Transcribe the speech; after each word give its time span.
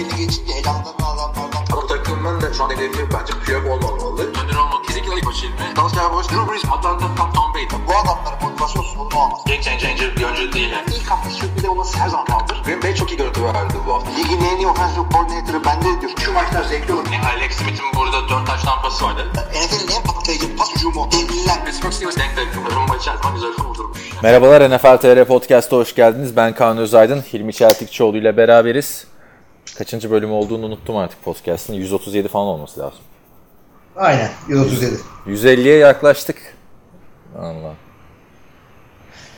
belli 0.00 0.16
geçince 0.16 0.52
elamdan 0.52 0.94
adamlardan. 1.00 1.62
Ama 1.72 1.86
takımın 1.86 2.40
da 2.40 2.52
şu 2.54 2.64
an 2.64 2.70
hedefi 2.70 3.02
bence 3.14 3.32
Piyok 3.44 3.64
olmamalı. 3.66 4.22
Önder 4.22 4.56
olmalı. 4.56 4.82
Kesinlikle 4.86 5.14
ilk 5.16 5.26
başı 5.26 5.46
ilmi. 5.46 5.76
Dallas 5.76 5.94
Cowboys, 5.94 6.28
Drew 6.30 6.52
Brees, 6.52 6.64
Atlanta, 6.64 7.06
Tom, 7.16 7.32
Tom 7.32 7.54
Brady. 7.54 7.66
Bu 7.88 7.92
adamların 8.00 8.42
motivasyon 8.42 8.82
sorunu 8.82 9.16
olmaz. 9.22 9.40
Game 9.46 9.62
changer 9.62 10.16
bir 10.16 10.24
oyuncu 10.24 10.52
değil. 10.52 10.70
Yani. 10.70 10.84
İlk 10.96 11.10
hafta 11.10 11.30
sürpriz 11.30 11.64
olması 11.64 11.98
her 11.98 12.08
zaman 12.08 12.26
kaldır. 12.26 12.62
Green 12.64 12.82
Bay 12.82 12.94
çok 12.94 13.10
iyi 13.12 13.16
görüntü 13.16 13.44
verdi 13.44 13.74
bu 13.86 13.94
hafta. 13.94 14.10
Ligin 14.10 14.40
en 14.44 14.56
iyi 14.56 14.66
offensive 14.66 15.04
coordinator'ı 15.12 15.64
bende 15.64 16.00
diyor. 16.00 16.12
Şu 16.24 16.32
maçlar 16.32 16.64
zevkli 16.64 16.92
olur. 16.92 17.06
Yani 17.12 17.26
Alex 17.26 17.52
Smith'in 17.52 17.88
burada 17.96 18.28
4 18.28 18.46
taş 18.46 18.62
tampası 18.62 19.04
vardı. 19.04 19.26
NFL'in 19.34 19.96
en 19.96 20.02
patlayıcı 20.02 20.56
pas 20.56 20.74
hücumu. 20.74 21.08
Devliler. 21.12 21.64
Pittsburgh 21.64 21.92
Steelers 21.92 22.16
denk 22.16 22.36
denk. 22.36 22.48
Rumba 22.76 22.96
içerisinde 22.96 23.32
güzel 23.34 23.52
kurdurmuş. 23.52 23.98
Merhabalar 24.22 24.70
NFL 24.70 24.96
TR 24.96 25.24
Podcast'a 25.24 25.76
hoş 25.76 25.94
geldiniz. 25.94 26.36
Ben 26.36 26.54
Kaan 26.54 26.78
Özaydın, 26.78 27.20
Hilmi 27.32 27.52
Çeltikçioğlu 27.52 28.16
ile 28.16 28.36
beraberiz. 28.36 29.09
Kaçıncı 29.80 30.10
bölüm 30.10 30.32
olduğunu 30.32 30.66
unuttum 30.66 30.96
artık 30.96 31.22
podcast'ın. 31.24 31.74
137 31.74 32.28
falan 32.28 32.46
olması 32.46 32.80
lazım. 32.80 32.98
Aynen 33.96 34.28
137. 34.48 34.96
150'ye 35.26 35.76
yaklaştık. 35.76 36.36
Allah. 37.38 37.74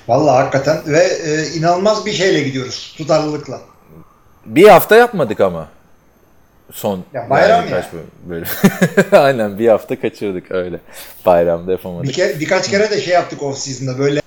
Vallahi 0.08 0.36
hakikaten 0.36 0.82
ve 0.86 0.98
e, 0.98 1.46
inanılmaz 1.58 2.06
bir 2.06 2.12
şeyle 2.12 2.40
gidiyoruz 2.40 2.94
tutarlılıkla. 2.98 3.60
Bir 4.46 4.68
hafta 4.68 4.96
yapmadık 4.96 5.40
ama. 5.40 5.68
Son 6.72 7.04
Ya 7.14 7.30
bayram 7.30 7.64
ya. 7.64 7.70
kaç 7.70 7.84
bölüm- 7.92 8.10
bölüm. 8.28 8.48
Aynen 9.22 9.58
bir 9.58 9.68
hafta 9.68 10.00
kaçırdık 10.00 10.50
öyle. 10.50 10.80
Bayramda 11.26 11.72
yapamadık. 11.72 12.08
Bir 12.08 12.14
ke- 12.14 12.40
birkaç 12.40 12.70
kere 12.70 12.90
de 12.90 13.00
şey 13.00 13.14
yaptık 13.14 13.42
off 13.42 13.58
season'da 13.58 13.98
böyle 13.98 14.22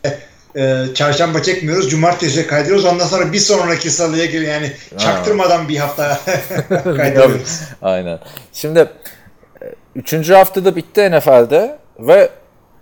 e, 0.56 0.86
çarşamba 0.94 1.42
çekmiyoruz, 1.42 1.90
cumartesiye 1.90 2.48
kaydırıyoruz. 2.48 2.86
Ondan 2.86 3.06
sonra 3.06 3.34
bir 3.34 3.40
sonraki 3.40 3.92
salıya 3.92 4.26
geliyor 4.26 4.54
yani 4.54 4.72
çaktırmadan 4.98 5.70
bir 5.70 5.78
hafta 5.78 6.20
kaydırıyoruz. 6.84 7.62
Aynen. 7.82 8.20
Şimdi 8.54 8.80
e, 8.80 9.66
üçüncü 9.96 10.34
haftada 10.34 10.76
bitti 10.76 11.12
NFL'de 11.12 11.78
ve 12.00 12.30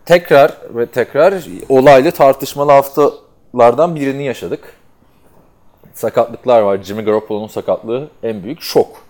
tekrar 0.06 0.52
ve 0.70 0.86
tekrar 0.86 1.34
olaylı 1.70 2.12
tartışmalı 2.12 2.72
haftalardan 2.72 3.96
birini 3.96 4.26
yaşadık. 4.26 4.74
Sakatlıklar 5.94 6.62
var. 6.62 6.84
Jimmy 6.84 7.04
Garoppolo'nun 7.04 7.48
sakatlığı 7.48 8.10
en 8.24 8.44
büyük 8.44 8.62
şok. 8.62 9.04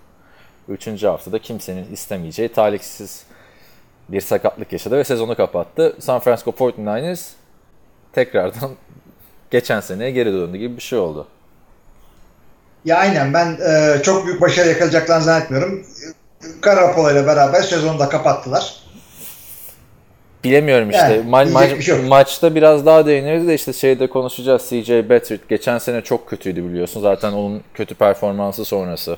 Üçüncü 0.69 1.07
haftada 1.07 1.39
kimsenin 1.39 1.91
istemeyeceği 1.93 2.49
talihsiz 2.49 3.23
bir 4.09 4.21
sakatlık 4.21 4.73
yaşadı 4.73 4.97
ve 4.97 5.03
sezonu 5.03 5.35
kapattı. 5.35 5.95
San 5.99 6.19
Francisco 6.19 6.51
49ers 6.51 7.29
tekrardan 8.13 8.71
geçen 9.51 9.79
seneye 9.79 10.11
geri 10.11 10.33
döndü 10.33 10.57
gibi 10.57 10.77
bir 10.77 10.81
şey 10.81 10.99
oldu. 10.99 11.27
Ya 12.85 12.97
aynen 12.97 13.33
ben 13.33 13.57
e, 13.69 14.03
çok 14.03 14.25
büyük 14.25 14.41
başarı 14.41 14.69
yakalayacaklarını 14.69 15.23
zannetmiyorum. 15.23 15.85
Garoppolo 16.61 17.11
ile 17.11 17.27
beraber 17.27 17.61
sezonu 17.61 17.99
da 17.99 18.09
kapattılar. 18.09 18.75
Bilemiyorum 20.43 20.89
işte. 20.89 21.03
Yani, 21.03 21.29
Ma- 21.29 21.51
ma- 21.51 21.81
şey 21.81 21.97
yok. 21.97 22.07
maçta 22.07 22.55
biraz 22.55 22.85
daha 22.85 23.05
değiniriz 23.05 23.47
de 23.47 23.53
işte 23.53 23.73
şeyde 23.73 24.07
konuşacağız. 24.07 24.69
CJ 24.69 24.89
Beathard 24.89 25.39
geçen 25.49 25.77
sene 25.77 26.01
çok 26.01 26.29
kötüydü 26.29 26.63
biliyorsun. 26.69 27.01
Zaten 27.01 27.31
onun 27.31 27.63
kötü 27.73 27.95
performansı 27.95 28.65
sonrası 28.65 29.17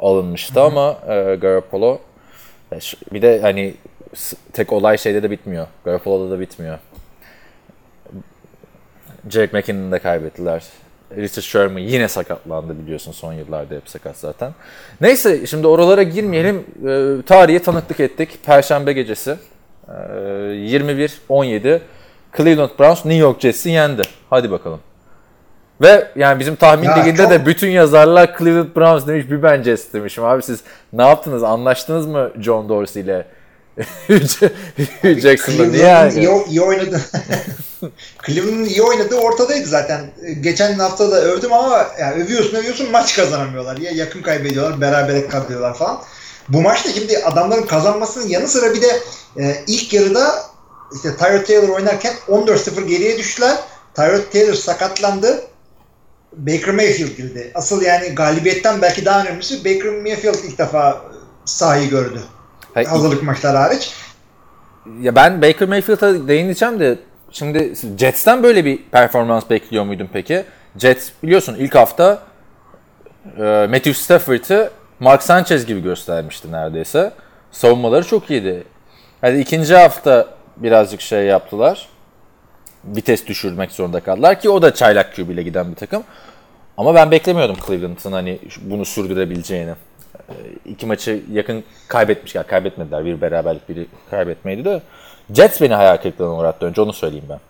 alınmıştı 0.00 0.62
ama 0.62 0.96
e, 1.08 1.34
Garoppolo 1.34 1.98
e, 2.72 2.78
bir 3.12 3.22
de 3.22 3.40
hani 3.42 3.74
tek 4.52 4.72
olay 4.72 4.98
şeyde 4.98 5.22
de 5.22 5.30
bitmiyor. 5.30 5.66
Garoppolo'da 5.84 6.30
da 6.30 6.40
bitmiyor. 6.40 6.78
Jake 9.28 9.58
McKinnon'ı 9.58 9.92
da 9.92 9.98
kaybettiler. 9.98 10.64
Richard 11.16 11.42
Sherman 11.44 11.78
yine 11.80 12.08
sakatlandı 12.08 12.78
biliyorsun 12.78 13.12
son 13.12 13.32
yıllarda 13.32 13.74
hep 13.74 13.88
sakat 13.88 14.16
zaten. 14.16 14.52
Neyse 15.00 15.46
şimdi 15.46 15.66
oralara 15.66 16.02
girmeyelim. 16.02 16.56
E, 16.88 17.22
tarihe 17.26 17.58
tanıklık 17.62 18.00
ettik. 18.00 18.38
Perşembe 18.46 18.92
gecesi. 18.92 19.36
Ee, 19.88 19.92
21-17 19.92 21.80
Cleveland 22.36 22.70
Browns 22.78 23.04
New 23.04 23.20
York 23.20 23.40
Jets'i 23.40 23.70
yendi. 23.70 24.02
Hadi 24.30 24.50
bakalım. 24.50 24.80
Ve 25.80 26.08
yani 26.16 26.40
bizim 26.40 26.56
tahmin 26.56 26.84
Ya 26.84 26.96
liginde 26.96 27.22
çok- 27.22 27.30
de 27.30 27.46
bütün 27.46 27.68
yazarlar 27.70 28.38
Cleveland 28.38 28.76
Browns 28.76 29.06
demiş 29.06 29.30
bir 29.30 29.42
ben 29.42 29.62
Jets 29.62 29.92
demişim. 29.92 30.24
Abi 30.24 30.42
siz 30.42 30.60
ne 30.92 31.02
yaptınız? 31.02 31.42
Anlaştınız 31.42 32.06
mı 32.06 32.30
John 32.40 32.68
Dorsey 32.68 33.02
ile? 33.02 33.24
Jackson'da 35.20 35.66
niye? 35.66 36.10
İyi 36.48 36.60
oynadı. 36.60 37.00
Cleveland'ın 38.26 38.64
iyi 38.64 38.82
oynadığı 38.82 39.16
ortadaydı 39.16 39.68
zaten. 39.68 40.10
Geçen 40.40 40.78
hafta 40.78 41.10
da 41.10 41.20
övdüm 41.20 41.52
ama 41.52 41.86
yani 42.00 42.22
övüyorsun 42.22 42.56
övüyorsun 42.56 42.90
maç 42.90 43.16
kazanamıyorlar. 43.16 43.76
Ya 43.76 43.90
yakın 43.90 44.22
kaybediyorlar, 44.22 44.80
berabere 44.80 45.28
kalıyorlar 45.28 45.74
falan. 45.74 46.02
Bu 46.48 46.60
maçta 46.62 46.92
şimdi 46.92 47.18
adamların 47.18 47.66
kazanmasının 47.66 48.28
yanı 48.28 48.48
sıra 48.48 48.74
bir 48.74 48.82
de 48.82 49.00
e, 49.38 49.64
ilk 49.66 49.92
yarıda 49.92 50.42
işte 50.94 51.16
Tyrod 51.16 51.46
Taylor 51.46 51.68
oynarken 51.68 52.14
14-0 52.28 52.86
geriye 52.86 53.18
düştüler. 53.18 53.56
Tyrod 53.94 54.32
Taylor 54.32 54.54
sakatlandı. 54.54 55.42
Baker 56.32 56.74
Mayfield 56.74 57.16
girdi. 57.16 57.52
Asıl 57.54 57.82
yani 57.82 58.08
galibiyetten 58.08 58.82
belki 58.82 59.04
daha 59.04 59.22
önemlisi 59.22 59.64
Baker 59.64 59.92
Mayfield 59.92 60.44
ilk 60.44 60.58
defa 60.58 61.02
sahayı 61.44 61.90
gördü. 61.90 62.22
Ha, 62.74 62.82
Hazırlık 62.88 63.22
maçları 63.22 63.56
hariç. 63.56 63.94
Ya 65.00 65.14
ben 65.14 65.42
Baker 65.42 65.68
Mayfield'a 65.68 66.28
değineceğim 66.28 66.80
de 66.80 66.98
şimdi 67.30 67.72
Jets'ten 67.98 68.42
böyle 68.42 68.64
bir 68.64 68.78
performans 68.82 69.50
bekliyor 69.50 69.84
muydun 69.84 70.08
peki? 70.12 70.44
Jets 70.76 71.08
biliyorsun 71.22 71.54
ilk 71.58 71.74
hafta 71.74 72.22
e, 73.38 73.42
Matthew 73.42 73.94
Stafford'ı 73.94 74.70
Mark 75.00 75.22
Sanchez 75.22 75.66
gibi 75.66 75.82
göstermişti 75.82 76.52
neredeyse. 76.52 77.12
Savunmaları 77.52 78.06
çok 78.06 78.30
iyiydi. 78.30 78.64
Hadi 79.20 79.38
ikinci 79.38 79.76
hafta 79.76 80.28
birazcık 80.56 81.00
şey 81.00 81.24
yaptılar. 81.24 81.88
Vites 82.84 83.26
düşürmek 83.26 83.72
zorunda 83.72 84.00
kaldılar 84.00 84.40
ki 84.40 84.50
o 84.50 84.62
da 84.62 84.74
çaylak 84.74 85.16
QB 85.16 85.30
ile 85.30 85.42
giden 85.42 85.70
bir 85.70 85.76
takım. 85.76 86.02
Ama 86.76 86.94
ben 86.94 87.10
beklemiyordum 87.10 87.56
Cleveland'ın 87.66 88.12
hani 88.12 88.38
bunu 88.62 88.84
sürdürebileceğini. 88.84 89.74
E, 90.28 90.34
İki 90.64 90.86
maçı 90.86 91.22
yakın 91.32 91.64
kaybetmişler. 91.88 92.46
Kaybetmediler. 92.46 93.04
Bir 93.04 93.20
beraberlik, 93.20 93.68
biri 93.68 93.86
kaybetmeydi 94.10 94.64
de. 94.64 94.82
Jets 95.34 95.60
beni 95.60 95.74
hayal 95.74 95.96
kırıklığına 95.96 96.36
uğrattı 96.36 96.66
önce 96.66 96.80
onu 96.80 96.92
söyleyeyim 96.92 97.26
ben. 97.28 97.40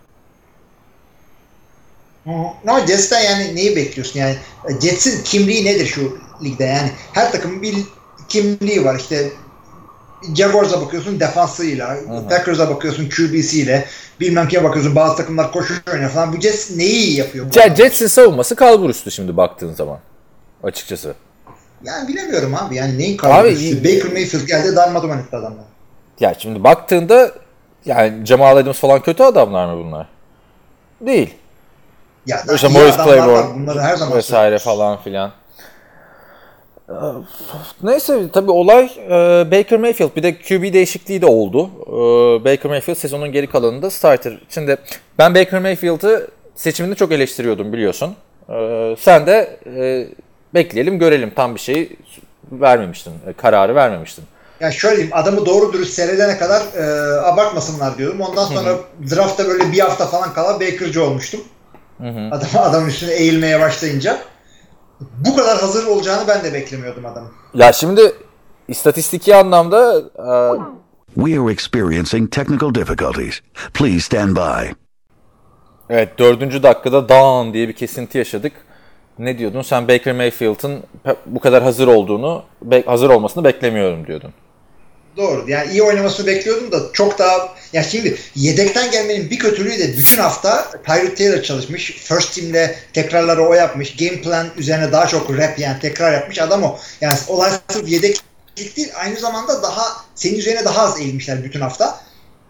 Ama 2.67 2.87
Jets'ten 2.87 3.21
yani 3.21 3.57
neyi 3.57 3.77
bekliyorsun? 3.77 4.21
Yani 4.21 4.37
e, 4.69 4.81
Jets'in 4.81 5.25
kimliği 5.25 5.65
nedir 5.65 5.87
şu 5.87 6.19
ligde? 6.45 6.65
Yani 6.65 6.91
her 7.13 7.33
takımın 7.33 7.63
bir 7.63 7.75
kimliği 8.29 8.85
var. 8.85 8.99
İşte 8.99 9.31
Jaguars'a 10.37 10.81
bakıyorsun 10.81 11.21
defansıyla, 11.21 11.97
Packers'a 12.31 12.71
bakıyorsun 12.71 13.09
QB'siyle, 13.09 13.87
bilmem 14.21 14.49
kime 14.49 14.65
bakıyorsun 14.65 14.97
bazı 14.97 15.17
takımlar 15.17 15.53
koşu 15.53 15.75
oynuyor 15.93 16.11
falan. 16.11 16.33
Bu 16.33 16.41
Jets 16.41 16.71
neyi 16.71 17.17
yapıyor? 17.17 17.47
Jets'in 17.77 18.07
savunması 18.07 18.57
kalbur 18.57 18.91
üstü 18.91 19.11
şimdi 19.11 19.37
baktığın 19.37 19.75
zaman. 19.75 19.99
Açıkçası. 20.63 21.15
Yani 21.85 22.09
bilemiyorum 22.09 22.55
abi. 22.55 22.75
Yani 22.77 22.99
neyin 22.99 23.17
iyi- 23.61 23.85
Baker 23.85 24.13
Mayfield 24.13 24.47
geldi 24.47 24.77
darmaduman 24.77 25.19
etti 25.19 25.37
adamlar. 25.37 25.65
Ya 26.21 26.35
şimdi 26.39 26.65
baktığında 26.65 27.31
yani 27.85 28.27
Jamal 28.27 28.57
Adams 28.57 28.79
falan 28.79 29.01
kötü 29.03 29.23
adamlar 29.23 29.75
mı 29.75 29.85
bunlar? 29.85 30.07
Değil. 31.01 31.35
Ya 32.27 32.39
İşte 32.55 32.69
Morris. 32.69 32.97
Claiborne 32.97 33.67
vesaire 34.17 34.59
falan 34.59 34.97
filan. 35.03 35.33
Ee, 36.89 36.93
Neyse 37.83 38.29
tabii 38.33 38.51
olay 38.51 38.85
e, 39.07 39.11
Baker 39.51 39.79
Mayfield 39.79 40.17
bir 40.17 40.23
de 40.23 40.39
QB 40.39 40.73
değişikliği 40.73 41.23
de 41.23 41.27
oldu. 41.27 41.71
E, 41.87 41.91
Baker 42.45 42.71
Mayfield 42.71 42.97
sezonun 42.97 43.33
geri 43.33 43.47
kalanında 43.47 43.91
starter. 43.91 44.39
Şimdi 44.49 44.77
ben 45.19 45.35
Baker 45.35 45.61
Mayfield'ı 45.61 46.29
seçimini 46.55 46.97
çok 46.97 47.13
eleştiriyordum 47.13 47.73
biliyorsun. 47.73 48.15
E, 48.49 48.97
Sen 48.99 49.27
de 49.27 49.59
e, 49.77 50.07
bekleyelim 50.55 50.99
görelim 50.99 51.31
tam 51.37 51.55
bir 51.55 51.61
şeyi 51.61 51.97
vermemiştin. 52.53 53.13
e, 53.27 53.33
Kararı 53.33 53.75
vermemiştin. 53.75 54.25
Ya 54.61 54.71
şöyle 54.71 54.97
diyeyim 54.97 55.17
adamı 55.17 55.47
doğru 55.47 55.73
dürüst 55.73 55.95
seyredene 55.95 56.39
kadar 56.39 56.63
e, 56.77 57.21
abartmasınlar 57.21 57.99
diyorum. 57.99 58.21
Ondan 58.21 58.45
sonra 58.45 58.77
draftta 59.11 59.49
böyle 59.49 59.73
bir 59.73 59.79
hafta 59.81 60.07
falan 60.07 60.33
kala 60.35 60.61
Baker'cı 60.61 61.05
olmuştum. 61.05 61.41
Adam, 62.31 62.49
adam 62.55 62.89
üstüne 62.89 63.13
eğilmeye 63.13 63.61
başlayınca. 63.61 64.19
Bu 65.01 65.37
kadar 65.37 65.59
hazır 65.61 65.87
olacağını 65.87 66.29
ben 66.29 66.45
de 66.45 66.53
beklemiyordum 66.53 67.07
adamın. 67.07 67.31
Ya 67.55 67.73
şimdi 67.73 68.13
istatistiki 68.69 69.37
anlamda 69.37 69.99
e, 70.19 70.31
We 71.15 71.41
are 71.41 71.53
experiencing 71.53 72.33
technical 72.33 72.75
difficulties. 72.75 73.41
Please 73.75 74.01
stand 74.01 74.37
by. 74.37 74.73
Evet 75.91 76.19
dördüncü 76.19 76.63
dakikada 76.63 77.09
down 77.09 77.53
diye 77.55 77.69
bir 77.69 77.73
kesinti 77.73 78.19
yaşadık. 78.19 78.53
Ne 79.21 79.39
diyordun? 79.39 79.63
Sen 79.63 79.89
Baker 79.89 80.13
Mayfield'ın 80.15 80.83
bu 81.27 81.41
kadar 81.41 81.63
hazır 81.63 81.87
olduğunu, 81.87 82.45
hazır 82.87 83.11
olmasını 83.11 83.45
beklemiyorum 83.45 84.07
diyordun. 84.07 84.33
Doğru. 85.17 85.45
Yani 85.49 85.73
iyi 85.73 85.83
oynamasını 85.83 86.27
bekliyordum 86.27 86.73
da 86.73 86.81
çok 86.93 87.19
daha 87.19 87.55
ya 87.73 87.83
şimdi 87.83 88.19
yedekten 88.35 88.91
gelmenin 88.91 89.31
bir 89.31 89.39
kötülüğü 89.39 89.79
de 89.79 89.97
bütün 89.97 90.19
hafta 90.19 90.71
Tyrod 90.87 91.17
Taylor 91.17 91.43
çalışmış. 91.43 91.91
First 91.91 92.35
team'de 92.35 92.77
tekrarları 92.93 93.43
o 93.43 93.55
yapmış. 93.55 93.97
Game 93.97 94.21
plan 94.21 94.47
üzerine 94.57 94.93
daha 94.93 95.07
çok 95.07 95.31
rap 95.31 95.59
yani 95.59 95.79
tekrar 95.81 96.13
yapmış 96.13 96.39
adam 96.39 96.63
o. 96.63 96.79
Yani 97.01 97.19
olay 97.29 97.51
sırf 97.69 97.89
yedeklik 97.89 98.77
değil 98.77 98.91
aynı 98.97 99.17
zamanda 99.19 99.63
daha 99.63 99.83
senin 100.15 100.39
üzerine 100.39 100.65
daha 100.65 100.83
az 100.83 101.01
eğilmişler 101.01 101.45
bütün 101.45 101.61
hafta. 101.61 102.01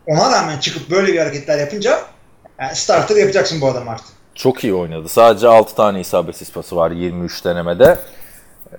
Ona 0.06 0.32
rağmen 0.32 0.58
çıkıp 0.58 0.90
böyle 0.90 1.12
bir 1.12 1.18
hareketler 1.18 1.58
yapınca 1.58 2.00
yani 2.60 2.76
starter 2.76 3.16
yapacaksın 3.16 3.60
bu 3.60 3.68
adam 3.68 3.88
artık. 3.88 4.19
Çok 4.40 4.64
iyi 4.64 4.74
oynadı. 4.74 5.08
Sadece 5.08 5.48
6 5.48 5.74
tane 5.74 6.00
isabetsiz 6.00 6.52
pası 6.52 6.76
var 6.76 6.90
23 6.90 7.44
denemede. 7.44 7.98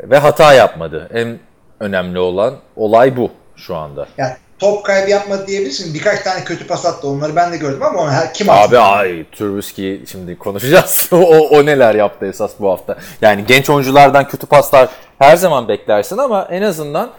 Ve 0.03 0.17
hata 0.17 0.53
yapmadı. 0.53 1.09
En 1.13 1.39
önemli 1.79 2.19
olan 2.19 2.53
olay 2.75 3.17
bu 3.17 3.31
şu 3.55 3.75
anda. 3.75 4.07
Yani 4.17 4.33
top 4.59 4.85
kaybı 4.85 5.09
yapmadı 5.09 5.47
diyebilirsin. 5.47 5.93
Birkaç 5.93 6.19
tane 6.19 6.43
kötü 6.43 6.67
pas 6.67 6.85
attı. 6.85 7.07
Onları 7.07 7.35
ben 7.35 7.51
de 7.51 7.57
gördüm 7.57 7.83
ama 7.83 7.99
onu 7.99 8.11
her, 8.11 8.33
kim 8.33 8.49
attı? 8.49 8.61
Abi 8.61 8.79
ay 8.79 9.25
Trubisky 9.31 10.05
şimdi 10.05 10.37
konuşacağız. 10.37 11.09
o, 11.11 11.17
o 11.49 11.65
neler 11.65 11.95
yaptı 11.95 12.25
esas 12.25 12.51
bu 12.59 12.71
hafta. 12.71 12.97
Yani 13.21 13.45
genç 13.45 13.69
oyunculardan 13.69 14.27
kötü 14.27 14.47
paslar 14.47 14.89
her 15.19 15.35
zaman 15.35 15.67
beklersin 15.67 16.17
ama 16.17 16.47
en 16.51 16.61
azından 16.61 17.09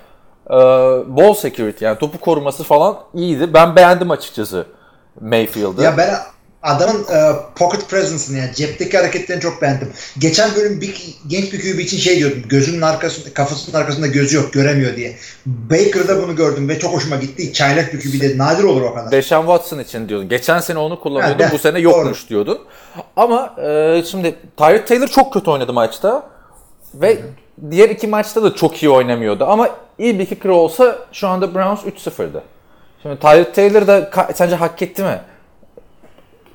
e, 0.51 0.55
ball 1.07 1.35
security 1.35 1.85
yani 1.85 1.99
topu 1.99 2.21
koruması 2.21 2.65
falan 2.65 2.99
iyiydi. 3.15 3.55
Ben 3.55 3.77
beğendim 3.77 4.11
açıkçası 4.11 4.67
Mayfield'ı. 5.21 5.83
Ya 5.83 5.97
ben 5.97 6.15
adamın 6.63 7.05
e, 7.05 7.33
pocket 7.57 7.89
presence'ını 7.89 8.39
yani 8.39 8.55
cepteki 8.55 8.97
hareketlerini 8.97 9.43
çok 9.43 9.63
beğendim. 9.63 9.93
Geçen 10.19 10.55
bölüm 10.57 10.81
bir 10.81 11.15
genç 11.27 11.53
bir 11.53 11.61
QB 11.61 11.79
için 11.79 11.97
şey 11.97 12.19
diyordum. 12.19 12.43
Gözünün 12.49 12.83
arkasında, 12.83 13.35
kafasının 13.35 13.77
arkasında 13.77 14.07
gözü 14.07 14.37
yok, 14.37 14.53
göremiyor 14.53 14.97
diye. 14.97 15.17
Baker'da 15.47 16.23
bunu 16.23 16.37
gördüm 16.37 16.69
ve 16.69 16.79
çok 16.79 16.93
hoşuma 16.93 17.17
gitti. 17.17 17.53
Çaylak 17.53 17.93
bir 17.93 18.01
QB 18.01 18.21
de 18.21 18.39
nadir 18.39 18.65
olur 18.65 18.83
o 18.83 18.95
kadar. 18.95 19.11
Deshaun 19.11 19.47
Watson 19.47 19.79
için 19.79 20.09
diyordun. 20.09 20.29
Geçen 20.29 20.61
sene 20.61 20.79
onu 20.79 21.01
kullanıyordun, 21.01 21.47
bu 21.53 21.59
sene 21.59 21.79
yokmuş 21.79 22.29
diyordun. 22.29 22.59
Ama 23.17 23.55
e, 23.63 24.03
şimdi 24.11 24.35
Tyrod 24.57 24.87
Taylor 24.87 25.07
çok 25.07 25.33
kötü 25.33 25.51
oynadı 25.51 25.73
maçta. 25.73 26.27
Ve 26.95 27.19
diğer 27.71 27.91
iki 27.91 28.07
maçta 28.07 28.43
da 28.43 28.55
çok 28.55 28.83
iyi 28.83 28.91
oynamıyordu. 28.91 29.45
Ama 29.45 29.69
iyi 29.99 30.19
bir 30.19 30.27
kicker 30.27 30.51
olsa 30.51 30.99
şu 31.13 31.29
anda 31.29 31.55
Browns 31.55 31.81
3-0'dı. 31.85 32.43
Şimdi 33.03 33.19
Tyrod 33.21 33.55
Taylor 33.55 33.87
da 33.87 34.11
sence 34.35 34.57
hak 34.57 34.83
etti 34.83 35.03
mi? 35.03 35.21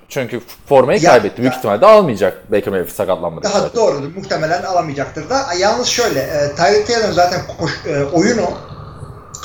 Çünkü 0.10 0.42
formayı 0.70 1.00
Ya- 1.02 1.12
kaybetti. 1.12 1.38
Büyük 1.42 1.52
ya- 1.54 1.58
ihtimalle 1.58 1.86
almayacak 1.86 2.52
Baker 2.52 2.68
Mayfield 2.74 2.96
sakatlanmadı. 2.96 3.44
Daha 3.46 3.74
doğrudur. 3.76 4.16
Muhtemelen 4.16 4.64
alamayacaktır 4.64 5.30
da. 5.30 5.46
Yalnız 5.60 5.88
şöyle, 5.88 6.20
e, 6.20 6.56
Tyreek 6.56 6.88
Taylor'ın 6.88 7.12
zaten 7.12 7.42
koş, 7.60 7.72
e, 7.88 8.04
oyunu 8.04 8.46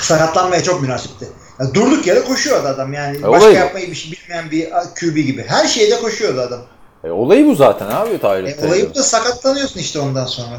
sakatlanmaya 0.01 0.63
çok 0.63 0.83
münasipti. 0.83 1.29
Ya 1.61 1.75
durduk 1.75 2.07
yere 2.07 2.21
koşuyordu 2.25 2.69
adam 2.69 2.93
yani. 2.93 3.19
E, 3.19 3.23
Başka 3.23 3.45
olayı- 3.47 3.57
yapmayı 3.59 3.91
bir 3.91 3.95
şey 3.95 4.13
bilmeyen 4.13 4.51
bir 4.51 4.71
QB 5.01 5.17
gibi. 5.23 5.45
Her 5.49 5.67
şeyde 5.67 6.01
koşuyordu 6.01 6.41
adam. 6.41 6.61
E, 7.05 7.11
olayı 7.11 7.47
bu 7.47 7.55
zaten 7.55 7.87
abi 7.87 8.09
Tyrod 8.19 8.47
E, 8.47 8.57
Taylor. 8.57 8.69
olayı 8.69 8.91
bu 8.91 8.95
da 8.95 9.03
sakatlanıyorsun 9.03 9.81
işte 9.81 9.99
ondan 10.01 10.25
sonra. 10.27 10.57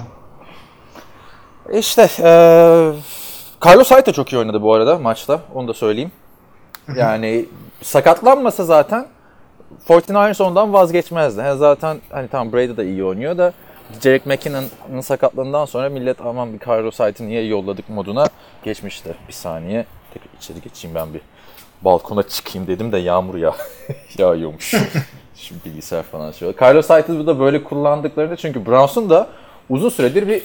İşte 1.73 2.01
e, 2.19 2.29
Carlos 3.65 3.91
Hyde 3.91 4.05
de 4.05 4.13
çok 4.13 4.33
iyi 4.33 4.37
oynadı 4.37 4.61
bu 4.61 4.73
arada 4.73 4.97
maçta. 4.97 5.39
Onu 5.53 5.67
da 5.67 5.73
söyleyeyim. 5.73 6.11
Yani 6.95 7.45
sakatlanmasa 7.81 8.63
zaten 8.65 9.07
49ers 9.87 10.43
ondan 10.43 10.73
vazgeçmezdi. 10.73 11.39
Yani 11.39 11.57
zaten 11.57 11.97
hani 12.09 12.27
tamam 12.27 12.53
Brady 12.53 12.77
de 12.77 12.85
iyi 12.85 13.03
oynuyor 13.03 13.37
da 13.37 13.53
Jerick 14.01 14.29
McKinnon'ın 14.29 15.01
sakatlığından 15.01 15.65
sonra 15.65 15.89
millet 15.89 16.21
aman 16.21 16.53
bir 16.53 16.67
Carlos 16.67 16.99
Hyde'ı 16.99 17.27
niye 17.27 17.45
yolladık 17.45 17.89
moduna 17.89 18.27
geçmişti. 18.63 19.15
Bir 19.27 19.33
saniye. 19.33 19.85
Tekrar 20.13 20.37
içeri 20.37 20.61
geçeyim 20.61 20.95
ben 20.95 21.13
bir 21.13 21.21
balkona 21.81 22.23
çıkayım 22.23 22.67
dedim 22.67 22.91
de 22.91 22.97
yağmur 22.97 23.35
ya 23.35 23.55
yağıyormuş. 24.17 24.73
Şimdi 25.35 25.65
bilgisayar 25.65 26.03
falan 26.03 26.31
şey 26.31 26.53
Carlos 26.61 26.89
Hyde'ı 26.89 27.27
da 27.27 27.39
böyle 27.39 27.63
kullandıklarında 27.63 28.35
çünkü 28.35 28.65
Browns'un 28.65 29.09
da 29.09 29.27
uzun 29.69 29.89
süredir 29.89 30.27
bir 30.27 30.41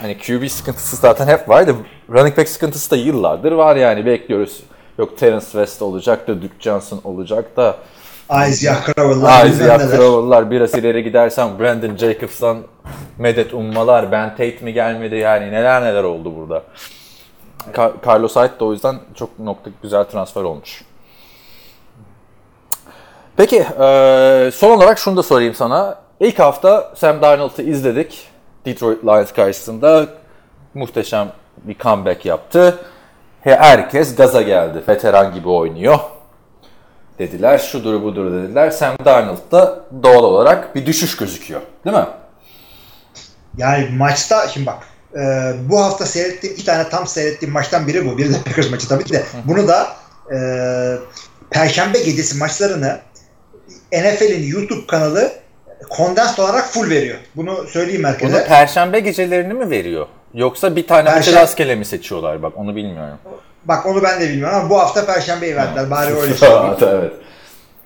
hani 0.00 0.18
QB 0.18 0.48
sıkıntısı 0.48 0.96
zaten 0.96 1.26
hep 1.26 1.48
vardı. 1.48 1.76
Running 2.10 2.38
back 2.38 2.48
sıkıntısı 2.48 2.90
da 2.90 2.96
yıllardır 2.96 3.52
var 3.52 3.76
yani 3.76 4.06
bekliyoruz. 4.06 4.62
Yok 4.98 5.18
Terence 5.18 5.44
West 5.44 5.82
olacak 5.82 6.28
da 6.28 6.42
Duke 6.42 6.54
Johnson 6.60 7.00
olacak 7.04 7.56
da 7.56 7.76
Isaiah 8.48 8.84
Crowell'lar 8.84 9.46
Isaiah. 9.46 9.78
Crowell'lar 9.78 10.50
biraz 10.50 10.74
ileri 10.74 11.02
gidersen 11.04 11.58
Brandon 11.58 11.96
Jacobs'tan 11.96 12.58
medet 13.18 13.54
ummalar 13.54 14.12
Ben 14.12 14.30
Tate 14.30 14.58
mi 14.60 14.72
gelmedi 14.72 15.16
yani 15.16 15.52
neler 15.52 15.82
neler 15.82 16.04
oldu 16.04 16.36
burada. 16.36 16.62
Ka- 17.72 17.92
Carlos 18.06 18.36
Hyde 18.36 18.60
de 18.60 18.64
o 18.64 18.72
yüzden 18.72 18.96
çok 19.14 19.38
nokta 19.38 19.70
güzel 19.82 20.04
transfer 20.04 20.42
olmuş. 20.42 20.84
Peki 23.36 23.56
eee, 23.56 24.50
son 24.54 24.70
olarak 24.76 24.98
şunu 24.98 25.16
da 25.16 25.22
sorayım 25.22 25.54
sana. 25.54 25.98
İlk 26.20 26.38
hafta 26.38 26.92
Sam 26.96 27.22
Darnold'u 27.22 27.62
izledik. 27.62 28.26
Detroit 28.66 29.04
Lions 29.04 29.32
karşısında 29.32 30.06
muhteşem 30.74 31.28
bir 31.64 31.78
comeback 31.78 32.24
yaptı. 32.26 32.78
He- 33.40 33.56
Herkes 33.56 34.16
gaza 34.16 34.42
geldi. 34.42 34.82
Veteran 34.88 35.34
gibi 35.34 35.48
oynuyor 35.48 35.98
dediler. 37.20 37.58
Şudur 37.58 38.02
budur 38.02 38.32
dediler. 38.32 38.70
Sam 38.70 38.96
Darnold 39.04 39.52
da 39.52 39.84
doğal 40.02 40.24
olarak 40.24 40.74
bir 40.74 40.86
düşüş 40.86 41.16
gözüküyor. 41.16 41.60
Değil 41.84 41.96
mi? 41.96 42.06
Yani 43.56 43.88
maçta 43.96 44.48
şimdi 44.48 44.66
bak 44.66 44.78
e, 45.14 45.52
bu 45.70 45.80
hafta 45.84 46.06
seyrettiğim 46.06 46.54
iki 46.54 46.64
tane 46.64 46.88
tam 46.88 47.06
seyrettiğim 47.06 47.52
maçtan 47.52 47.86
biri 47.86 48.06
bu. 48.06 48.18
Biri 48.18 48.32
de 48.32 48.36
Packers 48.44 48.70
maçı 48.70 48.88
tabii 48.88 49.08
de. 49.08 49.24
Bunu 49.44 49.68
da 49.68 49.88
e, 50.34 50.38
Perşembe 51.50 51.98
gecesi 51.98 52.38
maçlarını 52.38 52.98
NFL'in 53.92 54.46
YouTube 54.52 54.86
kanalı 54.86 55.32
kondens 55.90 56.38
olarak 56.38 56.64
full 56.64 56.90
veriyor. 56.90 57.18
Bunu 57.36 57.66
söyleyeyim 57.66 58.04
herkese. 58.04 58.32
Bunu 58.34 58.44
perşembe 58.44 59.00
gecelerini 59.00 59.54
mi 59.54 59.70
veriyor? 59.70 60.06
Yoksa 60.34 60.76
bir 60.76 60.86
tane 60.86 61.10
maçı 61.10 61.30
Perşem- 61.30 61.34
rastgele 61.42 61.74
mi 61.74 61.84
seçiyorlar? 61.84 62.42
Bak 62.42 62.52
onu 62.56 62.76
bilmiyorum. 62.76 63.18
Bak 63.64 63.86
onu 63.86 64.02
ben 64.02 64.20
de 64.20 64.28
bilmiyorum 64.28 64.56
ama 64.58 64.70
bu 64.70 64.78
hafta 64.80 65.06
Perşembe'yi 65.06 65.56
verdiler. 65.56 65.90
Bari 65.90 66.14
öyle 66.14 66.34
söyleyeyim. 66.34 66.74
evet. 66.82 67.12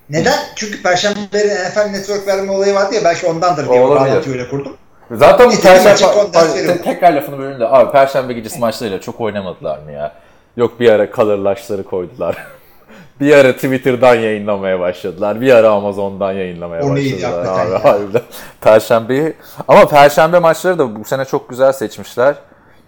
Neden? 0.09 0.33
Çünkü 0.55 0.83
Perşembeleri 0.83 1.69
NFL 1.69 1.89
Network 1.91 2.27
verme 2.27 2.51
olayı 2.51 2.75
vardı 2.75 2.95
ya 2.95 3.03
belki 3.03 3.27
ondandır 3.27 3.69
diye 3.69 3.81
Olabilir. 3.81 4.11
bağlantıyı 4.11 4.35
öyle 4.35 4.49
kurdum. 4.49 4.77
Zaten 5.11 5.51
bu 5.51 5.61
perşembe... 5.61 6.81
tekrar 6.81 7.13
lafını 7.13 7.37
bölüyorum 7.37 7.59
da 7.59 7.73
abi 7.73 7.91
perşembe 7.91 8.33
gecesi 8.33 8.59
maçlarıyla 8.59 9.01
çok 9.01 9.21
oynamadılar 9.21 9.79
mı 9.79 9.91
ya? 9.91 10.11
Yok 10.57 10.79
bir 10.79 10.89
ara 10.89 11.11
colorlaşları 11.11 11.83
koydular. 11.83 12.37
bir 13.19 13.35
ara 13.35 13.53
Twitter'dan 13.53 14.15
yayınlamaya 14.15 14.79
başladılar. 14.79 15.41
Bir 15.41 15.53
ara 15.53 15.69
Amazon'dan 15.69 16.31
yayınlamaya 16.31 16.83
O 16.83 16.89
başladılar. 16.91 17.65
Abi, 17.65 17.71
ya. 17.71 17.83
harbiden. 17.83 18.21
Perşembeyi 18.61 19.33
ama 19.67 19.87
perşembe 19.87 20.39
maçları 20.39 20.79
da 20.79 20.95
bu 20.95 21.05
sene 21.05 21.25
çok 21.25 21.49
güzel 21.49 21.73
seçmişler. 21.73 22.35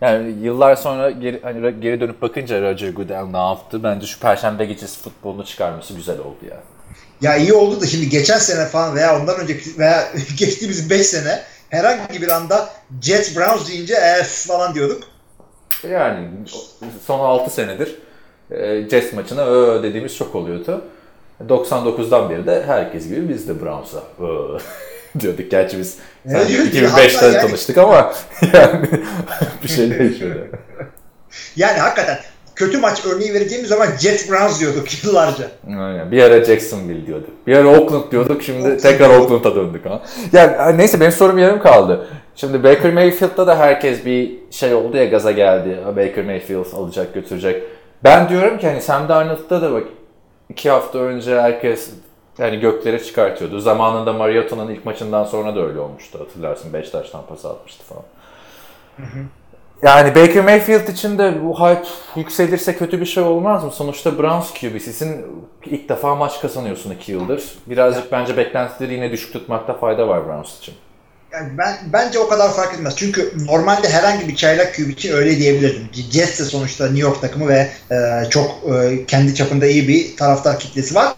Yani 0.02 0.36
yıllar 0.42 0.76
sonra 0.76 1.12
geri, 1.12 1.42
hani 1.42 1.82
geri 1.82 2.02
dönüp 2.02 2.22
bakınca 2.22 2.62
Roger 2.62 2.90
Goodell 2.90 3.26
ne 3.26 3.38
yaptı? 3.38 3.84
Bence 3.84 4.08
şu 4.08 4.20
perşembe 4.20 4.66
gecesi 4.66 5.00
futbolunu 5.00 5.46
çıkarması 5.46 5.94
güzel 5.94 6.20
oldu 6.20 6.46
ya. 6.50 6.58
Ya 7.22 7.36
iyi 7.38 7.54
oldu 7.54 7.82
da 7.82 7.86
şimdi 7.86 8.10
geçen 8.10 8.38
sene 8.38 8.66
falan 8.66 8.96
veya 8.96 9.20
ondan 9.20 9.40
önceki 9.40 9.80
veya 9.80 10.08
geçtiğimiz 10.38 10.90
5 10.90 11.08
sene 11.08 11.40
herhangi 11.70 12.22
bir 12.22 12.30
anda 12.30 12.70
Jets 13.02 13.38
Browns 13.38 13.70
deyince 13.70 13.96
ef 13.96 14.48
falan 14.48 14.76
diyorduk. 14.76 15.04
Yani 15.90 16.28
son 17.06 17.20
6 17.20 17.54
senedir 17.54 17.96
e, 18.52 18.90
Jets 18.90 19.14
maçına 19.14 19.46
ö 19.46 19.84
dediğimiz 19.84 20.18
çok 20.18 20.36
oluyordu. 20.36 20.86
99'dan 21.48 22.30
beri 22.30 22.46
de 22.46 22.64
herkes 22.68 23.08
gibi 23.08 23.30
biz 23.30 23.48
de 23.48 23.62
Browns'a 23.62 24.04
diyorduk. 25.20 25.52
Gerçi 25.52 25.80
biz 25.80 25.98
Sadece 26.32 26.72
diyorsun? 26.72 26.98
2005'te 26.98 27.16
Hatta 27.16 27.26
yani- 27.26 27.48
tanıştık 27.48 27.78
ama 27.78 28.14
yani 28.54 28.86
bir 29.64 29.68
şey 29.68 30.00
değişmedi. 30.00 30.52
Yani 31.56 31.80
hakikaten 31.80 32.18
kötü 32.56 32.78
maç 32.78 33.06
örneği 33.06 33.34
vereceğimiz 33.34 33.70
zaman 33.70 33.88
Jets 34.00 34.30
Browns 34.32 34.60
diyorduk 34.60 35.04
yıllarca. 35.04 35.46
Aynen. 35.68 36.12
Bir 36.12 36.24
ara 36.24 36.44
Jacksonville 36.44 37.06
diyorduk. 37.08 37.30
Bir 37.48 37.58
ara 37.58 37.68
Oakland 37.68 38.12
diyorduk. 38.12 38.44
Şimdi 38.44 38.62
Oakland 38.62 38.80
tekrar. 38.80 39.10
Oakland'a 39.10 39.56
döndük 39.56 39.86
ha. 39.86 40.02
Yani 40.34 40.78
neyse 40.78 41.00
benim 41.00 41.12
sorum 41.12 41.38
yarım 41.38 41.60
kaldı. 41.62 42.08
Şimdi 42.36 42.64
Baker 42.64 42.94
Mayfield'da 42.94 43.48
da 43.48 43.60
herkes 43.60 44.06
bir 44.06 44.32
şey 44.52 44.74
oldu 44.74 44.98
ya 44.98 45.06
gaza 45.06 45.32
geldi. 45.32 45.78
Baker 45.88 46.26
Mayfield 46.26 46.74
alacak 46.74 47.14
götürecek. 47.14 47.64
Ben 48.04 48.30
diyorum 48.30 48.58
ki 48.58 48.68
hani 48.68 48.82
Sam 48.82 49.10
Darnold'da 49.10 49.62
da 49.62 49.74
bak 49.74 49.84
iki 50.50 50.70
hafta 50.70 51.00
önce 51.00 51.42
herkes 51.42 51.90
yani 52.38 52.60
göklere 52.60 53.04
çıkartıyordu. 53.04 53.60
Zamanında 53.60 54.14
Mariota'nın 54.14 54.70
ilk 54.70 54.86
maçından 54.86 55.24
sonra 55.24 55.56
da 55.56 55.68
öyle 55.68 55.80
olmuştu. 55.80 56.20
Hatırlarsın 56.20 56.74
5 56.74 56.90
taştan 56.90 57.26
pas 57.26 57.46
atmıştı 57.46 57.84
falan. 57.84 58.04
Yani 59.84 60.16
Baker 60.16 60.44
Mayfield 60.44 60.88
için 60.88 61.18
de 61.18 61.44
bu 61.44 61.60
hype 61.60 61.88
yükselirse 62.16 62.78
kötü 62.78 63.02
bir 63.02 63.06
şey 63.06 63.24
olmaz 63.24 63.64
mı? 63.64 63.72
Sonuçta 63.72 64.18
Browns 64.18 64.54
QB'sisin. 64.54 65.26
ilk 65.66 65.90
defa 65.90 66.16
maç 66.16 66.42
kazanıyorsun 66.42 66.92
2 66.92 67.12
yıldır. 67.12 67.44
Birazcık 67.68 68.12
bence 68.12 68.38
beklentileri 68.38 68.94
yine 68.94 69.12
düşük 69.12 69.34
tutmakta 69.34 69.74
fayda 69.74 70.08
var 70.08 70.28
Browns 70.28 70.60
için. 70.60 70.76
Yani 71.34 71.58
ben 71.58 71.78
bence 71.94 72.20
o 72.20 72.30
kadar 72.30 72.54
fark 72.54 72.74
etmez. 72.74 72.96
Çünkü 72.96 73.34
normalde 73.46 73.90
herhangi 73.90 74.28
bir 74.28 74.36
çaylak 74.36 74.76
QB 74.76 74.90
için 74.90 75.14
öyle 75.14 75.38
diyebilirdim. 75.38 75.90
Jets 75.94 76.40
de 76.40 76.44
sonuçta 76.44 76.84
New 76.84 77.00
York 77.00 77.22
takımı 77.22 77.48
ve 77.48 77.70
e, 77.92 78.30
çok 78.30 78.52
e, 78.74 79.06
kendi 79.06 79.36
çapında 79.36 79.68
iyi 79.68 79.88
bir 79.88 80.18
taraftar 80.18 80.60
kitlesi 80.60 80.96
var. 80.96 81.14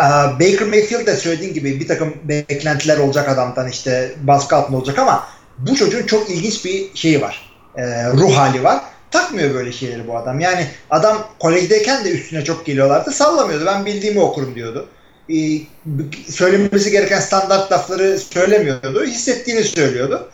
E, 0.00 0.06
Baker 0.40 0.68
Mayfield 0.68 1.06
de 1.06 1.16
söylediğin 1.16 1.54
gibi 1.54 1.80
bir 1.80 1.88
takım 1.88 2.14
beklentiler 2.24 2.98
olacak 2.98 3.28
adamdan 3.28 3.68
işte 3.68 4.12
baskı 4.22 4.56
altında 4.56 4.76
olacak 4.76 4.98
ama 4.98 5.28
bu 5.58 5.76
çocuğun 5.76 6.06
çok 6.06 6.30
ilginç 6.30 6.64
bir 6.64 6.94
şeyi 6.94 7.20
var. 7.20 7.52
E, 7.76 8.10
ruh 8.12 8.36
hali 8.36 8.64
var. 8.64 8.80
Takmıyor 9.10 9.54
böyle 9.54 9.72
şeyleri 9.72 10.08
bu 10.08 10.16
adam. 10.16 10.40
Yani 10.40 10.66
adam 10.90 11.26
kolejdeyken 11.38 12.04
de 12.04 12.10
üstüne 12.10 12.44
çok 12.44 12.66
geliyorlardı. 12.66 13.10
Sallamıyordu. 13.10 13.66
Ben 13.66 13.86
bildiğimi 13.86 14.20
okurum 14.20 14.54
diyordu 14.54 14.88
e, 15.30 15.60
söylemesi 16.28 16.90
gereken 16.90 17.20
standart 17.20 17.72
lafları 17.72 18.18
söylemiyordu. 18.18 19.04
Hissettiğini 19.04 19.64
söylüyordu. 19.64 20.30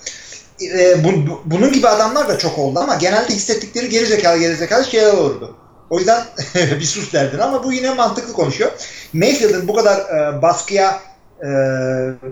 E, 0.62 1.04
bu, 1.04 1.26
bu, 1.26 1.42
bunun 1.44 1.72
gibi 1.72 1.88
adamlar 1.88 2.28
da 2.28 2.38
çok 2.38 2.58
oldu 2.58 2.78
ama 2.78 2.94
genelde 2.94 3.34
hissettikleri 3.34 3.88
geri 3.88 4.06
zekalı 4.06 4.38
geri 4.38 4.56
zekalı 4.56 4.84
şeyler 4.84 5.12
olurdu. 5.12 5.56
O 5.90 5.98
yüzden 5.98 6.24
bir 6.54 6.84
sus 6.84 7.12
derdin 7.12 7.38
ama 7.38 7.64
bu 7.64 7.72
yine 7.72 7.94
mantıklı 7.94 8.32
konuşuyor. 8.32 8.70
Mayfield'ın 9.12 9.68
bu 9.68 9.74
kadar 9.74 9.98
e, 9.98 10.42
baskıya 10.42 11.00
e, 11.42 11.48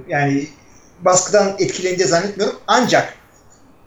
yani 0.09 0.47
baskıdan 1.01 1.55
etkilendiğini 1.59 2.11
zannetmiyorum. 2.11 2.57
Ancak 2.67 3.15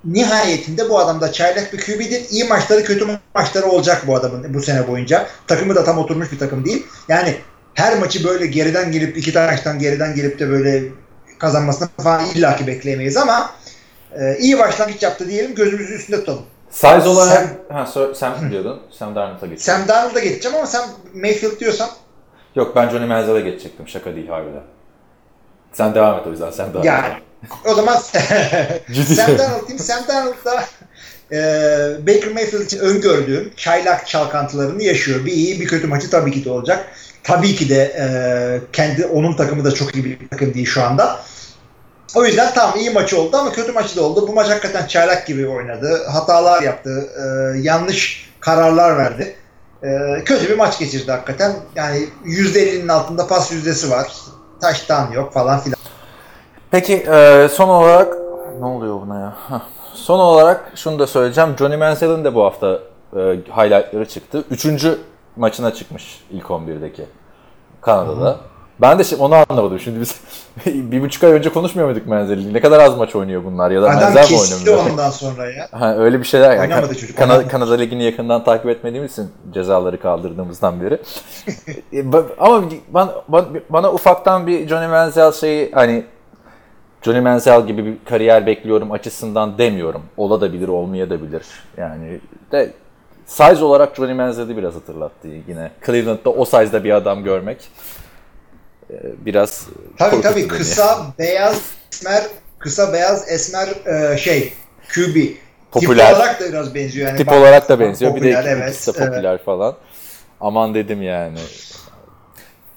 nihayetinde 0.06 0.90
bu 0.90 1.00
adam 1.00 1.22
da 1.22 1.32
çaylak 1.32 1.74
bir 1.74 1.82
QB'dir. 1.82 2.30
İyi 2.30 2.44
maçları 2.44 2.84
kötü 2.84 3.08
maçları 3.36 3.66
olacak 3.66 4.08
bu 4.08 4.16
adamın 4.16 4.54
bu 4.54 4.62
sene 4.62 4.88
boyunca. 4.88 5.28
Takımı 5.48 5.76
da 5.76 5.84
tam 5.84 5.98
oturmuş 5.98 6.32
bir 6.32 6.40
takım 6.40 6.66
değil. 6.66 6.86
Yani 7.10 7.36
her 7.74 8.00
maçı 8.00 8.24
böyle 8.24 8.46
geriden 8.46 8.92
gelip 8.92 9.18
iki 9.18 9.34
taştan 9.34 9.80
geriden 9.80 10.16
gelip 10.16 10.40
de 10.40 10.50
böyle 10.50 10.84
kazanmasını 11.40 11.90
falan 12.04 12.26
illaki 12.26 12.68
bekleyemeyiz 12.68 13.18
ama 13.18 13.52
e, 14.20 14.38
iyi 14.40 14.60
başlangıç 14.60 15.04
yaptı 15.04 15.30
diyelim 15.30 15.56
gözümüzün 15.56 15.96
üstünde 15.96 16.20
tutalım. 16.20 16.46
Size 16.70 17.10
olarak 17.10 17.38
Sam, 17.38 17.78
ha, 17.78 17.86
so, 17.86 18.14
Sam 18.14 18.52
diyordun. 18.52 18.82
Sam 18.92 19.16
Darnold'a 19.16 19.46
geçeceğim. 19.46 19.80
Sam 19.80 19.88
Darnold'a 19.88 20.20
geçeceğim 20.20 20.58
ama 20.58 20.68
sen 20.68 20.90
Mayfield 21.14 21.60
diyorsan 21.60 21.90
Yok 22.56 22.76
ben 22.76 22.90
Johnny 22.90 23.06
Manziel'e 23.06 23.42
geçecektim. 23.42 23.88
Şaka 23.88 24.16
değil 24.16 24.28
harbiden. 24.28 24.64
Sen 25.74 25.96
devam 25.96 26.20
et 26.20 26.28
o 26.28 26.32
yüzden. 26.32 26.52
Sen 26.52 26.74
devam 26.74 26.86
yani, 26.86 27.08
et. 27.08 27.52
O 27.66 27.74
zaman 27.74 27.96
Sam 29.16 29.38
Darnold 29.38 29.68
diyeyim. 29.68 29.80
Sam 29.80 30.08
Darnold'da 30.08 30.64
e, 31.32 31.38
Baker 32.08 32.32
Mayfield 32.32 32.62
için 32.62 32.80
öngördüğüm 32.80 33.54
çaylak 33.58 34.08
çalkantılarını 34.08 34.84
yaşıyor. 34.84 35.26
Bir 35.26 35.32
iyi 35.32 35.60
bir 35.60 35.68
kötü 35.68 35.88
maçı 35.88 36.10
tabii 36.10 36.32
ki 36.32 36.46
de 36.46 36.50
olacak. 36.50 36.86
Tabii 37.24 37.56
ki 37.56 37.70
de 37.70 37.96
e, 38.00 38.08
kendi 38.74 39.06
onun 39.06 39.36
takımı 39.36 39.66
da 39.66 39.72
çok 39.72 39.96
iyi 39.96 40.06
bir 40.06 40.30
takım 40.30 40.54
değil 40.54 40.66
şu 40.66 40.84
anda. 40.84 41.20
O 42.16 42.26
yüzden 42.26 42.54
tam 42.54 42.80
iyi 42.80 42.90
maçı 42.90 43.22
oldu 43.22 43.38
ama 43.38 43.52
kötü 43.52 43.72
maçı 43.72 43.98
da 43.98 44.04
oldu. 44.04 44.28
Bu 44.28 44.34
maç 44.34 44.50
hakikaten 44.50 44.88
çaylak 44.88 45.28
gibi 45.28 45.48
oynadı. 45.48 46.04
Hatalar 46.12 46.62
yaptı. 46.62 47.10
E, 47.18 47.58
yanlış 47.60 48.30
kararlar 48.40 48.98
verdi. 48.98 49.36
E, 49.84 50.24
kötü 50.26 50.50
bir 50.50 50.58
maç 50.58 50.80
geçirdi 50.80 51.12
hakikaten. 51.12 51.56
Yani 51.76 52.10
%50'nin 52.26 52.88
altında 52.88 53.28
pas 53.28 53.52
yüzdesi 53.52 53.92
var. 53.92 54.12
Taştan 54.62 55.12
yok 55.12 55.34
falan 55.34 55.60
filan. 55.60 55.78
Peki 56.72 56.94
e, 56.94 57.48
son 57.52 57.70
olarak 57.70 58.14
ne 58.60 58.66
oluyor 58.66 59.02
buna 59.02 59.20
ya? 59.20 59.62
Son 59.94 60.20
olarak 60.20 60.72
şunu 60.76 61.00
da 61.00 61.08
söyleyeceğim. 61.08 61.56
Johnny 61.60 61.78
Manziel'in 61.78 62.24
de 62.26 62.36
bu 62.36 62.44
hafta 62.44 62.80
e, 63.14 63.20
highlightları 63.58 64.08
çıktı. 64.08 64.44
Üçüncü 64.52 65.00
maçına 65.36 65.74
çıkmış 65.74 66.24
ilk 66.32 66.46
11'deki 66.46 67.06
Kanada'da. 67.82 68.30
Hı-hı. 68.30 68.38
Ben 68.82 69.00
de 69.00 69.04
şey, 69.04 69.18
onu 69.22 69.36
anlamadım. 69.50 69.80
Şimdi 69.80 70.00
biz 70.00 70.16
bir 70.66 71.02
buçuk 71.02 71.24
ay 71.24 71.32
önce 71.32 71.50
konuşmuyor 71.50 71.90
muyduk 71.90 72.08
Menzel'i? 72.08 72.54
Ne 72.54 72.62
kadar 72.62 72.80
az 72.80 72.98
maç 72.98 73.16
oynuyor 73.16 73.44
bunlar 73.44 73.72
ya 73.72 73.82
da 73.82 73.90
Adam 73.90 74.14
Menzel 74.14 74.32
mi 74.32 74.40
oynamıyor? 74.40 74.92
ondan 74.92 75.10
sonra 75.10 75.52
ya. 75.52 75.68
Ha, 75.80 75.96
öyle 75.96 76.20
bir 76.20 76.26
şeyler. 76.26 76.56
Yani. 76.56 76.70
Kan- 76.70 76.88
çocuk, 76.88 77.18
Kanada, 77.18 77.48
Kanada 77.48 77.76
Ligi'ni 77.76 78.04
yakından 78.04 78.44
takip 78.44 78.70
etmediğimiz 78.70 79.12
için 79.12 79.28
cezaları 79.54 80.00
kaldırdığımızdan 80.00 80.82
beri. 80.82 81.02
E, 81.94 82.04
ama 82.40 82.64
bana, 82.90 83.12
bana 83.70 83.94
ufaktan 83.94 84.48
bir 84.48 84.68
Johnny 84.68 84.88
Menzel 84.88 85.32
şeyi 85.32 85.72
hani 85.72 86.06
Johnny 87.02 87.20
Manziel 87.20 87.68
gibi 87.68 87.86
bir 87.86 87.98
kariyer 88.10 88.46
bekliyorum 88.46 88.92
açısından 88.92 89.58
demiyorum. 89.58 90.02
Ola 90.18 90.42
da 90.42 90.54
bilir, 90.54 90.68
olmaya 90.68 91.10
da 91.10 91.22
bilir. 91.22 91.46
Yani 91.78 92.20
de 92.52 92.74
size 93.26 93.64
olarak 93.64 93.96
Johnny 93.96 94.14
Manziel'i 94.14 94.58
biraz 94.58 94.76
hatırlattı 94.76 95.28
yine. 95.48 95.72
Cleveland'da 95.86 96.30
o 96.30 96.46
size'da 96.46 96.84
bir 96.84 96.92
adam 96.92 97.24
görmek 97.24 97.58
biraz 99.26 99.68
Tabii 99.98 100.22
tabii 100.22 100.48
kısa, 100.48 101.06
beyaz, 101.20 101.62
esmer, 101.94 102.24
kısa, 102.60 102.94
beyaz, 102.94 103.32
esmer 103.32 103.68
e, 103.86 104.18
şey, 104.18 104.54
QB. 104.94 105.16
Popüler. 105.72 106.08
Tip 106.08 106.18
olarak 106.18 106.42
da 106.42 106.50
biraz 106.50 106.76
benziyor. 106.76 107.08
Yani 107.08 107.18
Tip 107.18 107.32
olarak 107.32 107.70
da 107.70 107.80
benziyor. 107.80 108.12
Popüler, 108.12 108.40
bir 108.40 108.46
de 108.46 108.52
evet, 108.52 108.74
ikisi 108.74 108.94
de 108.94 109.06
popüler 109.06 109.32
evet. 109.32 109.46
falan. 109.46 109.76
Aman 110.42 110.74
dedim 110.74 111.02
yani. 111.02 111.38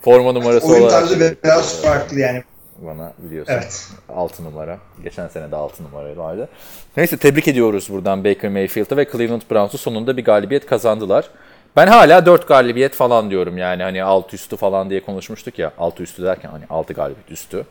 Forma 0.02 0.32
numarası 0.32 0.66
Oyun 0.66 0.82
olarak. 0.82 1.00
Tarzı 1.00 1.36
biraz 1.44 1.82
farklı 1.82 2.18
yani 2.18 2.42
bana 2.78 3.12
biliyorsun. 3.18 3.52
Evet. 3.52 3.88
6 4.08 4.44
numara. 4.44 4.78
Geçen 5.04 5.28
sene 5.28 5.50
de 5.50 5.56
6 5.56 5.82
numaraydı. 5.84 6.48
Neyse 6.96 7.16
tebrik 7.16 7.48
ediyoruz 7.48 7.88
buradan 7.90 8.24
Baker 8.24 8.50
Mayfield'ı 8.50 8.96
ve 8.96 9.10
Cleveland 9.12 9.42
Browns'u 9.50 9.78
sonunda 9.78 10.16
bir 10.16 10.24
galibiyet 10.24 10.66
kazandılar. 10.66 11.30
Ben 11.76 11.86
hala 11.86 12.26
4 12.26 12.48
galibiyet 12.48 12.94
falan 12.94 13.30
diyorum 13.30 13.58
yani 13.58 13.82
hani 13.82 14.04
alt 14.04 14.34
üstü 14.34 14.56
falan 14.56 14.90
diye 14.90 15.04
konuşmuştuk 15.04 15.58
ya. 15.58 15.72
Alt 15.78 16.00
üstü 16.00 16.22
derken 16.22 16.50
hani 16.50 16.64
6 16.70 16.92
galibiyet 16.92 17.30
üstü. 17.30 17.66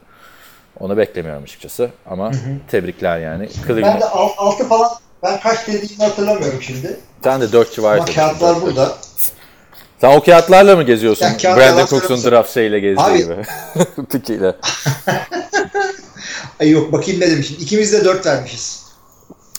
Onu 0.80 0.98
beklemiyorum 0.98 1.44
açıkçası 1.44 1.90
ama 2.06 2.34
hı 2.34 2.38
hı. 2.38 2.58
tebrikler 2.72 3.20
yani. 3.20 3.50
Cleveland... 3.68 3.94
Ben 3.94 4.02
de 4.02 4.06
6 4.06 4.68
falan 4.68 4.90
ben 5.24 5.40
kaç 5.40 5.68
dediğimi 5.68 6.04
hatırlamıyorum 6.04 6.62
şimdi. 6.62 7.00
Sen 7.24 7.42
de 7.42 7.52
4 7.52 7.74
civarı. 7.74 7.98
Ama 8.02 8.06
kağıtlar 8.06 8.62
burada. 8.62 8.98
Sen 10.02 10.18
o 10.18 10.24
kağıtlarla 10.24 10.76
mı 10.76 10.84
geziyorsun? 10.84 11.26
Ya, 11.44 11.58
Brandon 11.58 11.86
Cooks'un 11.86 12.32
draft 12.32 12.54
şeyiyle 12.54 12.80
gezdiği 12.80 13.08
Abi, 13.08 13.18
gibi. 13.18 13.36
Tikiyle. 14.10 14.56
Ay 16.60 16.70
yok 16.70 16.92
bakayım 16.92 17.22
ne 17.22 17.32
demişim. 17.32 17.58
İkimiz 17.60 17.94
de 17.94 18.06
dört 18.06 18.26
vermişiz. 18.26 18.89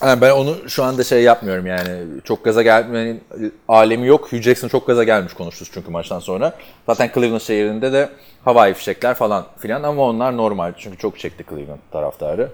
Yani 0.02 0.20
ben 0.20 0.30
onu 0.30 0.56
şu 0.68 0.84
anda 0.84 1.04
şey 1.04 1.22
yapmıyorum 1.22 1.66
yani. 1.66 2.04
Çok 2.24 2.44
gaza 2.44 2.62
gelmenin 2.62 3.24
alemi 3.68 4.06
yok. 4.06 4.32
Hugh 4.32 4.40
Jackson 4.42 4.68
çok 4.68 4.86
gaza 4.86 5.04
gelmiş 5.04 5.32
konuştuk 5.32 5.68
çünkü 5.72 5.90
maçtan 5.90 6.18
sonra. 6.18 6.52
Zaten 6.86 7.10
Cleveland 7.14 7.40
şehrinde 7.40 7.92
de 7.92 8.08
havai 8.44 8.74
fişekler 8.74 9.14
falan 9.14 9.46
filan 9.58 9.82
ama 9.82 10.02
onlar 10.02 10.36
normal. 10.36 10.72
Çünkü 10.78 10.98
çok 10.98 11.18
çekti 11.18 11.44
Cleveland 11.50 11.78
taraftarı. 11.92 12.48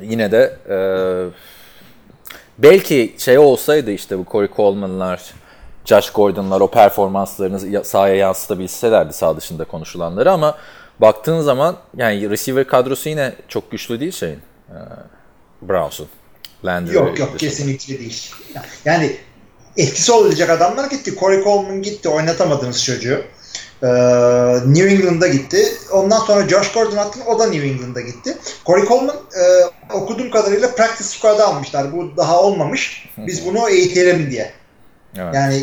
Yine 0.00 0.32
de 0.32 0.56
e, 0.68 0.76
belki 2.58 3.14
şey 3.18 3.38
olsaydı 3.38 3.90
işte 3.90 4.18
bu 4.18 4.26
Corey 4.32 4.48
Coleman'lar, 4.56 5.22
Josh 5.84 6.10
Gordon'lar 6.10 6.60
o 6.60 6.70
performanslarını 6.70 7.84
sahaya 7.84 8.14
yansıtabilselerdi 8.14 9.12
sağ 9.12 9.36
dışında 9.36 9.64
konuşulanları 9.64 10.32
ama 10.32 10.58
baktığın 11.00 11.40
zaman 11.40 11.76
yani 11.96 12.30
receiver 12.30 12.66
kadrosu 12.66 13.08
yine 13.08 13.32
çok 13.48 13.70
güçlü 13.70 14.00
değil 14.00 14.12
şeyin. 14.12 14.40
E, 14.70 14.76
Browns'un. 15.68 16.08
Landry 16.64 16.94
yok 16.94 17.18
yok 17.18 17.38
kesinlikle 17.38 17.98
değil. 17.98 18.30
Yani 18.84 19.16
etkisi 19.76 20.12
olacak 20.12 20.50
adamlar 20.50 20.90
gitti. 20.90 21.14
Corey 21.20 21.44
Coleman 21.44 21.82
gitti. 21.82 22.08
Oynatamadınız 22.08 22.84
çocuğu. 22.84 23.24
Ee, 23.82 23.86
New 24.66 24.90
England'a 24.90 25.28
gitti. 25.28 25.72
Ondan 25.92 26.18
sonra 26.18 26.48
Josh 26.48 26.72
Gordon 26.72 26.96
attı. 26.96 27.20
O 27.26 27.38
da 27.38 27.46
New 27.46 27.68
England'a 27.68 28.00
gitti. 28.00 28.36
Corey 28.66 28.84
Coleman 28.84 29.16
e, 29.16 29.42
okuduğum 29.94 30.30
kadarıyla 30.30 30.74
practice 30.74 31.08
squad'a 31.08 31.46
almışlar. 31.46 31.92
Bu 31.92 32.16
daha 32.16 32.42
olmamış. 32.42 33.08
Biz 33.18 33.46
bunu 33.46 33.70
eğitelim 33.70 34.30
diye. 34.30 34.52
Evet. 35.16 35.34
Yani 35.34 35.56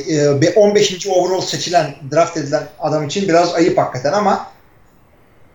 e, 0.47 0.53
15. 0.53 1.07
overall 1.07 1.41
seçilen, 1.41 1.95
draft 2.11 2.37
edilen 2.37 2.63
adam 2.79 3.07
için 3.07 3.27
biraz 3.27 3.53
ayıp 3.53 3.77
hakikaten 3.77 4.13
ama 4.13 4.47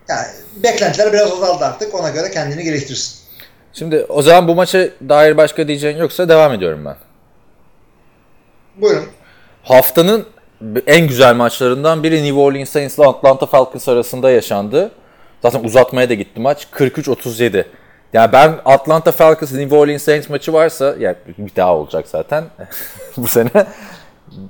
yani 0.08 0.26
beklentiler 0.62 1.12
biraz 1.12 1.32
azaldı 1.32 1.64
artık. 1.64 1.94
Ona 1.94 2.10
göre 2.10 2.30
kendini 2.30 2.64
geliştirsin. 2.64 3.23
Şimdi 3.74 4.06
o 4.08 4.22
zaman 4.22 4.48
bu 4.48 4.54
maça 4.54 4.88
dair 5.08 5.36
başka 5.36 5.68
diyeceğin 5.68 5.96
yoksa 5.96 6.28
devam 6.28 6.52
ediyorum 6.52 6.84
ben. 6.84 6.96
Buyurun. 8.76 9.04
Haftanın 9.62 10.26
en 10.86 11.06
güzel 11.08 11.34
maçlarından 11.34 12.02
biri 12.02 12.24
New 12.24 12.40
Orleans 12.40 12.70
Saints 12.70 12.98
ile 12.98 13.06
Atlanta 13.06 13.46
Falcons 13.46 13.88
arasında 13.88 14.30
yaşandı. 14.30 14.90
Zaten 15.42 15.64
uzatmaya 15.64 16.08
da 16.08 16.14
gitti 16.14 16.40
maç. 16.40 16.66
43-37. 16.72 17.64
Yani 18.12 18.32
ben 18.32 18.54
Atlanta 18.64 19.12
Falcons 19.12 19.52
New 19.52 19.76
Orleans 19.76 20.02
Saints 20.02 20.28
maçı 20.28 20.52
varsa 20.52 20.94
yani 20.98 21.16
bir 21.38 21.56
daha 21.56 21.76
olacak 21.76 22.08
zaten 22.08 22.44
bu 23.16 23.26
sene. 23.26 23.50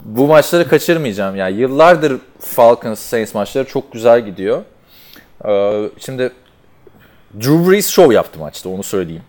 Bu 0.05 0.27
maçları 0.27 0.69
kaçırmayacağım. 0.69 1.37
Yani 1.37 1.57
yıllardır 1.57 2.21
Falcons 2.41 3.01
Saints 3.01 3.35
maçları 3.35 3.65
çok 3.69 3.93
güzel 3.93 4.25
gidiyor. 4.25 4.63
Ee, 5.49 5.89
şimdi 5.99 6.33
Drew 7.41 7.71
Brees 7.71 7.89
show 7.89 8.15
yaptı 8.15 8.39
maçta 8.39 8.69
onu 8.69 8.83
söyleyeyim. 8.83 9.23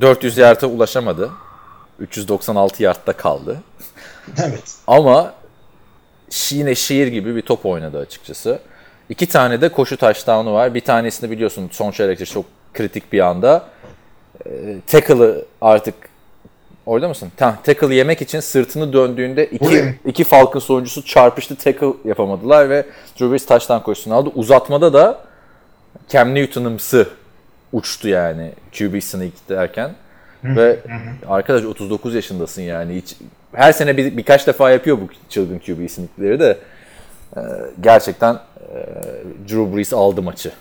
400 0.00 0.38
yard'a 0.38 0.66
ulaşamadı. 0.66 1.30
396 1.98 2.82
yardta 2.82 3.12
kaldı. 3.12 3.60
Evet. 4.38 4.74
Ama 4.86 5.34
yine 6.50 6.74
şiir 6.74 7.06
gibi 7.06 7.36
bir 7.36 7.42
top 7.42 7.66
oynadı 7.66 7.98
açıkçası. 7.98 8.58
İki 9.08 9.26
tane 9.28 9.60
de 9.60 9.68
koşu 9.68 9.96
touchdown'u 9.96 10.52
var. 10.52 10.74
Bir 10.74 10.80
tanesini 10.80 11.30
biliyorsun 11.30 11.68
son 11.72 11.90
çeyrekte 11.90 12.26
çok 12.26 12.44
kritik 12.74 13.12
bir 13.12 13.20
anda. 13.20 13.68
E, 14.46 14.50
tackle'ı 14.86 15.44
artık 15.60 15.94
orada 16.86 17.08
mısın? 17.08 17.32
Ta, 17.36 17.58
tackle 17.64 17.94
yemek 17.94 18.22
için 18.22 18.40
sırtını 18.40 18.92
döndüğünde 18.92 19.46
iki, 19.46 19.64
Buradayım. 19.64 19.96
iki 20.06 20.24
Falcons 20.24 20.70
oyuncusu 20.70 21.04
çarpıştı 21.04 21.56
tackle 21.56 21.92
yapamadılar 22.04 22.70
ve 22.70 22.86
Drew 23.14 23.30
Brees 23.30 23.46
touchdown 23.46 23.82
koşusunu 23.84 24.14
aldı. 24.14 24.30
Uzatmada 24.34 24.92
da 24.92 25.31
Cam 26.08 26.34
Newton'ımsı 26.34 27.08
uçtu 27.72 28.08
yani 28.08 28.52
QB 28.78 29.02
sneak 29.02 29.32
derken. 29.48 29.90
Ve 30.44 30.78
arkadaş 31.28 31.64
39 31.64 32.14
yaşındasın 32.14 32.62
yani. 32.62 32.94
Hiç, 32.96 33.16
her 33.52 33.72
sene 33.72 33.96
bir, 33.96 34.16
birkaç 34.16 34.46
defa 34.46 34.70
yapıyor 34.70 34.98
bu 35.00 35.08
çılgın 35.28 35.58
QB 35.58 35.90
sneakleri 35.90 36.40
de. 36.40 36.58
Ee, 37.36 37.40
gerçekten 37.80 38.34
e, 38.34 38.40
Drew 39.48 39.76
Brees 39.76 39.92
aldı 39.92 40.22
maçı. 40.22 40.52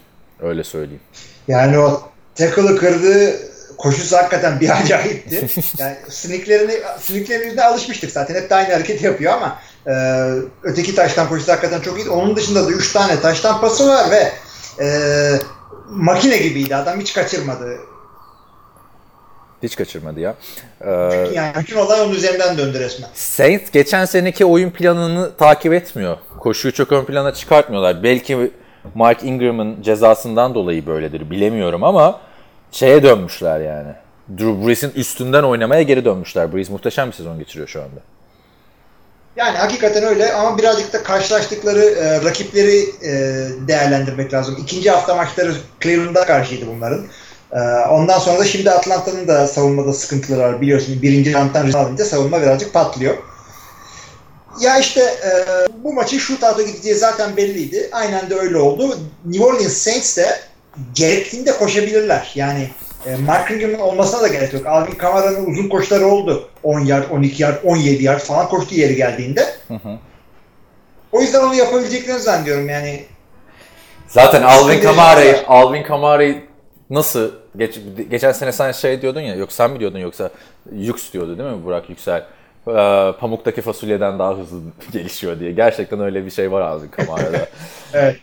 Öyle 0.42 0.64
söyleyeyim. 0.64 1.02
Yani 1.48 1.80
o 1.80 2.02
tackle'ı 2.36 2.78
kırdığı 2.78 3.34
koşusu 3.78 4.18
hakikaten 4.18 4.60
bir 4.60 4.70
acayipti. 4.82 5.48
Yani 5.78 5.96
sneaklerini, 6.10 6.74
sneaklerin 7.00 7.46
yüzüne 7.46 7.64
alışmıştık 7.64 8.12
zaten. 8.12 8.36
Hep 8.36 8.50
de 8.50 8.56
aynı 8.56 8.74
hareketi 8.74 9.06
yapıyor 9.06 9.34
ama 9.34 9.60
e, 9.88 9.94
öteki 10.64 10.96
taştan 10.96 11.30
koşusu 11.30 11.52
hakikaten 11.52 11.82
çok 11.82 12.00
iyi. 12.00 12.10
Onun 12.10 12.36
dışında 12.36 12.66
da 12.66 12.72
3 12.72 12.94
tane 12.94 13.20
taştan 13.20 13.62
pası 13.62 13.88
var 13.88 14.12
ve 14.12 14.32
e, 14.82 14.88
makine 15.90 16.38
gibiydi. 16.38 16.76
Adam 16.76 17.00
hiç 17.00 17.14
kaçırmadı. 17.14 17.78
Hiç 19.64 19.76
kaçırmadı 19.76 20.20
ya. 20.20 20.36
Ee, 20.82 20.92
Yani 21.34 21.54
bütün 21.60 21.78
olay 21.78 22.02
onun 22.02 22.14
üzerinden 22.14 22.58
döndü 22.58 22.80
resmen. 22.80 23.10
Saints 23.14 23.72
geçen 23.72 24.06
seneki 24.06 24.46
oyun 24.46 24.70
planını 24.70 25.32
takip 25.38 25.74
etmiyor. 25.74 26.18
Koşuyu 26.40 26.74
çok 26.74 26.92
ön 26.92 27.06
plana 27.06 27.34
çıkartmıyorlar. 27.34 28.04
Belki 28.04 28.52
Mark 28.96 29.24
Ingram'ın 29.24 29.82
cezasından 29.82 30.56
dolayı 30.56 30.86
böyledir 30.88 31.30
bilemiyorum 31.32 31.84
ama 31.84 32.20
şeye 32.72 33.04
dönmüşler 33.04 33.60
yani. 33.60 33.94
Drew 34.38 34.68
Brees'in 34.68 34.92
üstünden 34.96 35.44
oynamaya 35.44 35.82
geri 35.82 36.06
dönmüşler. 36.06 36.56
Brees 36.56 36.70
muhteşem 36.70 37.08
bir 37.08 37.14
sezon 37.14 37.40
geçiriyor 37.40 37.68
şu 37.68 37.82
anda. 37.82 38.00
Yani 39.36 39.58
hakikaten 39.58 40.04
öyle 40.04 40.34
ama 40.34 40.58
birazcık 40.58 40.94
da 40.94 41.04
karşılaştıkları 41.04 41.84
e, 41.84 42.24
rakipleri 42.24 42.80
e, 43.04 43.12
değerlendirmek 43.68 44.34
lazım. 44.34 44.58
İkinci 44.62 44.92
hafta 44.92 45.16
maçları 45.16 45.54
Cleveland'a 45.82 46.26
karşıydı 46.26 46.66
bunların. 46.68 47.06
E, 47.52 47.60
ondan 47.90 48.20
sonra 48.20 48.40
da 48.40 48.46
şimdi 48.46 48.72
Atlanta'nın 48.72 49.28
da 49.28 49.48
savunmada 49.48 49.94
sıkıntıları 49.94 50.42
var. 50.42 50.62
Biliyorsun 50.62 51.02
birinci 51.02 51.30
risk 51.30 51.76
alınca 51.76 52.06
savunma 52.06 52.42
birazcık 52.42 52.74
patlıyor. 52.74 53.18
Ya 54.60 54.78
işte 54.78 55.02
e, 55.02 55.32
bu 55.84 55.94
maçın 55.94 56.18
shootout'a 56.18 56.62
gideceği 56.62 56.96
zaten 56.96 57.38
belliydi. 57.38 57.90
Aynen 57.92 58.30
de 58.30 58.36
öyle 58.36 58.58
oldu. 58.58 58.98
New 59.26 59.46
Orleans 59.46 59.74
Saints 59.74 60.18
de 60.18 60.40
gerektiğinde 60.96 61.58
koşabilirler. 61.58 62.32
Yani 62.36 62.70
e, 63.06 63.16
Mark 63.16 63.52
Ingram'ın 63.52 63.80
olmasına 63.80 64.22
da 64.22 64.28
gerek 64.28 64.54
yok. 64.54 64.66
Alvin 64.66 64.96
Kamara'nın 64.96 65.46
uzun 65.46 65.70
koşuları 65.70 66.06
oldu. 66.08 66.50
10 66.64 66.80
yard, 66.80 67.10
12 67.12 67.44
yard, 67.44 67.64
17 67.64 68.04
yard 68.04 68.20
falan 68.20 68.50
koştu 68.50 68.76
yeri 68.76 68.96
geldiğinde. 68.96 69.46
O 71.12 71.22
yüzden 71.22 71.44
onu 71.44 71.56
yapabileceklerini 71.56 72.20
zannediyorum 72.22 72.70
yani. 72.70 73.06
Zaten 74.08 74.42
Alvin 74.42 74.82
Kamara'yı. 74.82 75.38
Alvin 75.48 75.84
Kamara'yı 75.84 76.44
nasıl 76.90 77.32
geç, 77.58 77.80
geçen 78.10 78.32
sene 78.32 78.52
sen 78.52 78.72
şey 78.72 79.02
diyordun 79.02 79.22
ya 79.22 79.36
yok 79.36 79.52
sen 79.52 79.72
mi 79.72 79.80
diyordun 79.80 80.00
yoksa 80.00 80.30
Yux 80.76 81.14
diyordu 81.14 81.38
değil 81.38 81.50
mi 81.50 81.66
Burak 81.66 81.90
Yüksel? 81.90 82.26
Ee, 82.68 83.12
pamuktaki 83.20 83.62
fasulyeden 83.62 84.20
daha 84.20 84.38
hızlı 84.38 84.60
gelişiyor 84.92 85.40
diye. 85.40 85.52
Gerçekten 85.52 86.00
öyle 86.00 86.26
bir 86.26 86.32
şey 86.32 86.52
var 86.52 86.62
Alvin 86.62 86.88
Kamara'da. 86.88 87.48
Evet. 87.94 88.16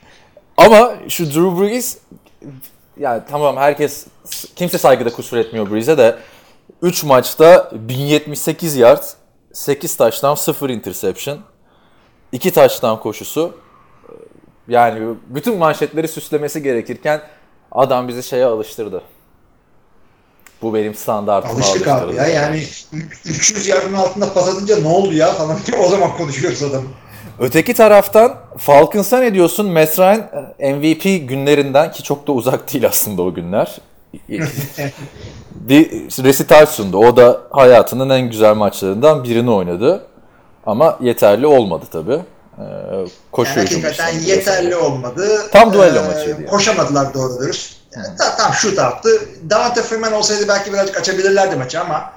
Ama 0.57 0.95
şu 1.09 1.27
Drew 1.27 1.61
Brees 1.63 1.99
yani 2.99 3.23
tamam 3.31 3.57
herkes 3.57 4.07
kimse 4.57 4.79
saygıda 4.79 5.13
kusur 5.13 5.37
etmiyor 5.37 5.71
Brees'e 5.71 5.99
de 5.99 6.19
3 6.83 7.05
maçta 7.05 7.71
1078 7.73 8.77
yard, 8.77 9.03
8 9.53 9.97
touchdown, 9.97 10.35
0 10.35 10.71
interception, 10.71 11.39
2 12.33 12.51
touchdown 12.51 13.03
koşusu. 13.03 13.55
Yani 14.69 15.17
bütün 15.27 15.59
manşetleri 15.59 16.09
süslemesi 16.09 16.63
gerekirken 16.63 17.23
adam 17.73 18.09
bizi 18.09 18.23
şeye 18.23 18.45
alıştırdı. 18.45 19.03
Bu 20.63 20.75
benim 20.75 20.95
standartıma 20.95 21.55
Alıştık 21.55 21.89
alıştırdı. 21.89 22.11
abi 22.11 22.17
ya. 22.17 22.27
Yani 22.27 22.63
300 23.25 23.67
yardın 23.67 23.95
altında 23.95 24.33
pas 24.35 24.49
atınca 24.49 24.77
ne 24.77 24.89
oldu 24.89 25.13
ya 25.13 25.33
falan 25.33 25.57
o 25.79 25.89
zaman 25.89 26.17
konuşuyoruz 26.17 26.63
adam. 26.63 26.85
Öteki 27.41 27.75
taraftan 27.75 28.35
Falcons'a 28.59 29.19
ne 29.21 29.35
diyorsun? 29.35 29.67
Matt 29.73 29.99
Ryan 29.99 30.27
e, 30.59 30.73
MVP 30.75 31.29
günlerinden 31.29 31.93
ki 31.93 32.03
çok 32.03 32.27
da 32.27 32.33
uzak 32.33 32.73
değil 32.73 32.87
aslında 32.87 33.23
o 33.23 33.35
günler. 33.35 33.79
bir 35.55 35.91
resital 36.25 36.67
sundu. 36.67 36.97
O 36.99 37.17
da 37.17 37.41
hayatının 37.51 38.11
en 38.11 38.31
güzel 38.31 38.55
maçlarından 38.55 39.25
birini 39.25 39.51
oynadı. 39.51 40.07
Ama 40.67 40.99
yeterli 41.01 41.47
olmadı 41.47 41.85
tabii. 41.93 42.19
Ee, 42.59 42.63
Yani 42.93 43.09
koşu 43.33 43.61
hücumu 43.61 43.85
hakikaten 43.85 44.19
yeterli 44.19 44.77
olmadı. 44.77 45.29
Tam 45.53 45.73
duello 45.73 45.99
Ee, 45.99 46.07
maçıydı 46.07 46.31
yani. 46.31 46.47
Koşamadılar 46.47 47.15
doğru 47.15 47.41
dürüst. 47.41 47.77
Yani, 47.97 48.07
ta- 48.19 48.37
tam 48.37 48.53
şut 48.53 48.79
attı. 48.79 49.09
Davante 49.51 49.83
Freeman 49.83 50.13
olsaydı 50.13 50.49
belki 50.49 50.73
birazcık 50.73 50.97
açabilirlerdi 50.97 51.57
maçı 51.57 51.81
ama 51.81 52.11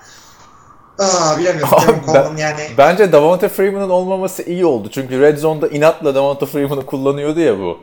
Aa, 0.99 1.37
bilemiyorum. 1.39 1.73
Abi 1.73 2.13
ben- 2.13 2.37
yani 2.37 2.61
Bence 2.77 3.11
Davante 3.11 3.49
Freeman'ın 3.49 3.89
olmaması 3.89 4.43
iyi 4.43 4.65
oldu. 4.65 4.89
Çünkü 4.91 5.21
Red 5.21 5.37
Zone'da 5.37 5.67
inatla 5.67 6.15
Davante 6.15 6.45
Freeman'ı 6.45 6.85
kullanıyordu 6.85 7.39
ya 7.39 7.59
bu. 7.59 7.77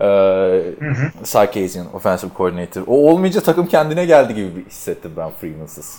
Ee, 0.00 0.62
Sarkisian 1.24 1.94
Offensive 1.94 2.30
Coordinator. 2.36 2.82
O 2.86 3.10
olmayınca 3.10 3.40
takım 3.40 3.66
kendine 3.66 4.04
geldi 4.04 4.34
gibi 4.34 4.66
hissettim 4.70 5.12
ben 5.16 5.30
Freeman'sız. 5.40 5.98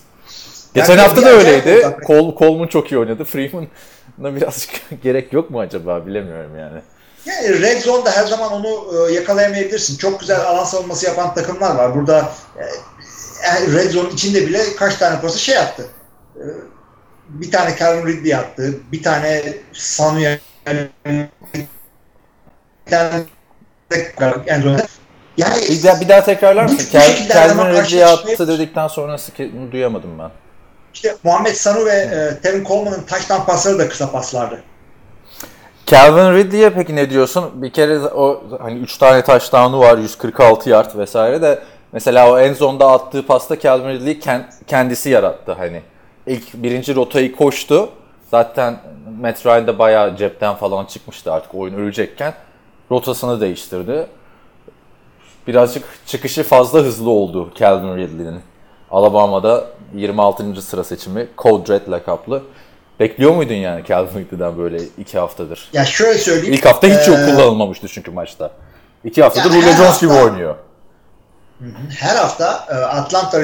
Geçen 0.74 0.90
Yani 0.90 1.02
hafta 1.02 1.22
da 1.22 1.30
öyleydi. 1.30 1.98
Col 2.08 2.38
Coleman 2.38 2.68
çok 2.68 2.92
iyi 2.92 2.98
oynadı. 3.00 3.24
Freeman'a 3.24 4.36
birazcık 4.36 4.70
gerek 5.04 5.34
yok 5.34 5.50
mu 5.50 5.60
acaba 5.60 6.06
bilemiyorum 6.06 6.58
yani. 6.60 6.82
Yani 7.26 7.62
Red 7.62 7.82
Zone'da 7.82 8.12
her 8.12 8.26
zaman 8.26 8.52
onu 8.54 8.68
e, 9.10 9.14
yakalayamayabilirsin. 9.14 9.98
Çok 9.98 10.20
güzel 10.20 10.42
alan 10.42 10.64
savunması 10.64 11.06
yapan 11.06 11.34
takımlar 11.34 11.76
var. 11.76 11.96
Burada 11.96 12.30
e, 12.58 12.64
e, 12.64 13.74
Red 13.74 13.92
Zone 13.92 14.10
içinde 14.10 14.48
bile 14.48 14.76
kaç 14.76 14.96
tane 14.96 15.22
pası 15.22 15.40
şey 15.40 15.58
attı. 15.58 15.86
E, 16.36 16.44
bir 17.30 17.52
tane 17.52 17.76
Calvin 17.80 18.08
Ridley 18.08 18.36
attı. 18.36 18.74
Bir 18.92 19.04
tane 19.04 19.44
Samuel 19.74 20.40
bir 20.66 21.68
tane 22.92 23.24
yani, 24.48 24.76
yani 25.38 25.56
Bir 25.70 25.84
daha, 25.84 26.02
bir 26.02 26.10
daha 26.10 26.24
tekrarlar 26.24 26.64
mısın? 26.64 26.88
Kel, 26.92 27.28
Calvin 27.34 27.66
Ridley 27.66 27.82
karşılaşmaya- 27.82 28.34
attı 28.34 28.48
dedikten 28.48 28.88
sonrası 28.88 29.34
ki- 29.34 29.52
duyamadım 29.72 30.20
ben. 30.20 30.30
işte 30.94 31.16
Muhammed 31.24 31.54
Sanu 31.54 31.86
ve 31.86 31.92
e, 31.92 32.42
Tevin 32.42 32.64
Coleman'ın 32.64 33.04
taştan 33.04 33.46
pasları 33.46 33.80
da 33.80 33.90
kısa 33.90 34.12
paslardı. 34.12 34.64
Calvin 35.86 36.38
Ridley'e 36.38 36.74
peki 36.74 36.96
ne 36.96 37.10
diyorsun? 37.10 37.62
Bir 37.62 37.74
kere 37.74 38.00
o 38.00 38.44
hani 38.62 38.80
3 38.80 38.98
tane 38.98 39.24
touchdown'u 39.24 39.80
var, 39.80 39.98
146 39.98 40.70
yard 40.70 40.98
vesaire 40.98 41.42
de 41.42 41.60
mesela 41.92 42.32
o 42.32 42.40
en 42.40 42.54
zonda 42.54 42.92
attığı 42.92 43.26
pasta 43.26 43.60
Calvin 43.60 43.90
Ridley 43.90 44.20
ken- 44.20 44.46
kendisi 44.68 45.10
yarattı 45.10 45.52
hani. 45.52 45.82
İlk 46.28 46.54
birinci 46.54 46.96
rotayı 46.96 47.36
koştu. 47.36 47.90
Zaten 48.32 48.80
Matt 49.22 49.46
Ryan 49.46 49.68
da 49.68 49.80
bayağı 49.80 50.18
cepten 50.18 50.56
falan 50.56 50.86
çıkmıştı 50.86 51.34
artık 51.34 51.56
oyun 51.56 51.74
ölecekken. 51.74 52.34
Rotasını 52.92 53.42
değiştirdi. 53.42 54.08
Birazcık 55.48 55.84
çıkışı 56.06 56.44
fazla 56.44 56.80
hızlı 56.80 57.10
oldu 57.10 57.52
Calvin 57.56 57.98
Ridley'nin. 57.98 58.42
Alabama'da 58.92 59.66
26. 59.94 60.62
sıra 60.62 60.84
seçimi 60.84 61.28
Code 61.38 61.74
Red 61.74 61.92
lakaplı. 61.92 62.44
Bekliyor 63.00 63.32
muydun 63.36 63.54
yani 63.54 63.84
Calvin 63.86 64.20
Ridley'den 64.20 64.58
böyle 64.58 64.78
iki 64.98 65.20
haftadır? 65.20 65.70
Ya 65.74 65.86
şöyle 65.86 66.20
söyleyeyim. 66.20 66.54
İlk 66.54 66.66
hafta 66.66 66.88
hiç 66.88 67.08
yok 67.08 67.18
e, 67.20 67.26
kullanılmamıştı 67.26 67.88
çünkü 67.88 68.12
maçta. 68.12 68.52
İki 69.04 69.24
haftadır 69.24 69.52
Julio 69.52 69.72
Jones 69.74 70.02
gibi 70.02 70.14
oynuyor. 70.14 70.56
her 72.00 72.16
hafta 72.16 72.46
Atlanta 72.90 73.40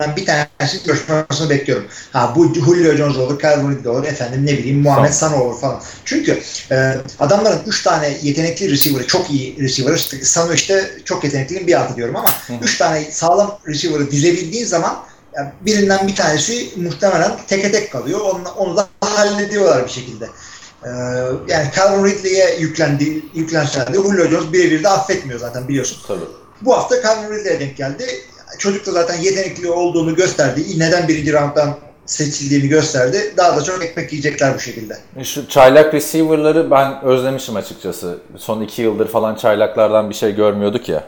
receiver'larından 0.00 0.16
bir 0.16 0.26
tanesi 0.26 0.86
görüşmesini 0.86 1.50
bekliyorum. 1.50 1.86
Ha 2.12 2.32
bu 2.36 2.54
Julio 2.54 2.96
Jones 2.96 3.16
olur, 3.16 3.40
Calvin 3.40 3.70
Ridley 3.70 3.92
olur, 3.92 4.04
efendim 4.04 4.46
ne 4.46 4.52
bileyim 4.52 4.82
Muhammed 4.82 5.12
Sanu 5.12 5.42
olur 5.42 5.60
falan. 5.60 5.82
Çünkü 6.04 6.40
e, 6.70 6.94
adamların 7.20 7.60
3 7.66 7.82
tane 7.82 8.18
yetenekli 8.22 8.70
receiver'ı, 8.70 9.06
çok 9.06 9.30
iyi 9.30 9.60
receiver'ı, 9.60 9.98
Sanu 10.24 10.54
işte 10.54 10.90
çok 11.04 11.24
yetenekliyim 11.24 11.66
bir 11.66 11.80
altı 11.80 11.96
diyorum 11.96 12.16
ama 12.16 12.30
3 12.62 12.78
tane 12.78 13.04
sağlam 13.10 13.58
receiver'ı 13.66 14.10
dizebildiğin 14.10 14.66
zaman 14.66 14.96
yani 15.36 15.48
birinden 15.60 16.08
bir 16.08 16.16
tanesi 16.16 16.68
muhtemelen 16.76 17.32
teke 17.48 17.72
tek 17.72 17.92
kalıyor. 17.92 18.20
Onu, 18.20 18.48
onu 18.56 18.76
da 18.76 18.88
hallediyorlar 19.00 19.84
bir 19.84 19.90
şekilde. 19.90 20.28
Ee, 20.84 20.88
yani 21.48 21.70
Calvin 21.76 22.04
Ridley'e 22.04 22.56
yüklendi, 22.58 23.22
yüklenseler 23.34 23.92
de 23.92 23.96
Julio 23.96 24.28
Jones 24.28 24.52
birebir 24.52 24.82
de 24.82 24.88
affetmiyor 24.88 25.40
zaten 25.40 25.68
biliyorsun. 25.68 25.98
Tabii. 26.08 26.24
Bu 26.60 26.76
hafta 26.76 27.02
Calvin 27.02 27.34
Ridley'e 27.34 27.60
denk 27.60 27.76
geldi. 27.76 28.06
Çocuk 28.58 28.86
da 28.86 28.92
zaten 28.92 29.16
yetenekli 29.20 29.70
olduğunu 29.70 30.14
gösterdi. 30.14 30.64
Neden 30.76 31.08
birinci 31.08 31.32
rounddan 31.32 31.78
seçildiğini 32.06 32.68
gösterdi. 32.68 33.34
Daha 33.36 33.56
da 33.56 33.64
çok 33.64 33.84
ekmek 33.84 34.12
yiyecekler 34.12 34.54
bu 34.54 34.60
şekilde. 34.60 34.98
Şu 35.24 35.48
çaylak 35.48 35.94
receiver'ları 35.94 36.70
ben 36.70 37.02
özlemişim 37.04 37.56
açıkçası. 37.56 38.18
Son 38.36 38.60
iki 38.60 38.82
yıldır 38.82 39.08
falan 39.08 39.34
çaylaklardan 39.34 40.10
bir 40.10 40.14
şey 40.14 40.34
görmüyorduk 40.34 40.88
ya. 40.88 41.04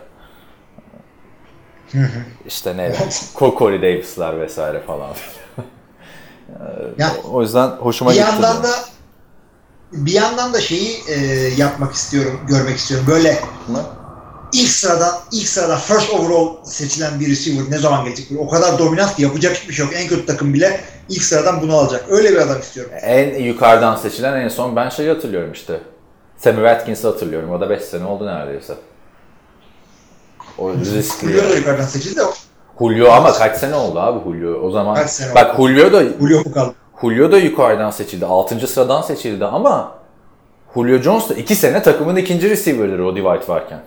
işte 2.47 2.77
ne? 2.77 2.97
Corey 3.59 3.83
Davis'lar 3.83 4.41
vesaire 4.41 4.81
falan. 4.81 5.11
Ya, 6.99 7.13
o 7.33 7.43
yüzden 7.43 7.69
hoşuma 7.69 8.11
bir 8.11 8.17
gitti. 8.17 8.27
yandan 8.33 8.59
bu. 8.59 8.63
da 8.63 8.71
bir 9.93 10.13
yandan 10.13 10.53
da 10.53 10.61
şeyi 10.61 10.97
e, 11.09 11.15
yapmak 11.57 11.95
istiyorum, 11.95 12.41
görmek 12.49 12.77
istiyorum. 12.77 13.07
Böyle 13.11 13.39
ilk 14.53 14.69
sıradan 14.69 15.15
ilk 15.33 15.49
sırada 15.49 15.77
first 15.77 16.11
overall 16.15 16.65
seçilen 16.65 17.21
bir 17.21 17.31
receiver 17.31 17.71
ne 17.71 17.79
zaman 17.79 18.05
gelecek? 18.05 18.27
O 18.39 18.49
kadar 18.49 18.79
dominant 18.79 19.17
ki 19.17 19.23
yapacak 19.23 19.57
hiçbir 19.57 19.75
şey 19.75 19.85
yok. 19.85 19.95
En 19.97 20.09
kötü 20.09 20.27
takım 20.27 20.55
bile 20.55 20.81
ilk 21.09 21.23
sıradan 21.23 21.61
bunu 21.63 21.77
alacak. 21.77 22.05
Öyle 22.09 22.31
bir 22.31 22.37
adam 22.37 22.61
istiyorum. 22.61 22.93
En 23.03 23.43
yukarıdan 23.45 23.97
seçilen 23.97 24.41
en 24.41 24.49
son 24.49 24.77
ben 24.77 24.89
şeyi 24.89 25.09
hatırlıyorum 25.09 25.53
işte. 25.53 25.81
Sammy 26.37 26.57
Watkins'i 26.57 27.07
hatırlıyorum. 27.07 27.53
O 27.53 27.61
da 27.61 27.71
5 27.71 27.83
sene 27.83 28.05
oldu 28.05 28.27
neredeyse. 28.27 28.75
O 30.59 30.73
riskli. 30.73 31.29
Julio 31.33 31.51
da 31.51 31.55
yukarıdan 31.57 31.85
seçildi. 31.85 32.21
O 32.23 32.33
Julio 32.81 33.11
ama 33.13 33.33
kaç 33.33 33.57
sene 33.57 33.75
oldu 33.75 34.01
abi 34.01 34.25
Julio? 34.25 34.61
O 34.63 34.71
zaman 34.71 34.95
Kaç 34.95 35.11
sene 35.11 35.35
bak 35.35 35.57
Julio 35.57 35.93
da 35.93 36.05
Julio 36.05 36.39
mu 36.39 36.53
kaldı? 36.55 36.75
Julio 37.01 37.33
da 37.33 37.39
yukarıdan 37.39 37.91
seçildi. 37.91 38.27
6. 38.27 38.67
sıradan 38.69 39.03
seçildi 39.03 39.45
ama 39.45 39.93
Julio 40.75 40.99
Jones 40.99 41.29
da 41.29 41.35
2 41.35 41.55
sene 41.55 41.83
takımın 41.83 42.17
ikinci 42.17 42.51
receiver'ı 42.51 42.99
Roddy 42.99 43.21
White 43.21 43.53
varken. 43.53 43.81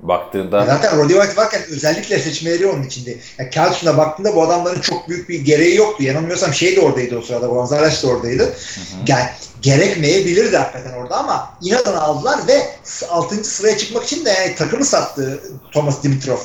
Baktığında 0.00 0.66
Zaten 0.66 0.98
Roddy 0.98 1.12
White 1.12 1.36
varken 1.36 1.62
özellikle 1.70 2.18
seçmeleri 2.18 2.66
onun 2.66 2.82
içinde. 2.82 3.16
Yani 3.38 3.50
Kelsey'ne 3.50 3.96
baktığında 3.96 4.34
bu 4.34 4.42
adamların 4.42 4.80
çok 4.80 5.08
büyük 5.08 5.28
bir 5.28 5.40
gereği 5.40 5.76
yoktu. 5.76 6.02
Yanılmıyorsam 6.04 6.54
şey 6.54 6.76
de 6.76 6.80
oradaydı 6.80 7.18
o 7.18 7.22
sırada. 7.22 7.46
Gonzalez 7.46 8.02
de 8.02 8.06
oradaydı. 8.06 8.54
Yani 9.06 9.24
gerekmeyebilirdi 9.62 10.56
hakikaten 10.56 10.92
orada 10.92 11.16
ama 11.16 11.50
inadına 11.62 12.00
aldılar 12.00 12.38
ve 12.48 12.62
6. 13.10 13.44
sıraya 13.44 13.78
çıkmak 13.78 14.04
için 14.04 14.24
de 14.24 14.30
yani 14.30 14.54
takımı 14.54 14.84
sattı 14.84 15.40
Thomas 15.72 16.02
Dimitrov. 16.02 16.38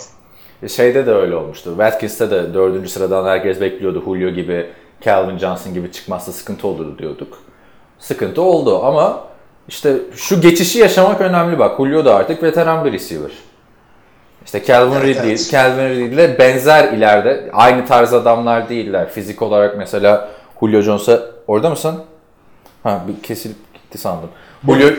şeyde 0.68 1.06
de 1.06 1.12
öyle 1.12 1.36
olmuştu. 1.36 1.70
Watkins'te 1.70 2.32
de 2.32 2.54
4. 2.54 2.90
sıradan 2.90 3.26
herkes 3.26 3.62
bekliyordu. 3.62 4.04
Julio 4.06 4.30
gibi, 4.30 4.70
Calvin 5.06 5.38
Johnson 5.38 5.74
gibi 5.74 5.92
çıkmazsa 5.92 6.32
sıkıntı 6.32 6.68
olur 6.68 6.98
diyorduk. 6.98 7.38
Sıkıntı 8.00 8.42
oldu 8.42 8.84
ama 8.84 9.28
işte 9.68 9.96
şu 10.16 10.42
geçişi 10.42 10.80
yaşamak 10.80 11.22
önemli 11.22 11.60
bak. 11.60 11.78
Julio 11.78 12.06
da 12.06 12.16
artık 12.16 12.44
veteran 12.44 12.86
bir 12.86 12.92
receiver. 12.92 13.32
İşte 14.46 14.64
Calvin 14.66 14.92
Evet, 14.96 15.04
Ridley, 15.04 15.30
evet. 15.30 15.50
Calvin 15.52 15.90
Ridley'le 15.90 16.40
benzer 16.40 16.94
ileride. 16.94 17.50
Aynı 17.54 17.86
tarz 17.86 18.14
adamlar 18.14 18.70
değiller. 18.70 19.10
Fizik 19.10 19.42
olarak 19.42 19.78
mesela 19.78 20.30
Julio 20.60 20.82
Jones'a 20.82 21.20
orada 21.48 21.70
mısın? 21.70 21.96
Ha 22.84 23.02
bir 23.08 23.24
kesilip 23.24 23.74
gitti 23.74 23.98
sandım. 23.98 24.30
Julio, 24.66 24.90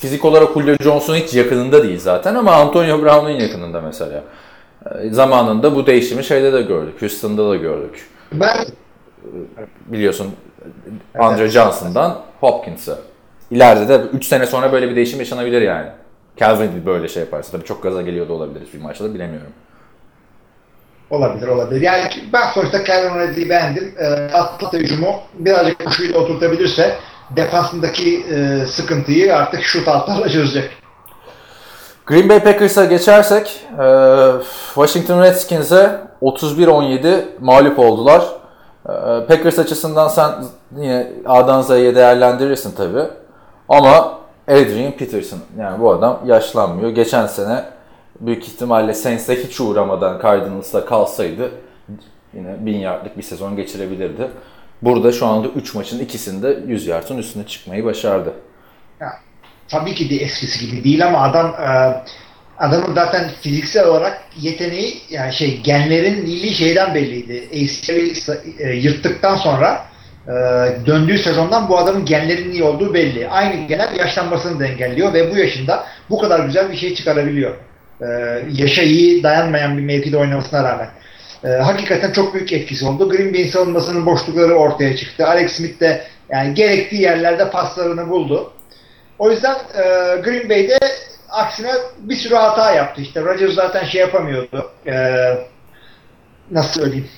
fizik 0.00 0.24
olarak 0.24 0.52
Julio 0.54 0.76
Jones'un 0.80 1.14
hiç 1.14 1.34
yakınında 1.34 1.82
değil 1.82 1.98
zaten 2.00 2.34
ama 2.34 2.52
Antonio 2.52 3.02
Brown'un 3.02 3.30
yakınında 3.30 3.80
mesela. 3.80 4.22
Ee, 4.86 5.10
Zamanında 5.10 5.74
bu 5.76 5.86
değişimi 5.86 6.24
şeyde 6.24 6.52
de 6.52 6.62
gördük. 6.62 7.02
Houston'da 7.02 7.50
da 7.50 7.56
gördük. 7.56 8.10
Ben 8.32 8.66
Biliyorsun 9.86 10.26
Andre 11.18 11.48
Johnson'dan 11.48 12.18
Hopkins'a. 12.40 12.98
İleride 13.50 13.88
de 13.88 14.02
3 14.12 14.26
sene 14.26 14.46
sonra 14.46 14.72
böyle 14.72 14.90
bir 14.90 14.96
değişim 14.96 15.18
yaşanabilir 15.18 15.62
yani. 15.62 15.88
Calvin 16.36 16.86
böyle 16.86 17.08
şey 17.08 17.22
yaparsa. 17.22 17.52
Tabii 17.52 17.64
çok 17.64 17.82
gaza 17.82 18.02
geliyor 18.02 18.28
da 18.28 18.32
olabilir 18.32 18.62
bir 18.74 18.80
maçta 18.80 19.04
da 19.04 19.14
bilemiyorum. 19.14 19.52
olabilir 21.10 21.48
olabilir. 21.48 21.80
Yani 21.80 22.02
ben 22.32 22.50
sonuçta 22.54 22.84
Calvin 22.84 23.18
Ridley'i 23.18 23.48
beğendim. 23.48 23.94
E, 23.98 24.06
Atlanta 24.34 24.78
hücumu 24.78 25.14
birazcık 25.34 25.84
koşuyla 25.84 26.18
oturtabilirse 26.18 26.96
defansındaki 27.36 28.24
e, 28.30 28.66
sıkıntıyı 28.66 29.36
artık 29.36 29.62
şut 29.62 29.88
altlarla 29.88 30.28
çözecek. 30.28 30.70
Green 32.06 32.28
Bay 32.28 32.40
Packers'a 32.42 32.84
geçersek 32.84 33.60
e, 33.82 33.86
Washington 34.74 35.22
Redskins'e 35.22 36.00
31-17 36.22 37.24
mağlup 37.40 37.78
oldular. 37.78 38.22
E, 38.88 38.92
Packers 39.28 39.58
açısından 39.58 40.08
sen 40.08 40.30
yine 40.76 41.12
A'dan 41.26 41.62
Z'ye 41.62 41.94
değerlendirirsin 41.94 42.72
tabi. 42.76 42.98
Ama 43.68 44.18
Adrian 44.48 44.92
Peterson 44.92 45.40
yani 45.58 45.80
bu 45.80 45.90
adam 45.90 46.20
yaşlanmıyor. 46.26 46.90
Geçen 46.90 47.26
sene 47.26 47.64
büyük 48.20 48.48
ihtimalle 48.48 48.94
Saints'e 48.94 49.44
hiç 49.44 49.60
uğramadan 49.60 50.20
Cardinals'ta 50.22 50.86
kalsaydı 50.86 51.50
yine 52.34 52.66
1000 52.66 52.78
yardlık 52.78 53.18
bir 53.18 53.22
sezon 53.22 53.56
geçirebilirdi. 53.56 54.30
Burada 54.82 55.12
şu 55.12 55.26
anda 55.26 55.48
3 55.48 55.74
maçın 55.74 55.98
ikisinde 55.98 56.58
100 56.66 56.86
yardın 56.86 57.18
üstüne 57.18 57.46
çıkmayı 57.46 57.84
başardı. 57.84 58.32
Ya, 59.00 59.12
tabii 59.68 59.94
ki 59.94 60.10
de 60.10 60.24
eskisi 60.24 60.66
gibi 60.66 60.84
değil 60.84 61.06
ama 61.06 61.18
adam 61.18 61.46
e, 61.46 62.02
adamın 62.58 62.94
zaten 62.94 63.30
fiziksel 63.40 63.86
olarak 63.86 64.22
yeteneği 64.40 64.94
yani 65.10 65.32
şey 65.32 65.60
genlerin 65.60 66.26
iyiliği 66.26 66.54
şeyden 66.54 66.94
belliydi. 66.94 67.48
ACL'i 67.52 68.12
e, 68.58 68.72
yırttıktan 68.72 69.36
sonra 69.36 69.86
e, 70.28 70.32
döndüğü 70.86 71.18
sezondan 71.18 71.68
bu 71.68 71.78
adamın 71.78 72.04
genlerin 72.04 72.52
iyi 72.52 72.64
olduğu 72.64 72.94
belli. 72.94 73.28
Aynı 73.28 73.66
genel 73.66 73.96
yaşlanmasını 73.96 74.60
da 74.60 74.66
engelliyor 74.66 75.14
ve 75.14 75.30
bu 75.30 75.36
yaşında 75.38 75.86
bu 76.10 76.18
kadar 76.18 76.40
güzel 76.40 76.72
bir 76.72 76.76
şey 76.76 76.94
çıkarabiliyor. 76.94 77.54
E, 78.00 78.06
yaşa 78.52 78.82
iyi 78.82 79.22
dayanmayan 79.22 79.78
bir 79.78 79.82
mevkide 79.82 80.16
oynamasına 80.16 80.64
rağmen. 80.64 80.88
E, 81.44 81.48
hakikaten 81.48 82.12
çok 82.12 82.34
büyük 82.34 82.52
etkisi 82.52 82.86
oldu. 82.86 83.10
Green 83.10 83.34
Bay'in 83.34 83.48
savunmasının 83.48 84.06
boşlukları 84.06 84.54
ortaya 84.54 84.96
çıktı. 84.96 85.26
Alex 85.26 85.52
Smith 85.52 85.80
de 85.80 86.02
yani 86.30 86.54
gerektiği 86.54 87.02
yerlerde 87.02 87.50
paslarını 87.50 88.08
buldu. 88.10 88.52
O 89.18 89.30
yüzden 89.30 89.54
e, 89.54 89.82
Green 90.20 90.48
Bay'de 90.48 90.78
aksine 91.28 91.72
bir 91.98 92.16
sürü 92.16 92.34
hata 92.34 92.72
yaptı. 92.72 93.02
İşte 93.02 93.20
Rodgers 93.20 93.54
zaten 93.54 93.84
şey 93.84 94.00
yapamıyordu. 94.00 94.70
E, 94.86 94.94
nasıl 96.50 96.80
söyleyeyim? 96.80 97.08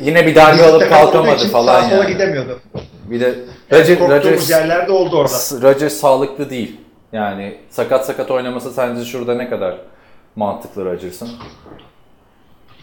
Yine 0.00 0.26
bir 0.26 0.34
darbe 0.34 0.62
alıp 0.64 0.88
kalkamadı 0.88 1.48
falan 1.48 1.82
sağa 1.82 1.88
sola 1.88 1.98
yani. 1.98 2.12
gidemiyordu. 2.12 2.60
Bir 3.04 3.20
de 3.20 3.24
Yani 3.24 3.36
Rodgers, 3.72 3.98
korktuğumuz 3.98 4.24
Rodgers, 4.24 4.50
yerlerde 4.50 4.92
oldu 4.92 5.16
orada. 5.16 5.34
Rodgers 5.62 5.92
sağlıklı 5.94 6.50
değil. 6.50 6.76
Yani 7.12 7.58
sakat 7.70 8.06
sakat 8.06 8.30
oynaması 8.30 8.70
sence 8.72 9.04
şurada 9.04 9.34
ne 9.34 9.50
kadar 9.50 9.76
mantıklı 10.36 10.84
Rodgers'ın? 10.84 11.28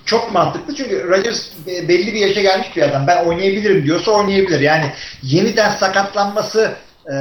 Çok 0.05 0.33
mantıklı 0.33 0.75
çünkü 0.75 1.09
Rodgers 1.09 1.49
be- 1.67 1.87
belli 1.87 2.13
bir 2.13 2.19
yaşa 2.19 2.41
gelmiş 2.41 2.75
bir 2.75 2.81
adam. 2.81 3.07
Ben 3.07 3.25
oynayabilirim 3.25 3.83
diyorsa 3.85 4.11
oynayabilir. 4.11 4.59
Yani 4.59 4.85
yeniden 5.23 5.69
sakatlanması 5.69 6.71
e, 7.13 7.15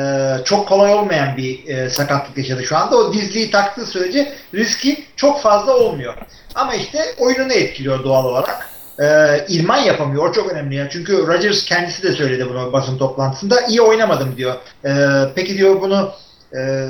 çok 0.44 0.68
kolay 0.68 0.94
olmayan 0.94 1.36
bir 1.36 1.66
e, 1.68 1.90
sakatlık 1.90 2.38
yaşadı 2.38 2.64
şu 2.64 2.76
anda. 2.76 2.96
O 2.96 3.12
dizliği 3.12 3.50
taktığı 3.50 3.86
sürece 3.86 4.32
riski 4.54 5.04
çok 5.16 5.40
fazla 5.40 5.76
olmuyor. 5.76 6.14
Ama 6.54 6.74
işte 6.74 6.98
oyununu 7.18 7.52
etkiliyor 7.52 8.04
doğal 8.04 8.24
olarak. 8.24 8.71
E, 9.00 9.06
ilman 9.48 9.78
yapamıyor. 9.78 10.28
O 10.28 10.32
çok 10.32 10.52
önemli. 10.52 10.74
ya. 10.74 10.88
Çünkü 10.90 11.26
Rodgers 11.26 11.64
kendisi 11.64 12.02
de 12.02 12.12
söyledi 12.12 12.46
bunu 12.50 12.72
basın 12.72 12.98
toplantısında. 12.98 13.60
İyi 13.60 13.80
oynamadım 13.82 14.36
diyor. 14.36 14.54
E, 14.84 14.90
peki 15.34 15.58
diyor 15.58 15.80
bunu 15.80 16.10
e, 16.56 16.88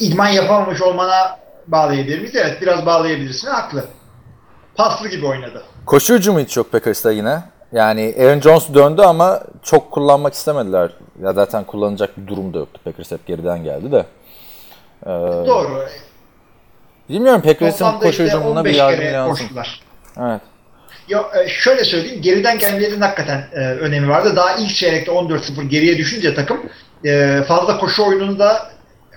idman 0.00 0.28
yapamamış 0.28 0.82
olmana 0.82 1.38
bağlayabilir 1.66 2.18
miyiz? 2.18 2.36
Evet 2.36 2.62
biraz 2.62 2.86
bağlayabilirsin. 2.86 3.48
Haklı. 3.48 3.84
Paslı 4.74 5.08
gibi 5.08 5.26
oynadı. 5.26 5.62
Koşu 5.86 6.14
hücumu 6.14 6.40
hiç 6.40 6.56
yok 6.56 6.72
Packers'ta 6.72 7.10
yine. 7.12 7.42
Yani 7.72 8.14
Aaron 8.20 8.40
Jones 8.40 8.74
döndü 8.74 9.02
ama 9.02 9.40
çok 9.62 9.90
kullanmak 9.90 10.34
istemediler. 10.34 10.90
Ya 11.22 11.32
zaten 11.32 11.64
kullanacak 11.64 12.18
bir 12.18 12.26
durum 12.26 12.54
da 12.54 12.58
yoktu. 12.58 12.80
Packers 12.84 13.10
hep 13.10 13.26
geriden 13.26 13.64
geldi 13.64 13.92
de. 13.92 14.06
Ee, 15.02 15.08
Doğru. 15.46 15.84
bilmiyorum 17.08 17.42
Packers'ın 17.42 17.92
koşu 17.92 18.08
işte 18.08 18.24
hücumuna 18.24 18.64
bir 18.64 18.70
15 18.70 18.76
yardım 18.78 19.04
lazım. 19.12 19.30
koştular. 19.30 19.80
Evet. 20.20 20.40
Ya, 21.10 21.30
e, 21.44 21.48
şöyle 21.48 21.84
söyleyeyim, 21.84 22.22
geriden 22.22 22.58
gelmelerin 22.58 23.00
hakikaten 23.00 23.48
e, 23.52 23.58
önemi 23.58 24.08
vardı. 24.08 24.36
Daha 24.36 24.56
ilk 24.56 24.74
çeyrekte 24.74 25.12
14-0 25.12 25.68
geriye 25.68 25.98
düşünce 25.98 26.34
takım 26.34 26.60
e, 27.04 27.42
fazla 27.48 27.78
koşu 27.78 28.06
oyununu 28.06 28.38
da 28.38 28.70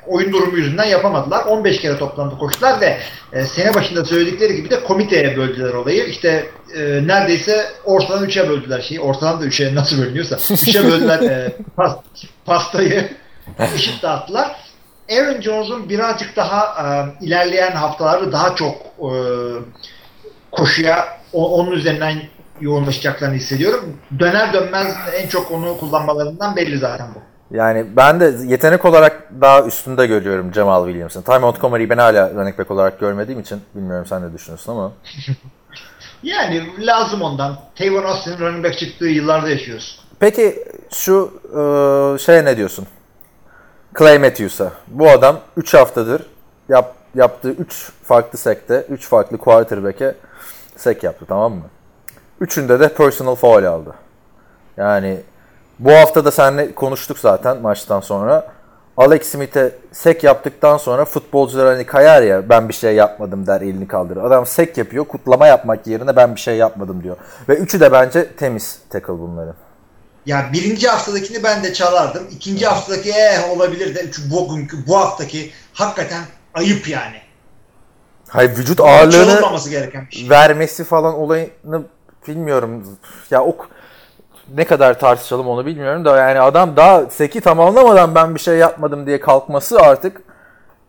oyun 0.07 0.33
durumu 0.33 0.57
yüzünden 0.57 0.85
yapamadılar. 0.85 1.45
15 1.45 1.81
kere 1.81 1.97
toplamda 1.97 2.37
koştular 2.37 2.81
ve 2.81 2.97
e, 3.33 3.43
sene 3.43 3.73
başında 3.73 4.05
söyledikleri 4.05 4.55
gibi 4.55 4.69
de 4.69 4.83
komiteye 4.83 5.37
böldüler 5.37 5.73
olayı. 5.73 6.05
İşte 6.05 6.45
e, 6.75 6.79
neredeyse 7.07 7.65
ortadan 7.85 8.25
3'e 8.25 8.49
böldüler 8.49 8.81
şeyi. 8.81 8.99
Ortadan 8.99 9.41
da 9.41 9.45
3'e 9.45 9.75
nasıl 9.75 10.01
bölünüyorsa 10.01 10.35
3'e 10.35 10.83
böldüler 10.83 11.19
e, 11.19 11.51
pas, 11.75 11.97
pastayı. 12.45 13.09
eşit 13.75 14.03
dağıttılar. 14.03 14.55
Aaron 15.11 15.41
Jones'un 15.41 15.89
birazcık 15.89 16.35
daha 16.35 16.65
e, 16.65 17.25
ilerleyen 17.25 17.71
haftalarda 17.71 18.31
daha 18.31 18.55
çok 18.55 18.75
e, 18.99 19.09
koşuya 20.51 21.22
o- 21.33 21.57
onun 21.59 21.71
üzerinden 21.71 22.13
yoğunlaşacaklarını 22.61 23.35
hissediyorum. 23.35 23.97
Döner 24.19 24.53
dönmez 24.53 24.95
en 25.15 25.27
çok 25.27 25.51
onu 25.51 25.77
kullanmalarından 25.77 26.55
belli 26.55 26.77
zaten 26.77 27.07
bu. 27.15 27.19
Yani 27.57 27.85
ben 27.95 28.19
de 28.19 28.33
yetenek 28.45 28.85
olarak 28.85 29.29
daha 29.41 29.63
üstünde 29.63 30.07
görüyorum 30.07 30.53
Jamal 30.53 30.85
Williams'ın. 30.85 31.21
Ty 31.21 31.31
Montgomery'i 31.37 31.89
ben 31.89 31.97
hala 31.97 32.29
running 32.33 32.59
back 32.59 32.71
olarak 32.71 32.99
görmediğim 32.99 33.39
için 33.39 33.61
bilmiyorum 33.75 34.05
sen 34.09 34.29
ne 34.29 34.33
düşünüyorsun 34.33 34.71
ama. 34.71 34.91
Yani 36.23 36.87
lazım 36.87 37.21
ondan. 37.21 37.57
Tavon 37.75 38.03
Austin'in 38.03 38.37
running 38.39 38.65
back 38.65 38.77
çıktığı 38.77 39.05
yıllarda 39.05 39.49
yaşıyoruz. 39.49 39.99
Peki 40.19 40.63
şu 40.91 41.31
e, 41.49 41.59
şeye 42.19 42.45
ne 42.45 42.57
diyorsun? 42.57 42.87
Clay 43.99 44.19
Matthews'a. 44.19 44.71
Bu 44.87 45.09
adam 45.09 45.39
3 45.57 45.73
haftadır 45.73 46.21
yap, 46.69 46.93
yaptığı 47.15 47.51
3 47.51 47.89
farklı 48.03 48.37
sekte, 48.37 48.85
3 48.89 49.07
farklı 49.07 49.37
quarterback'e 49.37 50.15
sek 50.75 51.03
yaptı 51.03 51.25
tamam 51.27 51.53
mı? 51.53 51.63
Üçünde 52.41 52.79
de 52.79 52.93
personal 52.93 53.35
foul 53.35 53.63
aldı. 53.63 53.93
Yani 54.77 55.17
bu 55.79 55.91
hafta 55.91 56.25
da 56.25 56.31
seninle 56.31 56.75
konuştuk 56.75 57.19
zaten 57.19 57.61
maçtan 57.61 57.99
sonra. 57.99 58.47
Alex 58.97 59.27
Smith'e 59.27 59.75
sek 59.91 60.23
yaptıktan 60.23 60.77
sonra 60.77 61.05
futbolcular 61.05 61.67
hani 61.67 61.85
kayar 61.85 62.21
ya 62.21 62.49
ben 62.49 62.69
bir 62.69 62.73
şey 62.73 62.95
yapmadım 62.95 63.47
der 63.47 63.61
elini 63.61 63.87
kaldırır. 63.87 64.23
Adam 64.23 64.45
sek 64.45 64.77
yapıyor 64.77 65.05
kutlama 65.05 65.47
yapmak 65.47 65.87
yerine 65.87 66.15
ben 66.15 66.35
bir 66.35 66.39
şey 66.39 66.55
yapmadım 66.57 67.03
diyor. 67.03 67.17
Ve 67.49 67.55
üçü 67.55 67.79
de 67.79 67.91
bence 67.91 68.35
temiz 68.35 68.79
tackle 68.89 69.13
bunların. 69.13 69.55
Ya 70.25 70.49
birinci 70.53 70.87
haftadakini 70.87 71.43
ben 71.43 71.63
de 71.63 71.73
çalardım. 71.73 72.27
İkinci 72.31 72.65
haftadaki 72.65 73.09
eh 73.09 73.49
olabilir 73.49 73.95
de 73.95 74.11
çünkü 74.11 74.31
bugünkü 74.31 74.87
bu 74.87 74.97
haftaki 74.97 75.51
hakikaten 75.73 76.23
ayıp 76.53 76.87
yani. 76.87 77.17
Hayır 78.33 78.57
vücut 78.57 78.81
ağırlığını 78.81 79.41
şey. 80.09 80.29
vermesi 80.29 80.83
falan 80.83 81.13
olayını 81.13 81.83
bilmiyorum. 82.27 82.97
Ya 83.31 83.43
o 83.43 83.57
ne 84.55 84.65
kadar 84.65 84.99
tartışalım 84.99 85.47
onu 85.47 85.65
bilmiyorum 85.65 86.05
da 86.05 86.17
yani 86.17 86.39
adam 86.39 86.75
daha 86.75 87.05
seki 87.09 87.41
tamamlamadan 87.41 88.15
ben 88.15 88.35
bir 88.35 88.39
şey 88.39 88.57
yapmadım 88.57 89.05
diye 89.05 89.19
kalkması 89.19 89.79
artık 89.79 90.21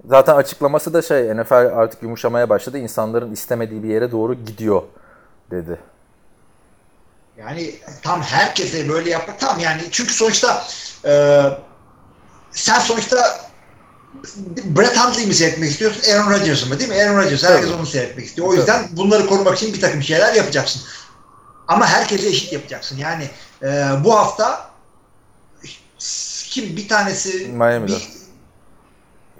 zaten 0.08 0.36
açıklaması 0.36 0.94
da 0.94 1.02
şey 1.02 1.36
NFL 1.36 1.52
artık 1.52 2.02
yumuşamaya 2.02 2.48
başladı. 2.48 2.78
İnsanların 2.78 3.32
istemediği 3.32 3.82
bir 3.82 3.88
yere 3.88 4.12
doğru 4.12 4.34
gidiyor 4.34 4.82
dedi. 5.50 5.78
Yani 7.38 7.74
tam 8.02 8.22
herkese 8.22 8.88
böyle 8.88 9.10
yapmak 9.10 9.40
tam 9.40 9.58
yani 9.58 9.82
çünkü 9.90 10.14
sonuçta 10.14 10.64
e, 11.04 11.42
sen 12.50 12.78
sonuçta 12.78 13.16
Brett 14.76 14.96
Hundley'i 14.96 15.26
mi 15.26 15.34
seyretmek 15.34 15.70
istiyorsun? 15.70 16.12
Aaron 16.12 16.30
Rodgers'ı 16.30 16.66
mı 16.66 16.78
değil 16.78 16.90
mi? 16.90 16.96
Aaron 16.96 17.16
Rodgers. 17.16 17.44
Herkes 17.44 17.66
Tabii. 17.66 17.78
onu 17.78 17.86
seyretmek 17.86 18.26
istiyor. 18.26 18.48
O 18.48 18.54
yüzden 18.54 18.88
bunları 18.92 19.26
korumak 19.26 19.56
için 19.56 19.74
bir 19.74 19.80
takım 19.80 20.02
şeyler 20.02 20.34
yapacaksın. 20.34 20.82
Ama 21.68 21.86
herkese 21.86 22.28
eşit 22.28 22.52
yapacaksın. 22.52 22.96
Yani 22.96 23.30
e, 23.62 23.88
bu 24.04 24.14
hafta 24.16 24.70
kim 26.50 26.76
bir 26.76 26.88
tanesi 26.88 27.46
Miami'de. 27.46 27.92
bir, 27.92 28.08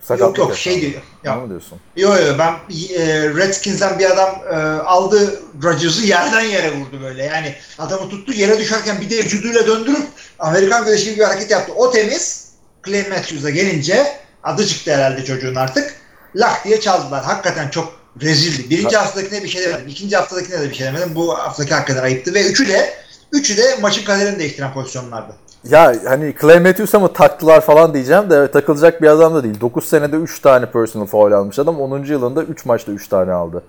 Sakatlık 0.03 0.39
yok 0.39 0.49
yok 0.49 0.59
şey 0.59 0.81
diyor. 0.81 1.03
Ne 1.25 1.31
Ya, 1.31 1.37
mi 1.37 1.49
diyorsun? 1.49 1.81
Yo 1.97 2.17
yo 2.17 2.39
ben 2.39 2.53
e, 2.99 3.29
Redskins'den 3.37 3.99
bir 3.99 4.11
adam 4.11 4.43
e, 4.51 4.57
aldı 4.83 5.43
Rodgers'ı 5.63 6.03
yerden 6.07 6.41
yere 6.41 6.77
vurdu 6.77 7.01
böyle. 7.03 7.25
Yani 7.25 7.55
adamı 7.79 8.11
tuttu 8.11 8.33
yere 8.33 8.59
düşerken 8.59 9.01
bir 9.01 9.11
de 9.11 9.17
vücuduyla 9.19 9.67
döndürüp 9.67 10.07
Amerikan 10.39 10.85
güreşi 10.85 11.05
gibi 11.05 11.19
bir 11.19 11.25
hareket 11.25 11.51
yaptı. 11.51 11.73
O 11.77 11.91
temiz. 11.91 12.45
Clay 12.87 13.09
Matthews'a 13.09 13.51
gelince 13.51 14.24
adı 14.45 14.67
çıktı 14.67 14.95
herhalde 14.95 15.25
çocuğun 15.25 15.55
artık. 15.55 15.95
Lak 16.37 16.65
diye 16.65 16.81
çaldılar. 16.81 17.25
Hakikaten 17.25 17.69
çok 17.69 17.93
rezildi. 18.23 18.71
Birinci 18.71 18.97
haftadakine 18.97 19.43
bir 19.43 19.49
şey 19.49 19.63
demedim. 19.63 19.89
İkinci 19.89 20.17
haftadakine 20.17 20.61
de 20.61 20.71
bir 20.71 20.75
şey 20.75 20.87
demedim. 20.87 21.15
Bu 21.15 21.39
haftaki 21.39 21.75
hakikaten 21.75 22.03
ayıptı. 22.03 22.35
Ve 22.35 22.47
üçü 22.47 22.69
de 22.69 22.95
üçü 23.33 23.57
de 23.57 23.63
maçın 23.81 24.05
kaderini 24.05 24.39
değiştiren 24.39 24.73
pozisyonlardı. 24.73 25.35
Ya 25.65 25.95
hani 26.05 26.35
Clay 26.41 26.61
Matthews'a 26.61 26.99
mı 26.99 27.13
taktılar 27.13 27.61
falan 27.61 27.95
diyeceğim 27.95 28.31
de 28.31 28.37
evet, 28.37 28.53
takılacak 28.53 29.03
bir 29.03 29.07
adam 29.07 29.35
da 29.35 29.45
değil. 29.45 29.61
9 29.61 29.89
senede 29.89 30.17
3 30.17 30.41
tane 30.41 30.71
personal 30.71 31.07
foul 31.07 31.33
almış 31.33 31.59
adam. 31.59 31.81
10. 31.81 32.05
yılında 32.05 32.43
3 32.43 32.65
maçta 32.65 32.93
3 32.93 33.09
tane 33.09 33.33
aldı. 33.33 33.63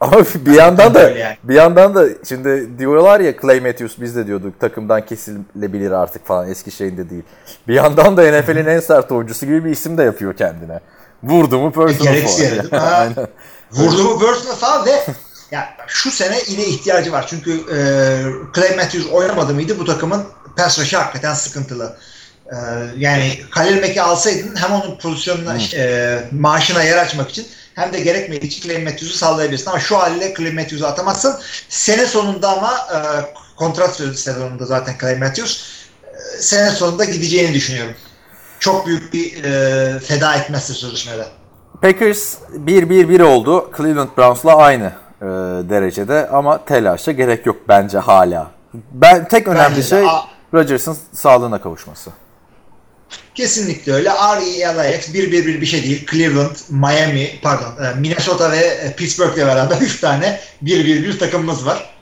Ama 0.00 0.24
bir 0.34 0.52
yandan 0.52 0.94
da 0.94 1.10
yani. 1.10 1.36
bir 1.44 1.54
yandan 1.54 1.94
da 1.94 2.06
şimdi 2.28 2.78
diyorlar 2.78 3.20
ya 3.20 3.40
Clay 3.42 3.60
Matthews 3.60 4.00
biz 4.00 4.16
de 4.16 4.26
diyorduk 4.26 4.60
takımdan 4.60 5.06
kesilebilir 5.06 5.90
artık 5.90 6.26
falan 6.26 6.48
eski 6.48 6.70
şeyinde 6.70 7.10
değil. 7.10 7.22
Bir 7.68 7.74
yandan 7.74 8.16
da 8.16 8.22
NFL'in 8.22 8.66
en 8.66 8.80
sert 8.80 9.12
oyuncusu 9.12 9.46
gibi 9.46 9.64
bir 9.64 9.70
isim 9.70 9.98
de 9.98 10.02
yapıyor 10.02 10.36
kendine. 10.36 10.80
Vurdu 11.22 11.58
mu 11.58 11.72
personal 11.72 12.14
foul. 12.14 13.26
Vurdu 13.72 14.04
mu 14.04 14.18
personal 14.18 14.54
foul 14.56 14.86
ve 14.86 15.04
ya 15.50 15.68
şu 15.86 16.10
sene 16.10 16.38
yine 16.46 16.64
ihtiyacı 16.64 17.12
var. 17.12 17.26
Çünkü 17.28 17.52
e, 17.52 17.78
Clay 18.54 18.76
Matthews 18.76 19.12
oynamadı 19.12 19.54
mıydı 19.54 19.78
bu 19.78 19.84
takımın 19.84 20.24
pass 20.56 20.78
rush'ı 20.78 20.96
hakikaten 20.96 21.34
sıkıntılı. 21.34 21.96
E, 22.46 22.56
yani 22.96 23.40
Khalil 23.50 23.80
Mack'i 23.80 24.02
alsaydın 24.02 24.56
hem 24.56 24.72
onun 24.72 24.98
pozisyonuna 24.98 25.58
e, 25.74 26.18
maaşına 26.32 26.82
yer 26.82 26.96
açmak 26.96 27.30
için 27.30 27.46
hem 27.80 27.92
de 27.92 28.00
gerekmediği 28.00 28.50
için 28.50 28.62
Clay 28.62 28.84
Matthews'u 28.84 29.18
sallayabilirsin. 29.18 29.70
Ama 29.70 29.80
şu 29.80 29.98
haliyle 29.98 30.34
Clay 30.34 30.52
Matthews'u 30.52 30.86
atamazsın. 30.86 31.34
Sene 31.68 32.06
sonunda 32.06 32.48
ama 32.48 32.72
e, 32.72 32.98
kontrat 33.56 33.96
sözü 33.96 34.16
sezonunda 34.16 34.66
zaten 34.66 34.94
Clay 35.00 35.18
Matthews 35.18 35.62
e, 36.04 36.42
sene 36.42 36.70
sonunda 36.70 37.04
gideceğini 37.04 37.54
düşünüyorum. 37.54 37.94
Çok 38.60 38.86
büyük 38.86 39.12
bir 39.12 39.44
e, 39.44 39.98
feda 39.98 40.34
etmezse 40.34 40.72
sözleşmede. 40.72 41.26
Packers 41.82 42.34
1-1-1 42.66 43.22
oldu. 43.22 43.70
Cleveland 43.76 44.08
Browns'la 44.18 44.56
aynı 44.56 44.92
e, 45.22 45.26
derecede 45.70 46.28
ama 46.28 46.64
telaşa 46.64 47.12
gerek 47.12 47.46
yok 47.46 47.56
bence 47.68 47.98
hala. 47.98 48.50
Ben 48.92 49.28
tek 49.28 49.48
önemli 49.48 49.76
Bence 49.76 49.82
şey 49.82 50.04
Rodgers'ın 50.54 50.98
sağlığına 51.12 51.60
kavuşması. 51.60 52.10
Kesinlikle 53.40 53.92
öyle. 53.92 54.08
R-E-L-I-X 54.08 55.08
1-1-1 55.08 55.60
bir 55.60 55.66
şey 55.66 55.82
değil. 55.82 56.06
Cleveland, 56.10 56.56
Miami, 56.70 57.28
pardon 57.42 57.84
e, 57.84 58.00
Minnesota 58.00 58.52
ve 58.52 58.56
e, 58.56 58.92
Pittsburgh'le 58.96 59.36
beraber 59.36 59.76
3 59.80 60.00
tane 60.00 60.40
1-1-1 60.64 61.18
takımımız 61.18 61.66
var. 61.66 61.94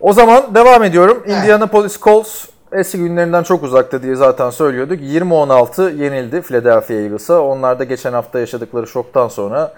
O 0.00 0.12
zaman 0.12 0.54
devam 0.54 0.84
ediyorum. 0.84 1.22
Evet. 1.26 1.36
Indianapolis 1.38 2.00
Colts 2.00 2.44
eski 2.72 2.98
günlerinden 2.98 3.42
çok 3.42 3.62
uzakta 3.62 4.02
diye 4.02 4.14
zaten 4.14 4.50
söylüyorduk. 4.50 5.00
20-16 5.00 6.02
yenildi 6.02 6.42
Philadelphia 6.42 6.94
Eagles'a. 6.94 7.40
Onlar 7.40 7.78
da 7.78 7.84
geçen 7.84 8.12
hafta 8.12 8.38
yaşadıkları 8.38 8.86
şoktan 8.86 9.28
sonra 9.28 9.74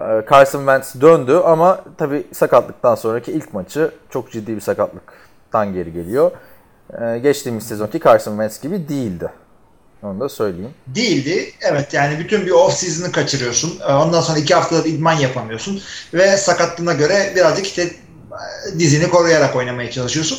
e, 0.00 0.04
Carson 0.30 0.58
Wentz 0.58 1.00
döndü 1.00 1.40
ama 1.44 1.80
tabii 1.98 2.26
sakatlıktan 2.32 2.94
sonraki 2.94 3.32
ilk 3.32 3.54
maçı 3.54 3.90
çok 4.10 4.32
ciddi 4.32 4.56
bir 4.56 4.60
sakatlıktan 4.60 5.72
geri 5.72 5.92
geliyor. 5.92 6.30
E, 6.92 7.18
Geçtiğimiz 7.18 7.64
sezonki 7.64 8.00
Carson 8.00 8.32
Wentz 8.32 8.60
gibi 8.60 8.88
değildi. 8.88 9.28
Onu 10.02 10.20
da 10.20 10.28
söyleyeyim. 10.28 10.74
Değildi. 10.86 11.52
Evet 11.60 11.94
yani 11.94 12.18
bütün 12.18 12.46
bir 12.46 12.50
off 12.50 12.74
season'ı 12.74 13.12
kaçırıyorsun. 13.12 13.80
E, 13.88 13.92
Ondan 13.92 14.20
sonra 14.20 14.38
2 14.38 14.54
haftada 14.54 14.84
da 14.84 14.88
idman 14.88 15.12
yapamıyorsun. 15.12 15.82
Ve 16.14 16.36
sakatlığına 16.36 16.92
göre 16.92 17.32
birazcık 17.36 17.66
işte 17.66 17.82
e, 17.82 18.78
dizini 18.78 19.10
koruyarak 19.10 19.56
oynamaya 19.56 19.90
çalışıyorsun. 19.90 20.38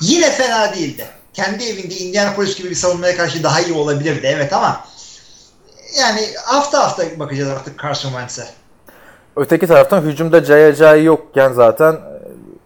Yine 0.00 0.30
fena 0.30 0.74
değildi. 0.74 1.04
Kendi 1.32 1.64
evinde 1.64 1.94
Indianapolis 1.94 2.56
gibi 2.56 2.70
bir 2.70 2.74
savunmaya 2.74 3.16
karşı 3.16 3.42
daha 3.42 3.60
iyi 3.60 3.72
olabilirdi 3.74 4.26
evet 4.26 4.52
ama 4.52 4.84
yani 5.98 6.20
hafta 6.44 6.84
hafta 6.84 7.18
bakacağız 7.18 7.50
artık 7.50 7.82
Carson 7.82 8.08
Wentz'e. 8.10 8.46
Öteki 9.36 9.66
taraftan 9.66 10.02
hücumda 10.02 10.44
Jaya 10.44 10.72
Jaya 10.72 11.02
yokken 11.02 11.52
zaten 11.52 11.92
e, 11.92 12.09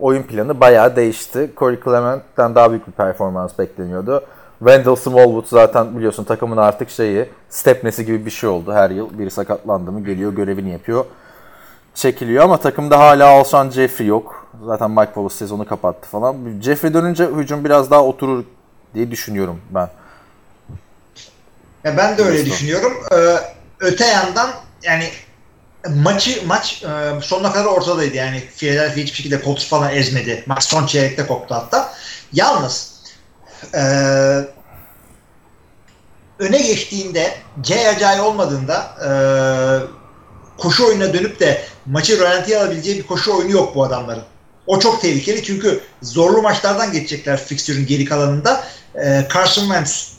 oyun 0.00 0.22
planı 0.22 0.60
bayağı 0.60 0.96
değişti. 0.96 1.50
Corey 1.56 1.78
Clement'ten 1.84 2.54
daha 2.54 2.70
büyük 2.70 2.86
bir 2.86 2.92
performans 2.92 3.58
bekleniyordu. 3.58 4.24
Wendell 4.58 4.96
Smallwood 4.96 5.46
zaten 5.46 5.96
biliyorsun 5.96 6.24
takımın 6.24 6.56
artık 6.56 6.90
şeyi 6.90 7.28
stepnesi 7.50 8.06
gibi 8.06 8.26
bir 8.26 8.30
şey 8.30 8.48
oldu. 8.48 8.72
Her 8.72 8.90
yıl 8.90 9.18
biri 9.18 9.30
sakatlandı 9.30 9.92
mı 9.92 10.04
geliyor 10.04 10.32
görevini 10.32 10.72
yapıyor. 10.72 11.04
Çekiliyor 11.94 12.44
ama 12.44 12.60
takımda 12.60 12.98
hala 12.98 13.28
Alshon 13.28 13.70
Jeffrey 13.70 14.06
yok. 14.06 14.46
Zaten 14.66 14.90
Mike 14.90 15.06
Wallace 15.06 15.34
sezonu 15.34 15.66
kapattı 15.66 16.08
falan. 16.08 16.36
Jeffrey 16.62 16.94
dönünce 16.94 17.26
hücum 17.26 17.64
biraz 17.64 17.90
daha 17.90 18.04
oturur 18.04 18.44
diye 18.94 19.10
düşünüyorum 19.10 19.60
ben. 19.70 19.88
Ya 21.84 21.96
ben 21.96 22.18
de 22.18 22.22
öyle 22.22 22.46
düşünüyorum. 22.46 22.92
Ee, 23.12 23.36
öte 23.80 24.06
yandan 24.06 24.50
yani 24.82 25.04
maçı 25.88 26.46
maç 26.46 26.82
e, 26.82 27.20
sonuna 27.20 27.52
kadar 27.52 27.64
ortadaydı. 27.64 28.16
Yani 28.16 28.42
Philadelphia 28.56 28.96
hiçbir 28.96 29.16
şekilde 29.16 29.42
Colts 29.44 29.66
falan 29.66 29.94
ezmedi. 29.94 30.44
Maç 30.46 30.64
son 30.64 30.86
çeyrekte 30.86 31.26
koptu 31.26 31.54
hatta. 31.54 31.94
Yalnız 32.32 32.94
e, 33.74 33.80
öne 36.38 36.58
geçtiğinde 36.62 37.34
C 37.60 37.88
acayip 37.88 38.24
olmadığında 38.24 38.94
e, 39.06 39.10
koşu 40.58 40.86
oyununa 40.86 41.14
dönüp 41.14 41.40
de 41.40 41.64
maçı 41.86 42.18
rölantiye 42.18 42.58
alabileceği 42.58 42.98
bir 42.98 43.06
koşu 43.06 43.36
oyunu 43.36 43.50
yok 43.50 43.74
bu 43.74 43.84
adamların. 43.84 44.24
O 44.66 44.78
çok 44.78 45.00
tehlikeli 45.00 45.42
çünkü 45.42 45.80
zorlu 46.02 46.42
maçlardan 46.42 46.92
geçecekler 46.92 47.44
fixture'ın 47.44 47.86
geri 47.86 48.04
kalanında. 48.04 48.64
E, 48.94 49.28
Carson 49.34 49.62
Wentz 49.62 50.14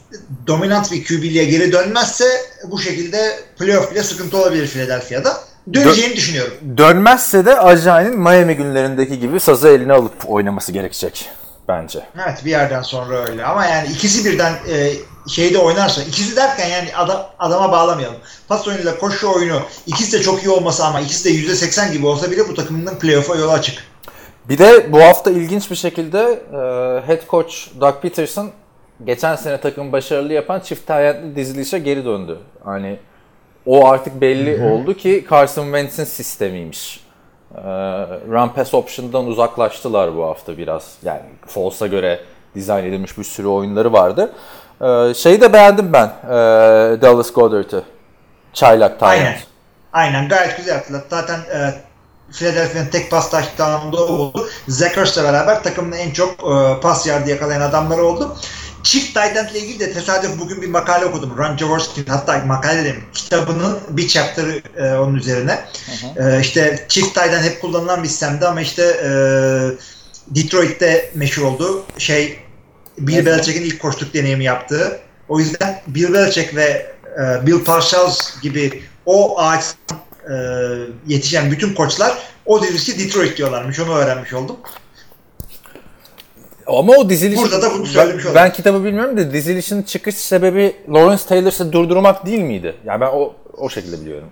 dominant 0.47 0.91
bir 0.91 1.05
QB'liye 1.05 1.45
geri 1.45 1.71
dönmezse 1.71 2.25
bu 2.63 2.79
şekilde 2.79 3.39
playoff 3.59 3.91
bile 3.91 4.03
sıkıntı 4.03 4.37
olabilir 4.37 4.67
Philadelphia'da. 4.67 5.54
Döneceğini 5.73 6.15
düşünüyorum. 6.15 6.53
Dönmezse 6.77 7.45
de 7.45 7.59
Ajayi'nin 7.59 8.19
Miami 8.19 8.55
günlerindeki 8.55 9.19
gibi 9.19 9.39
sazı 9.39 9.67
eline 9.69 9.93
alıp 9.93 10.29
oynaması 10.29 10.71
gerekecek 10.71 11.29
bence. 11.67 11.99
Evet 12.25 12.45
bir 12.45 12.49
yerden 12.49 12.81
sonra 12.81 13.29
öyle 13.29 13.45
ama 13.45 13.65
yani 13.65 13.87
ikisi 13.87 14.31
birden 14.31 14.53
e, 14.69 14.91
şeyde 15.29 15.57
oynarsa 15.57 16.03
ikisi 16.03 16.35
derken 16.35 16.67
yani 16.67 16.95
adam, 16.95 17.25
adama 17.39 17.71
bağlamayalım. 17.71 18.17
Pas 18.47 18.67
oyunuyla 18.67 18.97
koşu 18.97 19.31
oyunu 19.31 19.61
ikisi 19.87 20.19
de 20.19 20.23
çok 20.23 20.43
iyi 20.43 20.49
olmasa 20.49 20.87
ama 20.87 21.01
ikisi 21.01 21.25
de 21.25 21.53
%80 21.53 21.91
gibi 21.91 22.07
olsa 22.07 22.31
bile 22.31 22.47
bu 22.49 22.53
takımın 22.53 22.95
playoff'a 22.95 23.35
yolu 23.35 23.51
açık. 23.51 23.83
Bir 24.49 24.57
de 24.57 24.93
bu 24.93 25.01
hafta 25.01 25.31
ilginç 25.31 25.71
bir 25.71 25.75
şekilde 25.75 26.19
e, 26.19 26.57
head 27.07 27.27
coach 27.29 27.53
Doug 27.81 28.01
Peterson 28.01 28.51
geçen 29.05 29.35
sene 29.35 29.61
takım 29.61 29.91
başarılı 29.91 30.33
yapan 30.33 30.59
çift 30.59 30.91
ayaklı 30.91 31.35
dizilişe 31.35 31.79
geri 31.79 32.05
döndü. 32.05 32.39
Hani 32.63 32.99
o 33.65 33.87
artık 33.87 34.21
belli 34.21 34.71
oldu 34.71 34.93
ki 34.93 35.25
Carson 35.31 35.63
Wentz'in 35.63 36.03
sistemiymiş. 36.03 37.05
E, 37.55 37.61
run 38.29 38.49
pass 38.49 38.73
option'dan 38.73 39.25
uzaklaştılar 39.25 40.17
bu 40.17 40.23
hafta 40.23 40.57
biraz. 40.57 40.93
Yani 41.03 41.21
Foles'a 41.47 41.87
göre 41.87 42.19
dizayn 42.55 42.85
edilmiş 42.85 43.17
bir 43.17 43.23
sürü 43.23 43.47
oyunları 43.47 43.93
vardı. 43.93 44.33
E, 44.81 45.13
şeyi 45.13 45.41
de 45.41 45.53
beğendim 45.53 45.93
ben. 45.93 46.07
E, 46.23 46.31
Dallas 47.01 47.33
Goddard'ı. 47.33 47.83
Çaylak 48.53 48.99
Tyrant. 48.99 49.13
Aynen. 49.13 49.37
Aynen 49.93 50.29
gayet 50.29 50.57
güzel 50.57 50.73
yaptılar. 50.73 51.01
Zaten 51.09 51.39
e, 51.39 51.73
Philadelphia'nın 52.31 52.89
tek 52.89 53.11
pas 53.11 53.29
taştanında 53.29 53.97
oldu. 54.05 54.47
Zach 54.67 54.97
Ertz'le 54.97 55.23
beraber 55.23 55.63
takımın 55.63 55.91
en 55.91 56.11
çok 56.11 56.31
e, 56.31 56.79
pas 56.81 57.07
yardı 57.07 57.29
yakalayan 57.29 57.61
adamları 57.61 58.03
oldu. 58.03 58.37
Çift 58.85 59.13
tight 59.13 59.51
ile 59.51 59.59
ilgili 59.59 59.79
de 59.79 59.93
tesadüf 59.93 60.39
bugün 60.39 60.61
bir 60.61 60.67
makale 60.67 61.05
okudum. 61.05 61.37
Ron 61.37 61.57
Jaworski'nin 61.57 62.07
hatta 62.07 62.43
makale 62.45 62.83
dedim. 62.83 63.03
Kitabının 63.13 63.79
bir 63.89 64.07
chapter'ı 64.07 64.61
e, 64.77 64.97
onun 64.97 65.15
üzerine. 65.15 65.59
E, 66.17 66.41
işte 66.41 66.85
çift 66.89 67.13
tight 67.15 67.43
hep 67.43 67.61
kullanılan 67.61 68.03
bir 68.03 68.07
sistemdi 68.07 68.47
ama 68.47 68.61
işte 68.61 68.83
e, 68.83 69.09
Detroit'te 70.27 71.11
meşhur 71.13 71.43
oldu. 71.43 71.85
Şey 71.97 72.39
Bill 72.97 73.25
Belichick'in 73.25 73.61
ilk 73.61 73.79
koçluk 73.79 74.13
deneyimi 74.13 74.43
yaptığı. 74.43 74.99
O 75.29 75.39
yüzden 75.39 75.81
Bill 75.87 76.13
Belichick 76.13 76.55
ve 76.55 76.95
e, 77.19 77.47
Bill 77.47 77.63
Parcells 77.63 78.41
gibi 78.41 78.83
o 79.05 79.39
ağaçtan 79.39 79.97
e, 80.29 80.35
yetişen 81.07 81.51
bütün 81.51 81.73
koçlar 81.73 82.17
o 82.45 82.63
dizisi 82.63 82.99
Detroit 82.99 83.37
diyorlarmış. 83.37 83.79
Onu 83.79 83.93
öğrenmiş 83.95 84.33
oldum. 84.33 84.57
Ama 86.67 86.93
o 86.93 87.09
diziliş... 87.09 87.39
Burada 87.39 87.61
da 87.61 87.73
bunu 87.73 87.85
söylemiş 87.85 88.25
ben, 88.25 88.29
olalım. 88.29 88.43
ben 88.43 88.53
kitabı 88.53 88.83
bilmiyorum 88.83 89.17
da 89.17 89.33
dizilişin 89.33 89.83
çıkış 89.83 90.15
sebebi 90.15 90.75
Lawrence 90.89 91.23
Taylors'ı 91.29 91.71
durdurmak 91.71 92.25
değil 92.25 92.39
miydi? 92.39 92.75
Yani 92.85 93.01
ben 93.01 93.07
o 93.07 93.33
o 93.57 93.69
şekilde 93.69 94.01
biliyorum. 94.01 94.29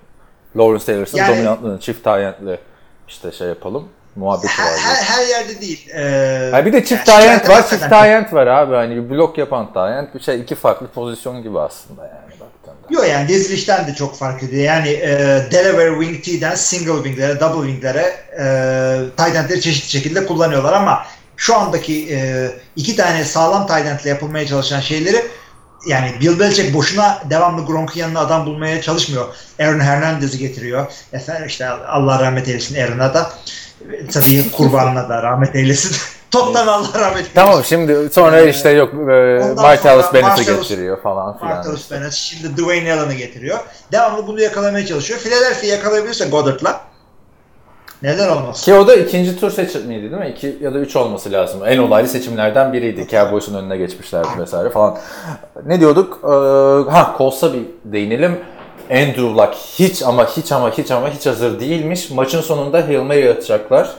Lawrence 0.57 0.85
Taylors'ın 0.85 1.17
Yani- 1.17 1.35
dominantlığını 1.35 1.79
çift 1.79 2.07
ayentli 2.07 2.57
işte 3.07 3.31
şey 3.31 3.47
yapalım. 3.47 3.87
Muhabbeti 4.15 4.61
vardı. 4.61 4.77
her, 4.79 5.03
her 5.03 5.27
yerde 5.27 5.61
değil. 5.61 5.89
E, 5.89 6.49
Ha 6.51 6.65
bir 6.65 6.73
de 6.73 6.85
çift 6.85 7.07
yani 7.07 7.19
ayent 7.23 7.49
var, 7.49 7.69
çift 7.69 7.91
ayent 7.93 8.33
var 8.33 8.47
abi. 8.47 8.75
Hani 8.75 8.95
bir 8.95 9.09
blok 9.09 9.37
yapan 9.37 9.71
ayent 9.75 10.15
bir 10.15 10.19
şey 10.19 10.41
iki 10.41 10.55
farklı 10.55 10.87
pozisyon 10.87 11.43
gibi 11.43 11.59
aslında 11.59 12.01
yani 12.01 12.39
baktığında. 12.39 12.75
Yok 12.89 13.07
yani 13.09 13.27
dizilişten 13.27 13.87
de 13.87 13.93
çok 13.93 14.15
fark 14.15 14.43
ediyor. 14.43 14.63
Yani 14.63 14.89
e, 14.89 15.09
Delaware 15.51 16.03
Wing 16.03 16.23
T'den 16.23 16.55
single 16.55 17.03
wing'lere, 17.03 17.39
double 17.39 17.67
wing'lere 17.67 18.13
e, 18.39 18.45
tight 19.17 19.35
end'leri 19.35 19.61
çeşitli 19.61 19.89
şekilde 19.89 20.25
kullanıyorlar 20.25 20.73
ama 20.73 21.03
şu 21.37 21.55
andaki 21.55 22.15
e, 22.15 22.49
iki 22.75 22.95
tane 22.95 23.23
sağlam 23.23 23.67
tight 23.67 23.85
end'le 23.85 24.05
yapılmaya 24.05 24.47
çalışan 24.47 24.79
şeyleri 24.79 25.25
yani 25.85 26.11
Bill 26.21 26.39
Belichick 26.39 26.73
boşuna 26.73 27.21
devamlı 27.29 27.65
Gronk'un 27.65 27.99
yanına 27.99 28.19
adam 28.19 28.45
bulmaya 28.45 28.81
çalışmıyor. 28.81 29.25
Aaron 29.59 29.79
Hernandez'i 29.79 30.39
getiriyor. 30.39 30.85
Efendim 31.13 31.47
işte 31.47 31.67
Allah 31.67 32.19
rahmet 32.19 32.47
eylesin 32.47 32.81
Aaron'a 32.81 33.13
da. 33.13 33.31
Tabii 34.13 34.51
kurbanına 34.51 35.09
da 35.09 35.23
rahmet 35.23 35.55
eylesin. 35.55 35.97
Toptan 36.31 36.67
Allah 36.67 36.99
rahmet 36.99 37.17
eylesin. 37.17 37.33
Tamam 37.35 37.63
şimdi 37.63 38.09
sonra 38.11 38.41
işte 38.41 38.69
yok 38.69 38.93
e, 38.93 39.53
Martellus 39.55 40.13
Bennett'i 40.13 40.45
getiriyor 40.45 41.01
falan 41.01 41.37
filan. 41.37 41.55
Martellus 41.55 41.91
Bennett 41.91 42.13
şimdi 42.13 42.57
Dwayne 42.57 42.93
Allen'ı 42.93 43.13
getiriyor. 43.13 43.59
Devamlı 43.91 44.27
bunu 44.27 44.41
yakalamaya 44.41 44.85
çalışıyor. 44.85 45.19
Philadelphia 45.19 45.67
yakalayabilirse 45.67 46.25
Goddard'la 46.25 46.92
neden 48.03 48.29
olmaz? 48.29 48.61
Ki 48.61 48.73
o 48.73 48.87
da 48.87 48.95
ikinci 48.95 49.39
tur 49.39 49.51
seçimiydi 49.51 50.01
değil 50.11 50.21
mi? 50.21 50.29
İki 50.29 50.57
ya 50.61 50.73
da 50.73 50.77
üç 50.79 50.95
olması 50.95 51.31
lazım. 51.31 51.61
En 51.65 51.77
olaylı 51.77 52.07
seçimlerden 52.07 52.73
biriydi. 52.73 53.07
Cowboys'un 53.07 53.55
önüne 53.55 53.77
geçmişlerdi 53.77 54.27
vesaire 54.39 54.69
falan. 54.69 54.97
Ne 55.65 55.79
diyorduk? 55.79 56.19
Ee, 56.23 56.27
ha 56.91 57.15
Colts'a 57.17 57.53
bir 57.53 57.61
değinelim. 57.85 58.39
Andrew 58.91 59.21
Luck 59.21 59.53
hiç 59.55 60.03
ama 60.03 60.25
hiç 60.25 60.51
ama 60.51 60.69
hiç 60.71 60.91
ama 60.91 61.09
hiç 61.09 61.25
hazır 61.25 61.59
değilmiş. 61.59 62.11
Maçın 62.11 62.41
sonunda 62.41 62.87
Hail 62.87 62.99
Mary 63.01 63.29
atacaklar. 63.29 63.89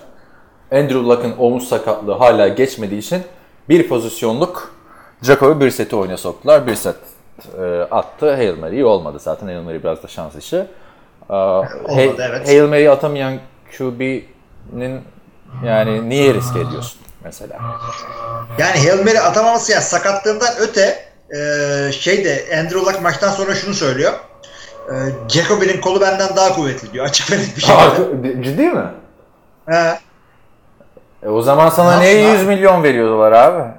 Andrew 0.73 0.95
Luck'ın 0.99 1.35
omuz 1.39 1.69
sakatlığı 1.69 2.13
hala 2.13 2.49
geçmediği 2.49 3.01
için 3.01 3.23
bir 3.69 3.89
pozisyonluk 3.89 4.75
Jacoby 5.23 5.65
Brissett'i 5.65 5.97
oyuna 5.97 6.17
soktular. 6.17 6.67
Brissett 6.67 6.97
e, 7.61 7.65
attı. 7.91 8.35
Hail 8.35 8.59
Mary 8.59 8.85
olmadı 8.85 9.19
zaten. 9.21 9.47
Hail 9.47 9.61
Mary 9.63 9.83
biraz 9.83 10.03
da 10.03 10.09
şans 10.09 10.37
işi. 10.37 10.57
Ee, 10.57 10.65
Hail- 11.33 12.21
evet. 12.31 12.49
Hail 12.49 12.63
Mary 12.69 12.89
atamayan 12.89 13.35
QB'nin 13.79 15.01
yani 15.65 16.09
niye 16.09 16.35
risk 16.35 16.57
ediyorsun 16.57 17.01
mesela? 17.25 17.59
Yani 18.59 18.89
Hail 18.89 19.05
Mary 19.05 19.19
atamaması 19.19 19.73
ya 19.73 19.81
sakatlığından 19.81 20.55
öte 20.61 21.05
e, 21.37 21.93
şey 21.93 22.25
de 22.25 22.45
Andrew 22.59 22.79
Luck 22.79 23.03
maçtan 23.03 23.31
sonra 23.31 23.55
şunu 23.55 23.75
söylüyor. 23.75 24.13
E, 24.89 24.95
Jacoby'nin 25.29 25.81
kolu 25.81 26.01
benden 26.01 26.37
daha 26.37 26.55
kuvvetli 26.55 26.93
diyor. 26.93 27.05
Açık 27.05 27.33
ve 27.33 27.39
net 27.39 27.57
bir 27.57 27.61
şekilde. 27.61 28.43
Ciddi 28.45 28.63
mi? 28.63 28.85
He. 29.67 29.99
E 31.23 31.29
o 31.29 31.43
zaman 31.43 31.71
sana 31.71 31.99
niye 31.99 32.19
yapsın 32.19 32.39
100 32.39 32.49
milyon 32.49 32.83
veriyorlar 32.83 33.33
abi? 33.33 33.73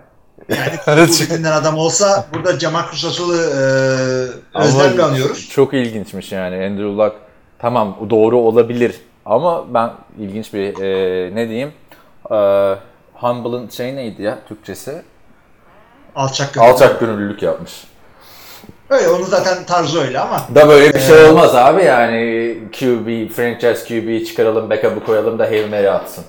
Yani 0.49 0.77
kuvvetinden 0.85 1.51
adam 1.61 1.77
olsa 1.77 2.25
burada 2.33 2.59
Jamarcus 2.59 3.03
Russell'ı 3.03 3.37
e, 4.53 4.59
özlemle 4.59 5.03
anıyoruz. 5.03 5.49
Çok 5.49 5.73
ilginçmiş 5.73 6.31
yani 6.31 6.55
Andrew 6.55 7.03
Luck. 7.03 7.15
Tamam 7.59 7.97
doğru 8.09 8.37
olabilir 8.37 8.95
ama 9.25 9.73
ben 9.73 9.91
ilginç 10.19 10.53
bir 10.53 10.81
e, 10.81 11.35
ne 11.35 11.49
diyeyim 11.49 11.73
e, 12.31 12.35
Humble'ın 13.13 13.69
şey 13.69 13.95
neydi 13.95 14.23
ya 14.23 14.39
Türkçesi? 14.47 15.01
Alçak 16.15 16.53
gönüllü. 16.53 16.69
Alçak 16.69 16.99
gönüllülük 16.99 17.41
yapmış. 17.41 17.83
Öyle 18.89 19.09
onun 19.09 19.25
zaten 19.25 19.65
tarzı 19.65 20.01
öyle 20.01 20.19
ama 20.19 20.41
Da 20.55 20.67
böyle 20.67 20.93
bir 20.93 20.99
şey 20.99 21.25
olmaz 21.25 21.55
abi 21.55 21.83
yani 21.83 22.57
QB, 22.71 23.31
franchise 23.31 23.85
QB 23.87 24.25
çıkaralım, 24.25 24.69
backup'ı 24.69 25.05
koyalım 25.05 25.39
da 25.39 25.43
Hail 25.43 25.69
Mary 25.69 25.89
atsın. 25.89 26.23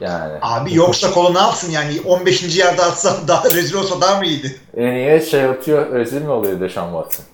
Yani. 0.00 0.32
abi 0.42 0.74
yoksa 0.74 1.10
kolu 1.10 1.34
ne 1.34 1.38
yapsın 1.38 1.70
yani 1.70 2.00
15. 2.04 2.56
yerde 2.56 2.82
atsa 2.82 3.16
daha 3.28 3.44
rezil 3.44 3.74
olsa 3.74 4.00
daha 4.00 4.18
mı 4.18 4.26
iyiydi? 4.26 4.60
E 4.76 4.90
niye 4.90 5.20
şey 5.20 5.44
atıyor, 5.44 5.94
rezil 5.94 6.22
mi 6.22 6.30
oluyor 6.30 6.60
Deshaun 6.60 7.02
Watson? 7.02 7.24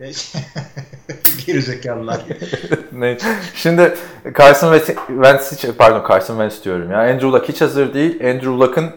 Gerizekalılar. 1.46 2.20
ne? 2.92 3.18
Şimdi 3.54 3.94
Carson 4.38 4.78
Wentz, 5.06 5.52
hiç, 5.52 5.66
pardon 5.78 6.08
Carson 6.08 6.34
Wentz 6.34 6.64
diyorum 6.64 6.90
ya. 6.90 6.98
Andrew 6.98 7.26
Luck 7.28 7.48
hiç 7.48 7.60
hazır 7.60 7.94
değil. 7.94 8.14
Andrew 8.30 8.50
Luck'ın 8.50 8.90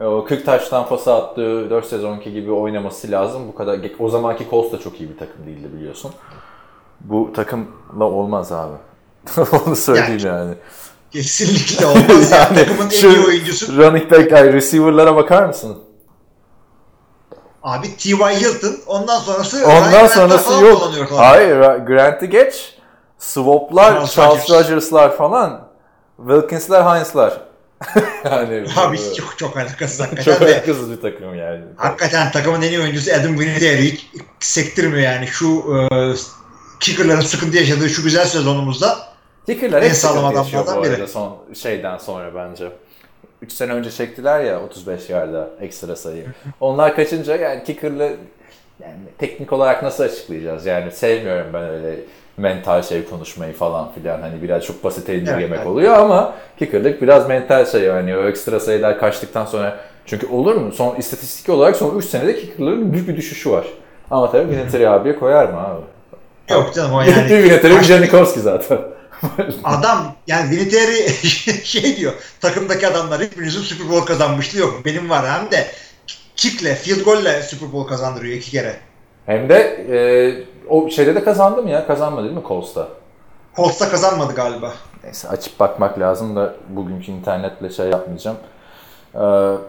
e, 0.00 0.04
o 0.04 0.24
40 0.24 0.46
taştan 0.46 0.88
pası 0.88 1.14
attığı 1.14 1.70
4 1.70 1.86
sezonki 1.86 2.32
gibi 2.32 2.52
oynaması 2.52 3.10
lazım. 3.10 3.42
Bu 3.48 3.54
kadar 3.54 3.80
o 3.98 4.08
zamanki 4.08 4.46
Colts 4.50 4.72
da 4.72 4.78
çok 4.78 5.00
iyi 5.00 5.10
bir 5.10 5.18
takım 5.18 5.46
değildi 5.46 5.68
biliyorsun. 5.76 6.10
Bu 7.00 7.32
takımla 7.34 8.04
olmaz 8.04 8.52
abi. 8.52 8.76
Onu 9.66 9.76
söyleyeyim 9.76 10.20
Yani- 10.24 10.38
yani. 10.38 10.54
Kesinlikle 11.12 11.86
olmaz 11.86 12.32
ya. 12.32 12.48
Takımın 12.48 12.90
en 12.90 13.10
iyi 13.10 13.26
oyuncusu. 13.26 13.76
running 13.76 14.10
back, 14.10 14.32
receiver'lara 14.32 15.16
bakar 15.16 15.46
mısın? 15.46 15.78
Abi 17.62 17.96
T.Y. 17.96 18.40
Hilton 18.40 18.76
ondan 18.86 19.20
sonrası 19.20 19.66
Ondan 19.66 19.92
Ryan 19.92 20.06
sonrası 20.06 20.52
yok. 20.64 21.08
Hayır, 21.16 21.56
Ra- 21.56 21.86
Grant'ı 21.86 22.26
geç. 22.26 22.74
Swap'lar, 23.18 23.92
Charles 24.06 24.14
Charles. 24.14 24.50
Rodgers'lar 24.50 25.16
falan. 25.16 25.68
Wilkins'ler, 26.16 26.82
Heinz'lar. 26.82 27.40
yani 28.24 28.64
Abi 28.76 28.98
bu- 28.98 29.14
çok 29.16 29.38
çok 29.38 29.56
alakasız 29.56 30.00
hakikaten. 30.00 30.32
çok 30.32 30.42
alakasız 30.42 30.90
bir 30.90 31.00
takım 31.00 31.34
yani. 31.34 31.60
Hakikaten 31.76 32.30
takımın 32.32 32.62
en 32.62 32.68
iyi 32.68 32.80
oyuncusu 32.80 33.10
Adam 33.20 33.38
Vinatieri 33.40 33.82
hiç 33.92 34.06
sektirmiyor 34.40 35.02
yani 35.12 35.26
şu 35.26 35.46
e, 35.74 36.14
kickerların 36.80 37.20
sıkıntı 37.20 37.56
yaşadığı 37.56 37.88
şu 37.88 38.02
güzel 38.02 38.24
sezonumuzda. 38.26 38.98
Kicker'lar 39.46 39.82
En 39.82 39.88
hep 39.88 39.96
sağlam 39.96 40.24
adamlardan 40.24 40.82
biri. 40.84 41.08
son 41.08 41.38
şeyden 41.54 41.98
sonra 41.98 42.34
bence. 42.34 42.72
3 43.42 43.52
sene 43.52 43.72
önce 43.72 43.90
çektiler 43.90 44.40
ya 44.40 44.62
35 44.62 45.10
yarda 45.10 45.48
ekstra 45.60 45.96
sayı. 45.96 46.24
Onlar 46.60 46.96
kaçınca 46.96 47.36
yani 47.36 47.64
kicker'lı 47.64 48.02
yani 48.82 48.94
teknik 49.18 49.52
olarak 49.52 49.82
nasıl 49.82 50.04
açıklayacağız? 50.04 50.66
Yani 50.66 50.90
sevmiyorum 50.92 51.46
ben 51.52 51.62
öyle 51.62 51.96
mental 52.36 52.82
şey 52.82 53.04
konuşmayı 53.04 53.52
falan 53.52 53.92
filan 53.92 54.20
hani 54.20 54.42
biraz 54.42 54.64
çok 54.64 54.84
basite 54.84 55.14
indirgemek 55.14 55.42
Evet, 55.42 55.56
evet. 55.58 55.66
oluyor 55.66 55.94
ama 55.94 56.34
kicker'lık 56.58 57.02
biraz 57.02 57.28
mental 57.28 57.66
şey 57.66 57.82
yani 57.82 58.16
o 58.16 58.24
ekstra 58.24 58.60
sayılar 58.60 58.98
kaçtıktan 58.98 59.44
sonra 59.44 59.76
çünkü 60.06 60.26
olur 60.26 60.54
mu? 60.54 60.72
Son 60.72 60.96
istatistik 60.96 61.48
olarak 61.48 61.76
son 61.76 61.98
3 61.98 62.04
senede 62.04 62.36
kicker'ların 62.36 62.92
büyük 62.92 63.08
bir 63.08 63.16
düşüşü 63.16 63.50
var. 63.50 63.66
Ama 64.10 64.30
tabii 64.30 64.50
Vinatieri 64.50 64.88
abiye 64.88 65.18
koyar 65.18 65.48
mı 65.48 65.58
abi? 65.60 65.82
Yok 66.54 66.74
canım 66.74 66.94
o 66.94 67.02
Yani. 67.02 67.44
Vinatieri 67.44 67.84
Janikowski 67.84 68.40
zaten. 68.40 68.78
Adam 69.64 70.14
yani 70.26 70.50
Vinatieri 70.50 71.08
şey 71.64 71.96
diyor 71.96 72.12
takımdaki 72.40 72.86
adamlar 72.86 73.20
hiçbirinizin 73.22 73.60
Super 73.60 73.88
Bowl 73.88 74.06
kazanmışlığı 74.06 74.58
yok. 74.58 74.80
Benim 74.84 75.10
var 75.10 75.30
hem 75.30 75.50
de 75.50 75.66
kickle, 76.36 76.74
field 76.74 77.04
golle 77.04 77.42
Super 77.42 77.72
Bowl 77.72 77.88
kazandırıyor 77.88 78.36
iki 78.36 78.50
kere. 78.50 78.76
Hem 79.26 79.48
de 79.48 79.56
e, 79.90 79.98
o 80.68 80.90
şeyde 80.90 81.14
de 81.14 81.24
kazandım 81.24 81.68
ya. 81.68 81.86
Kazanmadı 81.86 82.24
değil 82.24 82.36
mi 82.36 82.42
Colts'ta? 82.48 82.88
Colts'ta 83.56 83.88
kazanmadı 83.88 84.34
galiba. 84.34 84.72
Neyse 85.04 85.28
açıp 85.28 85.60
bakmak 85.60 85.98
lazım 85.98 86.36
da 86.36 86.54
bugünkü 86.68 87.12
internetle 87.12 87.70
şey 87.70 87.86
yapmayacağım. 87.86 88.36
Ee, 89.14 89.18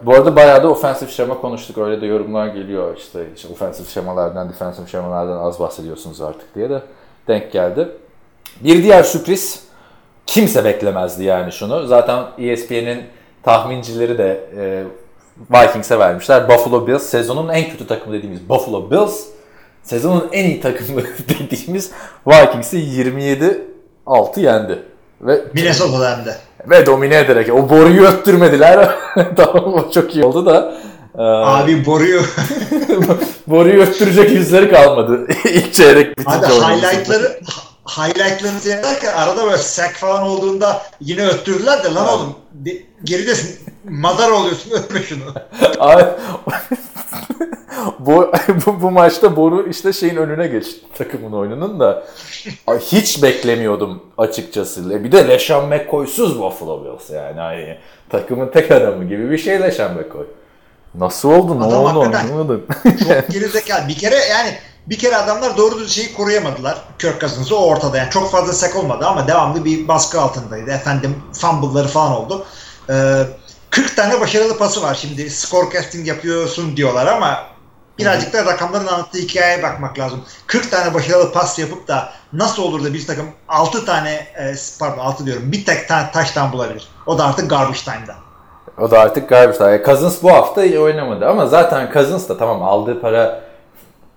bu 0.02 0.14
arada 0.14 0.36
bayağı 0.36 0.62
da 0.62 0.70
offensive 0.70 1.10
şema 1.10 1.40
konuştuk. 1.40 1.78
Öyle 1.78 2.00
de 2.00 2.06
yorumlar 2.06 2.46
geliyor 2.46 2.96
işte, 2.96 3.26
işte 3.36 3.48
offensive 3.48 3.88
şemalardan, 3.88 4.48
defensive 4.48 4.86
şemalardan 4.86 5.38
az 5.38 5.60
bahsediyorsunuz 5.60 6.20
artık 6.20 6.54
diye 6.54 6.70
de 6.70 6.82
denk 7.28 7.52
geldi. 7.52 7.88
Bir 8.60 8.82
diğer 8.82 9.02
sürpriz 9.02 9.64
kimse 10.26 10.64
beklemezdi 10.64 11.24
yani 11.24 11.52
şunu. 11.52 11.86
Zaten 11.86 12.24
ESPN'in 12.38 13.02
tahmincileri 13.42 14.18
de 14.18 14.40
e, 14.58 14.82
Vikings'e 15.50 15.98
vermişler. 15.98 16.48
Buffalo 16.48 16.86
Bills 16.86 17.02
sezonun 17.02 17.48
en 17.48 17.70
kötü 17.70 17.86
takımı 17.86 18.16
dediğimiz 18.16 18.48
Buffalo 18.48 18.90
Bills 18.90 19.20
sezonun 19.82 20.28
en 20.32 20.44
iyi 20.44 20.60
takımı 20.60 21.02
dediğimiz 21.28 21.90
Vikings'i 22.26 22.76
27-6 24.06 24.40
yendi. 24.40 24.82
Ve 25.20 25.44
Minnesota'da 25.54 26.16
hem 26.16 26.24
de. 26.24 26.36
ve 26.70 26.86
domine 26.86 27.18
ederek 27.18 27.54
o 27.54 27.70
boruyu 27.70 28.06
öttürmediler. 28.06 28.90
tamam 29.36 29.74
o 29.74 29.90
çok 29.90 30.14
iyi 30.14 30.24
oldu 30.24 30.46
da. 30.46 30.74
Ee, 31.18 31.22
Abi 31.22 31.86
boruyu. 31.86 32.22
boruyu 33.46 33.82
öttürecek 33.82 34.30
yüzleri 34.30 34.70
kalmadı. 34.70 35.26
İlk 35.44 35.74
çeyrek 35.74 36.18
bitince 36.18 36.46
Abi 36.46 36.46
highlightları 36.46 37.40
highlightlarını 37.88 38.60
seyrederken 38.60 39.12
arada 39.12 39.44
böyle 39.44 39.58
sack 39.58 39.94
falan 39.96 40.22
olduğunda 40.22 40.82
yine 41.00 41.26
öttürdüler 41.26 41.84
de 41.84 41.94
lan 41.94 42.08
oğlum 42.08 42.34
de- 42.52 42.82
geridesin 43.04 43.58
madar 43.88 44.30
oluyorsun 44.30 44.70
ötme 44.74 45.02
şunu. 45.02 45.22
Abi, 45.78 46.04
bu, 47.98 48.32
bu, 48.66 48.82
bu 48.82 48.90
maçta 48.90 49.36
Boru 49.36 49.68
işte 49.68 49.92
şeyin 49.92 50.16
önüne 50.16 50.46
geçti 50.46 50.80
takımın 50.98 51.32
oyununun 51.32 51.80
da. 51.80 52.04
Hiç 52.80 53.22
beklemiyordum 53.22 54.02
açıkçası. 54.18 55.04
Bir 55.04 55.12
de 55.12 55.28
LeSean 55.28 55.68
McCoy'suz 55.68 56.38
Buffalo 56.38 56.84
Bills 56.84 57.10
yani. 57.10 57.40
Hani, 57.40 57.78
takımın 58.10 58.48
tek 58.50 58.70
adamı 58.70 59.04
gibi 59.04 59.30
bir 59.30 59.38
şey 59.38 59.60
LeSean 59.60 59.94
McCoy. 59.94 60.26
Nasıl 60.94 61.30
oldu? 61.30 61.60
Ne 61.60 61.64
oldu? 61.64 61.98
Anlamadım. 61.98 62.66
Çok 62.84 63.28
gerizekalı. 63.30 63.88
Bir 63.88 63.94
kere 63.98 64.16
yani 64.16 64.54
bir 64.86 64.98
kere 64.98 65.16
adamlar 65.16 65.56
doğru 65.56 65.78
düz 65.78 65.92
şeyi 65.92 66.14
koruyamadılar. 66.14 66.78
Kirk 66.98 67.20
Cousins'ı 67.20 67.56
o 67.56 67.66
ortada. 67.66 67.98
Yani 67.98 68.10
çok 68.10 68.30
fazla 68.30 68.52
sack 68.52 68.76
olmadı 68.76 69.06
ama 69.06 69.28
devamlı 69.28 69.64
bir 69.64 69.88
baskı 69.88 70.20
altındaydı. 70.20 70.70
Efendim 70.70 71.22
fumble'ları 71.32 71.88
falan 71.88 72.12
oldu. 72.12 72.46
Ee, 72.90 73.22
40 73.70 73.96
tane 73.96 74.20
başarılı 74.20 74.58
pası 74.58 74.82
var 74.82 74.94
şimdi. 74.94 75.30
Scorecasting 75.30 76.08
yapıyorsun 76.08 76.76
diyorlar 76.76 77.06
ama 77.06 77.38
birazcık 77.98 78.32
da 78.32 78.44
rakamların 78.44 78.86
anlattığı 78.86 79.18
hikayeye 79.18 79.62
bakmak 79.62 79.98
lazım. 79.98 80.20
40 80.46 80.70
tane 80.70 80.94
başarılı 80.94 81.32
pas 81.32 81.58
yapıp 81.58 81.88
da 81.88 82.12
nasıl 82.32 82.62
olur 82.62 82.84
da 82.84 82.94
bir 82.94 83.06
takım 83.06 83.26
6 83.48 83.84
tane 83.84 84.10
e, 84.12 84.54
pardon 84.80 84.98
6 84.98 85.26
diyorum 85.26 85.52
bir 85.52 85.64
tek 85.64 85.88
tane 85.88 86.10
taştan 86.12 86.52
bulabilir. 86.52 86.88
O 87.06 87.18
da 87.18 87.24
artık 87.24 87.50
garbage 87.50 87.78
time'da. 87.78 88.14
O 88.78 88.90
da 88.90 89.00
artık 89.00 89.28
garbage 89.28 89.58
time. 89.58 89.82
Cousins 89.86 90.22
bu 90.22 90.30
hafta 90.30 90.64
iyi 90.64 90.78
oynamadı 90.78 91.28
ama 91.28 91.46
zaten 91.46 91.90
Cousins 91.92 92.28
da 92.28 92.38
tamam 92.38 92.62
aldığı 92.62 93.00
para 93.00 93.43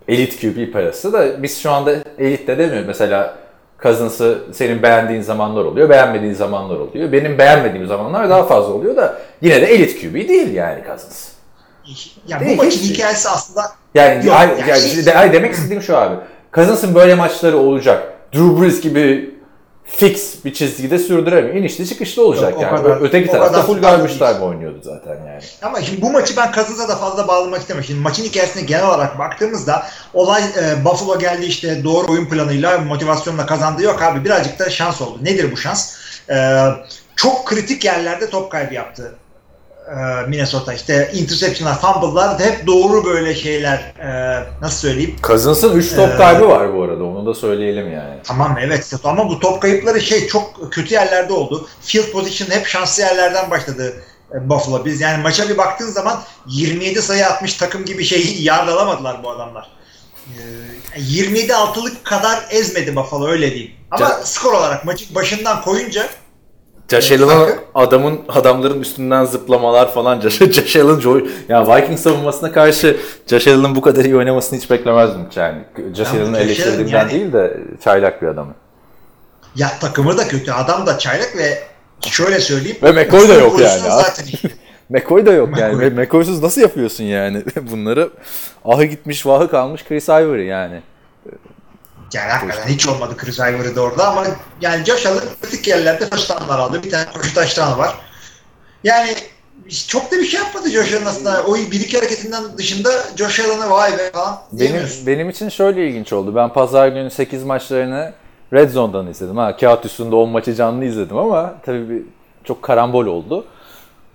elit 0.08 0.42
QB 0.42 0.74
parası 0.74 1.14
da 1.14 1.44
biz 1.44 1.62
şu 1.62 1.72
anda 1.72 1.96
elit 2.20 2.48
de 2.48 2.58
demiyoruz. 2.58 2.88
Mesela 2.88 3.36
Cousins'ı 3.84 4.38
senin 4.54 4.84
beğendiğin 4.84 5.22
zamanlar 5.22 5.66
oluyor, 5.66 5.90
beğenmediğin 5.90 6.34
zamanlar 6.34 6.76
oluyor. 6.76 7.12
Benim 7.12 7.38
beğenmediğim 7.38 7.88
zamanlar 7.88 8.30
daha 8.30 8.44
fazla 8.44 8.74
oluyor 8.74 8.96
da 8.96 9.18
yine 9.42 9.62
de 9.62 9.66
elit 9.66 10.02
QB 10.02 10.14
değil 10.30 10.54
yani 10.54 10.84
Cousins. 10.88 11.28
Yani 12.28 12.42
bu 12.42 12.46
Değil, 12.46 12.58
maçın 12.58 12.70
hiç- 12.80 12.98
hikayesi 12.98 13.30
aslında 13.30 13.62
Yani, 13.96 14.26
Yok, 14.26 14.36
ay, 14.36 14.48
yani 14.48 14.70
yani 14.70 15.06
de- 15.06 15.16
ay 15.18 15.34
demek 15.34 15.54
istediğim 15.54 15.82
şu 15.82 15.98
abi. 15.98 16.16
Cousins'ın 16.54 16.96
böyle 16.96 17.16
maçları 17.16 17.58
olacak. 17.58 18.14
Drew 18.34 18.62
Brees 18.62 18.82
gibi 18.82 19.36
fix 19.88 20.46
bir 20.46 20.54
çizgide 20.54 21.00
sürdüremiyor. 21.00 21.56
İnişli 21.56 21.88
çıkışlı 21.88 22.26
olacak 22.26 22.54
Yok, 22.54 22.62
yani. 22.62 22.78
kadar- 22.78 23.02
Öteki 23.02 23.32
tarafta 23.32 23.64
full 23.64 23.82
garbage 23.82 24.14
time 24.18 24.40
oynuyordu 24.40 24.80
zaten 24.84 25.16
yani. 25.28 25.42
Ama 25.62 25.82
şimdi 25.82 26.02
bu 26.02 26.12
maçı 26.12 26.38
ben 26.38 26.52
Cousins'a 26.52 26.90
da 26.90 26.96
fazla 26.96 27.28
bağlamak 27.28 27.62
istemiyorum. 27.62 27.88
Şimdi 27.88 28.00
maçın 28.00 28.24
hikayesine 28.24 28.64
genel 28.64 28.88
olarak 28.88 29.20
baktığımızda 29.20 29.86
olay 30.14 30.44
e, 30.44 30.86
Buffalo 30.86 31.20
geldi 31.20 31.46
işte 31.46 31.84
doğru 31.84 32.12
oyun 32.12 32.26
planıyla 32.26 32.78
motivasyonla 32.78 33.46
kazandı. 33.46 33.84
Yok 33.84 34.02
abi 34.02 34.26
birazcık 34.26 34.60
da 34.60 34.70
şans 34.70 35.02
oldu. 35.02 35.20
Nedir 35.22 35.52
bu 35.52 35.58
şans? 35.58 35.94
E, 36.30 36.66
çok 37.16 37.46
kritik 37.46 37.86
yerlerde 37.86 38.30
top 38.30 38.52
kaybı 38.52 38.74
yaptı 38.74 39.16
e, 39.88 40.28
Minnesota. 40.30 40.74
İşte 40.74 41.12
interceptionlar, 41.14 41.82
fumble'lar 41.82 42.40
hep 42.40 42.68
doğru 42.68 43.06
böyle 43.06 43.36
şeyler 43.36 43.78
e, 43.78 44.10
nasıl 44.62 44.78
söyleyeyim? 44.88 45.16
Cousins'ın 45.24 45.78
3 45.78 45.96
top 45.96 46.10
Ee, 46.14 46.18
kaybı 46.18 46.48
var 46.48 46.74
bu 46.74 46.84
arada. 46.84 47.04
Onu 47.04 47.26
da 47.26 47.34
söyleyelim 47.34 47.92
yani. 47.92 48.16
Tamam 48.24 48.58
evet 48.62 48.94
ama 49.04 49.30
bu 49.30 49.40
top 49.40 49.62
kayıpları 49.62 50.02
şey 50.02 50.28
çok 50.28 50.74
kötü 50.74 50.94
yerlerde 50.94 51.34
oldu. 51.34 51.68
Field 51.82 52.12
position 52.12 52.50
hep 52.50 52.68
şanslı 52.68 53.04
yerlerden 53.04 53.52
başladı 53.52 53.94
e, 54.34 54.50
Buffalo. 54.50 54.86
Biz 54.86 55.02
yani 55.02 55.24
maça 55.24 55.50
bir 55.50 55.58
baktığın 55.58 55.92
zaman 55.92 56.22
27 56.48 57.02
sayı 57.02 57.28
atmış 57.28 57.54
takım 57.54 57.86
gibi 57.86 58.06
şeyi 58.06 58.44
yardalamadılar 58.44 59.24
bu 59.24 59.30
adamlar. 59.30 59.68
Ee, 60.96 61.00
27-6'lık 61.00 62.06
kadar 62.06 62.46
ezmedi 62.50 62.96
Buffalo 62.96 63.28
öyle 63.28 63.52
diyeyim. 63.52 63.72
Ama 63.92 64.06
Ca- 64.06 64.24
skor 64.24 64.54
olarak 64.54 64.86
maçı 64.86 65.16
başından 65.16 65.62
koyunca 65.62 66.08
Josh 66.90 67.12
adamın 67.76 68.20
adamların 68.30 68.82
üstünden 68.82 69.26
zıplamalar 69.26 69.94
falan 69.94 70.22
Josh, 70.30 70.42
Allen 70.76 71.00
jo- 71.00 71.28
ya 71.50 71.68
Viking 71.78 72.00
savunmasına 72.00 72.52
karşı 72.52 72.98
Josh 73.28 73.48
Allen'ın 73.48 73.76
bu 73.76 73.82
kadar 73.82 74.06
iyi 74.06 74.16
oynamasını 74.18 74.60
hiç 74.60 74.70
beklemezdim 74.70 75.22
yani. 75.36 75.58
Josh 75.96 76.08
Ama 76.08 76.20
Allen'ı 76.22 76.36
Josh 76.38 76.46
eleştirdiğimden 76.46 76.98
yani- 77.00 77.12
değil 77.12 77.34
de 77.34 77.58
çaylak 77.84 78.22
bir 78.22 78.28
adamı. 78.28 78.54
ya 79.56 79.68
takımı 79.82 80.18
da 80.18 80.28
kötü. 80.28 80.52
Adam 80.52 80.86
da 80.88 80.98
çaylak 80.98 81.38
ve 81.38 81.58
şöyle 82.10 82.40
söyleyeyim. 82.40 82.78
Ve 82.84 82.92
McCoy 82.92 83.30
da 83.30 83.34
yok 83.34 83.60
yani. 83.60 83.80
Zaten. 83.80 84.26
McCoy 84.90 85.26
da 85.26 85.32
yok 85.34 85.58
yani. 85.58 85.74
McCoy. 85.76 85.86
Ve 85.86 86.02
McCoy'suz 86.04 86.44
nasıl 86.44 86.62
yapıyorsun 86.62 87.04
yani 87.04 87.44
bunları? 87.72 88.10
Ahı 88.66 88.84
gitmiş 88.84 89.26
vahı 89.26 89.50
kalmış 89.50 89.84
Chris 89.84 90.10
Ivory 90.10 90.46
yani. 90.46 90.82
Yani 92.14 92.32
hakikaten 92.32 92.68
hiç 92.68 92.88
olmadı 92.88 93.18
Chris 93.18 93.40
Ivory'de 93.40 93.80
orada 93.80 94.08
ama 94.08 94.26
yani 94.62 94.86
Josh 94.86 95.06
Allen 95.06 95.24
kritik 95.42 95.68
yerlerde 95.68 96.10
touchdownlar 96.10 96.60
aldı. 96.60 96.84
Bir 96.84 96.90
tane 96.90 97.06
koşu 97.14 97.34
touchdown'ı 97.34 97.78
var. 97.78 97.96
Yani 98.84 99.16
çok 99.88 100.12
da 100.12 100.16
bir 100.16 100.26
şey 100.26 100.40
yapmadı 100.40 100.70
Josh 100.70 100.94
Allen 100.94 101.06
aslında. 101.06 101.44
O 101.44 101.56
bir 101.56 101.80
iki 101.80 101.98
hareketinden 101.98 102.58
dışında 102.58 102.90
Josh 103.16 103.40
Allen'a 103.40 103.70
vay 103.70 103.98
be 103.98 104.12
falan 104.12 104.40
Benim, 104.52 104.84
benim 105.06 105.30
için 105.30 105.50
şöyle 105.50 105.88
ilginç 105.88 106.14
oldu. 106.14 106.36
Ben 106.36 106.54
pazar 106.54 106.88
günü 106.88 107.12
8 107.12 107.44
maçlarını 107.44 108.14
Red 108.54 108.70
Zone'dan 108.70 109.08
izledim. 109.08 109.38
Ha, 109.38 109.58
kağıt 109.58 109.86
üstünde 109.86 110.16
10 110.16 110.30
maçı 110.30 110.56
canlı 110.56 110.86
izledim 110.86 111.18
ama 111.18 111.56
tabii 111.66 111.90
bir, 111.90 112.02
çok 112.44 112.64
karambol 112.64 113.06
oldu. 113.06 113.46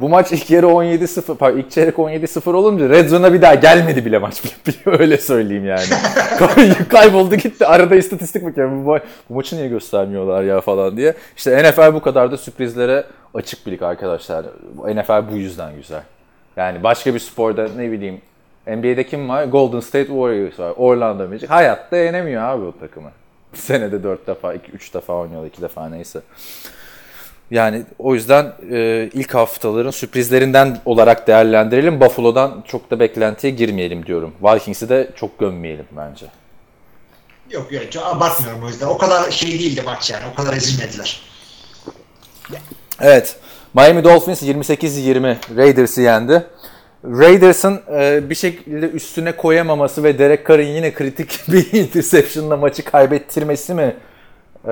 Bu 0.02 0.08
maç 0.08 0.32
ilk 0.32 0.50
yarı 0.50 0.66
17-0, 0.66 1.34
pardon 1.36 1.58
ilk 1.58 1.70
çeyrek 1.70 1.94
17-0 1.96 2.52
olunca 2.54 2.88
Red 2.88 3.08
Zone'a 3.08 3.32
bir 3.32 3.42
daha 3.42 3.54
gelmedi 3.54 4.04
bile 4.04 4.18
maç. 4.18 4.42
Öyle 4.86 5.16
söyleyeyim 5.18 5.66
yani. 5.66 5.84
Kay- 6.38 6.88
Kayboldu 6.88 7.34
gitti. 7.36 7.66
Arada 7.66 7.94
istatistik 7.96 8.44
bakıyorum. 8.44 8.86
Bu, 8.86 8.98
bu 9.30 9.34
maçı 9.34 9.56
niye 9.56 9.68
göstermiyorlar 9.68 10.42
ya 10.42 10.60
falan 10.60 10.96
diye. 10.96 11.14
İşte 11.36 11.62
NFL 11.70 11.94
bu 11.94 12.00
kadar 12.02 12.32
da 12.32 12.36
sürprizlere 12.36 13.04
açık 13.34 13.66
bir 13.66 13.72
lig 13.72 13.82
arkadaşlar. 13.82 14.44
NFL 14.76 15.32
bu 15.32 15.36
yüzden 15.36 15.76
güzel. 15.76 16.02
Yani 16.56 16.82
başka 16.82 17.14
bir 17.14 17.18
sporda 17.18 17.68
ne 17.76 17.92
bileyim 17.92 18.20
NBA'de 18.66 19.06
kim 19.06 19.28
var? 19.28 19.44
Golden 19.44 19.80
State 19.80 20.06
Warriors 20.06 20.58
var. 20.58 20.72
Orlando 20.76 21.28
Magic. 21.28 21.46
Hayatta 21.46 21.96
yenemiyor 21.96 22.42
abi 22.42 22.64
o 22.64 22.72
takımı. 22.80 23.10
Senede 23.54 24.02
4 24.02 24.26
defa, 24.26 24.54
3 24.54 24.94
defa 24.94 25.12
oynuyorlar, 25.12 25.48
2 25.48 25.62
defa 25.62 25.88
neyse. 25.88 26.20
Yani 27.52 27.82
o 27.98 28.14
yüzden 28.14 28.52
e, 28.70 29.10
ilk 29.12 29.34
haftaların 29.34 29.90
sürprizlerinden 29.90 30.78
olarak 30.84 31.26
değerlendirelim. 31.26 32.00
Buffalo'dan 32.00 32.64
çok 32.66 32.90
da 32.90 33.00
beklentiye 33.00 33.52
girmeyelim 33.52 34.06
diyorum. 34.06 34.32
Vikings'i 34.42 34.88
de 34.88 35.10
çok 35.16 35.38
gömmeyelim 35.38 35.86
bence. 35.96 36.26
Yok 37.50 37.72
yok 37.72 37.84
abartmıyorum 38.04 38.64
o 38.64 38.68
yüzden. 38.68 38.86
O 38.86 38.98
kadar 38.98 39.30
şey 39.30 39.50
değildi 39.52 39.82
maç 39.84 40.10
yani. 40.10 40.22
O 40.32 40.34
kadar 40.34 40.56
ezilmediler. 40.56 41.20
Evet. 43.00 43.36
Miami 43.74 44.04
Dolphins 44.04 44.42
28-20 44.42 45.36
Raiders'ı 45.56 46.00
yendi. 46.00 46.46
Raiders'ın 47.04 47.80
e, 47.94 48.30
bir 48.30 48.34
şekilde 48.34 48.86
üstüne 48.86 49.36
koyamaması 49.36 50.04
ve 50.04 50.18
Derek 50.18 50.48
Carr'ın 50.48 50.66
yine 50.66 50.94
kritik 50.94 51.40
bir 51.48 51.72
interception'la 51.72 52.56
maçı 52.56 52.84
kaybettirmesi 52.84 53.74
mi 53.74 53.96
e, 54.64 54.70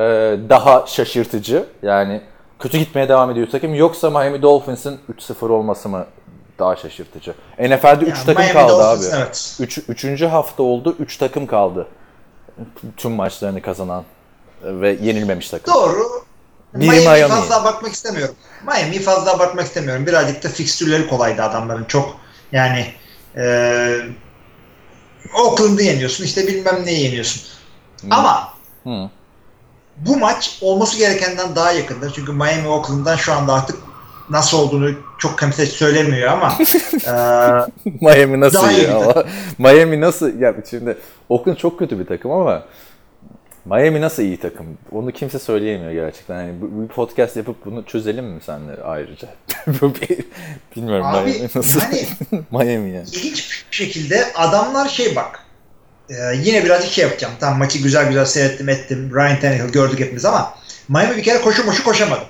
daha 0.49 0.87
şaşırtıcı? 0.87 1.65
Yani 1.83 2.21
kötü 2.61 2.79
gitmeye 2.79 3.09
devam 3.09 3.31
ediyor 3.31 3.47
takım 3.53 3.75
yoksa 3.75 4.11
Miami 4.11 4.43
Dolphins'in 4.43 5.01
3-0 5.19 5.49
olması 5.49 5.89
mı 5.89 6.07
daha 6.59 6.77
şaşırtıcı? 6.77 7.35
NFL'de 7.59 8.05
3 8.05 8.09
Yani 8.17 8.27
takım 8.27 8.35
Miami 8.43 8.53
kaldı 8.53 8.73
Dolphins, 8.73 9.13
abi. 9.13 9.17
evet. 9.23 9.57
3. 9.61 9.79
üçüncü 9.89 10.27
hafta 10.27 10.63
oldu 10.63 10.97
3 10.99 11.17
takım 11.17 11.47
kaldı. 11.47 11.87
Tüm 12.97 13.13
maçlarını 13.13 13.63
kazanan 13.63 14.05
ve 14.65 14.91
yenilmemiş 15.03 15.51
takım. 15.51 15.75
Doğru. 15.75 16.03
Biri 16.75 16.91
Miami. 17.01 17.29
fazla 17.29 17.63
abartmak 17.63 17.93
istemiyorum. 17.93 18.35
Miami'yi 18.67 19.01
fazla 19.03 19.33
abartmak 19.35 19.65
istemiyorum. 19.67 20.07
Birazcık 20.07 20.45
da 20.45 20.49
fikstürleri 20.49 21.09
kolaydı 21.09 21.43
adamların. 21.43 21.85
Çok 21.85 22.17
yani 22.53 22.87
Ee, 23.37 23.97
Oakland'ı 25.39 25.83
yeniyorsun. 25.83 26.25
işte 26.25 26.47
bilmem 26.47 26.87
neyi 26.87 27.05
yeniyorsun. 27.05 27.43
Ama 28.11 28.49
Hı. 28.85 29.11
Bu 30.07 30.17
maç 30.19 30.59
olması 30.61 30.99
gerekenden 30.99 31.57
daha 31.57 31.73
yakındır. 31.73 32.13
Çünkü 32.15 32.33
Miami 32.33 32.69
Oakland'dan 32.69 33.17
şu 33.17 33.33
anda 33.33 33.53
artık 33.53 33.77
nasıl 34.31 34.59
olduğunu 34.59 34.91
çok 35.19 35.39
kimse 35.39 35.67
söylemiyor 35.67 36.33
ama 36.33 36.53
e, 37.07 37.91
Miami 38.01 38.41
nasıl 38.41 38.59
Daha 38.59 38.73
iyi 38.73 38.89
bir 38.89 38.89
ama 38.89 39.25
Miami 39.59 40.01
nasıl 40.01 40.41
ya 40.41 40.55
şimdi 40.71 40.97
Oakland 41.29 41.57
çok 41.57 41.79
kötü 41.79 41.99
bir 41.99 42.07
takım 42.07 42.31
ama 42.31 42.63
Miami 43.65 44.01
nasıl 44.01 44.23
iyi 44.23 44.37
takım? 44.37 44.67
Onu 44.93 45.13
kimse 45.13 45.39
söyleyemiyor 45.39 45.93
gerçekten. 45.93 46.43
Yani 46.43 46.55
bu, 46.61 46.83
bu 46.83 46.89
podcast 46.89 47.37
yapıp 47.37 47.65
bunu 47.65 47.85
çözelim 47.85 48.25
mi 48.25 48.41
senle 48.47 48.83
ayrıca? 48.85 49.29
Bir- 49.67 50.25
Bilmiyorum 50.77 51.07
Abi, 51.07 51.31
Miami 51.31 51.49
nasıl? 51.55 51.81
yani- 51.81 52.07
Miami 52.51 52.91
yani. 52.91 53.07
ilginç 53.13 53.65
bir 53.71 53.77
şekilde 53.77 54.33
adamlar 54.35 54.89
şey 54.89 55.17
bak 55.17 55.41
e, 56.11 56.37
yine 56.37 56.65
birazcık 56.65 56.93
şey 56.93 57.05
yapacağım. 57.05 57.35
Tam 57.41 57.59
maçı 57.59 57.79
güzel 57.79 58.09
güzel 58.09 58.25
seyrettim 58.25 58.69
ettim. 58.69 59.11
Ryan 59.15 59.41
Tannehill 59.41 59.73
gördük 59.73 60.01
hepimiz 60.01 60.25
ama 60.25 60.55
Miami 60.89 61.17
bir 61.17 61.23
kere 61.23 61.41
koşu 61.41 61.65
moşu 61.65 61.85
koşamadı. 61.85 62.23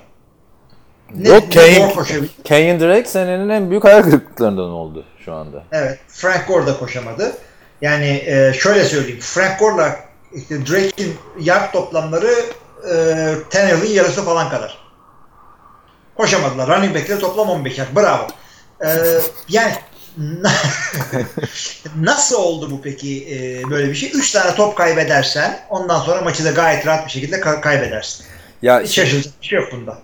Ne, 1.14 1.28
Yok 1.28 1.42
ne 1.42 1.94
Kane. 1.94 2.26
Kenyon 2.44 2.80
Drake 2.80 3.08
senenin 3.08 3.48
en 3.48 3.70
büyük 3.70 3.84
hayal 3.84 4.02
kırıklıklarından 4.02 4.70
oldu 4.70 5.04
şu 5.24 5.34
anda. 5.34 5.62
Evet. 5.72 5.98
Frank 6.08 6.48
Gore 6.48 6.66
da 6.66 6.78
koşamadı. 6.78 7.32
Yani 7.82 8.22
e, 8.26 8.52
şöyle 8.52 8.84
söyleyeyim. 8.84 9.20
Frank 9.20 9.58
Gore'la 9.58 9.96
işte 10.34 10.66
Drake'in 10.66 11.16
yard 11.40 11.72
toplamları 11.72 12.34
e, 12.90 13.34
Tannehill'in 13.50 13.94
yarısı 13.94 14.24
falan 14.24 14.50
kadar. 14.50 14.78
Koşamadılar. 16.16 16.68
Running 16.68 16.94
back'leri 16.94 17.18
toplam 17.18 17.48
15 17.48 17.78
yard. 17.78 17.88
Bravo. 17.96 18.26
E, 18.84 18.88
yani 19.48 19.72
nasıl 22.00 22.36
oldu 22.36 22.70
bu 22.70 22.82
peki 22.82 23.28
e, 23.34 23.70
böyle 23.70 23.88
bir 23.88 23.94
şey? 23.94 24.10
3 24.14 24.32
tane 24.32 24.54
top 24.54 24.76
kaybedersen 24.76 25.58
ondan 25.70 25.98
sonra 25.98 26.20
maçı 26.22 26.44
da 26.44 26.50
gayet 26.50 26.86
rahat 26.86 27.06
bir 27.06 27.10
şekilde 27.10 27.36
ka- 27.36 27.60
kaybedersin. 27.60 28.26
Ya 28.62 28.80
Hiç 28.80 28.94
şaşıracak 28.94 29.32
bir 29.42 29.46
şey 29.46 29.60
yok 29.60 29.68
bunda. 29.72 29.98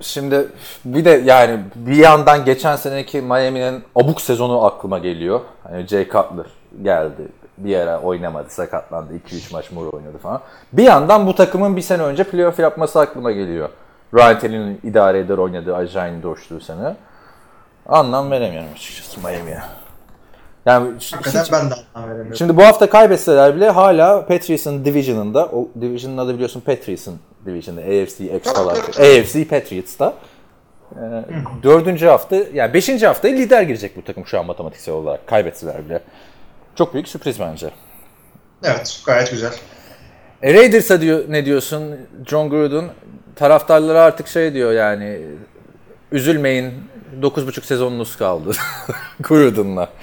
Şimdi 0.00 0.46
bir 0.84 1.04
de 1.04 1.22
yani 1.24 1.60
bir 1.74 1.96
yandan 1.96 2.44
geçen 2.44 2.76
seneki 2.76 3.20
Miami'nin 3.20 3.84
abuk 3.96 4.20
sezonu 4.20 4.64
aklıma 4.64 4.98
geliyor. 4.98 5.40
Hani 5.62 5.86
Jay 5.86 6.04
Cutler 6.04 6.46
geldi. 6.82 7.28
Bir 7.58 7.76
ara 7.76 8.00
oynamadı, 8.00 8.50
sakatlandı. 8.50 9.12
2-3 9.28 9.52
maç 9.52 9.70
mor 9.70 9.92
oynadı 9.92 10.18
falan. 10.22 10.40
Bir 10.72 10.82
yandan 10.82 11.26
bu 11.26 11.34
takımın 11.34 11.76
bir 11.76 11.82
sene 11.82 12.02
önce 12.02 12.24
playoff 12.24 12.58
yapması 12.58 13.00
aklıma 13.00 13.32
geliyor. 13.32 13.68
Ryan 14.14 14.38
Tannehill'in 14.38 14.80
idare 14.82 15.18
eder 15.18 15.38
oynadığı 15.38 15.76
acayip 15.76 16.22
doştuğu 16.22 16.60
sene. 16.60 16.96
Anlam 17.86 18.30
veremiyorum 18.30 18.68
açıkçası 18.74 19.20
Miami'ye. 19.20 19.58
Yani 20.66 20.92
Hakikaten 21.10 21.42
hiç- 21.44 21.52
ben 21.52 21.70
de 21.70 21.74
anlam 21.94 22.08
veremiyorum. 22.08 22.36
Şimdi 22.36 22.56
bu 22.56 22.64
hafta 22.64 22.90
kaybetseler 22.90 23.56
bile 23.56 23.70
hala 23.70 24.26
Patriots'ın 24.26 24.84
Division'ında, 24.84 25.46
o 25.46 25.68
Division'ın 25.80 26.18
adı 26.18 26.34
biliyorsun 26.34 26.60
Patriots'ın 26.60 27.18
Division'da, 27.46 27.80
AFC 27.80 28.40
olarak, 28.60 28.88
AFC 29.00 29.44
Patriots'ta. 29.44 30.14
Ee, 30.96 30.98
dördüncü 31.62 32.06
hafta, 32.06 32.36
yani 32.54 32.74
beşinci 32.74 33.06
haftaya 33.06 33.34
lider 33.34 33.62
girecek 33.62 33.96
bu 33.96 34.04
takım 34.04 34.26
şu 34.26 34.38
an 34.40 34.46
matematiksel 34.46 34.94
olarak. 34.94 35.26
Kaybetseler 35.26 35.84
bile. 35.84 36.00
Çok 36.74 36.94
büyük 36.94 37.08
sürpriz 37.08 37.40
bence. 37.40 37.70
Evet 38.64 39.02
gayet 39.06 39.30
güzel. 39.30 39.52
E 40.42 40.54
Raiders'a 40.54 41.00
diyor, 41.00 41.24
ne 41.28 41.44
diyorsun 41.44 41.96
John 42.26 42.50
Gruden? 42.50 42.84
Taraftarları 43.36 44.00
artık 44.00 44.28
şey 44.28 44.54
diyor 44.54 44.72
yani, 44.72 45.20
üzülmeyin 46.12 46.74
9,5 47.22 47.66
sezonunuz 47.66 48.16
kaldı 48.16 48.56
Gruden'la. 49.20 49.88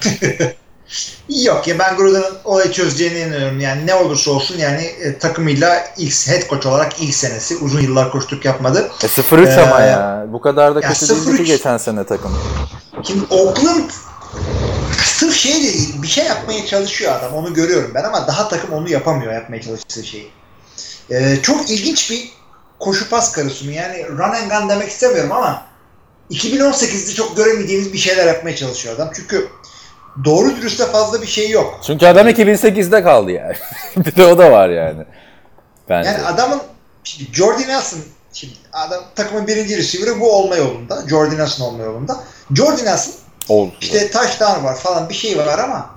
Yok 1.30 1.68
ya 1.68 1.80
ben 1.80 1.95
Gruden'ın 1.97 2.38
olayı 2.45 2.72
çözeceğine 2.72 3.20
inanıyorum. 3.20 3.60
Yani 3.60 3.88
ne 3.88 3.95
olursa 3.95 4.32
olsun 4.32 4.58
yani 4.58 4.82
e, 4.82 5.18
takımıyla 5.18 5.84
ilk 5.97 6.28
head 6.28 6.49
coach 6.49 6.66
olarak 6.66 7.01
ilk 7.01 7.16
senesi. 7.16 7.58
Uzun 7.58 7.82
yıllar 7.82 8.12
koştuk 8.12 8.45
yapmadı. 8.45 8.91
E 9.03 9.05
0-3 9.08 9.47
Ee, 9.47 9.62
ama 9.62 9.82
ya. 9.82 10.26
Bu 10.34 10.41
kadar 10.41 10.76
da 10.76 10.82
kötü 10.82 11.10
değildi 11.10 11.30
0-3 11.30 11.38
ki 11.38 11.43
geçen 11.43 11.78
sene 11.78 12.03
takım. 12.03 12.38
Şimdi 13.03 13.26
Oakland 13.30 13.89
sırf 15.03 15.34
şey 15.36 15.53
de 15.53 15.74
değil, 15.74 16.01
bir 16.01 16.08
şey 16.08 16.26
yapmaya 16.26 16.66
çalışıyor 16.66 17.16
adam. 17.16 17.34
Onu 17.34 17.53
görüyorum 17.53 17.91
ben 17.95 18.03
ama 18.03 18.28
daha 18.28 18.47
takım 18.49 18.74
onu 18.74 18.89
yapamıyor 18.89 19.34
yapmaya 19.34 19.62
çalıştığı 19.62 20.03
şeyi. 20.03 20.32
Ee, 21.12 21.38
çok 21.41 21.70
ilginç 21.70 22.12
bir 22.12 22.30
koşu 22.80 23.10
pas 23.10 23.32
karışımı. 23.32 23.72
Yani 23.72 24.08
run 24.10 24.20
and 24.20 24.51
gun 24.51 24.70
demek 24.70 24.89
istemiyorum 24.89 25.32
ama 25.32 25.66
2018'de 26.32 27.13
çok 27.13 27.38
göremediğimiz 27.38 27.93
bir 27.93 27.97
şeyler 27.97 28.28
yapmaya 28.28 28.55
çalışıyor 28.55 28.95
adam. 28.95 29.09
Çünkü 29.15 29.47
doğru 30.25 30.55
dürüstte 30.55 30.86
fazla 30.86 31.21
bir 31.21 31.28
şey 31.28 31.49
yok. 31.49 31.80
Çünkü 31.88 32.07
adam 32.07 32.30
2008'de 32.30 33.03
kaldı 33.03 33.32
yani. 33.32 33.55
bir 33.97 34.15
de 34.15 34.25
o 34.25 34.38
da 34.38 34.51
var 34.51 34.69
yani. 34.69 35.05
Bence. 35.89 36.09
Yani 36.09 36.23
adamın 36.23 36.61
şimdi 37.03 37.34
Jordy 37.34 37.67
Nelson 37.67 37.99
şimdi 38.34 38.53
adam 38.73 39.03
takımın 39.15 39.47
birinci 39.47 39.78
receiver'ı 39.78 40.19
bu 40.19 40.32
olma 40.32 40.55
yolunda. 40.55 41.07
Jordy 41.09 41.38
Nelson 41.38 41.65
olma 41.65 41.84
yolunda. 41.84 42.23
Jordy 42.55 42.86
Nelson 42.86 43.13
Oldu. 43.49 43.73
işte 43.82 44.11
touchdown 44.11 44.63
var 44.63 44.75
falan 44.75 45.09
bir 45.09 45.13
şey 45.13 45.38
var 45.38 45.59
ama 45.59 45.89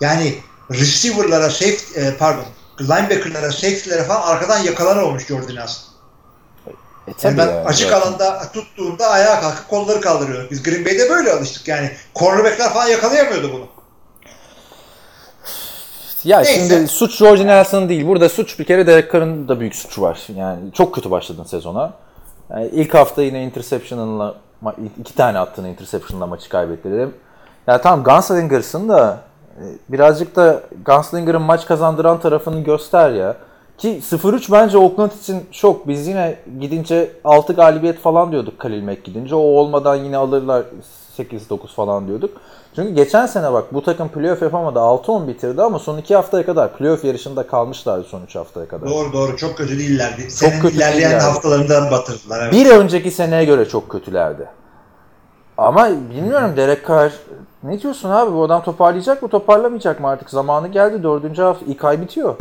yani 0.00 0.34
receiver'lara 0.70 1.50
safe 1.50 2.00
e, 2.00 2.16
pardon 2.18 2.44
linebacker'lara 2.80 3.52
safety'lere 3.52 4.04
falan 4.04 4.22
arkadan 4.22 4.58
yakalanan 4.58 5.04
olmuş 5.04 5.26
Jordy 5.26 5.54
Nelson. 5.54 5.95
E, 7.08 7.12
ben 7.24 7.46
yani, 7.46 7.50
açık 7.50 7.90
zaten. 7.90 8.06
alanda 8.06 8.52
tuttuğunda 8.52 9.06
ayağa 9.06 9.40
kalkıp 9.40 9.68
kolları 9.68 10.00
kaldırıyorduk. 10.00 10.50
Biz 10.50 10.62
Green 10.62 10.84
Bay'de 10.84 11.10
böyle 11.10 11.32
alıştık 11.32 11.68
yani. 11.68 11.90
Cornerback'ler 12.14 12.68
falan 12.68 12.86
yakalayamıyordu 12.86 13.52
bunu. 13.52 13.66
Ya 16.24 16.40
Neyse. 16.40 16.52
şimdi 16.52 16.88
suç 16.88 17.16
Jordan 17.16 17.46
Nelson 17.46 17.88
değil. 17.88 18.06
Burada 18.06 18.28
suç 18.28 18.58
bir 18.58 18.64
kere 18.64 18.86
Derek 18.86 19.12
Carr'ın 19.12 19.48
da 19.48 19.60
büyük 19.60 19.74
suçu 19.74 20.02
var. 20.02 20.26
Yani 20.36 20.72
çok 20.72 20.94
kötü 20.94 21.10
başladın 21.10 21.44
sezona. 21.44 21.92
Yani 22.50 22.66
ilk 22.66 22.94
hafta 22.94 23.22
yine 23.22 23.44
interception'ınla 23.44 24.34
iki 25.00 25.14
tane 25.14 25.38
attığın 25.38 25.64
interception'la 25.64 26.26
maçı 26.26 26.48
kaybettirelim. 26.48 27.14
Ya 27.66 27.80
tamam 27.80 28.04
Gunslinger'sın 28.04 28.88
da 28.88 29.18
e, 29.56 29.64
birazcık 29.88 30.36
da 30.36 30.62
Gunslinger'ın 30.86 31.42
maç 31.42 31.66
kazandıran 31.66 32.20
tarafını 32.20 32.64
göster 32.64 33.10
ya. 33.10 33.36
Ki 33.78 34.00
0-3 34.02 34.52
bence 34.52 34.78
Oakland 34.78 35.10
için 35.22 35.46
şok. 35.52 35.88
Biz 35.88 36.06
yine 36.06 36.36
gidince 36.60 37.10
6 37.24 37.52
galibiyet 37.52 37.98
falan 37.98 38.32
diyorduk 38.32 38.58
Khalil 38.58 38.82
Mack 38.82 39.04
gidince. 39.04 39.34
O 39.34 39.38
olmadan 39.38 39.96
yine 39.96 40.16
alırlar 40.16 40.62
8-9 41.18 41.74
falan 41.74 42.08
diyorduk. 42.08 42.30
Çünkü 42.76 42.94
geçen 42.94 43.26
sene 43.26 43.52
bak 43.52 43.74
bu 43.74 43.82
takım 43.82 44.08
playoff 44.08 44.42
yapamadı. 44.42 44.78
6-10 44.78 45.28
bitirdi 45.28 45.62
ama 45.62 45.78
son 45.78 45.98
2 45.98 46.14
haftaya 46.14 46.46
kadar 46.46 46.76
playoff 46.76 47.04
yarışında 47.04 47.46
kalmışlardı 47.46 48.04
son 48.04 48.22
3 48.22 48.36
haftaya 48.36 48.68
kadar. 48.68 48.90
Doğru 48.90 49.12
doğru 49.12 49.36
çok 49.36 49.56
kötü 49.56 49.78
değillerdi. 49.78 50.30
Senin 50.30 50.60
kötü 50.60 50.76
ilerleyen 50.76 51.10
değillerdi. 51.10 51.24
haftalarında 51.24 51.90
batırdılar. 51.90 52.42
Evet. 52.42 52.52
Bir 52.52 52.70
önceki 52.70 53.10
seneye 53.10 53.44
göre 53.44 53.68
çok 53.68 53.88
kötülerdi. 53.88 54.46
Ama 55.58 55.88
bilmiyorum 56.10 56.52
Derek 56.56 56.88
Carr 56.88 57.12
ne 57.62 57.80
diyorsun 57.80 58.10
abi 58.10 58.34
bu 58.34 58.44
adam 58.44 58.62
toparlayacak 58.62 59.22
mı 59.22 59.28
toparlamayacak 59.28 60.00
mı 60.00 60.08
artık 60.08 60.30
zamanı 60.30 60.68
geldi 60.68 61.02
dördüncü 61.02 61.42
hafta 61.42 61.66
ilk 61.66 61.84
ay 61.84 62.00
bitiyor. 62.00 62.34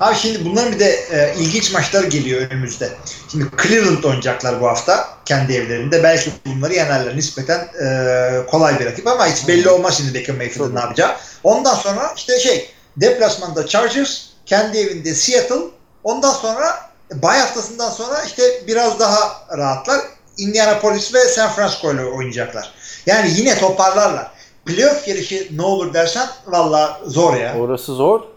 Abi 0.00 0.16
şimdi 0.16 0.44
bunların 0.44 0.72
bir 0.72 0.78
de 0.78 0.90
e, 0.90 1.34
ilginç 1.38 1.72
maçlar 1.72 2.04
geliyor 2.04 2.50
önümüzde. 2.50 2.90
Şimdi 3.32 3.44
Cleveland 3.62 4.04
oynayacaklar 4.04 4.60
bu 4.60 4.66
hafta 4.66 5.08
kendi 5.24 5.52
evlerinde. 5.52 6.02
Belki 6.02 6.30
bunları 6.46 6.74
yenerler. 6.74 7.16
Nispeten 7.16 7.58
e, 7.58 8.46
kolay 8.46 8.80
bir 8.80 8.86
rakip 8.86 9.06
ama 9.06 9.26
hiç 9.26 9.48
belli 9.48 9.68
olmaz 9.68 9.96
şimdi 9.96 10.20
Baker 10.20 10.36
Mayfield'ın 10.36 10.74
ne 10.74 10.80
yapacağı. 10.80 11.16
Ondan 11.44 11.74
sonra 11.74 12.12
işte 12.16 12.40
şey 12.40 12.70
deplasmanda 12.96 13.66
Chargers, 13.66 14.20
kendi 14.46 14.78
evinde 14.78 15.14
Seattle. 15.14 15.60
Ondan 16.04 16.32
sonra 16.32 16.90
bay 17.12 17.38
haftasından 17.38 17.90
sonra 17.90 18.22
işte 18.26 18.42
biraz 18.66 19.00
daha 19.00 19.46
rahatlar. 19.58 20.00
Indianapolis 20.38 21.14
ve 21.14 21.24
San 21.24 21.50
Francisco 21.50 21.92
ile 21.92 22.04
oynayacaklar. 22.04 22.72
Yani 23.06 23.30
yine 23.36 23.58
toparlarlar. 23.58 24.30
Playoff 24.66 25.08
yarışı 25.08 25.48
ne 25.50 25.62
olur 25.62 25.94
dersen 25.94 26.28
valla 26.46 27.00
zor 27.06 27.34
ya. 27.34 27.58
Orası 27.58 27.94
zor. 27.94 28.35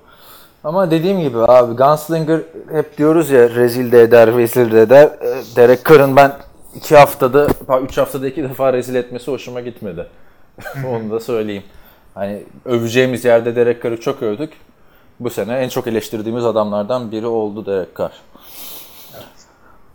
Ama 0.64 0.92
dediğim 0.92 1.20
gibi 1.20 1.38
abi 1.38 1.76
Gunslinger 1.76 2.40
hep 2.72 2.98
diyoruz 2.98 3.30
ya 3.30 3.50
rezil 3.50 3.92
de 3.92 4.02
eder, 4.02 4.38
vezil 4.38 4.72
de 4.72 4.82
eder. 4.82 5.10
Ee, 5.22 5.56
Derek 5.56 5.86
Carr'ın 5.86 6.16
ben 6.16 6.32
iki 6.76 6.96
haftada, 6.98 7.48
üç 7.84 7.98
haftada 7.98 8.28
iki 8.28 8.44
defa 8.44 8.74
rezil 8.74 8.96
etmesi 8.96 9.32
hoşuma 9.32 9.62
gitmedi. 9.62 10.08
Onu 10.88 11.12
da 11.12 11.20
söyleyeyim. 11.20 11.64
Hani 12.14 12.44
öveceğimiz 12.66 13.26
yerde 13.26 13.56
Derek 13.56 13.84
Carr'ı 13.84 14.02
çok 14.02 14.22
övdük. 14.22 14.54
Bu 15.20 15.30
sene 15.30 15.58
en 15.58 15.70
çok 15.70 15.88
eleştirdiğimiz 15.88 16.46
adamlardan 16.46 17.12
biri 17.12 17.28
oldu 17.28 17.66
Derek 17.66 17.98
Carr. 17.98 18.12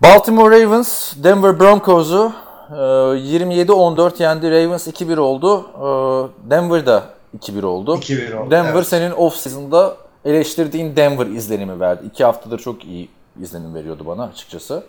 Baltimore 0.02 0.62
Ravens, 0.62 1.14
Denver 1.16 1.60
Broncos'u 1.60 2.32
e, 2.70 2.74
27-14 2.74 4.22
yendi. 4.22 4.50
Ravens 4.50 4.86
2-1 4.88 5.18
oldu. 5.18 5.60
E, 5.60 6.50
Denver 6.50 6.86
da 6.86 7.02
2-1 7.38 7.64
oldu. 7.64 7.96
2-1 7.96 8.36
oldu, 8.36 8.50
Denver 8.50 8.74
evet. 8.74 8.86
senin 8.86 9.10
off-season'da 9.10 10.03
eleştirdiğin 10.24 10.96
Denver 10.96 11.26
izlenimi 11.26 11.80
verdi. 11.80 12.06
İki 12.06 12.24
haftadır 12.24 12.58
çok 12.58 12.84
iyi 12.84 13.10
izlenim 13.40 13.74
veriyordu 13.74 14.06
bana 14.06 14.24
açıkçası. 14.24 14.84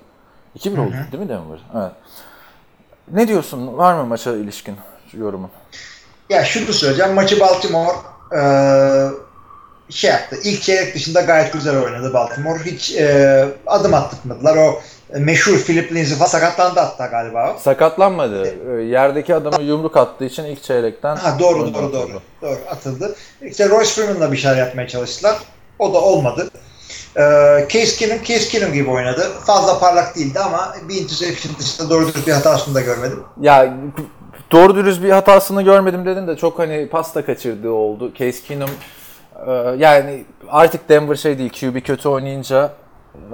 2-1 0.60 0.80
oldu 0.80 0.94
değil 1.12 1.24
mi 1.24 1.30
Denver? 1.30 1.60
Evet. 1.76 1.92
Ne 3.12 3.28
diyorsun? 3.28 3.78
Var 3.78 3.94
mı 3.94 4.06
maça 4.06 4.32
ilişkin 4.36 4.76
yorumun? 5.14 5.50
Ya 6.30 6.46
şunu 6.46 6.74
söyleyeceğim. 6.74 7.14
Maçı 7.14 7.40
Baltimore 7.40 7.98
e, 8.38 8.42
şey 9.90 10.12
yaptı. 10.12 10.38
İlk 10.44 10.62
çeyrek 10.62 10.96
dışında 10.96 11.22
gayet 11.22 11.54
güzel 11.54 11.84
oynadı 11.84 12.14
Baltimore. 12.14 12.64
Hiç 12.66 12.96
e, 12.96 13.48
adım 13.68 13.94
attırmadılar. 13.94 14.58
O 14.58 14.82
meşhur 15.20 15.58
Philip 15.60 15.92
Lindsay 15.92 16.18
falan 16.18 16.30
sakatlandı 16.30 16.80
hatta 16.80 17.06
galiba. 17.06 17.56
Sakatlanmadı. 17.60 18.48
Ee, 18.48 18.82
Yerdeki 18.84 19.36
adamı 19.36 19.64
yumruk 19.64 19.98
attığı 19.98 20.26
için 20.26 20.44
ilk 20.44 20.64
çeyrekten 20.64 21.16
Ha 21.16 21.40
doğru 21.40 21.60
doğru 21.60 21.74
doğru. 21.74 21.86
atıldı. 21.86 22.22
Doğru 22.42 22.58
atıldı. 22.72 23.16
İşte 23.42 23.70
Royce 23.70 23.90
Freeman'la 23.92 24.32
bir 24.32 24.38
şeyler 24.38 24.58
yapmaya 24.58 24.88
çalıştılar. 24.88 25.36
O 25.80 25.94
da 25.94 25.98
olmadı. 26.02 26.50
Ee, 27.18 27.22
Case 27.70 27.96
Keenum, 27.98 28.24
Case 28.24 28.50
Keenum 28.50 28.74
gibi 28.74 28.90
oynadı. 28.90 29.28
Fazla 29.46 29.80
parlak 29.80 30.16
değildi 30.16 30.40
ama 30.40 30.76
bir 30.90 30.96
interception 30.96 31.56
dışında 31.60 31.90
doğru 31.90 32.08
dürüst 32.08 32.28
bir 32.28 32.32
hatasını 32.34 32.76
da 32.76 32.82
görmedim. 32.82 33.24
Ya 33.42 33.74
doğru 34.52 34.76
dürüst 34.76 35.04
bir 35.04 35.10
hatasını 35.10 35.62
görmedim 35.62 36.06
dedin 36.06 36.28
de 36.28 36.36
çok 36.38 36.60
hani 36.60 36.90
pasta 36.90 37.26
kaçırdığı 37.26 37.72
oldu. 37.72 38.12
Case 38.14 38.42
Keenum 38.48 38.70
e, 39.48 39.52
yani 39.78 40.26
artık 40.50 40.90
Denver 40.90 41.16
şey 41.16 41.38
değil 41.38 41.52
QB 41.60 41.84
kötü 41.88 42.10
oynayınca 42.10 42.66
e, 42.66 42.70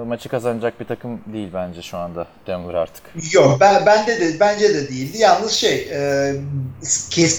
maçı 0.06 0.28
kazanacak 0.28 0.80
bir 0.80 0.84
takım 0.84 1.20
değil 1.26 1.48
bence 1.54 1.82
şu 1.82 1.98
anda 1.98 2.26
Denver 2.46 2.74
artık. 2.74 3.02
Yok 3.32 3.56
ben 3.60 3.86
bende 3.86 4.20
de 4.20 4.40
bence 4.40 4.74
de 4.74 4.88
değildi. 4.88 5.18
Yalnız 5.18 5.52
şey 5.52 5.88
e, 5.92 6.34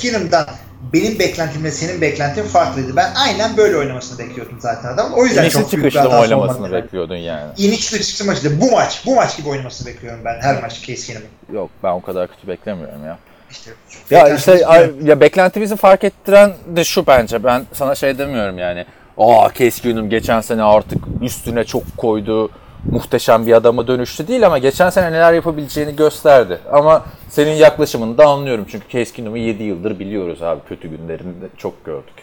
Keenum'dan 0.02 0.46
benim 0.94 1.20
beklentimle 1.20 1.72
senin 1.72 2.02
beklentin 2.02 2.44
farklıydı. 2.44 2.96
Ben 2.96 3.12
aynen 3.16 3.58
böyle 3.58 3.78
oynamasını 3.78 4.20
bekliyordum 4.20 4.58
zaten 4.60 4.90
adam. 4.94 5.14
O 5.14 5.26
yüzden 5.26 5.44
İnişli 5.44 5.60
çok 5.60 5.74
büyük 5.74 5.94
bir 5.94 6.00
oynamasını 6.00 6.72
bekliyordun 6.72 7.16
yani. 7.16 7.52
İnişli 7.58 8.02
çıkışlı 8.02 8.26
maçı 8.26 8.62
bu 8.62 8.72
maç, 8.72 9.04
bu 9.06 9.16
maç 9.16 9.38
gibi 9.38 9.50
oynamasını 9.50 9.88
bekliyorum 9.88 10.20
ben 10.26 10.42
her 10.42 10.62
maç 10.62 10.82
Keenum'un. 10.82 11.56
Yok 11.56 11.70
ben 11.84 11.92
o 11.92 12.02
kadar 12.02 12.28
kötü 12.28 12.48
beklemiyorum 12.48 13.06
ya. 13.06 13.18
İşte, 13.52 13.72
Ya 14.10 14.36
işte 14.36 14.66
ya 15.04 15.20
beklentimizi 15.20 15.76
fark 15.76 16.04
ettiren 16.04 16.54
de 16.76 16.84
şu 16.84 17.08
bence. 17.08 17.44
Ben 17.44 17.66
sana 17.74 17.96
şey 17.96 18.18
demiyorum 18.18 18.58
yani. 18.58 18.86
Aa 19.18 19.50
Keenum 19.50 20.10
geçen 20.10 20.42
sene 20.42 20.64
artık 20.64 21.04
üstüne 21.22 21.64
çok 21.64 21.84
koydu. 21.98 22.50
Muhteşem 22.92 23.48
bir 23.48 23.54
adama 23.54 23.88
dönüştü 23.88 24.28
değil 24.28 24.46
ama 24.46 24.58
geçen 24.58 24.90
sene 24.90 25.12
neler 25.12 25.34
yapabileceğini 25.34 25.96
gösterdi. 25.96 26.60
Ama 26.72 27.06
senin 27.30 27.52
yaklaşımını 27.52 28.18
da 28.18 28.26
anlıyorum. 28.26 28.66
Çünkü 28.70 28.90
Case 28.90 29.14
Keenum'u 29.14 29.38
7 29.38 29.64
yıldır 29.64 30.00
biliyoruz 30.00 30.42
abi. 30.42 30.60
Kötü 30.70 30.88
günlerini 30.88 31.42
de 31.42 31.46
çok 31.58 31.86
gördük. 31.86 32.14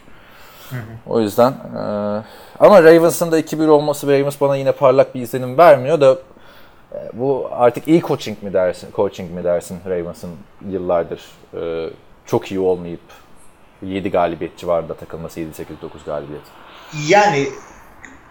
O 1.06 1.20
yüzden 1.20 1.50
e, 1.50 1.82
ama 2.58 2.82
Ravens'ın 2.82 3.32
da 3.32 3.40
2-1 3.40 3.68
olması 3.68 4.06
Ravens 4.06 4.40
bana 4.40 4.56
yine 4.56 4.72
parlak 4.72 5.14
bir 5.14 5.20
izlenim 5.20 5.58
vermiyor 5.58 6.00
da 6.00 6.18
e, 6.92 6.98
bu 7.12 7.48
artık 7.52 7.88
iyi 7.88 8.00
coaching 8.00 8.42
mi 8.42 8.52
dersin, 8.52 8.88
coaching 8.96 9.30
mi 9.30 9.44
dersin 9.44 9.78
Ravens'ın 9.88 10.30
yıllardır 10.68 11.20
e, 11.60 11.90
çok 12.26 12.50
iyi 12.50 12.60
olmayıp 12.60 13.00
7 13.82 14.10
galibiyet 14.10 14.58
civarında 14.58 14.94
takılması 14.94 15.40
7-8-9 15.40 15.46
galibiyet. 16.06 16.42
Yani 17.08 17.48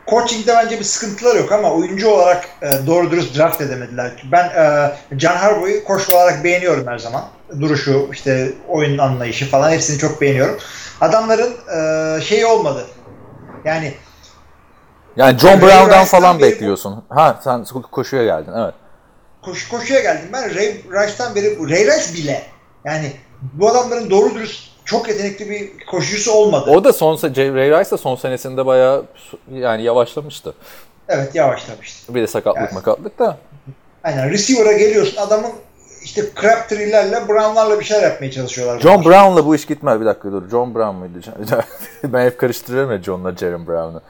coaching'de 0.09 0.55
bence 0.55 0.79
bir 0.79 0.83
sıkıntılar 0.83 1.35
yok 1.35 1.51
ama 1.51 1.71
oyuncu 1.71 2.09
olarak 2.09 2.49
e, 2.61 2.87
doğru 2.87 3.11
dürüst 3.11 3.37
draft 3.37 3.61
edemediler. 3.61 4.23
Ben 4.31 4.45
e, 4.45 4.91
John 5.19 5.35
Harbaugh'u 5.35 5.83
koşu 5.83 6.13
olarak 6.13 6.43
beğeniyorum 6.43 6.87
her 6.87 6.97
zaman. 6.97 7.23
Duruşu, 7.61 8.09
işte 8.11 8.53
oyun 8.67 8.97
anlayışı 8.97 9.49
falan 9.49 9.71
hepsini 9.71 9.97
çok 9.97 10.21
beğeniyorum. 10.21 10.57
Adamların 11.01 11.53
e, 11.77 12.21
şeyi 12.21 12.45
olmadı. 12.45 12.85
Yani 13.65 13.93
Yani 15.15 15.39
John 15.39 15.61
Brown'dan 15.61 15.85
Rice'dan 15.85 16.05
falan 16.05 16.39
bekliyorsun. 16.39 17.03
Ha 17.09 17.39
sen 17.43 17.65
koşuya 17.91 18.23
geldin 18.23 18.51
evet. 18.57 18.73
koşu 19.41 19.69
koşuya 19.69 19.99
geldim 19.99 20.29
ben. 20.33 20.55
Ray 20.55 20.67
Rice'dan 20.67 21.35
beri 21.35 21.69
Ray 21.69 21.85
Rice 21.85 22.13
bile 22.13 22.43
yani 22.85 23.11
bu 23.41 23.69
adamların 23.69 24.09
doğru 24.09 24.35
dürüst 24.35 24.68
çok 24.89 25.07
yetenekli 25.09 25.49
bir 25.49 25.85
koşucusu 25.85 26.31
olmadı. 26.31 26.71
O 26.71 26.83
da 26.83 26.93
son 26.93 27.15
Ray 27.15 27.79
Rice 27.79 27.91
de 27.91 27.97
son 27.97 28.15
senesinde 28.15 28.65
bayağı 28.65 29.05
yani 29.51 29.83
yavaşlamıştı. 29.83 30.53
Evet 31.07 31.35
yavaşlamıştı. 31.35 32.15
Bir 32.15 32.21
de 32.21 32.27
sakatlık 32.27 32.61
Evet. 32.63 32.73
makatlık 32.73 33.19
da. 33.19 33.37
Aynen 34.03 34.29
receiver'a 34.29 34.71
geliyorsun 34.71 35.17
adamın 35.17 35.51
işte 36.03 36.21
Crabtree'lerle 36.41 37.27
Brown'larla 37.27 37.79
bir 37.79 37.85
şeyler 37.85 38.03
yapmaya 38.03 38.31
çalışıyorlar. 38.31 38.79
John 38.79 39.05
Brown'la 39.05 39.45
bu 39.45 39.55
iş 39.55 39.65
gitmez. 39.65 39.99
Bir 40.01 40.05
dakika 40.05 40.31
dur. 40.31 40.49
John 40.49 40.75
Brown 40.75 40.95
muydu? 40.95 41.19
ben 42.03 42.25
hep 42.25 42.37
karıştırıyorum 42.37 42.91
ya 42.91 43.03
John'la 43.03 43.35
Jeremy 43.35 43.67
Brown'u. 43.67 44.01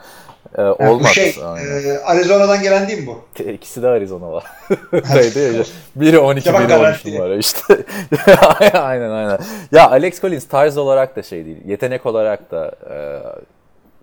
Ee, 0.58 0.62
Yani 0.62 0.76
bu 0.80 0.84
olmaz. 0.84 1.12
şey 1.12 1.36
Aynen. 1.44 1.84
e, 1.94 1.98
Arizona'dan 1.98 2.62
gelen 2.62 2.88
değil 2.88 2.98
mi 2.98 3.06
bu? 3.06 3.42
İkisi 3.50 3.82
de 3.82 3.88
Arizona'lı. 3.88 4.42
Öyleydi 4.92 5.56
ya. 5.58 5.64
Biri 5.96 6.18
12, 6.18 6.44
Cevap 6.44 6.58
biri 6.60 6.66
13 6.74 6.80
garanti. 6.82 7.14
numara 7.14 7.36
işte. 7.36 7.60
aynen 8.78 9.10
aynen. 9.10 9.38
Ya 9.72 9.90
Alex 9.90 10.20
Collins 10.20 10.48
tarz 10.48 10.78
olarak 10.78 11.16
da 11.16 11.22
şey 11.22 11.44
değil. 11.44 11.56
Yetenek 11.66 12.06
olarak 12.06 12.50
da 12.50 12.72
e, 12.90 12.96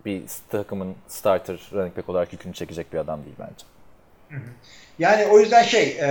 bir 0.05 0.21
takımın 0.51 0.95
starter 1.07 1.57
running 1.73 1.97
back 1.97 2.09
olarak 2.09 2.33
yükünü 2.33 2.53
çekecek 2.53 2.93
bir 2.93 2.97
adam 2.97 3.19
değil 3.25 3.35
bence. 3.39 3.65
Yani 4.99 5.25
o 5.25 5.39
yüzden 5.39 5.63
şey 5.63 5.97
e, 6.01 6.07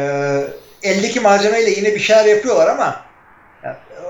eldeki 0.82 1.20
malzemeyle 1.20 1.70
yine 1.70 1.94
bir 1.94 1.98
şeyler 2.00 2.24
yapıyorlar 2.24 2.66
ama 2.68 3.00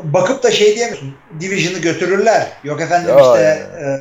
bakıp 0.03 0.43
da 0.43 0.51
şey 0.51 0.77
diyemiyorsun. 0.77 1.15
Division'ı 1.41 1.79
götürürler. 1.79 2.47
Yok 2.65 2.81
efendim 2.81 3.09
Ya, 3.19 3.21
işte 3.21 3.43
ya. 3.45 3.55
e, 3.55 4.01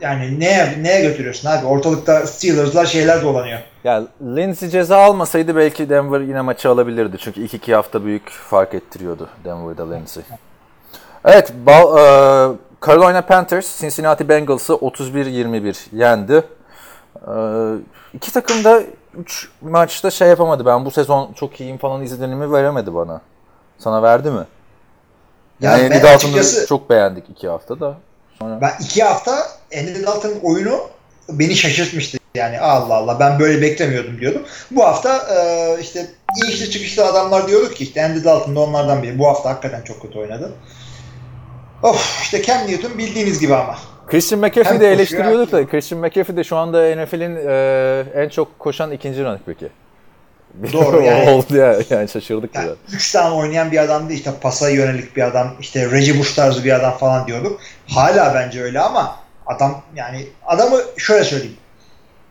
yani 0.00 0.40
neye 0.40 0.82
neye 0.82 1.00
götürüyorsun 1.02 1.48
abi? 1.48 1.66
Ortalıkta 1.66 2.26
Steelers'lar 2.26 2.86
şeyler 2.86 3.22
dolanıyor. 3.22 3.58
Ya 3.84 4.02
Lindsey 4.22 4.68
ceza 4.68 4.96
almasaydı 4.96 5.56
belki 5.56 5.88
Denver 5.90 6.20
yine 6.20 6.40
maçı 6.40 6.68
alabilirdi. 6.70 7.16
Çünkü 7.18 7.40
ilk 7.40 7.54
iki 7.54 7.74
hafta 7.74 8.04
büyük 8.04 8.30
fark 8.30 8.74
ettiriyordu 8.74 9.28
Denver'da 9.44 9.90
Lindsey. 9.94 10.22
Evet, 11.24 11.52
Bal- 11.66 11.98
e, 11.98 12.56
Carolina 12.86 13.22
Panthers 13.22 13.80
Cincinnati 13.80 14.28
Bengals'ı 14.28 14.72
31-21 14.72 15.86
yendi. 15.92 16.42
E, 17.16 17.34
iki 18.14 18.32
takım 18.32 18.64
da 18.64 18.82
3 19.18 19.48
maçta 19.62 20.10
şey 20.10 20.28
yapamadı. 20.28 20.66
Ben 20.66 20.84
bu 20.84 20.90
sezon 20.90 21.32
çok 21.32 21.60
iyiyim 21.60 21.78
falan 21.78 22.02
izlenimi 22.02 22.52
veremedi 22.52 22.94
bana. 22.94 23.20
Sana 23.78 24.02
verdi 24.02 24.30
mi? 24.30 24.44
Yani, 25.60 25.82
Yani 25.82 26.00
ben 26.04 26.14
açıkçası- 26.14 26.66
çok 26.66 26.90
beğendik 26.90 27.30
iki 27.30 27.48
haftada. 27.48 27.94
Sonra... 28.38 28.60
Ben 28.60 28.72
iki 28.80 29.02
hafta 29.02 29.48
Andy 29.78 30.06
Dalton'ın 30.06 30.40
oyunu 30.42 30.80
beni 31.28 31.56
şaşırtmıştı. 31.56 32.18
Yani 32.34 32.60
Allah 32.60 32.94
Allah 32.94 33.20
ben 33.20 33.38
böyle 33.38 33.62
beklemiyordum 33.62 34.20
diyordum. 34.20 34.42
Bu 34.70 34.84
hafta 34.84 35.18
e, 35.18 35.76
işte 35.80 36.06
inişli 36.44 36.70
çıkışlı 36.70 37.04
adamlar 37.04 37.48
diyorduk 37.48 37.76
ki 37.76 37.84
işte 37.84 38.04
Andy 38.04 38.24
Dalton 38.24 38.56
da 38.56 38.60
onlardan 38.60 39.02
biri. 39.02 39.18
Bu 39.18 39.26
hafta 39.26 39.50
hakikaten 39.50 39.82
çok 39.82 40.02
kötü 40.02 40.18
oynadı. 40.18 40.52
Of 41.82 42.20
işte 42.22 42.42
Cam 42.42 42.58
Newton 42.58 42.98
bildiğiniz 42.98 43.40
gibi 43.40 43.54
ama. 43.54 43.78
Christian 44.06 44.42
Hem 44.42 44.48
McCaffrey'i 44.48 44.80
de 44.80 44.92
eleştiriyorduk 44.92 45.52
da 45.52 45.66
Christian 45.66 46.00
McCaffrey 46.00 46.36
de 46.36 46.44
şu 46.44 46.56
anda 46.56 46.96
NFL'in 46.96 47.36
e, 47.36 48.22
en 48.22 48.28
çok 48.28 48.58
koşan 48.58 48.90
ikinci 48.90 49.24
running 49.24 49.48
back'i. 49.48 49.68
Doğru, 50.72 51.02
yani- 51.02 51.30
Oldu 51.30 51.56
ya 51.56 51.76
yani 51.90 52.08
şaşırdık 52.08 52.54
Yani 52.54 52.64
biraz. 52.66 52.76
üç 52.94 53.12
tane 53.12 53.34
oynayan 53.34 53.72
bir 53.72 53.78
adamdı 53.78 54.12
işte 54.12 54.30
pasa 54.40 54.70
yönelik 54.70 55.16
bir 55.16 55.22
adam 55.22 55.54
işte 55.60 55.90
Reggie 55.90 56.18
Bush 56.18 56.34
tarzı 56.34 56.64
bir 56.64 56.72
adam 56.72 56.98
falan 56.98 57.26
diyorduk. 57.26 57.60
Hala 57.88 58.34
bence 58.34 58.62
öyle 58.62 58.80
ama 58.80 59.16
adam 59.46 59.82
yani 59.96 60.26
adamı 60.46 60.80
şöyle 60.96 61.24
söyleyeyim. 61.24 61.56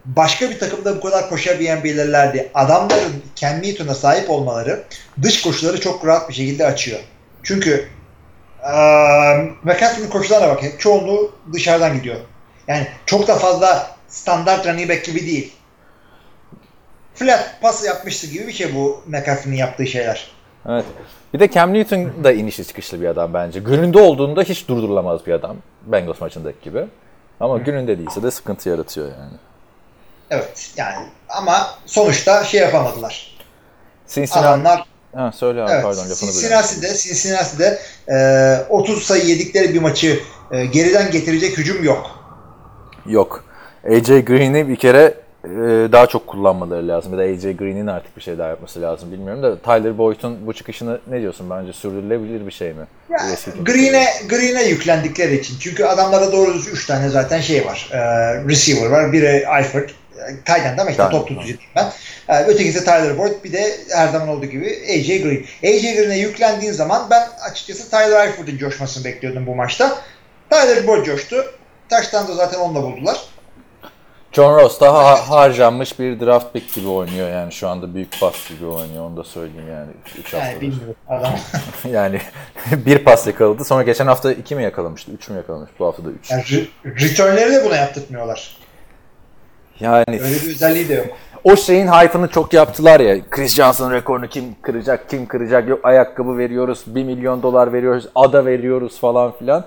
Başka 0.06 0.50
bir 0.50 0.60
takımda 0.60 0.98
bu 0.98 1.02
kadar 1.02 1.30
koşabilen 1.30 1.84
belirlerdi. 1.84 2.52
Adamların 2.54 3.24
Cam 3.36 3.62
Newton'a 3.62 3.96
sahip 3.96 4.30
olmaları 4.30 4.84
dış 5.22 5.42
koşuları 5.42 5.80
çok 5.80 6.06
rahat 6.06 6.30
bir 6.30 6.34
şekilde 6.34 6.66
açıyor. 6.66 7.00
Çünkü 7.44 7.90
eee 8.64 9.50
McCaffrey'nin 9.64 10.10
koşularına 10.10 10.48
bak. 10.48 10.64
Çoğunluğu 10.80 11.36
dışarıdan 11.54 11.94
gidiyor. 11.98 12.16
Yani 12.68 12.88
çok 13.06 13.28
da 13.28 13.36
fazla 13.36 13.92
standart 14.08 14.68
running 14.68 14.90
back 14.90 15.06
gibi 15.06 15.26
değil. 15.28 15.54
Flat 17.16 17.62
pas 17.62 17.86
yapmıştı 17.86 18.28
gibi 18.28 18.48
bir 18.48 18.54
şey 18.54 18.76
bu 18.76 19.04
McCaffrey'nin 19.08 19.58
yaptığı 19.58 19.88
şeyler. 19.88 20.32
Evet. 20.70 20.86
Bir 21.34 21.40
de 21.40 21.52
Cam 21.52 21.74
Newton 21.74 22.24
da 22.24 22.32
inişli 22.32 22.68
çıkışlı 22.68 23.02
bir 23.02 23.08
adam 23.08 23.34
bence. 23.34 23.60
Gününde 23.60 24.00
olduğunda 24.00 24.44
hiç 24.44 24.68
durdurulamaz 24.68 25.26
bir 25.28 25.34
adam. 25.34 25.58
Bengals 25.86 26.22
maçındaki 26.22 26.62
gibi. 26.62 26.86
Ama 27.40 27.58
gününde 27.58 27.98
değilse 27.98 28.24
de 28.24 28.32
sıkıntı 28.32 28.70
yaratıyor 28.70 29.08
yani. 29.08 29.34
Evet 30.30 30.74
yani 30.78 31.08
ama 31.30 31.68
sonuçta 31.86 32.44
şey 32.44 32.62
yapamadılar. 32.62 33.38
Cincinnati... 34.08 34.48
Adamlar 34.48 34.86
Ha, 35.16 35.32
söyle 35.32 35.64
abi 35.64 35.72
evet, 35.72 35.84
pardon 35.84 36.10
lafını. 36.10 36.32
Cincinnati'de, 36.32 36.98
Cincinnati'de 36.98 37.80
e, 38.08 38.66
30 38.70 39.04
sayı 39.04 39.26
yedikleri 39.26 39.74
bir 39.74 39.80
maçı 39.82 40.20
e, 40.52 40.66
geriden 40.66 41.12
getirecek 41.12 41.58
hücum 41.58 41.84
yok. 41.84 42.12
Yok. 43.06 43.46
AJ 43.90 44.08
Green'i 44.08 44.68
bir 44.70 44.76
kere 44.76 45.14
daha 45.92 46.08
çok 46.08 46.28
kullanmaları 46.28 46.88
lazım. 46.88 47.14
Bir 47.14 47.18
de 47.18 47.22
AJ 47.22 47.58
Green'in 47.58 47.88
artık 47.88 48.18
bir 48.18 48.22
şey 48.22 48.38
daha 48.38 48.48
yapması 48.48 48.82
lazım 48.82 49.12
bilmiyorum 49.12 49.44
da 49.44 49.60
Tyler 49.60 49.98
Boyd'un 49.98 50.48
bu 50.48 50.54
çıkışını 50.54 51.00
ne 51.08 51.22
diyorsun? 51.22 51.50
Bence 51.50 51.74
sürdürülebilir 51.74 52.48
bir 52.48 52.52
şey 52.52 52.74
mi? 52.74 52.86
Ya, 53.10 53.18
Green'e 53.66 54.06
Green'e 54.30 54.64
yüklendikleri 54.64 55.36
için. 55.36 55.56
Çünkü 55.60 55.86
adamlara 55.86 56.32
doğru 56.32 56.54
düz 56.54 56.68
3 56.68 56.86
tane 56.88 57.10
zaten 57.10 57.42
şey 57.42 57.66
var. 57.66 57.90
E, 57.92 58.00
receiver 58.50 58.90
var. 58.90 59.14
Biri 59.14 59.46
Eifert. 59.58 59.92
Tayland'da 60.46 60.82
ama 60.82 60.92
işte 60.92 61.04
Aynen. 61.04 61.18
top 61.18 61.28
tutucu 61.28 61.56
ben. 61.76 61.92
E, 62.30 62.44
ötekisi 62.44 62.86
Tyler 62.86 63.18
Boyd 63.18 63.44
bir 63.44 63.54
de 63.54 63.72
her 63.96 64.08
zaman 64.08 64.28
olduğu 64.28 64.46
gibi 64.46 64.66
AJ 64.66 65.08
Green. 65.08 65.46
AJ 65.64 65.82
Green'e 65.82 66.18
yüklendiğin 66.18 66.74
zaman 66.74 67.08
ben 67.10 67.28
açıkçası 67.52 67.90
Tyler 67.90 68.28
Eiferd'ın 68.28 68.58
coşmasını 68.58 69.06
bekliyordum 69.06 69.48
bu 69.48 69.56
maçta. 69.56 69.98
Tyler 70.50 70.88
Boyd 70.88 71.06
coştu. 71.06 71.46
Taştan 71.90 72.28
da 72.28 72.34
zaten 72.34 72.60
onunla 72.60 72.84
buldular. 72.84 73.18
John 74.36 74.56
Ross 74.56 74.82
da 74.82 74.94
ha- 74.94 75.30
harcanmış 75.30 76.00
bir 76.00 76.20
draft 76.20 76.54
pick 76.54 76.74
gibi 76.74 76.88
oynuyor 76.88 77.30
yani 77.30 77.52
şu 77.52 77.68
anda 77.68 77.94
büyük 77.96 78.20
pas 78.20 78.50
gibi 78.50 78.66
oynuyor 78.66 79.04
onu 79.06 79.18
da 79.18 79.24
söyleyeyim 79.24 79.70
yani 79.72 79.90
3 80.20 80.34
Yani 80.34 80.62
bilmiyorum 80.62 80.96
adam. 81.10 81.34
Yani 81.92 82.22
bir 82.86 82.98
pas 83.06 83.28
yakaladı 83.28 83.64
sonra 83.64 83.84
geçen 83.84 84.08
hafta 84.08 84.32
2 84.32 84.56
mi 84.56 84.64
yakalamıştı 84.64 85.12
3 85.12 85.30
mü 85.30 85.38
yakalamış 85.38 85.70
bu 85.80 85.86
hafta 85.86 86.06
da 86.06 86.10
3. 86.10 86.32
Yani 86.32 86.44
re- 86.44 86.68
returnleri 86.86 87.52
de 87.54 87.66
buna 87.66 87.76
yaptırtmıyorlar. 87.76 88.58
Yani 89.80 90.04
Öyle 90.08 90.24
bir 90.36 90.50
özelliği 90.50 90.90
de 90.90 90.94
yok. 90.94 91.06
o 91.44 91.56
şeyin 91.56 91.88
hype'ını 91.88 92.28
çok 92.28 92.54
yaptılar 92.54 93.00
ya. 93.00 93.30
Chris 93.30 93.56
Johnson 93.56 93.92
rekorunu 93.92 94.28
kim 94.28 94.56
kıracak, 94.62 95.10
kim 95.10 95.26
kıracak? 95.28 95.68
Yok 95.70 95.80
ayakkabı 95.86 96.38
veriyoruz, 96.38 96.84
1 96.88 97.04
milyon 97.04 97.44
dolar 97.44 97.74
veriyoruz, 97.74 98.08
ada 98.16 98.46
veriyoruz 98.46 99.00
falan 99.00 99.32
filan. 99.40 99.66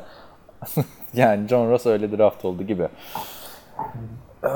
yani 1.15 1.49
John 1.49 1.71
Ross 1.71 1.87
öyle 1.87 2.19
draft 2.19 2.45
oldu 2.45 2.63
gibi. 2.63 2.89
Ee, 4.45 4.49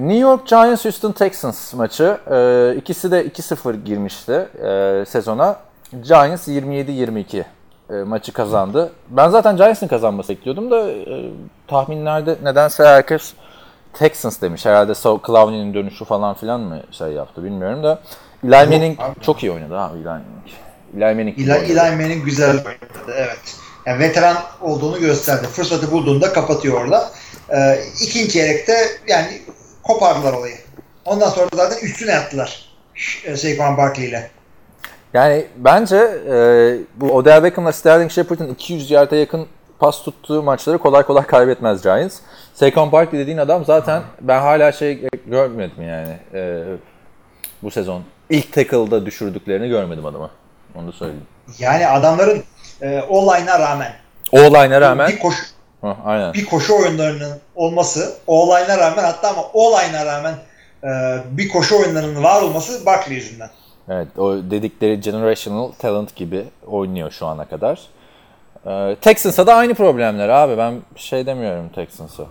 New 0.00 0.18
York 0.18 0.46
Giants 0.46 0.84
Houston 0.84 1.12
Texans 1.12 1.74
maçı. 1.74 2.18
Ee, 2.30 2.74
ikisi 2.78 3.10
de 3.10 3.26
2-0 3.26 3.84
girmişti 3.84 4.32
e, 4.32 5.04
sezona. 5.08 5.56
Giants 6.02 6.48
27-22 6.48 7.44
e, 7.90 7.94
maçı 7.94 8.32
kazandı. 8.32 8.92
Ben 9.08 9.28
zaten 9.28 9.56
Giants'ın 9.56 9.88
kazanması 9.88 10.28
bekliyordum 10.28 10.70
da 10.70 10.90
e, 10.90 11.30
tahminlerde 11.68 12.36
nedense 12.42 12.84
herkes 12.84 13.34
Texans 13.92 14.40
demiş. 14.40 14.66
Herhalde 14.66 14.94
So 14.94 15.20
Clowney'nin 15.26 15.74
dönüşü 15.74 16.04
falan 16.04 16.34
filan 16.34 16.60
mı 16.60 16.80
şey 16.90 17.08
yaptı 17.08 17.44
bilmiyorum 17.44 17.82
da. 17.82 17.98
Eli 18.44 18.50
Manning 18.50 18.98
çok 19.20 19.42
iyi 19.42 19.52
oynadı 19.52 19.78
abi 19.78 19.98
Eli 19.98 20.04
Manning. 20.04 20.26
Eli 20.96 21.14
Manning 21.14 21.38
Eli, 21.38 21.52
oynadı. 21.52 21.64
Eli 21.64 21.96
Manning'in 21.96 22.24
güzel 22.24 22.50
oynadı. 22.50 23.12
Evet. 23.16 23.56
Yani 23.86 23.98
veteran 23.98 24.36
olduğunu 24.60 25.00
gösterdi. 25.00 25.46
Fırsatı 25.46 25.92
bulduğunda 25.92 26.32
kapatıyor 26.32 26.84
orada. 26.84 27.10
Ee, 27.50 27.78
ikinci 28.02 28.38
yelekte 28.38 28.74
yani 29.08 29.42
kopardılar 29.82 30.32
olayı. 30.32 30.54
Ondan 31.04 31.28
sonra 31.30 31.48
zaten 31.54 31.86
üstüne 31.86 32.10
yattılar. 32.12 32.68
Ş- 32.94 33.30
e, 33.30 33.36
Saquon 33.36 33.76
Barkley 33.76 34.08
ile. 34.08 34.30
Yani 35.14 35.46
bence 35.56 35.96
e, 35.96 36.34
bu 36.96 37.12
Odell 37.12 37.42
Beckham'la 37.42 37.72
Sterling 37.72 38.10
Shepard'ın 38.10 38.54
200 38.54 38.90
yarda 38.90 39.16
yakın 39.16 39.46
pas 39.78 40.02
tuttuğu 40.02 40.42
maçları 40.42 40.78
kolay 40.78 41.02
kolay 41.02 41.26
kaybetmez 41.26 41.82
Giants. 41.82 42.16
Saquon 42.54 42.92
Barkley 42.92 43.20
dediğin 43.20 43.38
adam 43.38 43.64
zaten 43.64 44.02
ben 44.20 44.40
hala 44.40 44.72
şey 44.72 45.08
görmedim 45.26 45.82
yani 45.88 46.16
e, 46.34 46.62
bu 47.62 47.70
sezon. 47.70 48.02
ilk 48.30 48.52
tackle'da 48.52 49.06
düşürdüklerini 49.06 49.68
görmedim 49.68 50.06
adamı. 50.06 50.30
Onu 50.74 50.88
da 50.88 50.92
söyleyeyim. 50.92 51.26
Yani 51.58 51.86
adamların 51.88 52.44
e, 52.82 53.00
o-line'a 53.08 53.58
rağmen 53.58 53.92
O 54.32 54.38
line'a 54.38 54.80
rağmen 54.80 55.08
bir 55.08 55.18
koşu 55.18 55.44
Hı, 55.84 55.96
aynen. 56.04 56.34
bir 56.34 56.44
koşu 56.46 56.74
oyunlarının 56.74 57.40
olması 57.54 58.14
o-line'a 58.26 58.78
rağmen 58.78 59.04
hatta 59.04 59.28
ama 59.28 59.42
o-line'a 59.52 60.06
rağmen 60.06 60.34
e, 60.84 60.88
bir 61.30 61.48
koşu 61.48 61.78
oyunlarının 61.78 62.22
var 62.22 62.42
olması 62.42 62.86
Barkley 62.86 63.16
yüzünden. 63.16 63.50
Evet, 63.88 64.18
o 64.18 64.34
dedikleri 64.50 65.00
generational 65.00 65.72
talent 65.72 66.16
gibi 66.16 66.44
oynuyor 66.66 67.10
şu 67.10 67.26
ana 67.26 67.44
kadar. 67.44 67.80
Ee, 68.66 68.96
Texans'a 69.00 69.46
da 69.46 69.54
aynı 69.54 69.74
problemler 69.74 70.28
abi. 70.28 70.58
Ben 70.58 70.74
bir 70.94 71.00
şey 71.00 71.26
demiyorum 71.26 71.68
Texans'a 71.68 72.24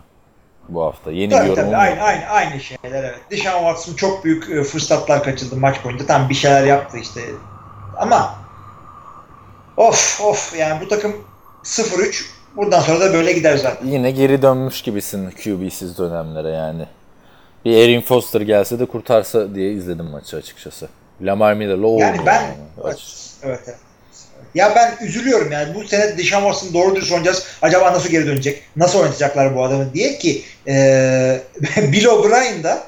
bu 0.70 0.82
hafta. 0.84 1.12
Yeni 1.12 1.32
bir 1.32 1.36
Tabii 1.36 1.48
yorumum 1.48 1.72
tabii 1.72 1.74
yok. 1.74 1.82
aynı, 1.82 2.02
aynı, 2.02 2.26
aynı 2.26 2.60
şeyler 2.60 3.04
evet. 3.04 3.20
Deshaun 3.32 3.60
Watson 3.60 3.96
çok 3.96 4.26
büyük 4.26 4.50
e, 4.50 4.64
fırsatlar 4.64 5.24
kaçırdı 5.24 5.56
maç 5.56 5.86
boyunca. 5.86 6.06
Tam 6.06 6.30
bir 6.30 6.34
şeyler 6.34 6.64
yaptı 6.64 6.98
işte. 6.98 7.22
Ama 7.98 8.36
of 9.78 10.22
of 10.22 10.60
yani 10.60 10.82
bu 10.82 10.88
takım 10.88 11.16
0-3 11.64 12.26
buradan 12.56 12.80
sonra 12.82 13.00
da 13.00 13.14
böyle 13.14 13.34
gider 13.34 13.58
zaten. 13.58 13.88
Yine 13.88 14.12
geri 14.12 14.42
dönmüş 14.42 14.82
gibisin 14.82 15.30
QB'siz 15.32 15.98
dönemlere 15.98 16.50
yani. 16.50 16.86
Bir 17.66 17.78
Erin 17.78 18.02
Foster 18.02 18.42
gelse 18.42 18.80
de 18.80 18.86
kurtarsa 18.86 19.56
diye 19.56 19.72
izledim 19.72 20.06
maçı 20.06 20.38
açıkçası. 20.38 20.88
Lamar 21.22 21.54
Miller'la 21.54 21.88
o 21.88 22.00
Yani 22.00 22.18
ben 22.26 22.42
yani. 22.42 22.54
evet, 22.86 22.98
evet, 23.44 23.60
evet. 23.68 23.78
Ya 24.56 24.74
ben 24.76 25.06
üzülüyorum 25.06 25.52
yani 25.52 25.76
bu 25.76 25.84
sene 25.84 26.18
Deshaun 26.18 26.42
Watson 26.52 26.74
doğru 26.74 26.96
dürüst 26.96 27.12
oynayacağız. 27.12 27.48
Acaba 27.62 27.94
nasıl 27.94 28.10
geri 28.10 28.28
dönecek? 28.28 28.64
Nasıl 28.76 29.00
oynatacaklar 29.00 29.56
bu 29.56 29.64
adamı 29.64 29.94
diye 29.94 30.18
ki 30.18 30.44
e, 30.68 31.42
Bill 31.78 32.06
O'Brien 32.06 32.64
da 32.64 32.84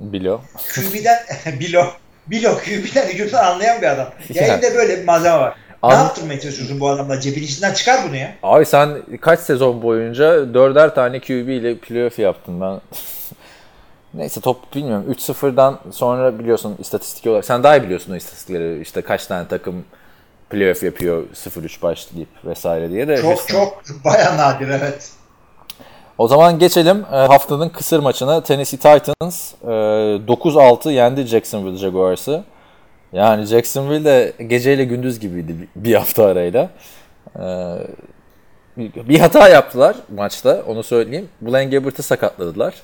Bilo. 0.00 0.40
QB'den 0.74 1.18
Bill, 1.60 1.74
O- 1.74 1.92
Bill 2.26 2.44
O 2.44 2.54
QB'den 2.58 3.06
hücumdan 3.08 3.44
anlayan 3.44 3.82
bir 3.82 3.86
adam. 3.86 4.08
Ya 4.34 4.46
Ya. 4.46 4.54
elinde 4.54 4.74
böyle 4.74 4.98
bir 5.00 5.04
malzeme 5.04 5.34
var. 5.38 5.54
An- 5.82 5.90
Ne 5.90 5.94
yaptırmaya 5.94 6.40
çalışıyorsun 6.40 6.80
bu 6.80 6.88
adamla? 6.88 7.20
Cebin 7.20 7.42
içinden 7.42 7.74
çıkar 7.74 8.00
bunu 8.08 8.16
ya. 8.16 8.34
Abi 8.42 8.64
sen 8.66 9.02
kaç 9.20 9.40
sezon 9.40 9.82
boyunca 9.82 10.54
dörder 10.54 10.94
tane 10.94 11.20
QB 11.20 11.48
ile 11.48 11.76
playoff 11.76 12.18
yaptın 12.18 12.60
ben. 12.60 12.80
Neyse 14.14 14.40
top 14.40 14.74
bilmiyorum. 14.74 15.04
3-0'dan 15.12 15.78
sonra 15.90 16.38
biliyorsun 16.38 16.76
istatistik 16.78 17.26
olarak. 17.26 17.44
Sen 17.44 17.62
daha 17.62 17.76
iyi 17.76 17.82
biliyorsun 17.82 18.12
o 18.12 18.16
istatistikleri. 18.16 18.80
İşte 18.82 19.02
kaç 19.02 19.26
tane 19.26 19.48
takım 19.48 19.84
playoff 20.50 20.82
yapıyor 20.82 21.22
0-3 21.34 21.82
başlayıp 21.82 22.28
vesaire 22.44 22.90
diye 22.90 23.08
de. 23.08 23.16
Çok 23.16 23.24
Houston- 23.24 23.54
çok 23.88 24.04
baya 24.04 24.36
nadir 24.36 24.68
evet. 24.68 25.10
O 26.18 26.28
zaman 26.28 26.58
geçelim 26.58 27.04
e, 27.12 27.16
haftanın 27.16 27.68
kısır 27.68 27.98
maçına. 28.00 28.42
Tennessee 28.42 28.78
Titans 28.78 29.52
e, 29.62 29.66
9-6 29.66 30.90
yendi 30.90 31.22
Jacksonville 31.26 31.76
Jaguars'ı. 31.76 32.44
Yani 33.12 33.44
Jacksonville 33.46 34.04
de 34.04 34.32
geceyle 34.46 34.84
gündüz 34.84 35.20
gibiydi 35.20 35.56
bir- 35.76 35.94
hafta 35.94 36.24
arayla. 36.26 36.70
E, 37.36 37.42
bir 39.08 39.18
hata 39.18 39.48
yaptılar 39.48 39.96
maçta 40.14 40.62
onu 40.66 40.82
söyleyeyim. 40.82 41.28
Blaine 41.40 41.70
Gabbert'ı 41.78 42.02
sakatladılar. 42.02 42.74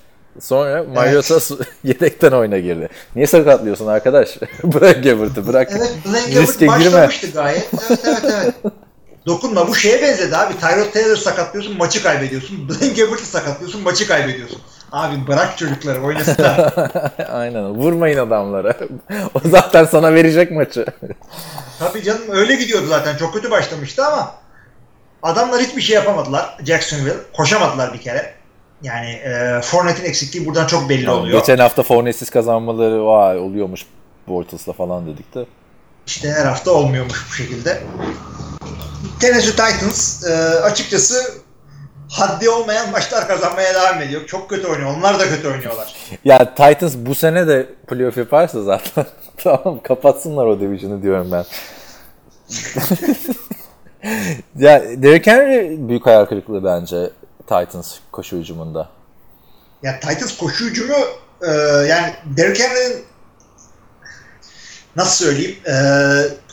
Sonra 0.41 0.85
Mariota 0.95 1.41
su- 1.41 1.61
yedekten 1.85 2.33
oyuna 2.33 2.59
girdi. 2.59 2.89
Niye 3.15 3.27
sakatlıyorsun 3.27 3.87
arkadaş? 3.87 4.39
Bırak 4.65 5.05
Gabbert'ı 5.05 5.47
bırak. 5.47 5.73
Evet 5.73 5.93
Blaine 6.07 6.41
Riske 6.43 6.67
Gabbert 6.67 6.81
girme. 6.83 6.93
başlamıştı 6.93 7.27
gayet. 7.35 7.69
Evet 7.91 8.01
evet 8.05 8.25
evet. 8.25 8.55
Dokunma 9.27 9.69
bu 9.69 9.75
şeye 9.75 10.03
benzedi 10.03 10.37
abi. 10.37 10.55
Tyrod 10.61 10.93
Taylor 10.93 11.17
sakatlıyorsun 11.17 11.77
maçı 11.77 12.03
kaybediyorsun. 12.03 12.69
Blaine 12.69 12.95
Gabbert'ı 12.95 13.27
sakatlıyorsun 13.27 13.83
maçı 13.83 14.09
kaybediyorsun. 14.09 14.61
Abi 14.95 15.27
bırak 15.27 15.59
çocukları 15.59 16.03
oynasınlar. 16.03 16.75
Aynen 17.33 17.65
vurmayın 17.65 18.19
adamlara. 18.19 18.77
o 19.35 19.41
zaten 19.45 19.85
sana 19.85 20.15
verecek 20.15 20.51
maçı. 20.51 20.87
Tabii 21.79 22.03
canım 22.03 22.23
öyle 22.31 22.55
gidiyordu 22.55 22.87
zaten. 22.89 23.17
Çok 23.17 23.35
kötü 23.35 23.51
başlamıştı 23.51 24.07
ama 24.07 24.35
adamlar 25.23 25.61
hiçbir 25.63 25.83
şey 25.83 25.97
yapamadılar. 25.97 26.59
Jacksonville. 26.65 27.15
Koşamadılar 27.37 27.93
bir 27.93 28.01
kere. 28.01 28.35
Yani 28.83 29.11
e, 29.11 29.61
Fournette'in 29.63 30.09
eksikliği 30.09 30.47
buradan 30.47 30.67
çok 30.67 30.89
belli 30.89 31.11
oluyor. 31.11 31.39
Geçen 31.39 31.59
hafta 31.59 31.83
Fournette'siz 31.83 32.31
kazanmaları 32.31 33.07
vay 33.07 33.39
oluyormuş 33.39 33.87
Bortles'la 34.29 34.73
falan 34.73 35.07
dedik 35.07 35.35
de. 35.35 35.47
İşte 36.07 36.33
her 36.33 36.45
hafta 36.45 36.71
olmuyormuş 36.71 37.27
bu 37.31 37.35
şekilde. 37.35 37.83
Tennessee 39.21 39.51
Titans 39.51 40.25
e, 40.25 40.35
açıkçası 40.61 41.44
haddi 42.15 42.51
olmayan 42.51 42.91
maçlar 42.91 43.29
kazanmaya 43.29 43.75
devam 43.75 44.03
ediyor. 44.03 44.27
Çok 44.27 44.51
kötü 44.51 44.67
oynuyor. 44.67 44.97
Onlar 44.97 45.19
da 45.19 45.29
kötü 45.29 45.49
oynuyorlar. 45.49 45.95
Ya 46.25 46.55
Titans 46.55 46.95
bu 46.97 47.15
sene 47.15 47.47
de 47.47 47.67
playoff 47.87 48.17
yaparsa 48.17 48.63
zaten 48.63 49.07
tamam 49.37 49.81
kapatsınlar 49.83 50.47
o 50.47 50.61
division'ı 50.61 51.03
diyorum 51.03 51.33
ben. 51.33 51.45
ya 54.65 54.83
Derrick 54.83 55.31
Henry 55.31 55.89
büyük 55.89 56.07
hayal 56.07 56.25
kırıklığı 56.25 56.65
bence 56.65 57.11
Titans 57.41 57.95
koşu 58.13 58.37
hücumunda. 58.37 58.89
Ya 59.83 60.01
Titans 60.01 60.37
koşu 60.37 60.65
hücumu 60.65 60.97
e, 61.43 61.51
yani 61.89 62.15
Derrick 62.37 62.65
Henry'nin 62.65 63.05
nasıl 64.97 65.25
söyleyeyim 65.25 65.57
e, 65.67 65.75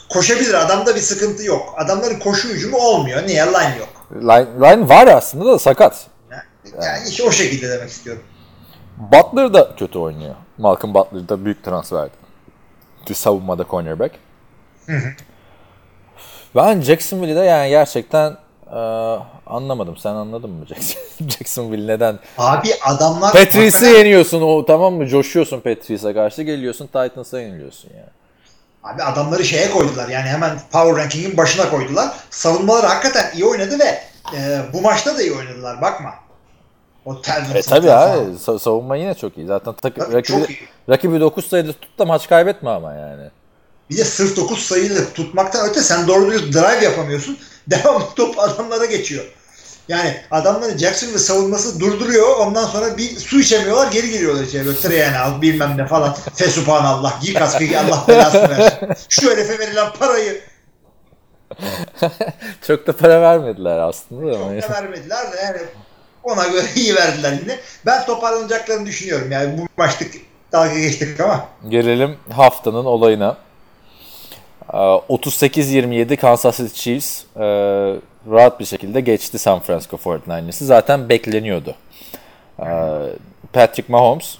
koşabilir. 0.09 0.53
Adamda 0.53 0.95
bir 0.95 1.01
sıkıntı 1.01 1.43
yok. 1.43 1.75
Adamların 1.77 2.19
koşu 2.19 2.49
hücumu 2.49 2.77
olmuyor. 2.77 3.27
Niye? 3.27 3.45
Line 3.45 3.75
yok. 3.79 4.00
Line, 4.15 4.47
line 4.61 4.89
var 4.89 5.07
aslında 5.07 5.45
da 5.45 5.59
sakat. 5.59 6.07
Yani 6.81 7.09
işte 7.09 7.23
o 7.23 7.31
şekilde 7.31 7.69
demek 7.69 7.89
istiyorum. 7.89 8.23
Butler 8.97 9.53
da 9.53 9.75
kötü 9.75 9.99
oynuyor. 9.99 10.35
Malcolm 10.57 10.93
Butler 10.93 11.29
da 11.29 11.45
büyük 11.45 11.63
transferdi. 11.63 12.11
Savunmada 13.13 13.65
cornerback. 13.69 14.15
Ben 16.55 16.81
Jacksonville'i 16.81 17.35
de 17.35 17.39
yani 17.39 17.69
gerçekten 17.69 18.37
e, 18.71 18.79
anlamadım. 19.45 19.97
Sen 19.97 20.13
anladın 20.13 20.49
mı 20.49 20.65
Jackson, 20.67 21.01
Jacksonville 21.29 21.87
neden? 21.93 22.19
Abi 22.37 22.67
adamlar 22.85 23.31
Patrice'i 23.33 23.65
hakikaten- 23.71 23.97
yeniyorsun 23.97 24.41
o 24.41 24.65
tamam 24.65 24.93
mı? 24.93 25.07
Coşuyorsun 25.07 25.59
Patrice'e 25.59 26.13
karşı 26.13 26.41
geliyorsun 26.41 26.87
Titans'a 26.87 27.41
yeniliyorsun 27.41 27.89
yani. 27.95 28.09
Abi 28.83 29.03
adamları 29.03 29.45
şeye 29.45 29.71
koydular. 29.71 30.07
Yani 30.09 30.29
hemen 30.29 30.59
Power 30.71 31.03
Ranking'in 31.03 31.37
başına 31.37 31.69
koydular. 31.69 32.11
Savunmaları 32.29 32.87
hakikaten 32.87 33.31
iyi 33.35 33.45
oynadı 33.45 33.79
ve 33.79 34.01
e, 34.37 34.61
bu 34.73 34.81
maçta 34.81 35.17
da 35.17 35.21
iyi 35.21 35.33
oynadılar. 35.33 35.81
Bakma. 35.81 36.13
O 37.05 37.21
Telvin 37.21 37.55
E 37.55 37.61
tabi 37.61 37.91
abi 37.91 38.17
sa- 38.19 38.59
savunma 38.59 38.95
yine 38.95 39.13
çok 39.15 39.37
iyi. 39.37 39.47
Zaten 39.47 39.73
tak- 39.73 39.95
Tabii, 39.95 40.13
rakibi, 40.13 40.57
rakibi 40.89 41.19
9 41.19 41.47
sayıda 41.49 41.73
tut 41.73 41.99
da 41.99 42.05
maç 42.05 42.29
kaybetme 42.29 42.69
ama 42.69 42.93
yani. 42.93 43.29
Bir 43.89 43.97
de 43.97 44.03
sırf 44.03 44.37
9 44.37 44.59
sayıyla 44.59 45.01
tutmaktan 45.13 45.69
öte 45.69 45.81
sen 45.81 46.07
doğru 46.07 46.31
düz 46.31 46.53
drive 46.53 46.83
yapamıyorsun. 46.85 47.37
Devamlı 47.67 48.05
top 48.15 48.39
adamlara 48.39 48.85
geçiyor. 48.85 49.25
Yani 49.91 50.15
adamları 50.31 50.77
Jacksonville 50.77 51.19
savunması 51.19 51.79
durduruyor. 51.79 52.37
Ondan 52.37 52.65
sonra 52.65 52.97
bir 52.97 53.09
su 53.19 53.39
içemiyorlar. 53.39 53.91
Geri 53.91 54.09
geliyorlar 54.09 54.43
içeri. 54.43 54.65
Böyle 54.65 54.77
treyene 54.77 55.19
al 55.19 55.41
bilmem 55.41 55.77
ne 55.77 55.87
falan. 55.87 56.15
Fesubhanallah. 56.35 57.21
Giy 57.21 57.33
kaskı 57.33 57.63
giy, 57.63 57.77
Allah 57.77 58.03
belasını 58.07 58.49
versin. 58.49 58.77
Şu 59.09 59.31
herife 59.31 59.59
verilen 59.59 59.87
parayı 59.99 60.41
Çok 62.67 62.87
da 62.87 62.97
para 62.97 63.21
vermediler 63.21 63.77
aslında 63.77 64.33
çok 64.33 64.69
da 64.69 64.73
vermediler 64.81 65.31
de 65.31 65.37
yani 65.43 65.57
ona 66.23 66.47
göre 66.47 66.65
iyi 66.75 66.95
verdiler 66.95 67.31
yine. 67.41 67.59
Ben 67.85 68.05
toparlanacaklarını 68.05 68.85
düşünüyorum. 68.85 69.31
Yani 69.31 69.57
bu 69.57 69.67
maçlık 69.77 70.11
dalga 70.51 70.79
geçtik 70.79 71.19
ama. 71.19 71.45
Gelelim 71.69 72.17
haftanın 72.29 72.85
olayına. 72.85 73.37
Ee, 74.73 74.77
38-27 74.77 76.15
Kansas 76.17 76.57
City 76.57 76.73
Chiefs 76.81 77.23
e, 77.35 77.41
rahat 78.31 78.59
bir 78.59 78.65
şekilde 78.65 79.01
geçti 79.01 79.39
San 79.39 79.59
Francisco 79.59 79.97
49ers'ı. 79.97 80.63
Zaten 80.65 81.09
bekleniyordu. 81.09 81.75
Ee, 82.59 82.65
Patrick 83.53 83.91
Mahomes 83.93 84.37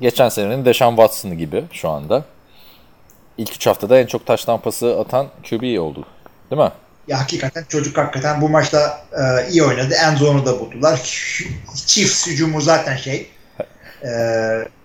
geçen 0.00 0.28
senenin 0.28 0.64
Deshaun 0.64 0.96
Watson'ı 0.96 1.34
gibi 1.34 1.64
şu 1.72 1.88
anda. 1.88 2.24
İlk 3.38 3.54
3 3.54 3.66
haftada 3.66 3.98
en 3.98 4.06
çok 4.06 4.26
taş 4.26 4.44
tampası 4.44 5.00
atan 5.00 5.26
QB 5.50 5.80
oldu. 5.80 6.04
Değil 6.50 6.62
mi? 6.62 6.70
Ya 7.08 7.20
hakikaten 7.20 7.64
çocuk 7.68 7.98
hakikaten 7.98 8.40
bu 8.40 8.48
maçta 8.48 9.00
e, 9.12 9.50
iyi 9.50 9.64
oynadı. 9.64 9.94
En 10.06 10.16
zone'u 10.16 10.46
da 10.46 10.60
buldular. 10.60 10.96
Chiefs 11.86 12.26
hücumu 12.26 12.60
zaten 12.60 12.96
şey. 12.96 13.26
E, 14.04 14.08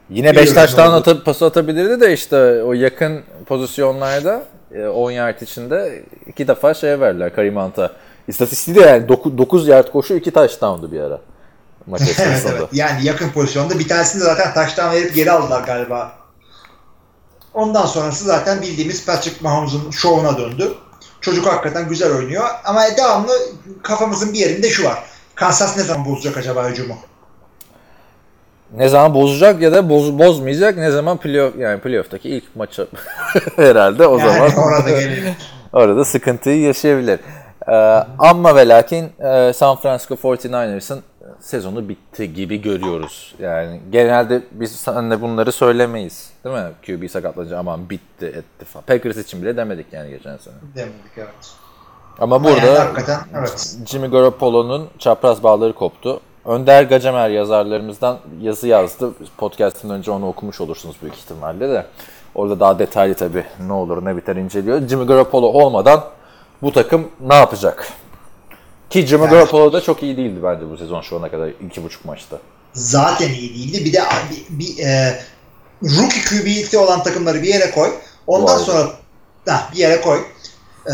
Yine 0.09 0.29
İyi 0.29 0.35
5 0.35 0.45
oyun 0.45 0.53
taştan 0.55 0.87
oldu. 0.87 0.95
atıp 0.95 1.25
pas 1.25 1.41
atabilirdi 1.41 2.01
de 2.01 2.13
işte 2.13 2.63
o 2.63 2.73
yakın 2.73 3.23
pozisyonlarda 3.45 4.33
e, 4.35 4.60
10 4.93 5.11
yard 5.11 5.41
içinde 5.41 6.03
iki 6.25 6.47
defa 6.47 6.73
şeye 6.73 6.99
verdiler 6.99 7.35
Karim 7.35 7.55
Hunt'a. 7.55 7.91
İstatistiği 8.27 8.77
de 8.77 8.81
yani 8.81 9.07
9, 9.09 9.67
yard 9.67 9.91
koşu 9.91 10.13
2 10.13 10.31
touchdown'du 10.31 10.91
bir 10.91 10.99
ara. 10.99 11.21
Maç 11.87 12.01
evet, 12.01 12.45
evet. 12.49 12.63
Yani 12.71 13.05
yakın 13.05 13.29
pozisyonda 13.29 13.79
bir 13.79 13.87
tanesini 13.87 14.21
de 14.21 14.25
zaten 14.25 14.53
taştan 14.53 14.91
verip 14.91 15.15
geri 15.15 15.31
aldılar 15.31 15.63
galiba. 15.63 16.11
Ondan 17.53 17.85
sonrası 17.85 18.25
zaten 18.25 18.61
bildiğimiz 18.61 19.05
Patrick 19.05 19.37
Mahomes'un 19.41 19.91
şovuna 19.91 20.37
döndü. 20.37 20.73
Çocuk 21.21 21.45
hakikaten 21.45 21.89
güzel 21.89 22.15
oynuyor 22.15 22.45
ama 22.65 22.81
devamlı 22.97 23.33
kafamızın 23.83 24.33
bir 24.33 24.39
yerinde 24.39 24.69
şu 24.69 24.83
var. 24.83 25.03
Kansas 25.35 25.77
ne 25.77 25.83
zaman 25.83 26.05
bozacak 26.05 26.37
acaba 26.37 26.69
hücumu? 26.69 26.97
Ne 28.77 28.89
zaman 28.89 29.13
bozacak 29.13 29.61
ya 29.61 29.71
da 29.71 29.89
boz, 29.89 30.19
bozmayacak 30.19 30.77
ne 30.77 30.91
zaman 30.91 31.17
playoff 31.17 31.55
yani 31.59 31.79
playoff'taki 31.79 32.29
ilk 32.29 32.55
maçı 32.55 32.87
herhalde 33.55 34.07
o 34.07 34.19
Yani 34.19 34.33
zaman 34.33 34.51
orada 34.65 34.89
orada 35.73 36.05
sıkıntıyı 36.05 36.61
yaşayabilir. 36.61 37.19
Ee, 37.67 37.73
ama 38.19 38.55
ve 38.55 38.67
lakin 38.67 39.11
e, 39.19 39.53
San 39.53 39.75
Francisco 39.75 40.15
49ers'ın 40.15 40.99
sezonu 41.39 41.89
bitti 41.89 42.33
gibi 42.33 42.61
görüyoruz. 42.61 43.35
Yani 43.39 43.81
genelde 43.91 44.41
biz 44.51 44.71
seninle 44.71 45.21
bunları 45.21 45.51
söylemeyiz. 45.51 46.29
Değil 46.45 46.55
mi? 46.55 46.71
QB 46.85 47.09
sakatlanınca 47.09 47.57
aman 47.57 47.89
bitti 47.89 48.25
etti 48.25 48.65
falan. 48.65 48.85
Packers 48.85 49.17
için 49.17 49.41
bile 49.41 49.57
demedik 49.57 49.85
yani 49.91 50.09
geçen 50.09 50.37
sene. 50.37 50.53
Demedik 50.75 51.17
evet. 51.17 51.51
Ama 52.19 52.35
Ama 52.35 52.49
yani 52.49 52.61
burada 52.61 52.79
hakikaten 52.79 53.19
evet. 53.39 53.75
Jimmy 53.85 54.07
Garoppolo'nun 54.07 54.89
çapraz 54.99 55.43
bağları 55.43 55.73
koptu. 55.73 56.19
Önder 56.45 56.83
Gacemer 56.83 57.29
yazarlarımızdan 57.29 58.19
yazı 58.41 58.67
yazdı. 58.67 59.11
Podcast'ın 59.37 59.89
önce 59.89 60.11
onu 60.11 60.27
okumuş 60.27 60.61
olursunuz 60.61 60.95
büyük 61.01 61.15
ihtimalle 61.15 61.69
de. 61.69 61.85
Orada 62.35 62.59
daha 62.59 62.79
detaylı 62.79 63.15
tabii 63.15 63.43
ne 63.67 63.73
olur 63.73 64.05
ne 64.05 64.17
biter 64.17 64.35
inceliyor. 64.35 64.87
Jimmy 64.87 65.05
Garoppolo 65.05 65.45
olmadan 65.47 66.03
bu 66.61 66.71
takım 66.73 67.07
ne 67.21 67.35
yapacak? 67.35 67.87
Ki 68.89 69.07
Jimmy 69.07 69.23
Yani- 69.23 69.31
Garoppolo 69.31 69.73
da 69.73 69.81
çok 69.81 70.03
iyi 70.03 70.17
değildi 70.17 70.39
bence 70.43 70.69
bu 70.69 70.77
sezon 70.77 71.01
şu 71.01 71.17
ana 71.17 71.31
kadar 71.31 71.49
iki 71.65 71.83
buçuk 71.83 72.05
maçta. 72.05 72.37
zaten 72.73 73.29
iyi 73.29 73.53
değildi. 73.53 73.85
Bir 73.85 73.93
de 73.93 74.01
bir, 74.31 74.59
bir 74.59 74.83
e, 74.83 75.19
rookie 75.83 76.21
QB'likte 76.29 76.77
olan 76.77 77.03
takımları 77.03 77.41
bir 77.41 77.47
yere 77.47 77.71
koy. 77.71 77.89
Ondan 78.27 78.57
Doğru. 78.57 78.65
sonra 78.65 78.89
ha, 79.47 79.69
bir 79.73 79.77
yere 79.77 80.01
koy. 80.01 80.19
E, 80.87 80.93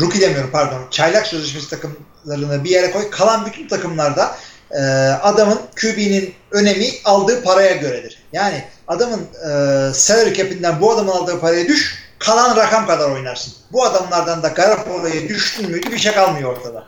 rookie 0.00 0.20
demiyorum 0.20 0.50
pardon. 0.52 0.78
Çaylak 0.90 1.26
sözleşmesi 1.26 1.70
takımlarını 1.70 2.64
bir 2.64 2.70
yere 2.70 2.90
koy. 2.90 3.10
Kalan 3.10 3.46
bütün 3.46 3.68
takımlarda 3.68 4.30
e, 4.72 4.80
adamın 5.22 5.58
QB'nin 5.80 6.34
önemi 6.50 6.86
aldığı 7.04 7.42
paraya 7.42 7.76
göredir. 7.76 8.22
Yani 8.32 8.64
adamın 8.88 9.20
e, 9.20 9.94
salary 9.94 10.34
cap'inden 10.34 10.80
bu 10.80 10.90
adamın 10.92 11.12
aldığı 11.12 11.40
paraya 11.40 11.66
düş. 11.68 12.02
Kalan 12.18 12.56
rakam 12.56 12.86
kadar 12.86 13.10
oynarsın. 13.10 13.54
Bu 13.72 13.84
adamlardan 13.84 14.42
da 14.42 14.48
Garoppolo'ya 14.48 15.28
düştün 15.28 15.70
müydü 15.70 15.92
bir 15.92 15.98
şey 15.98 16.12
kalmıyor 16.12 16.56
ortada. 16.56 16.84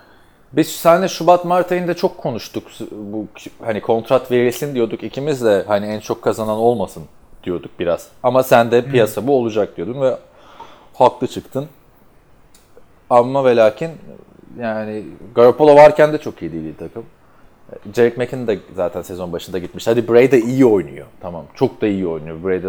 Biz 0.52 0.68
seninle 0.68 1.08
Şubat 1.08 1.44
Mart 1.44 1.72
ayında 1.72 1.94
çok 1.94 2.18
konuştuk. 2.18 2.66
Bu 2.90 3.26
hani 3.64 3.80
kontrat 3.80 4.30
verilsin 4.30 4.74
diyorduk 4.74 5.02
ikimiz 5.02 5.44
de 5.44 5.64
hani 5.66 5.86
en 5.86 6.00
çok 6.00 6.22
kazanan 6.22 6.56
olmasın 6.56 7.02
diyorduk 7.44 7.70
biraz. 7.78 8.08
Ama 8.22 8.42
sen 8.42 8.70
de 8.70 8.84
piyasa 8.84 9.26
bu 9.26 9.38
olacak 9.38 9.76
diyordun 9.76 10.00
ve 10.00 10.16
haklı 10.94 11.26
çıktın. 11.26 11.68
Ama 13.10 13.44
ve 13.44 13.56
lakin 13.56 13.90
yani 14.60 15.04
Garoppolo 15.34 15.76
varken 15.76 16.12
de 16.12 16.18
çok 16.18 16.42
iyi 16.42 16.52
değildi 16.52 16.74
takım. 16.78 17.04
Jerick 17.94 18.16
McKinnon 18.18 18.46
da 18.46 18.54
zaten 18.76 19.02
sezon 19.02 19.32
başında 19.32 19.58
gitmiş. 19.58 19.86
Hadi 19.86 20.08
Bray 20.08 20.30
de 20.32 20.40
iyi 20.40 20.66
oynuyor. 20.66 21.06
Tamam. 21.20 21.46
Çok 21.54 21.80
da 21.80 21.86
iyi 21.86 22.06
oynuyor. 22.06 22.44
Bray 22.44 22.62
de 22.62 22.68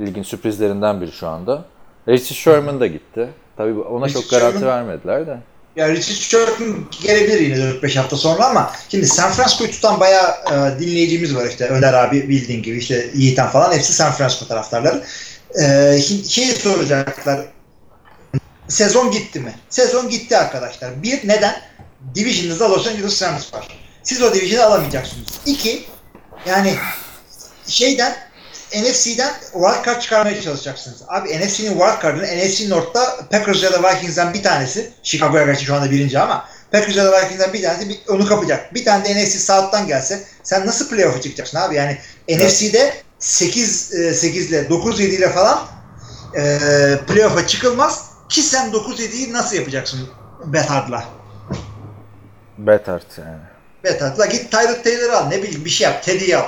ligin 0.00 0.22
sürprizlerinden 0.22 1.00
biri 1.00 1.12
şu 1.12 1.28
anda. 1.28 1.64
Richie 2.08 2.36
Sherman 2.36 2.80
da 2.80 2.86
gitti. 2.86 3.28
Tabii 3.56 3.72
ona 3.80 4.06
Richie 4.06 4.20
çok 4.22 4.30
garanti 4.30 4.58
Sherman- 4.58 4.66
vermediler 4.66 5.26
de. 5.26 5.38
Ya 5.76 5.88
Richard 5.88 6.02
Sherman 6.16 6.76
gelebilir 7.02 7.40
yine 7.40 7.56
4-5 7.56 7.96
hafta 7.98 8.16
sonra 8.16 8.46
ama 8.46 8.72
şimdi 8.88 9.06
San 9.06 9.30
Francisco'yu 9.30 9.70
tutan 9.70 10.00
bayağı 10.00 10.30
e, 10.30 10.80
dinleyicimiz 10.80 11.36
var 11.36 11.46
işte 11.46 11.66
Önder 11.66 11.92
abi 11.94 12.28
bildiğin 12.28 12.62
gibi 12.62 12.78
işte 12.78 13.10
Yiğiten 13.14 13.48
falan 13.48 13.72
hepsi 13.72 13.92
San 13.92 14.12
Francisco 14.12 14.46
taraftarları. 14.46 15.02
E, 15.54 15.62
şi- 15.98 16.28
şey 16.28 16.46
soracaklar 16.46 17.40
sezon 18.68 19.10
gitti 19.10 19.40
mi? 19.40 19.54
Sezon 19.68 20.08
gitti 20.08 20.36
arkadaşlar. 20.36 21.02
Bir 21.02 21.28
neden? 21.28 21.54
Division'ınızda 22.14 22.70
Los 22.70 22.86
Angeles 22.86 23.22
Rams 23.22 23.54
var. 23.54 23.68
Siz 24.02 24.22
o 24.22 24.34
division'ı 24.34 24.64
alamayacaksınız. 24.64 25.28
İki 25.46 25.84
yani 26.46 26.74
şeyden 27.66 28.16
NFC'den 28.74 29.34
wildcard 29.52 30.00
çıkarmaya 30.00 30.42
çalışacaksınız. 30.42 31.02
Abi 31.08 31.28
NFC'nin 31.28 31.70
wildcard'ını 31.70 32.26
NFC 32.26 32.70
North'ta 32.70 33.16
Packers 33.30 33.62
ya 33.62 33.72
da 33.72 33.82
Vikings'den 33.82 34.34
bir 34.34 34.42
tanesi 34.42 34.92
Chicago'ya 35.02 35.44
gerçi 35.44 35.64
şu 35.64 35.74
anda 35.74 35.90
birinci 35.90 36.18
ama 36.18 36.44
Packers 36.72 36.96
ya 36.96 37.04
da 37.04 37.22
Vikings'den 37.22 37.52
bir 37.52 37.62
tanesi 37.62 37.88
bir, 37.88 38.00
onu 38.08 38.26
kapacak. 38.26 38.74
Bir 38.74 38.84
tane 38.84 39.04
de 39.04 39.24
NFC 39.24 39.38
South'tan 39.38 39.86
gelse 39.86 40.24
sen 40.42 40.66
nasıl 40.66 40.88
playoff'a 40.88 41.20
çıkacaksın 41.20 41.58
abi? 41.58 41.74
Yani 41.74 41.98
NFC'de 42.28 42.94
8 43.18 43.94
e, 43.94 44.14
8 44.14 44.50
ile 44.50 44.68
9 44.68 45.00
7 45.00 45.14
ile 45.14 45.30
falan 45.32 45.58
e, 46.36 46.58
playoff'a 47.08 47.46
çıkılmaz 47.46 48.04
ki 48.28 48.42
sen 48.42 48.72
9 48.72 49.00
7'yi 49.00 49.32
nasıl 49.32 49.56
yapacaksın 49.56 50.08
Betard'la? 50.44 51.19
Better 52.66 53.00
yani. 53.18 53.40
Betard'la 53.84 54.26
git 54.26 54.50
Tyrod 54.50 54.84
Taylor'ı 54.84 55.16
al 55.16 55.28
ne 55.28 55.42
bileyim 55.42 55.64
bir 55.64 55.70
şey 55.70 55.86
yap 55.86 56.02
Teddy'yi 56.02 56.36
al. 56.36 56.44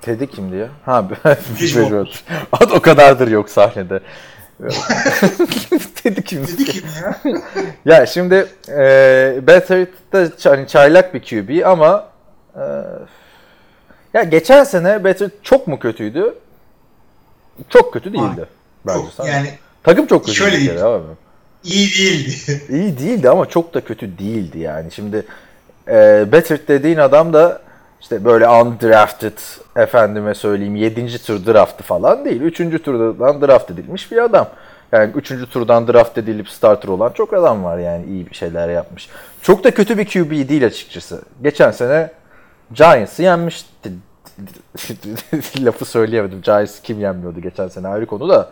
Teddy 0.00 0.24
kimdi 0.24 0.56
ya? 0.56 0.68
Ha 0.84 1.08
Bridgewater. 1.60 2.24
Ad 2.52 2.70
o 2.70 2.80
kadardır 2.80 3.28
yok 3.28 3.50
sahnede. 3.50 4.00
Teddy 6.02 6.20
kimdi? 6.20 6.52
Dedi 6.52 6.64
kim 6.64 6.84
ya? 7.02 7.20
Ya 7.84 8.06
şimdi 8.06 8.46
e, 8.68 9.40
Better 9.46 9.86
da 10.12 10.50
hani 10.50 10.68
çaylak 10.68 11.14
bir 11.14 11.20
QB 11.22 11.66
ama 11.66 12.08
e, 12.54 12.62
ya 14.14 14.22
geçen 14.22 14.64
sene 14.64 15.04
Better 15.04 15.30
çok 15.42 15.66
mu 15.66 15.78
kötüydü? 15.78 16.34
Çok 17.68 17.92
kötü 17.92 18.12
değildi. 18.12 18.46
Bence 18.86 18.98
Çok, 18.98 19.12
sana. 19.12 19.28
yani 19.28 19.50
Takım 19.82 20.06
çok 20.06 20.24
kötü 20.24 20.36
şöyle 20.36 20.56
bir 20.56 20.66
kere 20.66 20.82
abi. 20.82 21.04
İyi 21.66 21.88
değildi. 21.98 22.62
İyi 22.68 22.98
değildi 22.98 23.30
ama 23.30 23.46
çok 23.46 23.74
da 23.74 23.80
kötü 23.80 24.18
değildi 24.18 24.58
yani. 24.58 24.92
Şimdi 24.92 25.26
e, 25.88 26.24
Bettert 26.32 26.68
dediğin 26.68 26.98
adam 26.98 27.32
da 27.32 27.62
işte 28.00 28.24
böyle 28.24 28.48
undrafted 28.48 29.38
efendime 29.76 30.34
söyleyeyim 30.34 30.76
7. 30.76 31.18
tur 31.18 31.46
draftı 31.46 31.82
falan 31.84 32.24
değil. 32.24 32.40
3. 32.40 32.82
turdan 32.82 33.40
draft 33.40 33.70
edilmiş 33.70 34.12
bir 34.12 34.16
adam. 34.24 34.48
Yani 34.92 35.12
3. 35.14 35.32
turdan 35.50 35.88
draft 35.88 36.18
edilip 36.18 36.48
starter 36.48 36.88
olan 36.88 37.10
çok 37.12 37.32
adam 37.32 37.64
var 37.64 37.78
yani 37.78 38.06
iyi 38.06 38.30
bir 38.30 38.34
şeyler 38.34 38.68
yapmış. 38.68 39.08
Çok 39.42 39.64
da 39.64 39.70
kötü 39.70 39.98
bir 39.98 40.04
QB 40.04 40.48
değil 40.48 40.66
açıkçası. 40.66 41.22
Geçen 41.42 41.70
sene 41.70 42.10
Giants'ı 42.72 43.22
yenmişti. 43.22 43.92
Lafı 45.58 45.84
söyleyemedim. 45.84 46.40
Giants 46.42 46.80
kim 46.82 47.00
yenmiyordu 47.00 47.40
geçen 47.40 47.68
sene 47.68 47.88
ayrı 47.88 48.06
konu 48.06 48.28
da. 48.28 48.48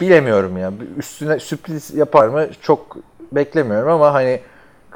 Bilemiyorum 0.00 0.58
ya. 0.58 0.72
Üstüne 0.98 1.40
sürpriz 1.40 1.94
yapar 1.94 2.28
mı 2.28 2.46
çok 2.62 2.96
beklemiyorum 3.32 3.92
ama 3.92 4.14
hani 4.14 4.40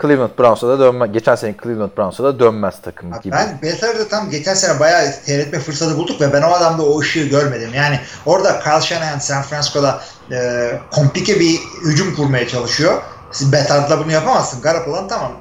Cleveland 0.03 0.31
Browns'a 0.39 0.69
da 0.69 0.79
dönmez. 0.79 1.13
Geçen 1.13 1.35
sene 1.35 1.55
Cleveland 1.63 1.91
Browns'a 1.97 2.25
da 2.25 2.39
dönmez 2.39 2.83
takım 2.83 3.21
gibi. 3.21 3.33
Ben 3.33 3.59
Beathard'ı 3.63 4.09
tam 4.09 4.31
geçen 4.31 4.55
sene 4.55 4.81
bayağı 4.81 5.13
seyretme 5.13 5.59
fırsatı 5.59 5.97
bulduk 5.97 6.21
ve 6.21 6.33
ben 6.33 6.43
o 6.43 6.47
adamda 6.47 6.83
o 6.83 7.01
ışığı 7.01 7.25
görmedim. 7.25 7.71
Yani 7.75 8.01
orada 8.27 8.61
Kyle 8.61 8.81
Shanahan 8.81 9.19
San 9.19 9.43
Francisco'da 9.43 10.01
e, 10.33 10.71
komplike 10.91 11.41
bir 11.41 11.61
hücum 11.85 12.15
kurmaya 12.15 12.49
çalışıyor. 12.49 13.03
Siz 13.33 13.53
Beathard'la 13.53 14.05
bunu 14.05 14.13
yapamazsın. 14.13 14.63
Garoppolo'nun 14.63 15.09
tamam 15.09 15.33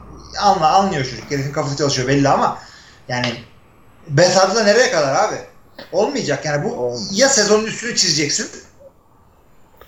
anla, 0.41 0.72
anlıyor 0.72 1.05
çocuk. 1.05 1.32
Herifin 1.32 1.51
kafası 1.51 1.78
çalışıyor 1.78 2.07
belli 2.07 2.30
ama 2.30 2.57
yani 3.07 3.34
Beathard'la 4.07 4.64
nereye 4.64 4.91
kadar 4.91 5.16
abi? 5.16 5.36
Olmayacak 5.91 6.45
yani 6.45 6.64
bu 6.64 6.74
Olmaz. 6.74 7.20
ya 7.20 7.30
sezonun 7.30 7.66
üstünü 7.66 7.95
çizeceksin 7.95 8.49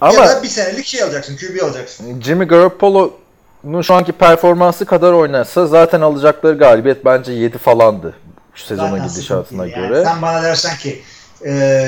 Ama 0.02 0.14
ya 0.14 0.30
da 0.30 0.44
bir 0.44 0.48
senelik 0.48 0.86
şey 0.86 1.04
alacaksın. 1.04 1.38
QB 1.38 1.64
alacaksın. 1.64 2.22
Jimmy 2.22 2.46
Garoppolo'nun 2.46 3.82
şu 3.82 3.94
anki 3.94 4.12
performansı 4.12 4.86
kadar 4.86 5.14
oynarsa 5.14 5.68
zaten 5.68 6.02
alacakları 6.02 6.58
galibiyet 6.58 7.06
bence 7.06 7.32
7 7.32 7.58
falandı. 7.58 8.14
Şu 8.56 8.66
sezonun 8.66 8.92
Zaten 8.92 9.08
gidişatına. 9.08 9.68
Yani 9.68 9.88
göre. 9.88 10.04
sen 10.04 10.22
bana 10.22 10.44
dersen 10.44 10.78
ki 10.78 11.02
e, 11.46 11.88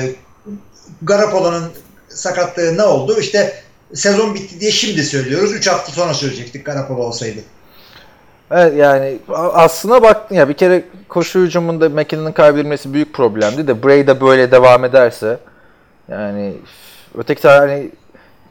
Garoppolo'nun 1.02 1.64
sakatlığı 2.08 2.76
ne 2.76 2.82
oldu? 2.82 3.20
İşte 3.20 3.54
sezon 3.94 4.34
bitti 4.34 4.60
diye 4.60 4.70
şimdi 4.70 5.04
söylüyoruz. 5.04 5.52
3 5.52 5.68
hafta 5.68 5.92
sonra 5.92 6.14
söyleyecektik 6.14 6.66
Garoppolo 6.66 7.02
olsaydı. 7.02 7.40
Evet 8.50 8.76
yani 8.76 9.18
aslına 9.54 10.02
baktın 10.02 10.34
ya 10.34 10.48
bir 10.48 10.54
kere 10.54 10.84
koşu 11.08 11.38
hücumunda 11.40 11.88
McKinnon'ın 11.88 12.32
kaybedilmesi 12.32 12.92
büyük 12.92 13.14
problemdi 13.14 13.66
de 13.66 13.82
Bray 13.82 14.06
de 14.06 14.20
böyle 14.20 14.50
devam 14.50 14.84
ederse 14.84 15.38
yani 16.08 16.54
öteki 17.18 17.42
taraftan 17.42 17.68
hani 17.68 17.90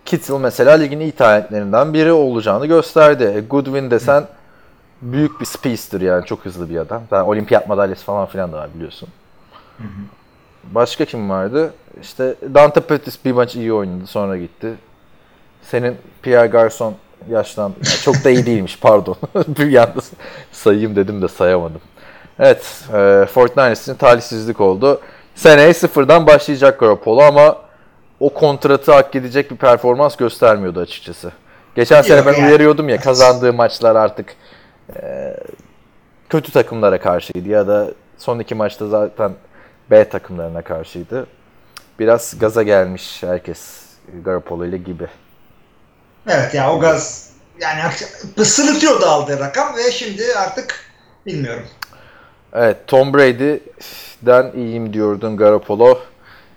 Kittle 0.05 0.37
mesela 0.37 0.71
ligin 0.71 0.99
iyi 0.99 1.11
talentlerinden 1.11 1.93
biri 1.93 2.11
olacağını 2.11 2.65
gösterdi. 2.65 3.33
E, 3.35 3.39
Goodwin 3.39 3.91
desen 3.91 4.23
büyük 5.01 5.41
bir 5.41 5.45
speedster 5.45 6.01
yani 6.01 6.25
çok 6.25 6.45
hızlı 6.45 6.69
bir 6.69 6.77
adam. 6.77 7.03
Yani 7.11 7.23
olimpiyat 7.23 7.67
madalyası 7.67 8.05
falan 8.05 8.25
filan 8.25 8.51
da 8.51 8.57
var 8.57 8.69
biliyorsun. 8.75 9.09
Başka 10.63 11.05
kim 11.05 11.29
vardı? 11.29 11.73
İşte 12.01 12.35
Dante 12.53 12.81
Pettis 12.81 13.25
bir 13.25 13.31
maç 13.31 13.55
iyi 13.55 13.73
oynadı 13.73 14.07
sonra 14.07 14.37
gitti. 14.37 14.73
Senin 15.61 15.97
Pierre 16.21 16.47
Garçon 16.47 16.95
yaşlan 17.29 17.69
ya 17.69 17.91
çok 18.03 18.23
da 18.23 18.29
iyi 18.29 18.45
değilmiş 18.45 18.79
pardon. 18.81 19.15
bir 19.47 19.75
anda 19.75 20.01
sayayım 20.51 20.95
dedim 20.95 21.21
de 21.21 21.27
sayamadım. 21.27 21.81
Evet, 22.39 22.83
e, 22.89 22.95
49ers 22.95 23.81
için 23.81 23.95
talihsizlik 23.95 24.61
oldu. 24.61 25.01
Seneye 25.35 25.73
sıfırdan 25.73 26.27
başlayacak 26.27 26.79
Garoppolo 26.79 27.21
ama 27.21 27.62
o 28.23 28.29
kontratı 28.29 28.91
hak 28.93 29.15
edecek 29.15 29.51
bir 29.51 29.55
performans 29.55 30.15
göstermiyordu 30.15 30.79
açıkçası. 30.79 31.31
Geçen 31.75 32.01
sene 32.01 32.17
Yok 32.17 32.25
ben 32.25 32.33
yani. 32.33 32.47
uyarıyordum 32.47 32.89
ya 32.89 32.99
kazandığı 32.99 33.53
maçlar 33.53 33.95
artık 33.95 34.35
e, 34.95 35.33
kötü 36.29 36.51
takımlara 36.51 36.99
karşıydı 36.99 37.49
ya 37.49 37.67
da 37.67 37.91
son 38.17 38.39
iki 38.39 38.55
maçta 38.55 38.87
zaten 38.87 39.31
B 39.91 40.09
takımlarına 40.09 40.61
karşıydı. 40.61 41.27
Biraz 41.99 42.39
gaza 42.39 42.63
gelmiş 42.63 43.23
herkes 43.23 43.81
Garoppolo 44.25 44.65
ile 44.65 44.77
gibi. 44.77 45.07
Evet 46.27 46.53
ya 46.53 46.73
o 46.73 46.79
gaz 46.79 47.29
yani 47.61 47.81
sırıtıyordu 48.45 49.05
aldığı 49.05 49.39
rakam 49.39 49.77
ve 49.77 49.91
şimdi 49.91 50.23
artık 50.37 50.79
bilmiyorum. 51.25 51.65
Evet 52.53 52.77
Tom 52.87 53.13
Brady'den 53.13 54.51
iyiyim 54.55 54.93
diyordun 54.93 55.37
Garoppolo. 55.37 55.99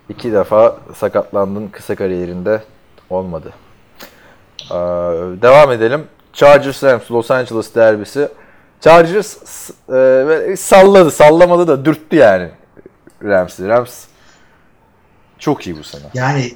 İki 0.09 0.33
defa 0.33 0.77
sakatlandın 0.95 1.69
kısa 1.69 1.95
kariyerinde 1.95 2.63
olmadı. 3.11 3.53
Ee, 4.71 4.75
devam 5.43 5.73
edelim. 5.73 6.05
Chargers 6.33 6.85
Rams 6.85 7.11
Los 7.11 7.31
Angeles 7.31 7.75
derbisi. 7.75 8.29
Chargers 8.81 9.37
e, 9.93 10.57
salladı 10.57 11.11
sallamadı 11.11 11.69
da 11.69 11.85
dürttü 11.85 12.17
yani 12.17 12.49
Rams'i. 13.23 13.69
Rams 13.69 14.05
çok 15.39 15.67
iyi 15.67 15.79
bu 15.79 15.85
sene. 15.85 16.03
Yani 16.15 16.55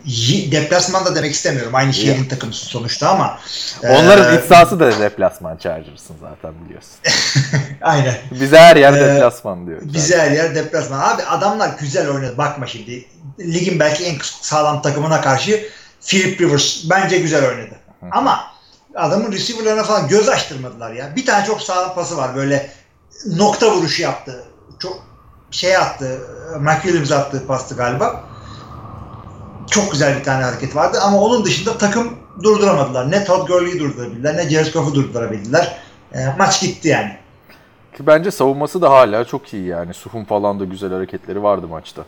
deplasman 0.53 1.05
da 1.05 1.17
demek 1.17 1.33
istemiyorum. 1.33 1.75
Aynı 1.75 1.93
şehrin 1.95 2.25
takımı 2.25 2.53
sonuçta 2.53 3.09
ama. 3.09 3.39
Onların 3.83 4.37
e, 4.37 4.39
iç 4.39 4.45
sahası 4.45 4.81
da 4.81 4.99
deplasman 5.01 5.57
Chargers'ın 5.57 6.17
zaten 6.21 6.55
biliyorsun. 6.65 6.91
Aynen. 7.83 8.15
Bize 8.31 8.59
her 8.59 8.77
yer 8.77 8.93
Ee, 8.93 9.01
deplasman 9.01 9.67
diyor. 9.67 9.79
Bize 9.83 10.19
her 10.19 10.31
yer 10.31 10.55
deplasman. 10.55 10.99
Abi 10.99 11.23
adamlar 11.23 11.71
güzel 11.81 12.11
oynadı. 12.11 12.39
Bakma 12.39 12.67
şimdi. 12.67 13.05
Ligin 13.41 13.81
belki 13.81 14.05
en 14.05 14.17
sağlam 14.23 14.83
takımına 14.83 15.21
karşı 15.21 15.69
Philip 16.07 16.41
Rivers 16.41 16.91
bence 16.91 17.19
güzel 17.19 17.49
oynadı. 17.49 17.75
Ama 18.11 18.41
adamın 18.95 19.33
receiver'larına 19.33 19.85
falan 19.85 20.09
göz 20.09 20.29
açtırmadılar 20.29 20.93
ya. 20.93 21.17
Bir 21.17 21.27
tane 21.27 21.47
çok 21.47 21.63
sağlam 21.63 21.95
pası 21.95 22.17
var. 22.17 22.37
Böyle 22.37 22.71
nokta 23.27 23.71
vuruşu 23.77 24.03
yaptı. 24.03 24.45
Çok 24.79 25.07
şey 25.51 25.77
attı. 25.77 26.21
Mike 26.61 26.83
Williams 26.83 27.13
attığı 27.13 27.47
pastı 27.47 27.77
galiba. 27.77 28.25
Çok 29.71 29.93
güzel 29.93 30.19
bir 30.19 30.25
tane 30.25 30.45
hareket 30.45 30.77
vardı 30.77 30.99
ama 31.03 31.19
onun 31.21 31.45
dışında 31.45 31.79
takım 31.79 32.19
durduramadılar. 32.43 33.11
Ne 33.11 33.25
Todd 33.25 33.49
Gurley'i 33.49 33.81
durdurabildiler 33.81 34.37
ne 34.37 34.51
Jared 34.51 34.73
Goff'u 34.73 34.95
durdurabildiler. 34.95 35.77
E, 36.15 36.19
maç 36.39 36.61
gitti 36.61 36.89
yani. 36.89 37.17
Ki 37.97 38.07
bence 38.07 38.31
savunması 38.31 38.83
da 38.83 38.91
hala 38.91 39.25
çok 39.25 39.55
iyi 39.55 39.67
yani. 39.67 39.95
Suhum 39.95 40.25
falan 40.25 40.61
da 40.61 40.65
güzel 40.65 40.93
hareketleri 40.93 41.43
vardı 41.43 41.69
maçta. 41.69 42.03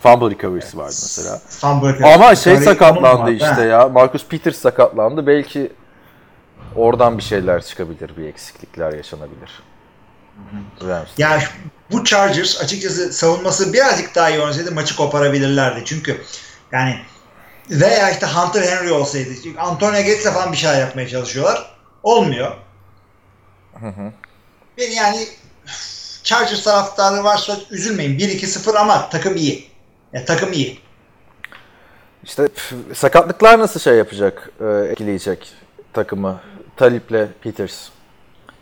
Fumble 0.00 0.30
recovery'si 0.30 0.78
vardı 0.78 0.88
mesela. 1.02 1.38
Fumble 1.48 2.14
Ama 2.14 2.34
şey 2.34 2.52
onun 2.52 2.62
sakatlandı 2.62 3.30
işte 3.30 3.62
ya. 3.62 3.88
Marcus 3.88 4.26
Peters 4.26 4.56
sakatlandı. 4.56 5.26
Belki 5.26 5.72
oradan 6.76 7.18
bir 7.18 7.22
şeyler 7.22 7.62
çıkabilir. 7.62 8.16
Bir 8.16 8.26
eksiklikler 8.26 8.92
yaşanabilir. 8.92 9.62
Rams. 10.88 11.08
Ya 11.18 11.40
şu- 11.40 11.50
bu 11.92 12.04
Chargers 12.04 12.60
açıkçası 12.60 13.12
savunması 13.12 13.72
birazcık 13.72 14.14
daha 14.14 14.30
iyi 14.30 14.40
oynasaydı 14.40 14.72
maçı 14.72 14.96
koparabilirlerdi. 14.96 15.82
Çünkü 15.84 16.22
yani 16.72 16.96
veya 17.70 18.10
işte 18.10 18.26
Hunter 18.26 18.62
Henry 18.62 18.92
olsaydı. 18.92 19.30
Çünkü 19.44 19.58
Antonio 19.58 19.92
Gates'le 19.92 20.32
falan 20.32 20.52
bir 20.52 20.56
şeyler 20.56 20.80
yapmaya 20.80 21.08
çalışıyorlar. 21.08 21.72
Olmuyor. 22.02 22.52
Ben 24.78 24.90
yani 24.90 25.26
Chargers 26.22 26.62
taraftarı 26.64 27.24
varsa 27.24 27.56
üzülmeyin. 27.70 28.18
1-2-0 28.18 28.78
ama 28.78 29.08
takım 29.08 29.36
iyi. 29.36 29.70
Ya, 30.12 30.24
takım 30.24 30.52
iyi. 30.52 30.80
İşte 32.24 32.48
sakatlıklar 32.94 33.58
nasıl 33.58 33.80
şey 33.80 33.94
yapacak, 33.94 34.50
e, 34.60 34.64
etkileyecek 34.90 35.52
takımı? 35.92 36.40
Talip'le 36.76 37.28
Peters. 37.42 37.88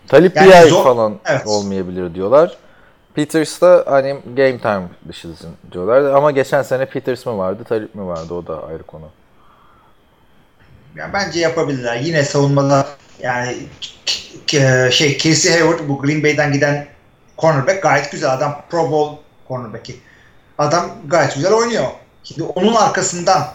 Talip 0.08 0.36
Yani 0.36 0.48
bir 0.48 0.52
ay 0.54 0.68
zor- 0.68 0.84
falan 0.84 1.18
evet. 1.24 1.46
olmayabilir 1.46 2.14
diyorlar. 2.14 2.56
Peters 3.14 3.60
da 3.60 3.84
hani 3.86 4.16
game 4.36 4.58
time 4.58 4.88
dışısın 5.08 5.50
diyorlar. 5.72 6.14
Ama 6.14 6.30
geçen 6.30 6.62
sene 6.62 6.86
Peters 6.86 7.26
mi 7.26 7.38
vardı, 7.38 7.64
Talip 7.68 7.94
mi 7.94 8.06
vardı? 8.06 8.34
O 8.34 8.46
da 8.46 8.66
ayrı 8.66 8.82
konu. 8.82 9.08
Ya 10.96 11.10
bence 11.12 11.40
yapabilirler. 11.40 11.96
Yine 11.96 12.22
savunmada 12.22 12.86
yani 13.22 13.56
şey 14.90 15.18
Casey 15.18 15.52
Hayward 15.52 15.88
bu 15.88 15.98
Green 15.98 16.22
Bay'den 16.22 16.52
giden 16.52 16.86
cornerback 17.38 17.82
gayet 17.82 18.12
güzel 18.12 18.32
adam. 18.32 18.62
Pro 18.70 18.90
Bowl 18.90 19.16
cornerback'i. 19.48 20.00
Adam 20.58 20.90
gayet 21.06 21.34
güzel 21.34 21.52
oynuyor. 21.52 21.86
Şimdi 22.24 22.42
onun 22.42 22.74
arkasından 22.74 23.46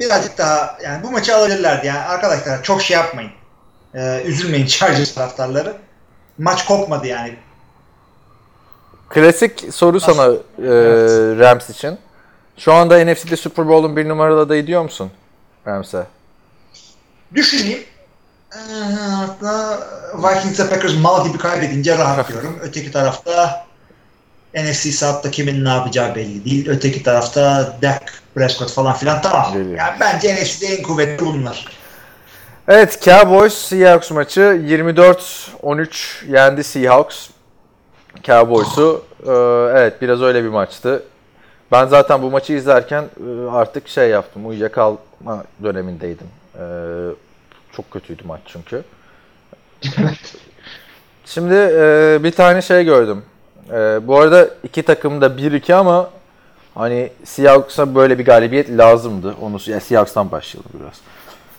birazcık 0.00 0.38
daha 0.38 0.78
yani 0.84 1.02
bu 1.02 1.10
maçı 1.10 1.36
alabilirlerdi. 1.36 1.86
Yani 1.86 1.98
arkadaşlar 1.98 2.62
çok 2.62 2.82
şey 2.82 2.96
yapmayın. 2.96 3.30
Ee, 3.94 4.22
üzülmeyin 4.24 4.66
Chargers 4.66 5.14
taraftarları. 5.14 5.76
Maç 6.38 6.64
kopmadı 6.64 7.06
yani. 7.06 7.36
Klasik 9.14 9.64
soru 9.74 10.00
sana 10.00 10.26
e, 10.26 10.38
Evet. 10.66 11.10
Rams 11.38 11.70
için. 11.70 11.98
Şu 12.56 12.72
anda 12.72 13.04
NFC'de 13.04 13.36
Super 13.36 13.68
Bowl'un 13.68 13.96
bir 13.96 14.08
numaralı 14.08 14.40
adayı 14.40 14.66
diyor 14.66 14.82
musun 14.82 15.10
Rams'e? 15.66 16.06
Düşüneyim. 17.34 17.82
Ee, 18.52 18.58
hatta 18.94 19.78
Vikings'e 20.14 20.68
Packers 20.68 20.96
mal 20.96 21.28
gibi 21.28 21.38
kaybedince 21.38 21.98
rahatlıyorum. 21.98 22.58
Öteki 22.62 22.92
tarafta 22.92 23.66
NFC 24.54 24.92
South'ta 24.92 25.30
kimin 25.30 25.64
ne 25.64 25.68
yapacağı 25.68 26.14
belli 26.14 26.44
değil. 26.44 26.68
Öteki 26.68 27.02
tarafta 27.02 27.72
Dak 27.82 28.22
Prescott 28.34 28.70
falan 28.72 28.94
filan 28.94 29.22
tamam. 29.22 29.52
Geliyor. 29.52 29.78
Yani 29.78 29.96
bence 30.00 30.34
NFC'de 30.34 30.66
en 30.66 30.82
kuvvetli 30.82 31.26
bunlar. 31.26 31.66
Evet 32.68 33.02
Cowboys 33.04 33.54
Seahawks 33.54 34.10
maçı 34.10 34.40
24-13 34.40 36.28
yendi 36.28 36.64
Seahawks. 36.64 37.28
Cowboys'u 38.24 39.02
Ee, 39.26 39.30
evet 39.78 40.02
biraz 40.02 40.22
öyle 40.22 40.44
bir 40.44 40.48
maçtı. 40.48 41.02
Ben 41.72 41.86
zaten 41.86 42.22
bu 42.22 42.30
maçı 42.30 42.52
izlerken 42.52 43.04
e, 43.04 43.50
artık 43.50 43.88
şey 43.88 44.08
yaptım 44.08 44.48
uyuyakalma 44.48 45.44
dönemindeydim. 45.62 46.26
Ee, 46.54 46.60
çok 47.76 47.90
kötüydü 47.90 48.22
maç 48.26 48.40
çünkü. 48.46 48.82
Şimdi 51.26 51.54
e, 51.54 52.18
bir 52.22 52.30
tane 52.32 52.62
şey 52.62 52.84
gördüm. 52.84 53.22
E, 53.70 54.00
bu 54.06 54.18
arada 54.18 54.48
iki 54.64 54.82
takım 54.82 55.20
da 55.20 55.26
1-2 55.26 55.74
ama 55.74 56.10
hani 56.74 57.10
Seahawks'a 57.24 57.94
böyle 57.94 58.18
bir 58.18 58.24
galibiyet 58.24 58.70
lazımdı. 58.70 59.34
Onu 59.40 59.58
yani 59.66 59.80
Seahawks'tan 59.80 60.30
başlayalım 60.30 60.70
biraz. 60.80 61.00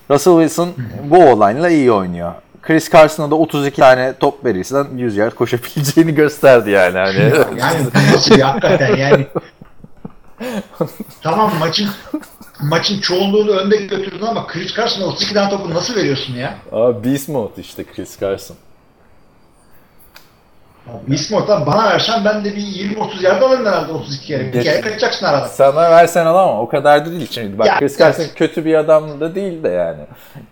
Russell 0.09 0.33
Wilson 0.33 0.73
bu 1.03 1.25
olayla 1.25 1.69
iyi 1.69 1.91
oynuyor. 1.91 2.33
Chris 2.63 2.91
Carson'a 2.91 3.31
da 3.31 3.35
32 3.35 3.81
tane 3.81 4.13
top 4.19 4.45
verirsen 4.45 4.87
100 4.95 5.17
yard 5.17 5.33
koşabileceğini 5.33 6.15
gösterdi 6.15 6.69
yani. 6.69 6.97
Hani 6.97 7.19
Yani 7.59 7.79
bir 8.37 8.41
hakikaten 8.41 8.95
yani. 8.95 9.27
tamam 11.21 11.51
maçın 11.59 11.89
maçın 12.61 13.01
çoğunluğunu 13.01 13.51
önde 13.51 13.75
götürdün 13.75 14.25
ama 14.25 14.47
Chris 14.47 14.75
Carson'a 14.75 15.05
32 15.05 15.33
tane 15.33 15.49
topu 15.49 15.73
nasıl 15.73 15.95
veriyorsun 15.95 16.33
ya? 16.33 16.55
Abi 16.71 17.09
beast 17.09 17.29
mode 17.29 17.61
işte 17.61 17.83
Chris 17.83 18.19
Carson. 18.19 18.57
Bismuth'tan 21.07 21.65
bana 21.65 21.89
versen 21.89 22.25
ben 22.25 22.45
de 22.45 22.55
bir 22.55 22.61
20-30 22.61 23.23
yerde 23.23 23.45
alırım 23.45 23.65
herhalde 23.65 23.91
32 23.91 24.25
kere. 24.25 24.53
Bir 24.53 24.63
kere 24.63 24.81
kaçacaksın 24.81 25.25
arada. 25.25 25.47
Sana 25.47 25.91
versen 25.91 26.25
alamam. 26.25 26.59
O 26.59 26.69
kadar 26.69 27.05
da 27.05 27.11
değil 27.11 27.27
şimdi. 27.31 27.59
Bak 27.59 27.67
Ya, 27.67 27.79
Chris 27.79 27.99
Carson 27.99 28.23
evet. 28.23 28.35
kötü 28.35 28.65
bir 28.65 28.75
adam 28.75 29.19
da 29.19 29.35
değil 29.35 29.63
de 29.63 29.69
yani. 29.69 30.01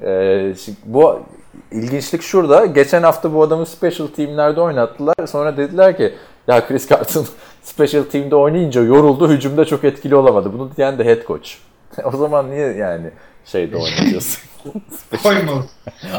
Ee, 0.03 0.55
şimdi 0.65 0.77
bu 0.85 1.21
ilginçlik 1.71 2.21
şurada. 2.21 2.65
Geçen 2.65 3.03
hafta 3.03 3.33
bu 3.33 3.43
adamı 3.43 3.65
special 3.65 4.07
teamlerde 4.07 4.61
oynattılar. 4.61 5.15
Sonra 5.27 5.57
dediler 5.57 5.97
ki 5.97 6.13
ya 6.47 6.67
Chris 6.67 6.89
Carson 6.89 7.25
special 7.63 8.03
team'de 8.03 8.35
oynayınca 8.35 8.81
yoruldu. 8.81 9.29
Hücumda 9.29 9.65
çok 9.65 9.83
etkili 9.83 10.15
olamadı. 10.15 10.53
Bunu 10.53 10.69
diyen 10.77 10.97
de 10.97 11.05
head 11.05 11.27
coach. 11.27 11.49
o 12.13 12.17
zaman 12.17 12.51
niye 12.51 12.67
yani 12.67 13.11
şeyde 13.45 13.77
oynatıyorsun? 13.77 14.41
Koymalı. 15.23 15.63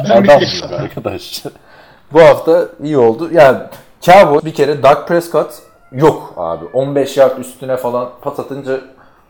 Adam 0.05 0.23
gibi 0.39 0.75
arkadaş. 0.75 1.45
Bu 2.13 2.21
hafta 2.21 2.69
iyi 2.83 2.99
oldu. 2.99 3.29
Yani 3.33 3.59
Cowboys 4.01 4.45
bir 4.45 4.55
kere 4.55 4.83
Dak 4.83 5.09
Prescott 5.09 5.55
yok 5.93 6.35
abi. 6.37 6.65
15 6.65 7.17
yard 7.17 7.39
üstüne 7.39 7.77
falan 7.77 8.11
pas 8.23 8.39
atınca 8.39 8.81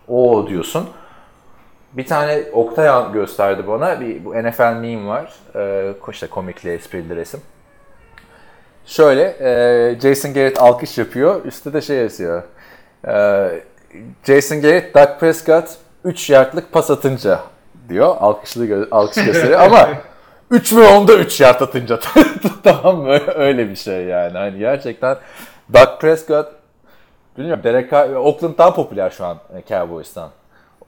o 0.09 0.47
diyorsun. 0.49 0.89
Bir 1.93 2.07
tane 2.07 2.43
Oktay 2.53 3.13
gösterdi 3.13 3.63
bana. 3.69 4.01
Bir, 4.01 4.25
bu 4.25 4.35
NFL 4.35 4.73
meme 4.81 5.07
var. 5.07 5.33
Ee, 5.57 5.95
işte 6.11 6.27
komikli, 6.27 6.73
esprili 6.73 7.17
resim. 7.17 7.41
Şöyle, 8.87 9.23
e, 9.41 10.01
Jason 10.01 10.35
Garrett 10.35 10.63
alkış 10.63 10.99
yapıyor. 10.99 11.45
Üstte 11.45 11.73
de 11.73 11.81
şey 11.81 11.97
yazıyor. 11.97 12.43
E, 13.09 13.15
Jason 14.25 14.61
Garrett, 14.61 14.95
Dak 14.95 15.21
Prescott 15.21 15.69
3 16.05 16.31
yardlık 16.31 16.73
pas 16.73 16.91
atınca 16.91 17.41
diyor. 17.89 18.17
Alkışlı 18.21 18.67
gö- 18.67 18.91
alkış 18.91 19.25
gösteriyor 19.27 19.61
ama 19.61 19.89
3 20.51 20.73
mü 20.73 20.83
onda 20.83 21.15
3 21.17 21.41
yard 21.41 21.61
atınca 21.61 21.99
tamam 22.63 22.97
mı? 22.97 23.19
Öyle 23.35 23.69
bir 23.71 23.77
şey 23.77 24.05
yani. 24.05 24.39
Hani 24.39 24.59
gerçekten 24.59 25.17
Dak 25.73 26.01
Prescott 26.01 26.49
bilmiyorum 27.39 27.65
Derek 27.65 27.93
Oakland 27.93 28.59
daha 28.59 28.75
popüler 28.75 29.11
şu 29.11 29.25
an 29.25 29.39
Cowboys'tan. 29.69 30.31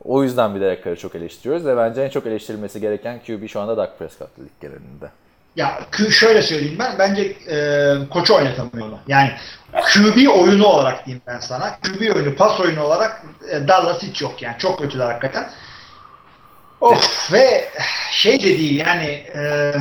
O 0.05 0.23
yüzden 0.23 0.55
bir 0.55 0.61
Derek 0.61 0.85
Carr'ı 0.85 0.97
çok 0.97 1.15
eleştiriyoruz 1.15 1.67
ve 1.67 1.77
bence 1.77 2.03
en 2.03 2.09
çok 2.09 2.27
eleştirilmesi 2.27 2.81
gereken 2.81 3.21
QB 3.27 3.49
şu 3.49 3.61
anda 3.61 3.77
Dak 3.77 3.99
Prescott 3.99 4.39
lig 4.39 4.51
genelinde. 4.61 5.11
Ya 5.57 5.81
şöyle 6.11 6.43
söyleyeyim 6.43 6.77
ben. 6.79 6.99
Bence 6.99 7.23
e, 7.23 7.95
koçu 8.11 8.35
oynatamıyorlar. 8.35 8.99
Yani 9.09 9.31
QB 9.73 10.29
oyunu 10.29 10.67
olarak 10.67 11.07
diyeyim 11.07 11.23
ben 11.27 11.39
sana. 11.39 11.79
QB 11.81 12.17
oyunu, 12.17 12.35
pas 12.35 12.61
oyunu 12.61 12.83
olarak 12.83 13.23
e, 13.51 13.69
Dallas 13.69 14.03
hiç 14.03 14.23
yok 14.23 14.43
yani. 14.43 14.59
Çok 14.59 14.79
kötüler 14.79 15.07
hakikaten. 15.07 15.51
Of 16.81 17.33
ve 17.33 17.69
şey 18.11 18.39
de 18.39 18.45
değil 18.45 18.87
yani 18.87 19.07
e, 19.35 19.73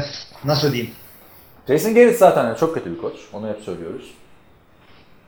nasıl 0.46 0.74
diyeyim. 0.74 0.94
Jason 1.68 1.96
Garrett 1.96 2.18
zaten 2.18 2.56
çok 2.56 2.74
kötü 2.74 2.92
bir 2.96 3.02
koç. 3.02 3.14
Onu 3.34 3.50
hep 3.50 3.62
söylüyoruz. 3.62 4.12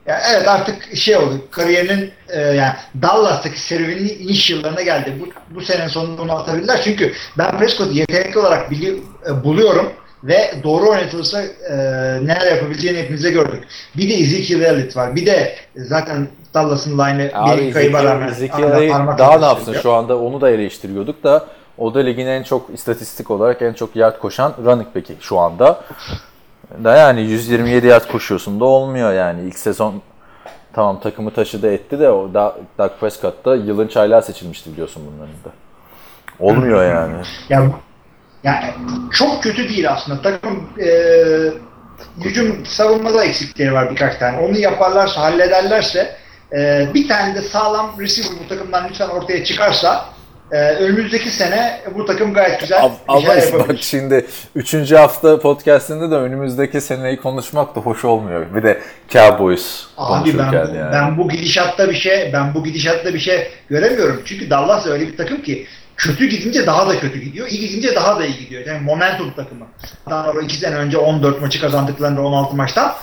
Ya 0.07 0.21
evet 0.31 0.47
artık 0.47 0.95
şey 0.95 1.17
oldu. 1.17 1.41
Kariyerinin 1.51 2.11
e, 2.29 2.41
yani 2.41 2.73
Dallas'taki 3.01 3.59
serüveninin 3.59 4.19
iniş 4.19 4.49
yıllarına 4.49 4.81
geldi. 4.81 5.13
Bu, 5.19 5.55
bu 5.55 5.61
senenin 5.61 5.87
sonunda 5.87 6.21
bunu 6.21 6.31
atabilirler. 6.31 6.81
Çünkü 6.83 7.13
ben 7.37 7.57
Prescott'u 7.57 7.93
yetenekli 7.93 8.39
olarak 8.39 8.71
bili, 8.71 9.01
e, 9.29 9.43
buluyorum 9.43 9.91
ve 10.23 10.53
doğru 10.63 10.89
oynatılırsa 10.89 11.41
e, 11.43 11.75
neler 12.21 12.55
yapabileceğini 12.55 12.99
hepimize 12.99 13.31
gördük. 13.31 13.63
Bir 13.97 14.09
de 14.09 14.13
Ezekiel 14.13 14.61
Elliott 14.61 14.97
var. 14.97 15.15
Bir 15.15 15.25
de 15.25 15.55
zaten 15.75 16.27
Dallas'ın 16.53 16.97
line'ı 16.97 17.57
bir 17.57 17.73
kayıba 17.73 18.03
rağmen 18.03 18.27
Ezekiel 18.27 18.89
daha 19.17 19.39
ne 19.39 19.45
yapsın 19.45 19.75
şu 19.83 19.91
anda 19.91 20.19
onu 20.19 20.41
da 20.41 20.49
eleştiriyorduk 20.49 21.23
da 21.23 21.47
o 21.77 21.93
da 21.93 21.99
ligin 21.99 22.27
en 22.27 22.43
çok 22.43 22.69
istatistik 22.73 23.31
olarak 23.31 23.61
en 23.61 23.73
çok 23.73 23.95
yard 23.95 24.19
koşan 24.19 24.53
running 24.65 24.95
back'i 24.95 25.15
şu 25.19 25.39
anda. 25.39 25.81
Da 26.83 26.97
yani 26.97 27.21
127 27.21 27.87
yard 27.87 28.11
koşuyorsun 28.11 28.59
da 28.59 28.65
olmuyor 28.65 29.13
yani. 29.13 29.47
İlk 29.47 29.59
sezon 29.59 30.01
tamam 30.73 30.99
takımı 30.99 31.33
taşıdı 31.33 31.73
etti 31.73 31.99
de 31.99 32.09
o 32.09 32.33
da 32.33 32.55
Dak 32.77 32.99
Prescott 32.99 33.45
da 33.45 33.55
yılın 33.55 33.87
çaylağı 33.87 34.21
seçilmişti 34.21 34.71
biliyorsun 34.71 35.03
bunların 35.07 35.33
da. 35.45 35.49
Olmuyor 36.39 36.83
yani. 36.83 37.15
Ya, 37.49 37.71
yani 38.43 38.73
çok 39.11 39.43
kötü 39.43 39.69
değil 39.69 39.91
aslında. 39.91 40.21
Takım 40.21 40.69
e, 40.79 40.89
hücum 42.23 42.65
savunmada 42.65 43.23
eksikleri 43.23 43.73
var 43.73 43.91
birkaç 43.91 44.17
tane. 44.17 44.39
Onu 44.39 44.57
yaparlarsa, 44.57 45.21
hallederlerse 45.21 46.15
e, 46.53 46.87
bir 46.93 47.07
tane 47.07 47.35
de 47.35 47.41
sağlam 47.41 47.91
receiver 47.99 48.31
bu 48.43 48.47
takımdan 48.47 48.89
lütfen 48.89 49.09
ortaya 49.09 49.43
çıkarsa 49.43 50.05
e, 50.51 50.57
önümüzdeki 50.57 51.29
sene 51.29 51.81
bu 51.95 52.05
takım 52.05 52.33
gayet 52.33 52.59
güzel 52.59 52.83
bir 52.83 52.91
Ama 53.07 53.27
bak 53.59 53.75
şimdi 53.79 54.25
3. 54.55 54.91
hafta 54.91 55.39
podcastinde 55.39 56.11
de 56.11 56.15
önümüzdeki 56.15 56.81
seneyi 56.81 57.17
konuşmak 57.17 57.75
da 57.75 57.79
hoş 57.79 58.05
olmuyor. 58.05 58.45
Bir 58.55 58.63
de 58.63 58.81
Cowboys 59.09 59.83
Abi 59.97 60.37
ben, 60.37 60.51
yani. 60.51 60.91
ben 60.93 61.17
bu 61.17 61.29
gidişatta 61.29 61.89
bir 61.89 61.95
şey 61.95 62.29
ben 62.33 62.53
bu 62.53 62.63
gidişatta 62.63 63.13
bir 63.13 63.19
şey 63.19 63.47
göremiyorum. 63.69 64.21
Çünkü 64.25 64.49
Dallas 64.49 64.87
öyle 64.87 65.07
bir 65.07 65.17
takım 65.17 65.41
ki 65.41 65.67
kötü 65.97 66.25
gidince 66.25 66.67
daha 66.67 66.87
da 66.87 66.99
kötü 66.99 67.19
gidiyor. 67.19 67.47
iyi 67.47 67.59
gidince 67.59 67.95
daha 67.95 68.19
da 68.19 68.25
iyi 68.25 68.37
gidiyor. 68.37 68.65
Yani 68.65 68.83
momentum 68.83 69.33
takımı. 69.35 69.65
Daha 70.09 70.25
sonra 70.25 70.41
iki 70.41 70.57
sene 70.57 70.75
önce 70.75 70.97
14 70.97 71.41
maçı 71.41 71.61
kazandıklarında 71.61 72.21
16 72.21 72.55
maçtan 72.55 72.93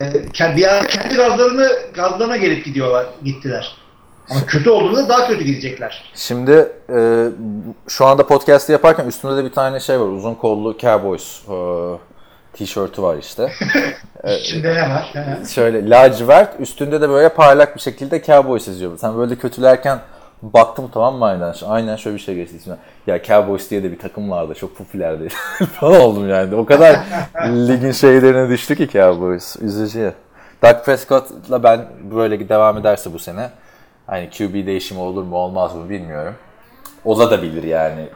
e, 0.00 0.56
bir 0.56 0.74
ara 0.74 0.86
kendi 0.86 1.14
gazlarını 1.14 1.68
gazlarına 1.94 2.36
gelip 2.36 2.64
gidiyorlar, 2.64 3.06
gittiler. 3.24 3.76
Ama 4.30 4.46
kötü 4.46 4.70
olduğunda 4.70 5.08
daha 5.08 5.26
kötü 5.26 5.44
gidecekler. 5.44 6.04
Şimdi 6.14 6.72
e, 6.94 7.28
şu 7.88 8.06
anda 8.06 8.26
podcast'ı 8.26 8.72
yaparken 8.72 9.06
üstünde 9.06 9.36
de 9.36 9.44
bir 9.44 9.52
tane 9.52 9.80
şey 9.80 10.00
var. 10.00 10.06
Uzun 10.06 10.34
kollu 10.34 10.78
Cowboys 10.78 11.40
e, 11.48 11.54
tişörtü 12.52 13.02
var 13.02 13.16
işte. 13.16 13.52
Şimdi 14.42 14.68
ne 14.68 14.90
var? 14.90 15.12
Şöyle 15.54 15.90
lacivert 15.90 16.60
üstünde 16.60 17.00
de 17.00 17.08
böyle 17.08 17.28
parlak 17.28 17.76
bir 17.76 17.80
şekilde 17.80 18.22
Cowboys 18.22 18.68
yazıyor. 18.68 18.98
Sen 18.98 19.18
böyle 19.18 19.36
kötülerken 19.36 19.98
baktım 20.42 20.90
tamam 20.94 21.14
mı 21.14 21.24
aynen? 21.24 21.54
Aynen 21.66 21.96
şöyle 21.96 22.16
bir 22.16 22.22
şey 22.22 22.34
geçti 22.34 22.56
içimden. 22.56 22.78
Ya 23.06 23.22
Cowboys 23.22 23.70
diye 23.70 23.82
de 23.82 23.92
bir 23.92 23.98
takım 23.98 24.30
vardı. 24.30 24.54
Çok 24.54 24.76
popülerdi. 24.76 25.28
falan 25.80 26.00
oldum 26.00 26.28
yani. 26.28 26.54
O 26.54 26.66
kadar 26.66 26.96
ligin 27.44 27.92
şeylerine 27.92 28.48
düştü 28.48 28.76
ki 28.76 28.88
Cowboys. 28.88 29.56
Üzücü. 29.60 30.12
Dak 30.62 30.86
Prescott'la 30.86 31.62
ben 31.62 31.80
böyle 32.14 32.48
devam 32.48 32.78
ederse 32.78 33.12
bu 33.12 33.18
sene 33.18 33.50
hani 34.10 34.30
QB 34.30 34.66
değişimi 34.66 35.00
olur 35.00 35.22
mu 35.22 35.36
olmaz 35.36 35.74
mı 35.74 35.90
bilmiyorum. 35.90 36.34
Ola 37.04 37.30
da 37.30 37.42
bilir 37.42 37.62
yani. 37.62 38.08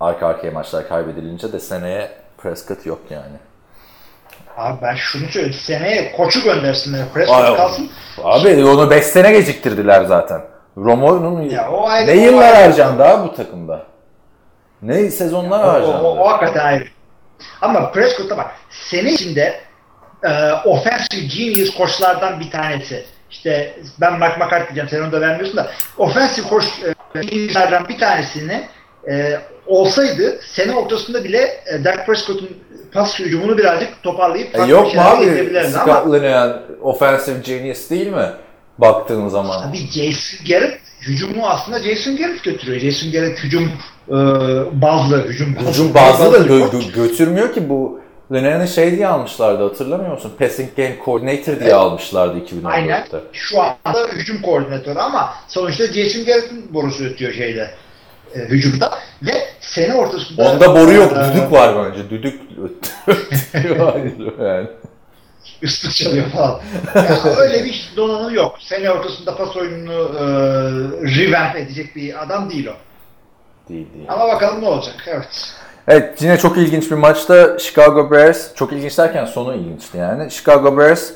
Arka 0.00 0.26
arkaya 0.26 0.50
maçlar 0.52 0.88
kaybedilince 0.88 1.52
de 1.52 1.60
seneye 1.60 2.10
Prescott 2.38 2.86
yok 2.86 3.00
yani. 3.10 3.36
Abi 4.56 4.82
ben 4.82 4.94
şunu 4.94 5.28
söyleyeyim. 5.28 5.56
Seneye 5.62 6.12
koçu 6.16 6.42
göndersinler. 6.44 7.12
Prescott 7.14 7.56
kalsın. 7.56 7.90
Abi 8.24 8.64
onu 8.64 8.90
5 8.90 9.04
sene 9.04 9.32
geciktirdiler 9.32 10.04
zaten. 10.04 10.40
Romo'nun 10.76 11.42
Ya 11.42 11.70
o 11.70 11.90
ne 11.90 12.10
o 12.12 12.14
yıllar 12.14 12.54
harcandı 12.54 13.04
abi 13.04 13.28
bu 13.28 13.34
takımda. 13.34 13.82
Ne 14.82 15.10
sezonlar 15.10 15.64
O, 15.64 15.68
harcandı. 15.68 15.98
o, 15.98 16.16
o 16.18 16.28
hakikaten 16.28 16.66
ayrı. 16.66 16.84
Ama 17.62 17.92
Prescott'a 17.92 18.36
bak. 18.36 18.50
Sene 18.70 19.12
içinde 19.12 19.60
e, 20.24 20.52
offensive 20.52 21.20
genius 21.36 21.76
koçlardan 21.76 22.40
bir 22.40 22.50
tanesi. 22.50 23.04
İşte 23.30 23.78
ben 24.00 24.18
Mark 24.18 24.38
McCart 24.38 24.66
diyeceğim. 24.66 24.88
Sen 24.88 25.00
onu 25.00 25.12
da 25.12 25.20
vermiyorsun 25.20 25.56
da. 25.56 25.70
Offensive 25.98 26.48
koç 26.48 26.64
e, 27.14 27.20
bir 27.88 27.98
tanesini 27.98 28.62
e, 29.10 29.38
olsaydı 29.66 30.40
sene 30.54 30.72
ortasında 30.72 31.24
bile 31.24 31.60
e, 31.66 31.84
Dak 31.84 32.06
Prescott'un 32.06 32.48
pas 32.92 33.18
hücumunu 33.18 33.58
birazcık 33.58 34.02
toparlayıp 34.02 34.54
E 34.58 34.62
yok 34.62 34.94
mu 34.94 35.00
abi 35.00 35.52
Scott 35.70 36.06
Linehan 36.14 36.62
offensive 36.82 37.38
genius 37.44 37.90
değil 37.90 38.06
mi? 38.06 38.30
Baktığın 38.78 39.28
zaman. 39.28 39.70
Abi 39.70 39.78
Jason 39.78 40.46
Garrett 40.48 40.80
hücumu 41.00 41.46
aslında 41.46 41.78
Jason 41.78 42.16
Garrett 42.16 42.44
götürüyor. 42.44 42.80
Jason 42.80 43.12
Garrett 43.12 43.38
hücum 43.38 43.72
e, 44.08 44.14
bazlı 44.82 45.24
hücum 45.28 45.56
bazlı. 45.56 45.70
Hücum 45.70 45.94
bazlı 45.94 46.32
da 46.32 46.38
gö- 46.38 46.92
götürmüyor 46.92 47.54
ki 47.54 47.68
bu 47.68 48.00
Linehan'ı 48.32 48.68
şey 48.68 48.90
diye 48.96 49.06
almışlardı 49.06 49.62
hatırlamıyor 49.62 50.12
musun? 50.12 50.32
Passing 50.38 50.76
Game 50.76 50.96
Coordinator 51.04 51.60
diye 51.60 51.74
almışlardı 51.74 52.38
2014'te. 52.38 52.68
Aynen. 52.68 53.04
Şu 53.32 53.60
anda 53.62 54.08
hücum 54.12 54.42
koordinatörü 54.42 54.98
ama 54.98 55.34
sonuçta 55.48 55.86
Jason 55.86 56.24
Garrett'in 56.24 56.74
borusu 56.74 57.04
ötüyor 57.04 57.32
şeyde 57.32 57.70
e, 58.34 58.38
hücumda 58.38 58.98
ve 59.22 59.32
sene 59.60 59.94
ortasında 59.94 60.52
Onda 60.52 60.74
boru 60.74 60.92
yok, 60.92 61.12
e, 61.12 61.34
düdük 61.34 61.52
var 61.52 61.74
bence. 61.84 62.10
Düdük 62.10 62.40
yani. 64.40 64.66
ıslık 65.64 65.94
çalıyor 65.94 66.26
falan. 66.26 66.60
Ya 66.94 67.24
öyle 67.36 67.64
bir 67.64 67.92
donanım 67.96 68.34
yok. 68.34 68.56
Sene 68.60 68.90
ortasında 68.90 69.36
pas 69.36 69.56
oyununu 69.56 70.18
e, 70.18 70.22
revamp 71.18 71.56
edecek 71.56 71.96
bir 71.96 72.22
adam 72.22 72.50
değil 72.50 72.66
o. 72.66 72.74
Değil 73.68 73.86
değil. 73.94 74.06
Ama 74.08 74.28
bakalım 74.28 74.62
ne 74.62 74.68
olacak. 74.68 74.94
Evet. 75.06 75.54
Evet 75.88 76.22
yine 76.22 76.38
çok 76.38 76.56
ilginç 76.56 76.90
bir 76.90 76.96
maçta 76.96 77.58
Chicago 77.58 78.10
Bears, 78.10 78.54
çok 78.54 78.72
ilginç 78.72 78.98
derken 78.98 79.24
sonu 79.24 79.54
ilginçti 79.54 79.98
yani. 79.98 80.30
Chicago 80.30 80.78
Bears 80.78 81.10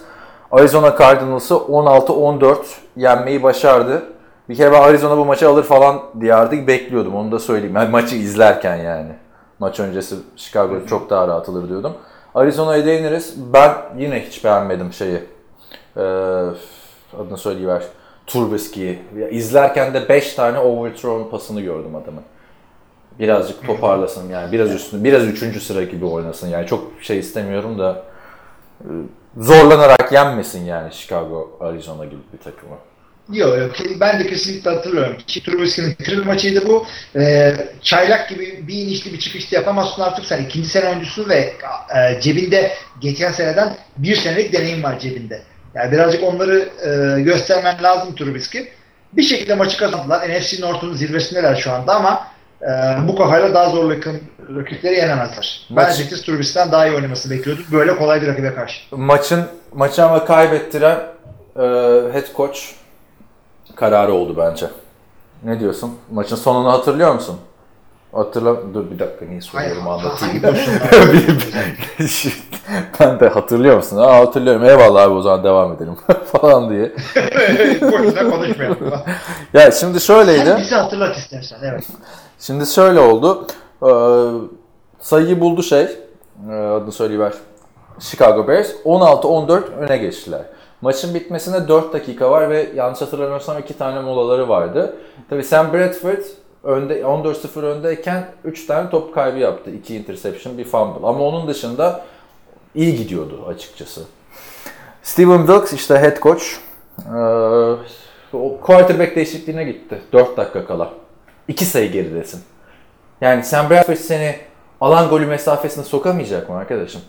Arizona 0.52 0.96
Cardinals'ı 0.98 1.54
16-14 1.54 2.56
yenmeyi 2.96 3.42
başardı. 3.42 4.02
Bir 4.48 4.56
kere 4.56 4.72
ben 4.72 4.80
Arizona 4.80 5.16
bu 5.16 5.24
maçı 5.24 5.48
alır 5.48 5.62
falan 5.62 6.02
diye 6.20 6.34
artık 6.34 6.68
bekliyordum 6.68 7.14
onu 7.14 7.32
da 7.32 7.38
söyleyeyim. 7.38 7.76
Yani 7.76 7.90
maçı 7.90 8.16
izlerken 8.16 8.76
yani. 8.76 9.12
Maç 9.58 9.80
öncesi 9.80 10.16
Chicago 10.36 10.86
çok 10.86 11.10
daha 11.10 11.28
rahat 11.28 11.48
alır 11.48 11.68
diyordum. 11.68 11.92
Arizona'ya 12.34 12.86
değiniriz. 12.86 13.34
Ben 13.52 13.72
yine 13.98 14.20
hiç 14.20 14.44
beğenmedim 14.44 14.92
şeyi. 14.92 15.20
Ee, 15.96 16.00
adını 17.18 17.36
söyleyiver. 17.36 17.82
Trubisky'yi. 18.26 18.98
Ya 19.18 19.28
İzlerken 19.28 19.94
de 19.94 20.08
5 20.08 20.34
tane 20.34 20.58
overthrown 20.58 21.30
pasını 21.30 21.60
gördüm 21.60 21.96
adamın. 21.96 22.22
Birazcık 23.20 23.66
toparlasın 23.66 24.30
yani 24.30 24.52
biraz 24.52 24.74
üstünde 24.74 25.04
biraz 25.04 25.24
üçüncü 25.24 25.60
sıra 25.60 25.82
gibi 25.82 26.04
oynasın 26.04 26.48
yani 26.48 26.66
çok 26.66 26.92
şey 27.02 27.18
istemiyorum 27.18 27.78
da 27.78 28.04
e, 28.80 28.88
zorlanarak 29.36 30.12
yenmesin 30.12 30.64
yani 30.64 30.92
Chicago 30.92 31.58
Arizona 31.60 32.04
gibi 32.04 32.20
bir 32.32 32.38
takımı. 32.38 32.76
Yok 33.32 33.58
yok 33.58 33.72
ben 34.00 34.20
de 34.20 34.26
kesinlikle 34.26 34.70
hatırlıyorum. 34.70 35.16
Trubisky'nin 35.26 35.94
kriz 35.94 36.26
maçıydı 36.26 36.68
bu. 36.68 36.86
Ee, 37.16 37.54
çaylak 37.82 38.28
gibi 38.28 38.64
bir 38.68 38.74
inişli 38.74 39.12
bir 39.12 39.18
çıkışta 39.18 39.56
yapamazsın 39.56 40.02
artık 40.02 40.24
sen 40.24 40.44
ikinci 40.44 40.68
sene 40.68 40.88
oyuncusu 40.88 41.28
ve 41.28 41.52
e, 41.96 42.20
cebinde 42.20 42.72
geçen 43.00 43.32
seneden 43.32 43.76
bir 43.96 44.16
senelik 44.16 44.52
deneyim 44.52 44.82
var 44.82 44.98
cebinde. 44.98 45.42
Yani 45.74 45.92
birazcık 45.92 46.22
onları 46.22 46.68
e, 46.84 47.20
göstermen 47.22 47.82
lazım 47.82 48.14
Trubisky. 48.14 48.64
Bir 49.12 49.22
şekilde 49.22 49.54
maçı 49.54 49.78
kazandılar. 49.78 50.28
NFC 50.28 50.60
North'un 50.60 50.94
zirvesindeler 50.94 51.56
şu 51.56 51.72
anda 51.72 51.94
ama 51.94 52.26
e, 52.62 52.68
bu 53.08 53.16
kafayla 53.16 53.54
daha 53.54 53.70
zor 53.70 53.90
rakip, 53.90 54.22
rakipleri 54.56 54.94
yenemezler. 54.94 55.66
Maç- 55.70 55.86
Ben 55.86 55.90
açıkçası 55.92 56.24
Trubisky'den 56.24 56.72
daha 56.72 56.86
iyi 56.86 56.96
oynamasını 56.96 57.32
bekliyordum. 57.32 57.64
Böyle 57.72 57.96
kolay 57.96 58.22
bir 58.22 58.26
rakibe 58.26 58.54
karşı. 58.54 58.80
Maçın 58.96 59.44
maçı 59.74 60.04
ama 60.04 60.24
kaybettiren 60.24 60.96
e, 61.56 61.62
head 62.12 62.36
coach 62.36 62.58
kararı 63.76 64.12
oldu 64.12 64.34
bence. 64.38 64.66
Ne 65.42 65.60
diyorsun? 65.60 65.94
Maçın 66.12 66.36
sonunu 66.36 66.72
hatırlıyor 66.72 67.14
musun? 67.14 67.36
Hatırla 68.12 68.74
dur 68.74 68.90
bir 68.90 68.98
dakika 68.98 69.24
niye 69.24 69.40
soruyorum 69.40 69.86
Hayır, 69.86 70.04
anlatayım. 70.04 70.42
ben 73.00 73.20
de 73.20 73.28
hatırlıyor 73.28 73.76
musun? 73.76 73.96
Aa 73.96 74.16
hatırlıyorum. 74.16 74.64
Eyvallah 74.64 75.02
abi 75.02 75.14
o 75.14 75.22
zaman 75.22 75.44
devam 75.44 75.72
edelim 75.72 75.96
falan 76.40 76.70
diye. 76.70 76.92
Boşuna 77.92 78.30
konuşmayalım. 78.30 78.92
Ya 79.54 79.70
şimdi 79.70 80.00
şöyleydi. 80.00 80.44
Sen 80.44 80.58
bizi 80.58 80.74
hatırlat 80.74 81.16
istersen. 81.16 81.58
Evet. 81.64 81.84
Şimdi 82.40 82.66
şöyle 82.66 83.00
oldu. 83.00 83.46
Ee, 83.82 83.88
sayıyı 85.00 85.40
buldu 85.40 85.62
şey. 85.62 85.82
Ee, 86.50 86.52
adını 86.52 86.92
söyleyiver. 86.92 87.32
Chicago 87.98 88.48
Bears 88.48 88.72
16-14 88.84 89.74
öne 89.76 89.96
geçtiler. 89.96 90.42
Maçın 90.80 91.14
bitmesine 91.14 91.68
4 91.68 91.92
dakika 91.92 92.30
var 92.30 92.50
ve 92.50 92.68
yanlış 92.74 93.00
hatırlamıyorsam 93.00 93.58
2 93.58 93.78
tane 93.78 94.00
molaları 94.00 94.48
vardı. 94.48 94.96
Tabii 95.30 95.44
Sam 95.44 95.72
Bradford 95.72 96.24
önde 96.64 97.00
14-0 97.00 97.60
öndeyken 97.60 98.24
3 98.44 98.66
tane 98.66 98.90
top 98.90 99.14
kaybı 99.14 99.38
yaptı. 99.38 99.70
2 99.70 99.96
interception, 99.96 100.58
bir 100.58 100.64
fumble. 100.64 101.06
Ama 101.06 101.24
onun 101.24 101.48
dışında 101.48 102.04
iyi 102.74 102.96
gidiyordu 102.96 103.44
açıkçası. 103.48 104.02
Steven 105.02 105.46
Wilkes 105.46 105.72
işte 105.72 105.98
head 105.98 106.18
coach. 106.22 106.42
Ee, 106.98 107.74
quarterback 108.60 109.16
değişikliğine 109.16 109.64
gitti 109.64 110.02
4 110.12 110.36
dakika 110.36 110.66
kala. 110.66 110.90
2 111.48 111.64
sayı 111.64 111.92
geridesin. 111.92 112.40
Yani 113.20 113.44
Sam 113.44 113.70
Bradford 113.70 113.96
seni 113.96 114.36
alan 114.80 115.08
golü 115.08 115.26
mesafesine 115.26 115.84
sokamayacak 115.84 116.48
mı 116.48 116.56
arkadaşım? 116.56 117.00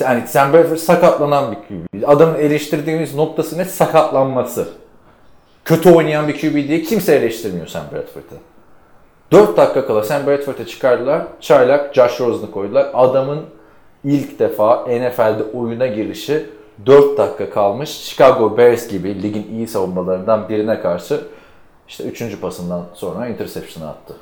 Yani 0.00 0.22
Sam 0.26 0.52
Bradford 0.52 0.76
sakatlanan 0.76 1.52
bir 1.52 1.56
QB. 1.56 2.08
Adamın 2.08 2.34
eleştirdiğimiz 2.34 3.14
noktası 3.14 3.58
ne? 3.58 3.64
Sakatlanması. 3.64 4.68
Kötü 5.64 5.90
oynayan 5.90 6.28
bir 6.28 6.40
QB 6.40 6.68
diye 6.68 6.82
kimse 6.82 7.14
eleştirmiyor 7.14 7.66
Sam 7.66 7.82
Bradford'ı. 7.92 8.34
4 9.32 9.56
dakika 9.56 9.86
kala 9.86 10.02
Sam 10.02 10.26
Bradford'ı 10.26 10.66
çıkardılar. 10.66 11.22
Çaylak 11.40 11.94
Josh 11.94 12.20
Rosen'ı 12.20 12.50
koydular. 12.50 12.90
Adamın 12.94 13.40
ilk 14.04 14.38
defa 14.38 14.86
NFL'de 14.86 15.42
oyuna 15.54 15.86
girişi 15.86 16.46
4 16.86 17.18
dakika 17.18 17.50
kalmış. 17.50 17.90
Chicago 17.90 18.58
Bears 18.58 18.88
gibi 18.88 19.22
ligin 19.22 19.46
iyi 19.52 19.68
savunmalarından 19.68 20.48
birine 20.48 20.80
karşı 20.80 21.20
işte 21.88 22.04
3. 22.04 22.40
pasından 22.40 22.84
sonra 22.94 23.26
interception 23.26 23.88
attı. 23.88 24.14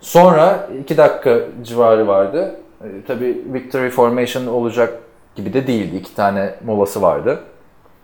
Sonra 0.00 0.68
2 0.80 0.96
dakika 0.96 1.40
civarı 1.62 2.08
vardı. 2.08 2.56
E, 2.80 2.86
tabii 3.06 3.44
victory 3.52 3.90
formation 3.90 4.46
olacak 4.46 4.98
gibi 5.34 5.52
de 5.52 5.66
değildi. 5.66 5.96
İki 5.96 6.14
tane 6.14 6.54
molası 6.64 7.02
vardı. 7.02 7.40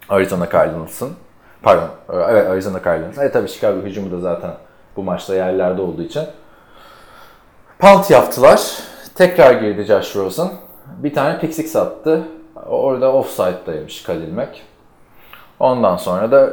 Arizona 0.08 0.50
Cardinals'ın. 0.50 1.12
Pardon, 1.62 1.88
e, 2.12 2.16
evet 2.16 2.46
Arizona 2.46 2.82
Cardinals. 2.84 3.18
Evet 3.18 3.32
tabii 3.32 3.48
Chicago 3.48 3.82
hücumu 3.82 4.12
da 4.12 4.20
zaten 4.20 4.50
bu 4.96 5.02
maçta 5.02 5.34
yerlerde 5.34 5.82
olduğu 5.82 6.02
için. 6.02 6.22
Punt 7.78 8.10
yaptılar. 8.10 8.78
Tekrar 9.14 9.52
girdi 9.52 9.84
Josh 9.84 10.16
Rosen. 10.16 10.48
Bir 10.86 11.14
tane 11.14 11.38
pick 11.38 11.54
six 11.54 11.76
attı. 11.76 12.22
Orada 12.66 13.12
offside'daymış 13.12 14.02
Khalil 14.02 14.32
Mack. 14.34 14.50
Ondan 15.60 15.96
sonra 15.96 16.30
da 16.30 16.50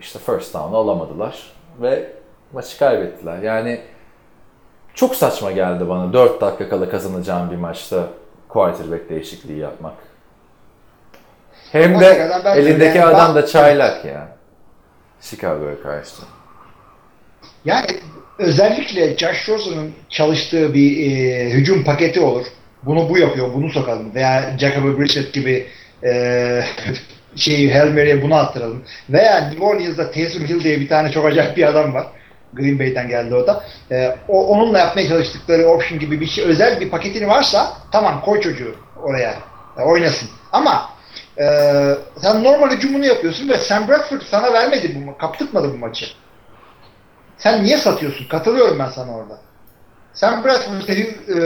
işte 0.00 0.18
first 0.18 0.54
down'u 0.54 0.76
alamadılar. 0.76 1.52
Ve 1.82 2.12
maçı 2.52 2.78
kaybettiler. 2.78 3.38
Yani 3.38 3.80
çok 4.94 5.16
saçma 5.16 5.52
geldi 5.52 5.88
bana 5.88 6.12
4 6.12 6.40
dakika 6.40 6.68
kala 6.68 6.90
kazanacağım 6.90 7.50
bir 7.50 7.56
maçta 7.56 8.08
quarterback 8.48 9.10
değişikliği 9.10 9.58
yapmak. 9.58 9.94
Hem 11.72 12.00
de 12.00 12.30
elindeki 12.56 12.98
yani 12.98 13.16
adam 13.16 13.34
da 13.34 13.46
çaylak 13.46 14.04
ya. 14.04 14.28
Chicago'ya 15.20 15.82
karşı. 15.82 16.22
Yani 17.64 17.86
özellikle 18.38 19.16
Josh 19.16 19.48
Rosen'ın 19.48 19.92
çalıştığı 20.08 20.74
bir 20.74 21.10
e, 21.10 21.50
hücum 21.50 21.84
paketi 21.84 22.20
olur. 22.20 22.46
Bunu 22.82 23.08
bu 23.08 23.18
yapıyor, 23.18 23.54
bunu 23.54 23.70
sokalım. 23.70 24.14
Veya 24.14 24.58
Jacoby 24.58 25.02
Brissett 25.02 25.32
gibi 25.32 25.66
e, 26.04 26.64
şeyi 27.36 27.74
Hail 27.74 27.92
Mary'e 27.92 28.22
bunu 28.22 28.34
attıralım. 28.34 28.82
Veya 29.10 29.38
New 29.48 29.64
Orleans'da 29.64 30.10
Taysom 30.10 30.44
Hill 30.44 30.64
diye 30.64 30.80
bir 30.80 30.88
tane 30.88 31.10
çok 31.12 31.26
acayip 31.26 31.56
bir 31.56 31.68
adam 31.68 31.94
var. 31.94 32.06
Green 32.52 32.78
Bay'den 32.78 33.08
geldi 33.08 33.34
o 33.34 33.46
da. 33.46 33.64
E, 33.90 34.16
o, 34.28 34.46
onunla 34.46 34.78
yapmaya 34.78 35.08
çalıştıkları 35.08 35.66
option 35.66 35.98
gibi 35.98 36.20
bir 36.20 36.26
şey, 36.26 36.44
özel 36.44 36.80
bir 36.80 36.90
paketini 36.90 37.28
varsa 37.28 37.72
tamam 37.92 38.20
koy 38.24 38.40
çocuğu 38.40 38.74
oraya. 39.02 39.34
E, 39.78 39.82
oynasın. 39.82 40.28
Ama 40.52 40.88
e, 41.38 41.44
sen 42.22 42.44
normal 42.44 42.70
hücumunu 42.70 43.06
yapıyorsun 43.06 43.48
ve 43.48 43.58
Sam 43.58 43.88
Bradford 43.88 44.20
sana 44.30 44.52
vermedi 44.52 44.92
bu 44.94 45.10
ma- 45.10 45.18
kaptırmadı 45.18 45.72
bu 45.72 45.78
maçı. 45.78 46.06
Sen 47.38 47.64
niye 47.64 47.76
satıyorsun? 47.76 48.28
Katılıyorum 48.28 48.78
ben 48.78 48.88
sana 48.88 49.16
orada. 49.16 49.38
Sam 50.14 50.44
Bradford 50.44 50.82
seni 50.86 51.00
e, 51.00 51.38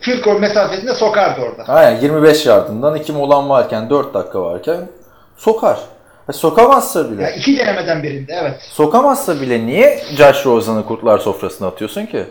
field 0.00 0.24
goal 0.24 0.38
mesafesinde 0.40 0.94
sokardı 0.94 1.40
orada. 1.40 1.72
Aynen 1.72 2.00
25 2.00 2.46
yardından 2.46 2.94
2 2.94 3.12
molan 3.12 3.48
varken 3.48 3.90
4 3.90 4.14
dakika 4.14 4.42
varken 4.42 4.88
sokar. 5.38 5.78
Sokamazsa 6.32 7.10
bile. 7.10 7.22
Ya 7.22 7.30
iki 7.30 7.58
denemeden 7.58 8.02
birinde 8.02 8.32
evet. 8.42 8.60
Sokamazsa 8.60 9.40
bile 9.40 9.66
niye 9.66 10.00
Josh 10.16 10.46
Rosen'ı 10.46 10.86
kurtlar 10.86 11.18
sofrasına 11.18 11.68
atıyorsun 11.68 12.06
ki? 12.06 12.24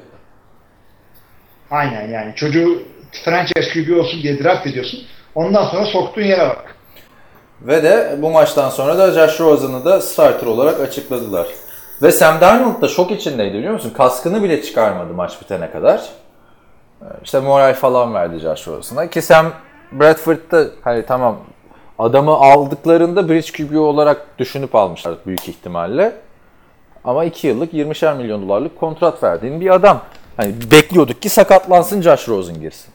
Aynen 1.71 2.07
yani. 2.07 2.35
Çocuğu 2.35 2.81
franchise 3.25 3.69
QB 3.73 3.99
olsun 3.99 4.21
diye 4.23 4.43
draft 4.43 4.67
ediyorsun. 4.67 4.99
Ondan 5.35 5.65
sonra 5.69 5.85
soktuğun 5.85 6.21
yere 6.21 6.49
bak. 6.49 6.75
Ve 7.61 7.83
de 7.83 8.15
bu 8.17 8.29
maçtan 8.29 8.69
sonra 8.69 8.97
da 8.97 9.11
Josh 9.11 9.39
Rosen'ı 9.39 9.85
da 9.85 10.01
starter 10.01 10.47
olarak 10.47 10.79
açıkladılar. 10.79 11.47
Ve 12.01 12.11
Sam 12.11 12.41
Darnold 12.41 12.81
da 12.81 12.87
şok 12.87 13.11
içindeydi 13.11 13.57
biliyor 13.57 13.73
musun? 13.73 13.93
Kaskını 13.97 14.43
bile 14.43 14.61
çıkarmadı 14.61 15.13
maç 15.13 15.41
bitene 15.41 15.71
kadar. 15.71 16.01
Ee, 17.01 17.05
İşte 17.23 17.39
moral 17.39 17.73
falan 17.73 18.13
verdi 18.13 18.39
Josh 18.39 18.67
Rosen'a. 18.67 19.09
Ki 19.09 19.21
Sam 19.21 19.53
Bradford 19.91 20.51
da 20.51 20.65
hani 20.83 21.05
tamam 21.05 21.39
adamı 21.99 22.31
aldıklarında 22.31 23.29
bridge 23.29 23.51
QB 23.51 23.75
olarak 23.75 24.39
düşünüp 24.39 24.75
almışlar 24.75 25.15
büyük 25.25 25.49
ihtimalle. 25.49 26.15
Ama 27.03 27.25
2 27.25 27.47
yıllık 27.47 27.73
20'şer 27.73 28.17
milyon 28.17 28.41
dolarlık 28.41 28.79
kontrat 28.79 29.23
verdiğin 29.23 29.61
bir 29.61 29.73
adam. 29.73 30.03
Hani 30.37 30.55
bekliyorduk 30.71 31.21
ki 31.21 31.29
sakatlansın 31.29 32.01
Josh 32.01 32.27
Rosen 32.29 32.59
girsin. 32.59 32.93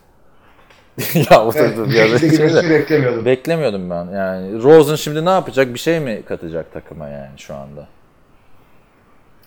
ya 1.30 1.44
o 1.44 1.52
Evet, 1.54 1.76
da 2.54 2.70
beklemiyordum. 2.70 3.24
Beklemiyordum 3.24 3.90
ben. 3.90 4.04
Yani 4.16 4.62
Rosen 4.62 4.96
şimdi 4.96 5.24
ne 5.24 5.30
yapacak? 5.30 5.74
Bir 5.74 5.78
şey 5.78 6.00
mi 6.00 6.22
katacak 6.28 6.72
takıma 6.72 7.08
yani 7.08 7.38
şu 7.38 7.54
anda? 7.54 7.88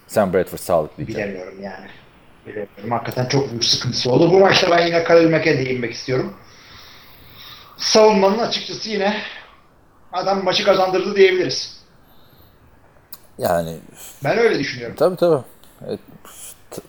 Sam 0.07 0.34
Bradford 0.34 0.60
sağlıklıyken. 0.60 1.15
Bilemiyorum 1.15 1.61
yani. 1.61 1.88
Bilemiyorum. 2.45 2.91
Hakikaten 2.91 3.26
çok 3.26 3.49
büyük 3.49 3.64
sıkıntısı 3.65 4.11
oldu. 4.11 4.32
Bu 4.32 4.40
maçta 4.40 4.72
ben 4.72 4.88
yine 4.88 5.03
Khalil 5.03 5.30
Mack'e 5.30 5.57
değinmek 5.57 5.94
istiyorum. 5.94 6.34
Savunmanın 7.77 8.40
açıkçası 8.40 8.90
yine 8.90 9.18
adam 10.16 10.44
maçı 10.44 10.64
kazandırdı 10.64 11.16
diyebiliriz. 11.16 11.76
Yani 13.38 13.76
Ben 14.24 14.38
öyle 14.38 14.60
düşünüyorum. 14.60 14.96
tabii 15.00 15.16
tabii. 15.16 15.44
Evet, 15.88 16.00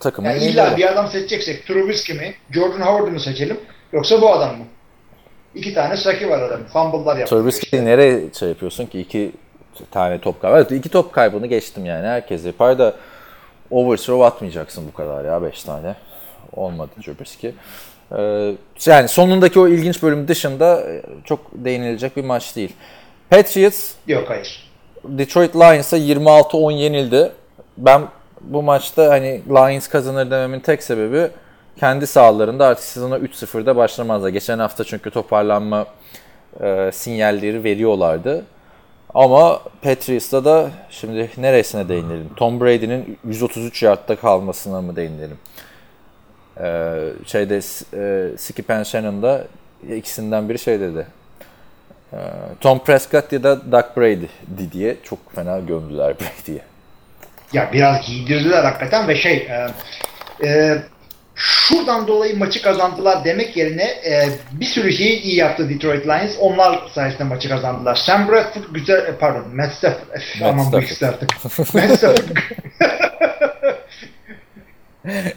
takımın 0.01 0.29
Yani 0.31 0.45
illa 0.45 0.77
bir 0.77 0.93
adam 0.93 1.09
seçeceksek 1.09 1.67
Trubisky 1.67 2.19
mi, 2.19 2.35
Jordan 2.51 2.81
Howard'ı 2.81 3.11
mı 3.11 3.21
seçelim 3.21 3.61
yoksa 3.93 4.21
bu 4.23 4.33
adam 4.33 4.59
mı? 4.59 4.65
İki 5.55 5.75
tane 5.75 5.97
saki 5.97 6.31
var 6.31 6.43
adam. 6.43 6.61
Fumble'lar 6.65 7.17
yapıyor. 7.17 7.43
Trubisky'yi 7.43 7.85
nereye 7.85 8.23
şey 8.39 8.49
yapıyorsun 8.49 8.87
ki? 8.87 9.01
iki 9.01 9.33
tane 9.91 10.21
top 10.21 10.43
kaybı. 10.43 10.57
Evet, 10.57 10.73
iki 10.73 10.89
top 10.89 11.13
kaybını 11.13 11.47
geçtim 11.47 11.85
yani. 11.87 12.07
Herkes 12.07 12.45
yapar 12.47 12.79
da 12.79 12.95
overthrow 13.71 14.25
atmayacaksın 14.25 14.87
bu 14.89 14.97
kadar 14.97 15.25
ya. 15.25 15.43
Beş 15.43 15.63
tane. 15.63 15.95
Olmadı 16.53 16.91
Trubisky. 17.05 17.53
Ee, 18.17 18.55
yani 18.87 19.09
sonundaki 19.09 19.61
o 19.61 19.69
ilginç 19.69 20.03
bölüm 20.03 20.29
dışında 20.29 20.81
e, 20.81 21.03
çok 21.25 21.41
değinilecek 21.53 22.17
bir 22.17 22.25
maç 22.25 22.57
değil. 22.57 22.73
Patriots 23.31 23.93
Yok 24.07 24.31
hayır. 24.31 24.67
Detroit 25.05 25.57
Lions'a 25.57 25.99
26-10 25.99 26.73
yenildi. 26.73 27.33
Ben 27.79 28.03
bu 28.41 28.63
maçta 28.63 29.11
hani 29.11 29.43
Lions 29.49 29.89
kazanır 29.89 30.31
dememin 30.31 30.61
tek 30.61 30.83
sebebi 30.83 31.29
kendi 31.81 32.07
sahalarında 32.07 32.67
artık 32.67 32.85
sezona 32.85 33.19
3-0'da 33.19 33.77
başlamazlar. 33.77 34.29
Geçen 34.29 34.59
hafta 34.59 34.85
çünkü 34.85 35.11
toparlanma 35.11 35.87
e, 36.61 36.91
sinyalleri 36.93 37.65
veriyorlardı. 37.65 38.45
Ama 39.15 39.61
Patriots'ta 39.83 40.45
da 40.45 40.71
şimdi 40.91 41.31
neresine 41.37 41.89
değinelim? 41.89 42.31
Tom 42.37 42.61
Brady'nin 42.61 43.19
133 43.25 43.83
yardta 43.83 44.17
kalmasına 44.17 44.81
mı 44.81 44.97
değinelim? 44.97 45.39
Ee, 46.61 47.13
şeyde 47.27 47.57
e, 47.57 48.31
Skip 48.39 48.71
and 48.71 48.85
Shannon 48.85 49.23
da 49.23 49.45
ikisinden 49.97 50.49
biri 50.49 50.59
şey 50.59 50.81
dedi. 50.81 51.07
Ee, 52.17 52.21
Tom 52.61 52.79
Prescott 52.79 53.33
ya 53.33 53.43
da 53.43 53.73
Doug 53.73 53.85
Brady 53.97 54.27
diye 54.73 54.97
çok 55.03 55.35
fena 55.35 55.59
gömdüler 55.59 56.15
Brady'ye. 56.21 56.63
Ya 57.53 57.71
biraz 57.73 58.07
giydirdiler 58.07 58.65
hakikaten 58.65 59.09
ve 59.09 59.17
şey 59.17 59.37
e, 59.37 59.67
e, 60.47 60.79
şuradan 61.35 62.07
dolayı 62.07 62.39
maçı 62.39 62.63
kazandılar 62.63 63.25
demek 63.25 63.57
yerine 63.57 63.83
e, 63.83 64.29
bir 64.53 64.67
sürü 64.67 64.93
şeyi 64.93 65.21
iyi 65.21 65.37
yaptı 65.37 65.71
Detroit 65.71 66.07
Lions. 66.07 66.37
Onlar 66.41 66.89
sayesinde 66.95 67.25
maçı 67.25 67.49
kazandılar. 67.49 67.95
Sam 67.95 68.29
Bradford 68.29 68.63
güzel, 68.71 69.07
e, 69.07 69.17
pardon 69.17 69.57
Matt 69.57 69.73
Stafford. 69.73 70.09
Matt 70.41 70.43
aman 70.43 70.73
bu 70.73 70.81
ikisi 70.81 71.07
artık. 71.07 71.45
Matt 71.75 71.99
Stafford. 71.99 72.37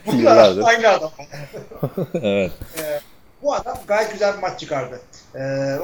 Bunlar 0.05 0.57
aynı 0.63 0.89
adam. 0.89 1.11
evet. 2.23 2.51
Bu 3.43 3.53
adam 3.53 3.77
gayet 3.87 4.11
güzel 4.11 4.33
bir 4.37 4.41
maç 4.41 4.59
çıkardı. 4.59 4.99
Ee, 5.35 5.39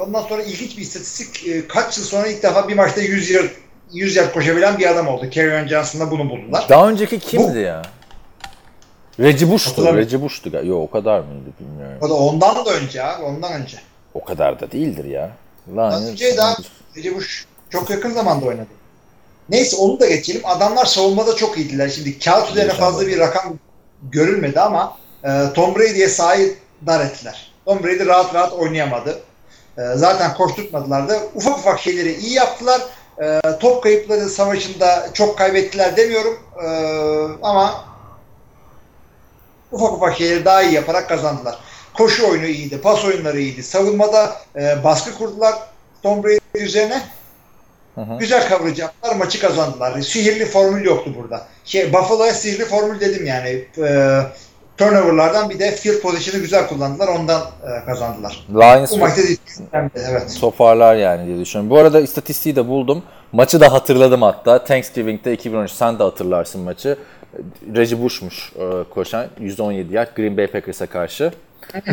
ondan 0.06 0.22
sonra 0.22 0.42
ilginç 0.42 0.76
bir 0.76 0.82
istatistik. 0.82 1.48
Ee, 1.48 1.68
kaç 1.68 1.98
yıl 1.98 2.04
sonra 2.04 2.26
ilk 2.26 2.42
defa 2.42 2.68
bir 2.68 2.74
maçta 2.74 3.00
100 3.00 3.30
yard, 3.30 3.50
100 3.92 4.16
yard 4.16 4.32
koşabilen 4.34 4.78
bir 4.78 4.90
adam 4.90 5.08
oldu. 5.08 5.30
Kerryon 5.30 5.68
Johnson'da 5.68 6.10
bunu 6.10 6.30
buldular. 6.30 6.66
Daha 6.68 6.88
önceki 6.88 7.18
kimdi 7.18 7.58
ya? 7.58 7.82
Reggie 9.20 9.50
Bush'tu. 9.50 9.96
Reggie 9.96 10.22
Bush'tu. 10.22 10.66
Yok 10.66 10.88
o 10.88 10.90
kadar 10.90 11.20
mıydı 11.20 11.50
bilmiyorum. 11.60 11.98
O 12.00 12.08
da 12.08 12.14
ondan 12.14 12.66
da 12.66 12.70
önce 12.70 13.02
abi, 13.02 13.22
ondan 13.22 13.52
önce. 13.52 13.76
O 14.14 14.24
kadar 14.24 14.60
da 14.60 14.72
değildir 14.72 15.04
ya. 15.04 15.30
Ondan 15.70 15.90
Lions. 15.90 16.10
önce 16.10 16.36
daha 16.36 16.56
Recep 16.96 17.16
Bush 17.16 17.46
çok 17.70 17.90
yakın 17.90 18.10
zamanda 18.10 18.46
oynadı. 18.46 18.66
Neyse 19.48 19.76
onu 19.76 20.00
da 20.00 20.06
geçelim. 20.06 20.40
Adamlar 20.44 20.84
savunmada 20.84 21.36
çok 21.36 21.58
iyiydiler. 21.58 21.88
Şimdi 21.88 22.18
kağıt 22.18 22.50
üzerine 22.50 22.72
fazla 22.72 23.06
bir 23.06 23.18
rakam 23.18 23.58
görülmedi 24.02 24.60
ama 24.60 24.96
e, 25.24 25.52
Tom 25.54 25.74
Brady'ye 25.74 26.08
sahayı 26.08 26.54
dar 26.86 27.04
ettiler. 27.06 27.52
Tom 27.64 27.82
Brady 27.82 28.06
rahat 28.06 28.34
rahat 28.34 28.52
oynayamadı. 28.52 29.18
E, 29.78 29.82
zaten 29.94 30.34
koşturtmadılar 30.34 31.08
da. 31.08 31.18
Ufak 31.34 31.58
ufak 31.58 31.80
şeyleri 31.80 32.14
iyi 32.14 32.32
yaptılar. 32.32 32.80
E, 33.22 33.40
top 33.60 33.82
kayıpları 33.82 34.28
savaşında 34.28 35.08
çok 35.14 35.38
kaybettiler 35.38 35.96
demiyorum. 35.96 36.38
E, 36.62 36.68
ama 37.42 37.84
ufak 39.72 39.92
ufak 39.92 40.16
şeyleri 40.16 40.44
daha 40.44 40.62
iyi 40.62 40.74
yaparak 40.74 41.08
kazandılar. 41.08 41.58
Koşu 41.94 42.30
oyunu 42.30 42.46
iyiydi, 42.46 42.80
pas 42.80 43.04
oyunları 43.04 43.40
iyiydi. 43.40 43.62
Savunmada 43.62 44.36
e, 44.56 44.84
baskı 44.84 45.14
kurdular 45.14 45.54
Tom 46.02 46.24
Brady 46.24 46.38
üzerine. 46.54 47.02
Hı 47.94 48.00
hı. 48.00 48.18
Güzel 48.18 48.48
coverage 48.48 48.82
yaptılar, 48.82 49.16
maçı 49.16 49.40
kazandılar. 49.40 50.00
Sihirli 50.00 50.46
formül 50.46 50.84
yoktu 50.84 51.14
burada. 51.18 51.46
Şey, 51.64 51.92
Buffalo'ya 51.92 52.34
sihirli 52.34 52.64
formül 52.64 53.00
dedim 53.00 53.26
yani. 53.26 53.64
E, 53.78 54.20
turnoverlardan 54.76 55.50
bir 55.50 55.58
de 55.58 55.70
field 55.70 56.00
position'ı 56.00 56.40
güzel 56.40 56.68
kullandılar, 56.68 57.08
ondan 57.08 57.40
e, 57.40 57.84
kazandılar. 57.84 58.46
Lions 58.50 58.92
Bu 58.92 58.96
maçta. 58.96 59.22
Evet. 59.94 60.38
toparlar 60.40 60.96
yani 60.96 61.26
diye 61.26 61.38
düşünüyorum. 61.38 61.70
Bu 61.70 61.78
arada 61.78 62.00
istatistiği 62.00 62.56
de 62.56 62.68
buldum. 62.68 63.02
Maçı 63.32 63.60
da 63.60 63.72
hatırladım 63.72 64.22
hatta. 64.22 64.64
Thanksgiving'de 64.64 65.32
2013 65.32 65.70
sen 65.70 65.98
de 65.98 66.02
hatırlarsın 66.02 66.60
maçı. 66.60 66.96
Reggie 67.74 68.02
Bush'muş 68.02 68.52
e, 68.56 68.84
koşan 68.94 69.26
117 69.40 69.94
yard 69.94 70.16
Green 70.16 70.36
Bay 70.36 70.46
Packers'a 70.46 70.86
karşı. 70.86 71.32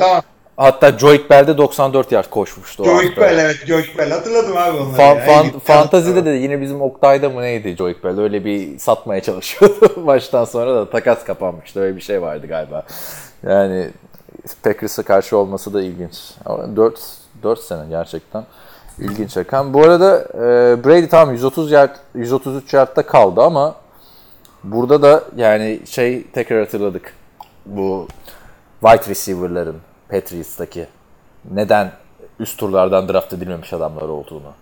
Tamam. 0.00 0.22
Hatta 0.58 0.98
Joey 0.98 1.30
Bell'de 1.30 1.58
94 1.58 2.12
yard 2.12 2.30
koşmuştu. 2.30 2.84
hafta. 2.86 3.20
Bell 3.20 3.38
evet, 3.38 3.66
Joey 3.66 3.84
Bell. 3.98 4.10
Hatırladım 4.10 4.56
abi 4.56 4.78
onları. 4.78 5.02
Ya. 5.02 5.26
fan, 5.26 5.58
fantazide 5.58 6.24
de 6.24 6.30
yine 6.30 6.60
bizim 6.60 6.82
Oktay'da 6.82 7.30
mı 7.30 7.42
neydi 7.42 7.76
Joey 7.76 7.96
Bell? 8.04 8.20
Öyle 8.20 8.44
bir 8.44 8.78
satmaya 8.78 9.22
çalışıyordu. 9.22 9.92
Baştan 10.06 10.44
sonra 10.44 10.74
da 10.74 10.90
takas 10.90 11.24
kapanmıştı. 11.24 11.80
Öyle 11.80 11.96
bir 11.96 12.00
şey 12.00 12.22
vardı 12.22 12.46
galiba. 12.46 12.82
Yani 13.46 13.90
Packers'a 14.62 15.02
karşı 15.02 15.36
olması 15.36 15.74
da 15.74 15.82
ilginç. 15.82 16.18
Ama 16.44 16.76
4, 16.76 17.00
4 17.42 17.60
sene 17.60 17.88
gerçekten 17.88 18.44
ilginç 18.98 19.36
rakam. 19.36 19.74
Bu 19.74 19.82
arada 19.82 20.20
e, 20.34 20.84
Brady 20.84 21.08
tam 21.08 21.32
130 21.32 21.70
yard, 21.70 21.96
133 22.14 22.74
yardta 22.74 23.06
kaldı 23.06 23.40
ama 23.40 23.74
burada 24.64 25.02
da 25.02 25.24
yani 25.36 25.80
şey 25.86 26.22
tekrar 26.22 26.60
hatırladık. 26.60 27.14
Bu 27.66 28.08
wide 28.80 29.10
receiver'ların 29.10 29.87
Patriots'taki 30.10 30.86
neden 31.50 31.92
üst 32.40 32.58
turlardan 32.58 33.08
draft 33.08 33.32
edilmemiş 33.32 33.72
adamlar 33.72 34.02
olduğunu. 34.02 34.52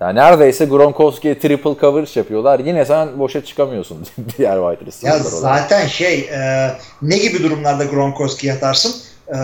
Yani 0.00 0.18
neredeyse 0.18 0.64
Gronkowski'ye 0.64 1.38
triple 1.38 1.80
coverage 1.80 2.10
yapıyorlar. 2.14 2.58
Yine 2.58 2.84
sen 2.84 3.18
boşa 3.18 3.44
çıkamıyorsun 3.44 4.06
diğer 4.38 4.56
wide 4.56 4.86
receiver'lar 4.86 5.32
olarak. 5.32 5.60
zaten 5.60 5.86
şey 5.86 6.20
e, 6.20 6.70
ne 7.02 7.18
gibi 7.18 7.42
durumlarda 7.42 7.84
Gronkowski 7.84 8.52
atarsın? 8.52 8.94
E, 9.28 9.36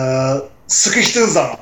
sıkıştığın 0.67 1.27
zaman. 1.27 1.57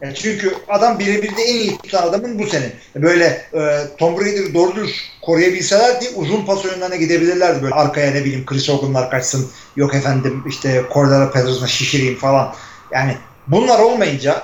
Yani 0.00 0.14
çünkü 0.14 0.54
adam 0.68 0.98
birebir 0.98 1.36
de 1.36 1.42
en 1.42 1.56
iyi 1.56 1.78
tutan 1.78 2.02
adamın 2.02 2.38
bu 2.38 2.46
senin. 2.46 2.72
Böyle 2.96 3.24
e, 3.54 3.80
Tom 3.98 4.16
Brady'yi 4.16 4.54
doğru 4.54 4.74
dürüst 4.76 4.96
koruyabilselerdi 5.22 6.04
uzun 6.16 6.46
pas 6.46 6.64
oyunlarına 6.64 6.96
gidebilirlerdi. 6.96 7.62
Böyle 7.62 7.74
arkaya 7.74 8.10
ne 8.10 8.24
bileyim 8.24 8.46
Chris 8.46 8.68
Hogan'lar 8.68 9.10
kaçsın. 9.10 9.50
Yok 9.76 9.94
efendim 9.94 10.44
işte 10.48 10.82
Cordero 10.94 11.30
Patterson'a 11.30 11.66
şişireyim 11.68 12.18
falan. 12.18 12.54
Yani 12.92 13.16
bunlar 13.46 13.78
olmayınca 13.78 14.42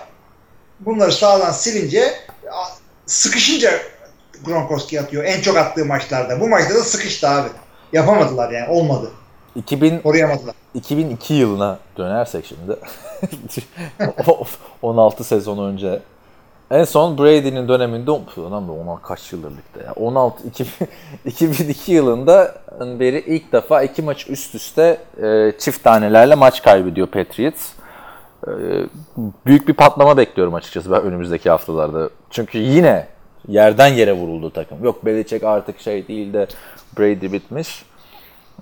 bunları 0.80 1.12
sağdan 1.12 1.50
silince 1.50 2.14
sıkışınca 3.06 3.70
Gronkowski 4.44 5.00
atıyor. 5.00 5.24
En 5.24 5.40
çok 5.40 5.56
attığı 5.56 5.84
maçlarda. 5.84 6.40
Bu 6.40 6.48
maçta 6.48 6.74
da 6.74 6.80
sıkıştı 6.80 7.28
abi. 7.28 7.48
Yapamadılar 7.92 8.50
yani. 8.50 8.68
Olmadı. 8.68 9.10
2000, 9.56 9.98
Koruyamadılar. 9.98 10.54
2002 10.74 11.34
yılına 11.34 11.78
dönersek 11.98 12.46
şimdi. 12.46 12.76
16 14.82 15.24
sezon 15.24 15.72
önce. 15.72 16.00
En 16.70 16.84
son 16.84 17.18
Brady'nin 17.18 17.68
döneminde 17.68 18.10
lan 18.50 18.68
be 18.68 18.72
ona 18.72 19.02
kaç 19.02 19.32
yıldır 19.32 19.50
ligde 19.50 19.84
ya. 19.86 19.92
16 19.96 20.48
2000, 20.48 20.88
2002 21.24 21.92
yılında 21.92 22.54
beri 22.80 23.24
ilk 23.26 23.52
defa 23.52 23.82
iki 23.82 24.02
maç 24.02 24.28
üst 24.28 24.54
üste 24.54 24.98
e, 25.22 25.52
çift 25.58 25.84
tanelerle 25.84 26.34
maç 26.34 26.62
kaybediyor 26.62 27.06
Patriots. 27.06 27.68
E, 28.46 28.52
büyük 29.46 29.68
bir 29.68 29.72
patlama 29.74 30.16
bekliyorum 30.16 30.54
açıkçası 30.54 30.90
ben 30.90 31.02
önümüzdeki 31.02 31.50
haftalarda. 31.50 32.10
Çünkü 32.30 32.58
yine 32.58 33.06
yerden 33.48 33.86
yere 33.86 34.12
vuruldu 34.12 34.50
takım. 34.50 34.84
Yok 34.84 35.06
Belichick 35.06 35.44
artık 35.44 35.80
şey 35.80 36.08
değil 36.08 36.32
de 36.32 36.46
Brady 36.98 37.32
bitmiş. 37.32 37.84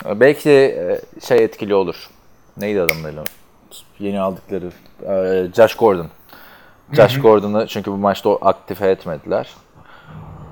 E, 0.06 0.20
Belki 0.20 0.50
e, 0.50 1.00
şey 1.26 1.44
etkili 1.44 1.74
olur. 1.74 2.08
Neydi 2.56 2.80
adamın 2.82 3.04
adı? 3.04 3.24
Yeni 3.98 4.20
aldıkları 4.20 4.70
e, 5.08 5.46
Josh 5.56 5.74
Gordon. 5.74 6.06
Josh 6.92 7.20
Gordon'ı 7.20 7.66
çünkü 7.66 7.92
bu 7.92 7.96
maçta 7.96 8.28
o 8.28 8.38
aktife 8.42 8.90
etmediler. 8.90 9.48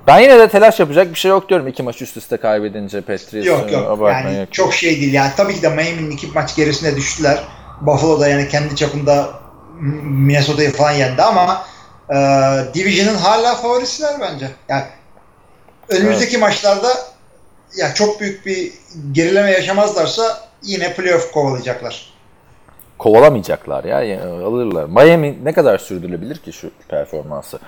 Ben 0.06 0.18
yine 0.18 0.38
de 0.38 0.48
telaş 0.48 0.80
yapacak 0.80 1.10
bir 1.10 1.18
şey 1.18 1.28
yok 1.28 1.48
diyorum. 1.48 1.68
İki 1.68 1.82
maç 1.82 2.02
üst 2.02 2.16
üste 2.16 2.36
kaybedince 2.36 3.00
Patriots. 3.00 3.46
Yok 3.46 3.72
yok. 3.72 3.98
Yani 4.08 4.38
yok. 4.38 4.52
çok 4.52 4.74
şey 4.74 5.00
değil. 5.00 5.12
Yani 5.12 5.30
tabii 5.36 5.54
ki 5.54 5.62
de 5.62 5.68
Miami'nin 5.68 6.10
iki 6.10 6.26
maç 6.26 6.56
gerisine 6.56 6.96
düştüler. 6.96 7.38
Buffalo'da 7.80 8.28
yani 8.28 8.48
kendi 8.48 8.76
çapında 8.76 9.28
Minnesota'yı 9.80 10.72
falan 10.72 10.92
yendi 10.92 11.22
ama 11.22 11.64
e, 12.10 12.16
Division'ın 12.74 13.18
hala 13.18 13.54
favorisiler 13.54 14.20
bence. 14.20 14.50
Yani 14.68 14.84
önümüzdeki 15.88 16.38
maçlarda 16.38 16.88
ya 17.76 17.94
çok 17.94 18.20
büyük 18.20 18.46
bir 18.46 18.72
gerileme 19.12 19.50
yaşamazlarsa 19.50 20.38
yine 20.62 20.94
playoff 20.94 21.32
kovalayacaklar. 21.32 22.14
Kovalamayacaklar 22.98 23.84
ya. 23.84 24.02
yani 24.02 24.44
alırlar. 24.44 24.84
Miami 24.84 25.38
ne 25.44 25.52
kadar 25.52 25.78
sürdürülebilir 25.78 26.36
ki 26.36 26.52
şu 26.52 26.70
performansı? 26.88 27.58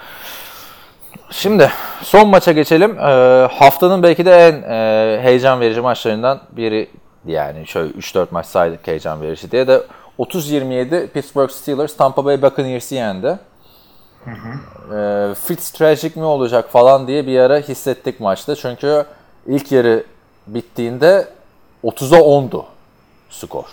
Şimdi 1.30 1.70
son 2.02 2.28
maça 2.28 2.52
geçelim. 2.52 2.98
Ee, 2.98 3.48
haftanın 3.52 4.02
belki 4.02 4.24
de 4.24 4.32
en 4.32 4.62
e, 4.62 5.20
heyecan 5.22 5.60
verici 5.60 5.80
maçlarından 5.80 6.40
biri 6.52 6.90
yani 7.26 7.66
şöyle 7.66 7.92
3-4 7.92 8.26
maç 8.30 8.46
saydık 8.46 8.86
heyecan 8.86 9.22
verici 9.22 9.50
diye 9.50 9.68
de 9.68 9.82
30-27 10.20 11.06
Pittsburgh 11.06 11.50
Steelers 11.50 11.96
Tampa 11.96 12.24
Bay 12.24 12.42
Buccaneers'i 12.42 12.94
yendi. 12.94 13.38
Ee, 14.94 15.34
Fitz 15.44 15.70
tragic 15.70 16.20
mi 16.20 16.24
olacak 16.24 16.70
falan 16.70 17.06
diye 17.06 17.26
bir 17.26 17.38
ara 17.38 17.58
hissettik 17.58 18.20
maçta. 18.20 18.56
Çünkü 18.56 19.04
ilk 19.46 19.72
yarı 19.72 20.04
bittiğinde 20.46 21.28
30'a 21.84 22.18
10'du 22.18 22.64
skor. 23.30 23.64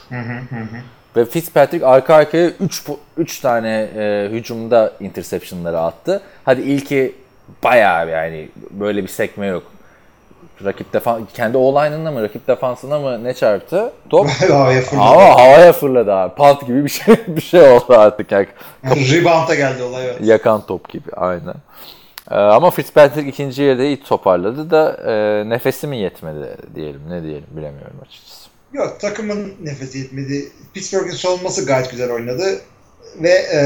Ve 1.15 1.25
Fitzpatrick 1.25 1.85
arka 1.85 2.15
arkaya 2.15 2.49
3 2.49 2.85
3 3.17 3.39
tane 3.39 3.89
e, 3.95 4.29
hücumda 4.31 4.93
interception'ları 4.99 5.79
attı. 5.79 6.21
Hadi 6.45 6.61
ilki 6.61 7.15
bayağı 7.63 8.09
yani 8.09 8.49
böyle 8.71 9.03
bir 9.03 9.07
sekme 9.07 9.47
yok. 9.47 9.63
Rakip 10.65 10.93
defan 10.93 11.27
kendi 11.33 11.57
o-line'ına 11.57 12.11
mı 12.11 12.23
rakip 12.23 12.47
defansına 12.47 12.99
mı 12.99 13.23
ne 13.23 13.33
çarptı? 13.33 13.91
Top 14.09 14.29
Havaya 14.49 14.81
fırladı. 14.81 15.03
Hava 15.03 15.35
havaya 15.35 15.73
fırladı 15.73 16.13
abi. 16.13 16.35
Punt 16.35 16.67
gibi 16.67 16.85
bir 16.85 16.89
şey 16.89 17.15
bir 17.27 17.41
şey 17.41 17.61
oldu 17.61 17.97
artık. 17.97 18.31
Yani 18.31 18.47
Rebound'a 19.11 19.55
geldi 19.55 19.83
olay 19.83 20.05
evet. 20.05 20.17
yakan 20.21 20.65
top 20.65 20.89
gibi 20.89 21.11
aynen. 21.15 21.55
Ee, 22.31 22.35
ama 22.35 22.71
Fitzpatrick 22.71 23.29
ikinci 23.29 23.63
yarıda 23.63 23.83
iyi 23.83 24.03
toparladı 24.03 24.71
da 24.71 24.97
e, 25.05 25.43
nefesi 25.49 25.87
mi 25.87 25.97
yetmedi 25.97 26.57
diyelim 26.75 27.01
ne 27.09 27.23
diyelim 27.23 27.47
bilemiyorum 27.51 27.97
açıkçası. 28.01 28.49
Yok 28.73 28.99
takımın 28.99 29.53
nefesi 29.63 29.97
yetmedi. 29.97 30.51
Pittsburgh'in 30.73 31.11
savunması 31.11 31.65
gayet 31.65 31.91
güzel 31.91 32.11
oynadı. 32.11 32.61
Ve 33.21 33.29
e, 33.29 33.59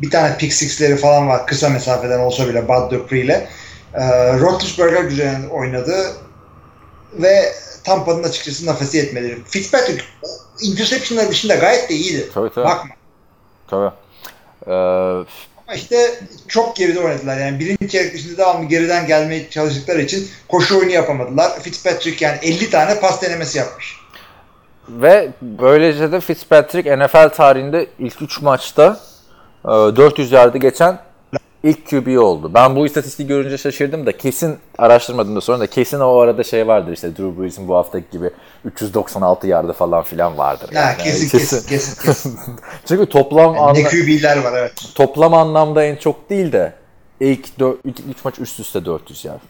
bir 0.00 0.10
tane 0.10 0.36
pick 0.36 0.52
six'leri 0.52 0.96
falan 0.96 1.28
var 1.28 1.46
kısa 1.46 1.68
mesafeden 1.68 2.18
olsa 2.18 2.48
bile 2.48 2.68
Bud 2.68 2.90
Dupree 2.90 3.20
ile. 3.20 3.48
E, 3.94 4.32
Roethlisberger 4.38 5.04
güzel 5.04 5.48
oynadı. 5.50 6.12
Ve 7.12 7.52
Tampa'nın 7.84 8.22
açıkçası 8.22 8.66
nefesi 8.66 8.96
yetmedi. 8.96 9.38
Fitzpatrick 9.48 10.04
interception'lar 10.62 11.28
dışında 11.28 11.54
gayet 11.54 11.90
de 11.90 11.94
iyiydi. 11.94 12.28
Tabii 12.34 12.50
tabii. 12.54 12.64
Bakma. 12.64 12.90
tabii. 13.70 13.90
Ee, 14.66 14.72
Ama 15.66 15.74
işte 15.74 16.10
çok 16.48 16.76
geride 16.76 17.00
oynadılar. 17.00 17.38
Yani 17.38 17.60
birinci 17.60 17.88
çeyrek 17.88 18.14
dışında 18.14 18.36
devamlı 18.38 18.68
geriden 18.68 19.06
gelmeye 19.06 19.50
çalıştıkları 19.50 20.02
için 20.02 20.28
koşu 20.48 20.78
oyunu 20.78 20.90
yapamadılar. 20.92 21.60
Fitzpatrick 21.60 22.24
yani 22.24 22.38
50 22.42 22.70
tane 22.70 23.00
pas 23.00 23.22
denemesi 23.22 23.58
yapmış. 23.58 23.96
Ve 24.88 25.30
böylece 25.42 26.12
de 26.12 26.20
Fitzpatrick 26.20 26.96
NFL 26.96 27.28
tarihinde 27.28 27.86
ilk 27.98 28.22
3 28.22 28.40
maçta 28.40 29.00
e, 29.64 29.68
400 29.68 30.32
yardı 30.32 30.58
geçen 30.58 30.98
ilk 31.64 31.90
QB 31.90 32.18
oldu. 32.18 32.50
Ben 32.54 32.76
bu 32.76 32.86
istatistiği 32.86 33.28
görünce 33.28 33.58
şaşırdım 33.58 34.06
da 34.06 34.16
kesin 34.16 34.56
araştırmadım 34.78 35.36
da 35.36 35.40
sonra 35.40 35.60
da 35.60 35.66
kesin 35.66 36.00
o 36.00 36.18
arada 36.18 36.44
şey 36.44 36.66
vardır 36.66 36.92
işte 36.92 37.16
Drew 37.16 37.42
Brees'in 37.42 37.68
bu 37.68 37.74
haftaki 37.76 38.06
gibi 38.12 38.30
396 38.64 39.46
yardı 39.46 39.72
falan 39.72 40.02
filan 40.02 40.38
vardır. 40.38 40.70
Ya 40.72 40.82
yani. 40.82 40.96
kesin, 41.02 41.28
Kesin. 41.28 41.68
kesin 41.68 42.02
kesin. 42.02 42.38
Çünkü 42.88 43.06
toplam 43.06 43.54
ne 43.54 43.58
anla- 43.58 43.88
QB'ler 43.88 44.44
var 44.44 44.52
evet. 44.58 44.72
toplam 44.94 45.34
anlamda 45.34 45.84
en 45.84 45.96
çok 45.96 46.30
değil 46.30 46.52
de 46.52 46.72
ilk 47.20 47.48
3 47.84 48.24
maç 48.24 48.38
üst 48.38 48.60
üste 48.60 48.84
400 48.84 49.24
yard. 49.24 49.40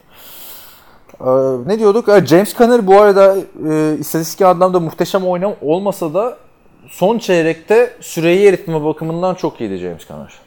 Ee, 1.21 1.25
ne 1.65 1.79
diyorduk? 1.79 2.09
Ee, 2.09 2.25
James 2.25 2.55
Conner 2.55 2.87
bu 2.87 3.01
arada 3.01 3.35
e, 3.69 3.97
istatistik 3.99 4.41
anlamda 4.41 4.79
muhteşem 4.79 5.27
oynam 5.27 5.53
olmasa 5.61 6.13
da 6.13 6.37
son 6.89 7.19
çeyrekte 7.19 7.93
süreyi 8.01 8.47
eritme 8.47 8.83
bakımından 8.83 9.35
çok 9.35 9.61
iyiydi 9.61 9.77
James 9.77 10.07
Conner. 10.07 10.44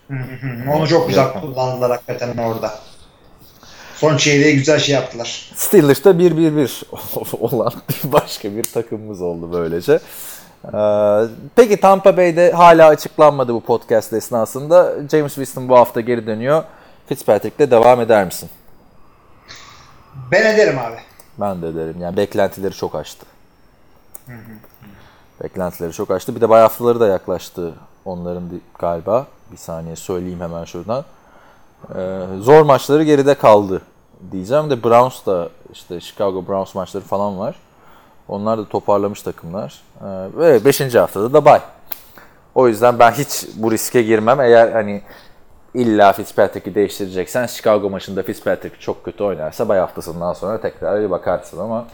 Onu 0.73 0.89
çok 0.89 1.09
güzel 1.09 1.41
kullandılar 1.41 1.91
hakikaten 1.91 2.37
orada. 2.37 2.75
Son 3.95 4.17
çeyreğe 4.17 4.53
güzel 4.53 4.79
şey 4.79 4.95
yaptılar. 4.95 5.51
Steelers'ta 5.57 6.11
1-1-1 6.11 6.83
olan 7.41 7.73
başka 8.05 8.57
bir 8.57 8.65
takımımız 8.65 9.23
oldu 9.23 9.53
böylece. 9.53 9.99
Ee, 10.75 10.79
peki 11.57 11.81
Tampa 11.81 12.17
Bay'de 12.17 12.53
hala 12.53 12.87
açıklanmadı 12.87 13.55
bu 13.55 13.61
podcast 13.61 14.13
esnasında. 14.13 14.95
James 15.11 15.35
Winston 15.35 15.69
bu 15.69 15.77
hafta 15.77 16.01
geri 16.01 16.27
dönüyor. 16.27 16.65
Fitzpatrick'le 17.07 17.71
devam 17.71 18.01
eder 18.01 18.25
misin? 18.25 18.51
Ben 20.31 20.55
ederim 20.55 20.79
abi. 20.79 20.97
Ben 21.41 21.63
de 21.63 21.75
derim. 21.75 21.97
Yani 22.01 22.17
beklentileri 22.17 22.75
çok 22.75 22.95
aştı. 22.95 23.27
Beklentileri 25.43 25.93
çok 25.93 26.11
aştı. 26.11 26.37
Bir 26.37 26.41
de 26.41 26.49
bay 26.49 26.61
haftaları 26.63 27.01
da 27.01 27.07
yaklaştı 27.07 27.75
onların 28.05 28.61
galiba. 28.79 29.27
Bir 29.53 29.57
saniye 29.57 29.97
söyleyeyim 29.97 30.41
hemen 30.41 30.65
şuradan. 30.65 31.05
Ee, 31.95 32.27
zor 32.41 32.63
maçları 32.63 33.03
geride 33.03 33.35
kaldı 33.35 33.83
diyeceğim 34.33 34.71
de 34.71 34.85
Browns 34.85 35.27
da 35.27 35.49
işte 35.73 36.01
Chicago 36.01 36.49
Browns 36.49 36.75
maçları 36.75 37.05
falan 37.05 37.39
var. 37.39 37.57
Onlar 38.29 38.59
da 38.59 38.69
toparlamış 38.69 39.23
takımlar. 39.23 39.83
Ee, 40.01 40.07
ve 40.39 40.65
5. 40.65 40.95
haftada 40.95 41.33
da 41.33 41.45
bay. 41.45 41.61
O 42.55 42.69
yüzden 42.69 42.99
ben 42.99 43.11
hiç 43.11 43.47
bu 43.55 43.73
riske 43.73 44.03
girmem. 44.03 44.41
Eğer 44.41 44.73
hani 44.73 45.03
illa 45.75 46.13
Fitzpatrick'i 46.13 46.75
değiştireceksen 46.75 47.47
Chicago 47.47 47.91
maçında 47.91 48.23
Fitzpatrick 48.23 48.81
çok 48.81 49.05
kötü 49.05 49.25
oynarsa 49.25 49.69
bay 49.69 49.79
haftasından 49.79 50.33
sonra 50.33 50.61
tekrar 50.61 51.01
bir 51.01 51.11
bakarsın 51.11 51.59
ama 51.59 51.87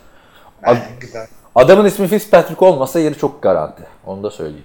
güzel. 1.00 1.26
adamın 1.54 1.84
ismi 1.84 2.06
Fitzpatrick 2.06 2.66
olmasa 2.66 2.98
yeri 3.00 3.18
çok 3.18 3.42
garanti. 3.42 3.82
Onu 4.06 4.22
da 4.22 4.30
söyleyeyim. 4.30 4.64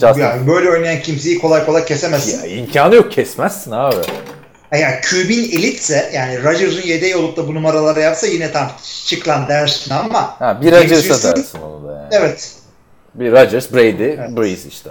Justin 0.00 0.20
Yani 0.20 0.46
böyle 0.46 0.70
oynayan 0.70 1.02
kimseyi 1.02 1.38
kolay 1.38 1.66
kolay 1.66 1.84
kesemezsin. 1.84 2.38
ya 2.48 2.56
imkanı 2.56 2.94
yok 2.94 3.12
kesmezsin 3.12 3.70
abi. 3.70 3.96
Yani 4.72 5.00
QB'in 5.10 5.44
elitse 5.58 6.10
yani 6.14 6.44
Rodgers'ın 6.44 6.82
yedeği 6.88 7.16
olup 7.16 7.36
da 7.36 7.48
bu 7.48 7.54
numaraları 7.54 8.00
yapsa 8.00 8.26
yine 8.26 8.52
tam 8.52 8.70
çık 9.06 9.28
lan 9.28 9.48
dersin 9.48 9.90
ama 9.94 10.40
Ha, 10.40 10.58
bir 10.62 10.72
Rodgers'a 10.72 11.36
dersin 11.36 11.58
onu 11.62 11.88
da 11.88 11.92
yani. 11.92 12.08
Evet. 12.12 12.52
Bir 13.14 13.32
Rodgers, 13.32 13.72
Brady, 13.72 14.16
Breeze 14.36 14.68
işte. 14.68 14.90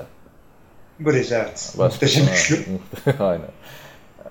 Breeze 0.99 1.35
evet. 1.35 1.73
Başka- 1.77 1.83
Muhteşem 1.83 2.25
Ha, 2.25 2.33
üçlü. 2.33 2.59
Aynen. 3.19 3.41
Ee, 4.25 4.27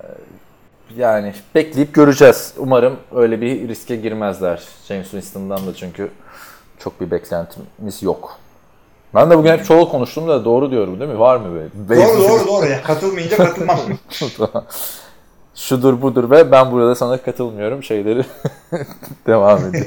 Yani 0.98 1.34
bekleyip 1.54 1.94
göreceğiz. 1.94 2.52
Umarım 2.56 2.96
öyle 3.14 3.40
bir 3.40 3.68
riske 3.68 3.96
girmezler. 3.96 4.62
James 4.88 5.10
Winston'dan 5.10 5.66
da 5.66 5.74
çünkü 5.74 6.08
çok 6.78 7.00
bir 7.00 7.10
beklentimiz 7.10 8.02
yok. 8.02 8.38
Ben 9.14 9.30
de 9.30 9.38
bugün 9.38 9.50
hep 9.50 9.64
çoğul 9.64 9.88
konuştum 9.88 10.28
da 10.28 10.44
doğru 10.44 10.70
diyorum 10.70 11.00
değil 11.00 11.10
mi? 11.10 11.18
Var 11.18 11.36
mı 11.36 11.68
böyle? 11.88 12.06
Doğru 12.06 12.28
doğru 12.28 12.46
doğru. 12.46 12.66
Ya. 12.66 12.82
Katılmayınca 12.82 13.36
katılmam. 13.36 13.78
Şudur 15.54 16.02
budur 16.02 16.30
ve 16.30 16.50
ben 16.52 16.72
burada 16.72 16.94
sana 16.94 17.22
katılmıyorum 17.22 17.82
şeyleri 17.82 18.24
devam 19.26 19.64
ediyor. 19.66 19.86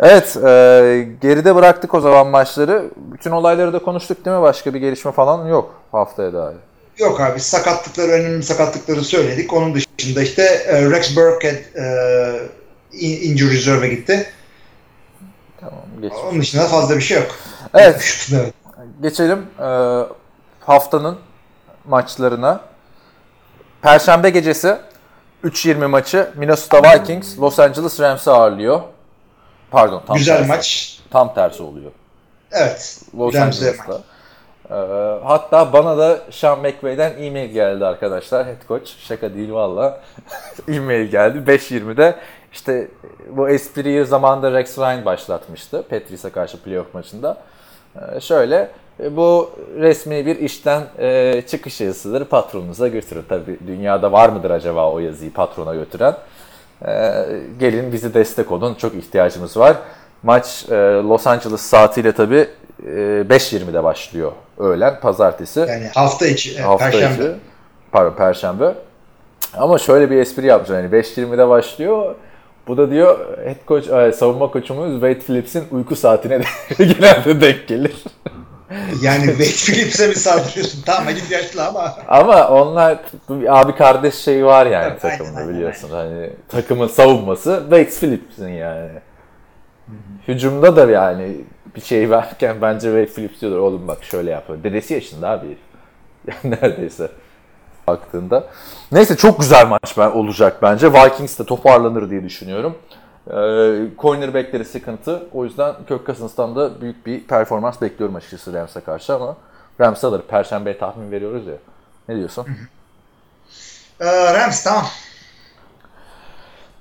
Evet, 0.00 0.36
e, 0.36 1.08
geride 1.22 1.54
bıraktık 1.54 1.94
o 1.94 2.00
zaman 2.00 2.26
maçları. 2.26 2.90
Bütün 2.96 3.30
olayları 3.30 3.72
da 3.72 3.78
konuştuk 3.78 4.24
değil 4.24 4.36
mi? 4.36 4.42
Başka 4.42 4.74
bir 4.74 4.80
gelişme 4.80 5.12
falan 5.12 5.46
yok 5.46 5.74
haftaya 5.92 6.32
dair. 6.32 6.56
Yok 6.98 7.20
abi 7.20 7.40
sakatlıkları 7.40 8.12
önemli 8.12 8.42
sakatlıkları 8.42 9.04
söyledik. 9.04 9.52
Onun 9.52 9.74
dışında 9.74 10.22
işte 10.22 10.42
e, 10.42 10.90
Rex 10.90 11.16
Burkhead 11.16 11.54
e, 11.54 12.40
in- 12.92 13.30
injury 13.32 13.54
reserve'e 13.54 13.88
gitti. 13.88 14.26
Tamam, 15.60 15.80
geç. 16.02 16.12
Onun 16.30 16.40
dışında 16.40 16.62
fazla 16.64 16.96
bir 16.96 17.00
şey 17.00 17.16
yok. 17.18 17.30
Evet, 17.74 18.28
evet. 18.34 18.54
geçelim 19.02 19.46
e, 19.60 20.00
haftanın 20.60 21.18
maçlarına. 21.84 22.60
Perşembe 23.82 24.30
gecesi 24.30 24.76
3.20 25.44 25.86
maçı 25.86 26.30
Minnesota 26.36 26.82
Vikings 26.82 27.38
Los 27.38 27.58
Angeles 27.58 28.00
Rams'ı 28.00 28.32
ağırlıyor. 28.32 28.80
Pardon, 29.70 30.02
tam 30.06 30.16
Güzel 30.16 30.36
tersi. 30.36 30.48
maç. 30.48 30.98
Tam 31.10 31.34
tersi 31.34 31.62
oluyor. 31.62 31.90
Evet. 32.52 33.00
Los 33.18 33.34
Angeles'ta. 33.36 34.00
Ee, 34.70 34.74
hatta 35.24 35.72
bana 35.72 35.98
da 35.98 36.18
Sean 36.30 36.58
McVay'den 36.58 37.22
e-mail 37.22 37.50
geldi 37.50 37.86
arkadaşlar. 37.86 38.46
Head 38.46 38.68
coach. 38.68 38.90
Şaka 38.98 39.34
değil 39.34 39.52
valla. 39.52 40.00
e-mail 40.68 41.06
geldi. 41.06 41.38
5.20'de 41.50 42.16
işte 42.52 42.88
bu 43.28 43.48
espriyi 43.48 44.04
zamanında 44.04 44.52
Rex 44.52 44.78
Ryan 44.78 45.04
başlatmıştı. 45.04 45.82
Patrice'e 45.90 46.30
karşı 46.30 46.62
playoff 46.62 46.94
maçında. 46.94 47.36
Ee, 47.96 48.20
şöyle 48.20 48.70
e, 49.02 49.16
bu 49.16 49.50
resmi 49.78 50.26
bir 50.26 50.36
işten 50.36 50.82
e, 50.98 51.42
çıkış 51.48 51.80
yazısıdır 51.80 52.24
patronunuza 52.24 52.88
götürün. 52.88 53.24
Tabi 53.28 53.58
dünyada 53.66 54.12
var 54.12 54.28
mıdır 54.28 54.50
acaba 54.50 54.92
o 54.92 54.98
yazıyı 54.98 55.32
patrona 55.32 55.74
götüren? 55.74 56.16
Ee, 56.86 57.12
gelin 57.60 57.92
bizi 57.92 58.14
destek 58.14 58.52
olun. 58.52 58.74
Çok 58.74 58.94
ihtiyacımız 58.94 59.56
var. 59.56 59.76
Maç 60.22 60.64
e, 60.70 60.74
Los 60.92 61.26
Angeles 61.26 61.60
saatiyle 61.60 62.12
tabi 62.12 62.36
e, 62.86 62.88
5.20'de 62.88 63.84
başlıyor 63.84 64.32
öğlen 64.58 65.00
pazartesi. 65.00 65.60
Yani 65.60 65.88
hafta 65.94 66.26
içi. 66.26 66.62
hafta 66.62 66.90
Perşembe. 66.90 67.22
içi. 67.22 67.32
Pardon 67.92 68.16
perşembe. 68.16 68.74
Ama 69.54 69.78
şöyle 69.78 70.10
bir 70.10 70.16
espri 70.16 70.46
yapmış 70.46 70.70
yani 70.70 70.86
5.20'de 70.86 71.48
başlıyor. 71.48 72.14
Bu 72.66 72.76
da 72.76 72.90
diyor 72.90 73.38
head 73.44 73.66
coach, 73.68 73.88
e, 73.88 74.12
savunma 74.12 74.50
koçumuz 74.50 74.92
Wade 74.92 75.20
Phillips'in 75.20 75.64
uyku 75.70 75.96
saatine 75.96 76.40
de 76.40 76.44
genelde 76.84 77.40
denk 77.40 77.68
gelir. 77.68 78.04
Yani 79.02 79.26
Wade 79.26 79.72
Phillips'e 79.74 80.08
mi 80.08 80.14
saldırıyorsun? 80.14 80.82
Tamam 80.86 81.08
Elif 81.08 81.30
yaşlı 81.30 81.66
ama. 81.66 81.96
Ama 82.08 82.48
onlar 82.48 82.98
abi 83.48 83.74
kardeş 83.74 84.14
şeyi 84.14 84.44
var 84.44 84.66
yani 84.66 84.84
aynen, 84.84 84.98
takımda 84.98 85.38
aynen, 85.38 85.54
biliyorsun. 85.54 85.90
Hani 85.90 86.30
takımın 86.48 86.86
savunması 86.86 87.60
Wade 87.60 87.90
Phillips'in 88.00 88.48
yani. 88.48 88.90
Hücumda 90.28 90.76
da 90.76 90.90
yani 90.90 91.36
bir 91.76 91.80
şey 91.80 92.10
verken 92.10 92.56
bence 92.62 92.92
Ray 92.92 93.06
Phillips 93.06 93.40
diyorlar 93.40 93.58
oğlum 93.58 93.88
bak 93.88 94.04
şöyle 94.04 94.30
yapıyor. 94.30 94.64
Dedesi 94.64 94.94
yaşında 94.94 95.28
abi. 95.28 95.46
Yani 96.26 96.56
neredeyse 96.62 97.08
baktığında. 97.86 98.44
Neyse 98.92 99.16
çok 99.16 99.40
güzel 99.40 99.66
maç 99.66 99.98
ben, 99.98 100.10
olacak 100.10 100.62
bence. 100.62 100.92
Vikings 100.92 101.38
de 101.38 101.44
toparlanır 101.44 102.10
diye 102.10 102.24
düşünüyorum. 102.24 102.78
Ee, 103.26 103.32
cornerback'leri 103.98 104.64
sıkıntı. 104.64 105.22
O 105.32 105.44
yüzden 105.44 105.74
Kirk 105.88 106.06
Cousins'tan 106.06 106.56
da 106.56 106.80
büyük 106.80 107.06
bir 107.06 107.26
performans 107.26 107.80
bekliyorum 107.80 108.16
açıkçası 108.16 108.52
Rams'e 108.52 108.80
karşı 108.80 109.14
ama 109.14 109.36
Rams 109.80 110.04
alır. 110.04 110.22
Perşembeye 110.28 110.78
tahmin 110.78 111.10
veriyoruz 111.10 111.46
ya. 111.46 111.54
Ne 112.08 112.16
diyorsun? 112.16 112.46
Ee, 114.00 114.34
Rams 114.34 114.62
tamam. 114.64 114.84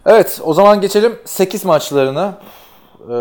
Evet 0.05 0.39
o 0.43 0.53
zaman 0.53 0.81
geçelim 0.81 1.19
8 1.25 1.65
maçlarına. 1.65 2.37
Ee, 2.99 3.15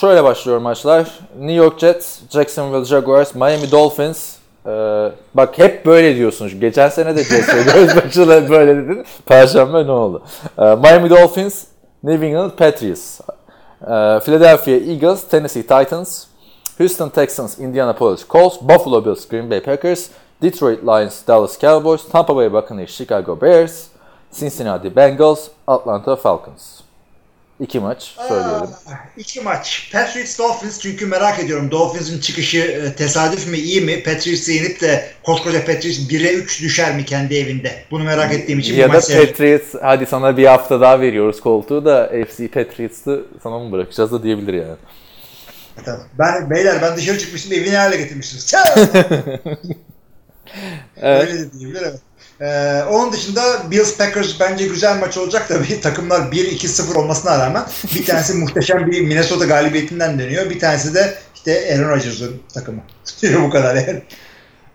şöyle 0.00 0.24
başlıyor 0.24 0.58
maçlar. 0.58 1.18
New 1.38 1.52
York 1.52 1.78
Jets, 1.78 2.18
Jacksonville 2.30 2.84
Jaguars, 2.84 3.34
Miami 3.34 3.70
Dolphins. 3.70 4.39
Ee, 4.66 5.12
bak 5.34 5.58
hep 5.58 5.86
böyle 5.86 6.16
diyorsun. 6.16 6.60
Geçen 6.60 6.88
sene 6.88 7.16
de 7.16 7.22
göz 7.22 7.94
maçı 8.04 8.28
böyle 8.28 8.76
dedin. 8.76 9.04
Perşembe 9.26 9.86
ne 9.86 9.90
oldu? 9.90 10.22
Ee, 10.58 10.62
Miami 10.62 11.10
Dolphins, 11.10 11.64
New 12.02 12.26
England 12.26 12.50
Patriots. 12.50 13.20
Ee, 13.20 14.20
Philadelphia 14.24 14.72
Eagles, 14.72 15.24
Tennessee 15.28 15.62
Titans. 15.62 16.30
Houston 16.80 17.10
Texans, 17.10 17.58
Indianapolis 17.58 18.24
Colts, 18.24 18.56
Buffalo 18.56 19.04
Bills, 19.04 19.26
Green 19.26 19.50
Bay 19.50 19.60
Packers, 19.60 20.10
Detroit 20.40 20.82
Lions, 20.82 21.22
Dallas 21.26 21.58
Cowboys, 21.58 22.08
Tampa 22.08 22.32
Bay 22.34 22.48
Buccaneers, 22.48 22.88
Chicago 22.90 23.36
Bears, 23.36 23.90
Cincinnati 24.32 24.88
Bengals, 24.88 25.50
Atlanta 25.68 26.16
Falcons. 26.16 26.79
İki 27.60 27.80
maç 27.80 28.02
söyleyelim. 28.28 28.52
Aa, 28.52 28.68
İki 29.16 29.40
maç. 29.40 29.90
Patriots 29.92 30.38
Dolphins 30.38 30.78
çünkü 30.80 31.06
merak 31.06 31.38
ediyorum. 31.38 31.70
Dolphins'in 31.70 32.20
çıkışı 32.20 32.58
e, 32.58 32.92
tesadüf 32.94 33.48
mü 33.48 33.56
iyi 33.56 33.80
mi? 33.80 34.02
Patriots'ı 34.02 34.52
yenip 34.52 34.80
de 34.80 35.10
koskoca 35.22 35.60
Patriots 35.60 35.98
1'e 35.98 36.32
3 36.32 36.62
düşer 36.62 36.96
mi 36.96 37.04
kendi 37.04 37.34
evinde? 37.36 37.84
Bunu 37.90 38.04
merak 38.04 38.34
ettiğim 38.34 38.58
için 38.58 38.74
Ya 38.74 38.88
bu 38.88 38.92
da 38.92 38.94
maç 38.96 39.04
seyredeceğim. 39.04 39.58
Patriots 39.58 39.82
hadi 39.82 40.06
sana 40.06 40.36
bir 40.36 40.46
hafta 40.46 40.80
daha 40.80 41.00
veriyoruz 41.00 41.40
koltuğu 41.40 41.84
da 41.84 42.10
FC 42.28 42.48
Patriots'ı 42.48 43.24
sana 43.42 43.58
mı 43.58 43.72
bırakacağız 43.72 44.12
da 44.12 44.22
diyebilir 44.22 44.54
yani. 44.54 44.76
Tamam. 45.84 46.00
Ben 46.18 46.50
beyler 46.50 46.82
ben 46.82 46.96
dışarı 46.96 47.18
çıkmıştım 47.18 47.52
evini 47.52 47.76
hale 47.76 47.96
getirmişsiniz. 47.96 48.54
Evet. 51.02 51.28
Öyle 51.28 51.38
de 51.38 51.52
diyebilir 51.52 51.82
evet. 51.82 52.00
Ee, 52.40 52.82
onun 52.90 53.12
dışında 53.12 53.70
Bills 53.70 53.96
Packers 53.96 54.40
bence 54.40 54.66
güzel 54.66 54.98
maç 54.98 55.18
olacak 55.18 55.48
tabii. 55.48 55.80
Takımlar 55.80 56.20
1-2-0 56.20 56.98
olmasına 56.98 57.38
rağmen 57.38 57.62
bir 57.94 58.06
tanesi 58.06 58.34
muhteşem 58.38 58.86
bir 58.86 59.00
Minnesota 59.00 59.44
galibiyetinden 59.44 60.18
dönüyor. 60.18 60.50
Bir 60.50 60.60
tanesi 60.60 60.94
de 60.94 61.14
işte 61.34 61.74
Aaron 61.74 61.90
Rodgers'ın 61.90 62.42
takımı. 62.54 62.80
bu 63.42 63.50
kadar 63.50 63.74
yani. 63.74 64.02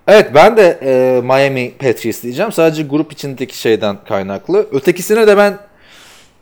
Evet 0.08 0.32
ben 0.36 0.58
de 0.58 0.80
e, 0.82 1.22
Miami 1.22 1.78
Patriots 1.78 2.24
diyeceğim. 2.24 2.52
Sadece 2.52 2.84
grup 2.84 3.12
içindeki 3.12 3.58
şeyden 3.58 3.98
kaynaklı. 4.08 4.68
Ötekisine 4.72 5.28
de 5.28 5.38
ben 5.38 5.58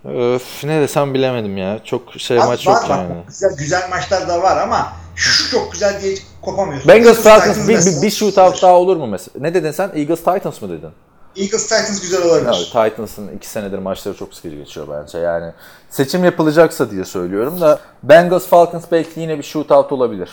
öf, 0.06 0.64
ne 0.64 0.82
desem 0.82 1.14
bilemedim 1.14 1.58
ya. 1.58 1.80
Çok 1.84 2.14
şey 2.18 2.40
Az 2.40 2.48
maç 2.48 2.68
var 2.68 2.74
yok 2.74 2.84
bak, 2.90 2.98
yani. 2.98 3.14
Güzel, 3.28 3.58
güzel 3.58 3.90
maçlar 3.90 4.28
da 4.28 4.42
var 4.42 4.58
ama 4.58 4.94
şu 5.16 5.52
çok 5.52 5.72
güzel 5.72 6.02
diye 6.02 6.16
kopamıyorsun. 6.42 6.90
Bengals 6.90 7.18
Falcons 7.18 7.56
Titans 7.58 7.68
bir, 7.68 7.98
bir, 7.98 8.02
bir 8.02 8.12
shootout 8.12 8.62
daha 8.62 8.74
olur 8.74 8.98
mu 8.98 9.08
mesela? 9.08 9.34
Ne 9.40 9.54
dedin 9.54 9.72
sen? 9.72 9.92
Eagles 9.96 10.24
Titans 10.24 10.62
mı 10.62 10.70
dedin? 10.70 10.90
Eagles 11.36 11.64
Titans 11.64 12.02
güzel 12.02 12.24
olabilir. 12.26 12.72
Evet, 12.74 12.92
Titans'ın 12.92 13.28
iki 13.36 13.48
senedir 13.50 13.78
maçları 13.80 14.18
çok 14.18 14.34
sıkıcı 14.34 14.56
geçiyor 14.56 14.88
bence. 14.92 15.18
Yani 15.18 15.54
seçim 15.90 16.24
yapılacaksa 16.24 16.92
diye 16.92 17.06
söylüyorum 17.06 17.62
da 17.62 17.80
Bengals 18.04 18.48
Falcons 18.48 18.84
belki 18.92 19.20
yine 19.20 19.38
bir 19.38 19.44
shootout 19.44 19.92
olabilir. 19.92 20.30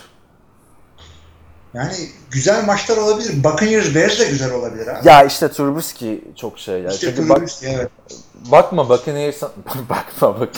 Yani 1.74 1.92
güzel 2.30 2.64
maçlar 2.64 2.96
olabilir. 2.96 3.44
Buccaneers 3.44 3.94
Bears 3.94 4.20
de 4.20 4.28
güzel 4.28 4.52
olabilir 4.52 4.86
ha. 4.86 5.00
Ya 5.04 5.24
işte 5.24 5.48
Trubisky 5.48 6.18
çok 6.36 6.58
şey 6.58 6.80
ya. 6.82 6.90
İşte 6.90 7.06
Çünkü 7.06 7.28
bak, 7.28 7.38
Trubisky, 7.38 7.74
evet. 7.74 7.90
bakma 8.34 8.88
Buccaneers 8.88 9.42
bakma 9.90 10.40
bak. 10.40 10.48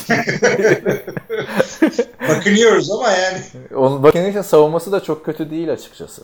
Buccaneers 2.29 2.91
ama 2.91 3.11
yani 3.11 3.43
Onun 3.75 4.03
Buccaneers'in 4.03 4.43
savunması 4.43 4.93
da 4.93 5.03
çok 5.03 5.25
kötü 5.25 5.51
değil 5.51 5.73
açıkçası. 5.73 6.23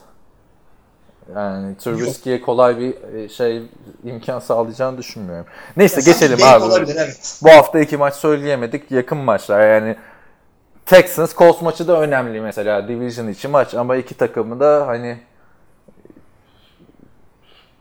Yani 1.35 1.77
Trubisky'ye 1.77 2.41
kolay 2.41 2.79
bir 2.79 3.15
e, 3.15 3.29
şey 3.29 3.63
imkan 4.05 4.39
sağlayacağını 4.39 4.99
düşünmüyorum. 4.99 5.47
Neyse 5.77 6.01
sanki 6.01 6.21
geçelim 6.21 6.47
abi. 6.47 6.65
olabilir 6.65 6.97
evet. 6.99 7.41
Bu 7.43 7.51
hafta 7.51 7.81
iki 7.81 7.97
maç 7.97 8.15
söyleyemedik. 8.15 8.91
Yakın 8.91 9.19
maçlar 9.19 9.69
yani 9.75 9.97
Texans 10.87 11.35
Colts 11.35 11.63
maçı 11.63 11.89
da 11.89 12.01
önemli 12.01 12.41
mesela. 12.41 12.89
Division 12.89 13.29
içi 13.29 13.49
maç 13.49 13.75
ama 13.75 13.97
iki 13.97 14.15
takımı 14.15 14.61
da 14.61 14.87
hani 14.87 15.19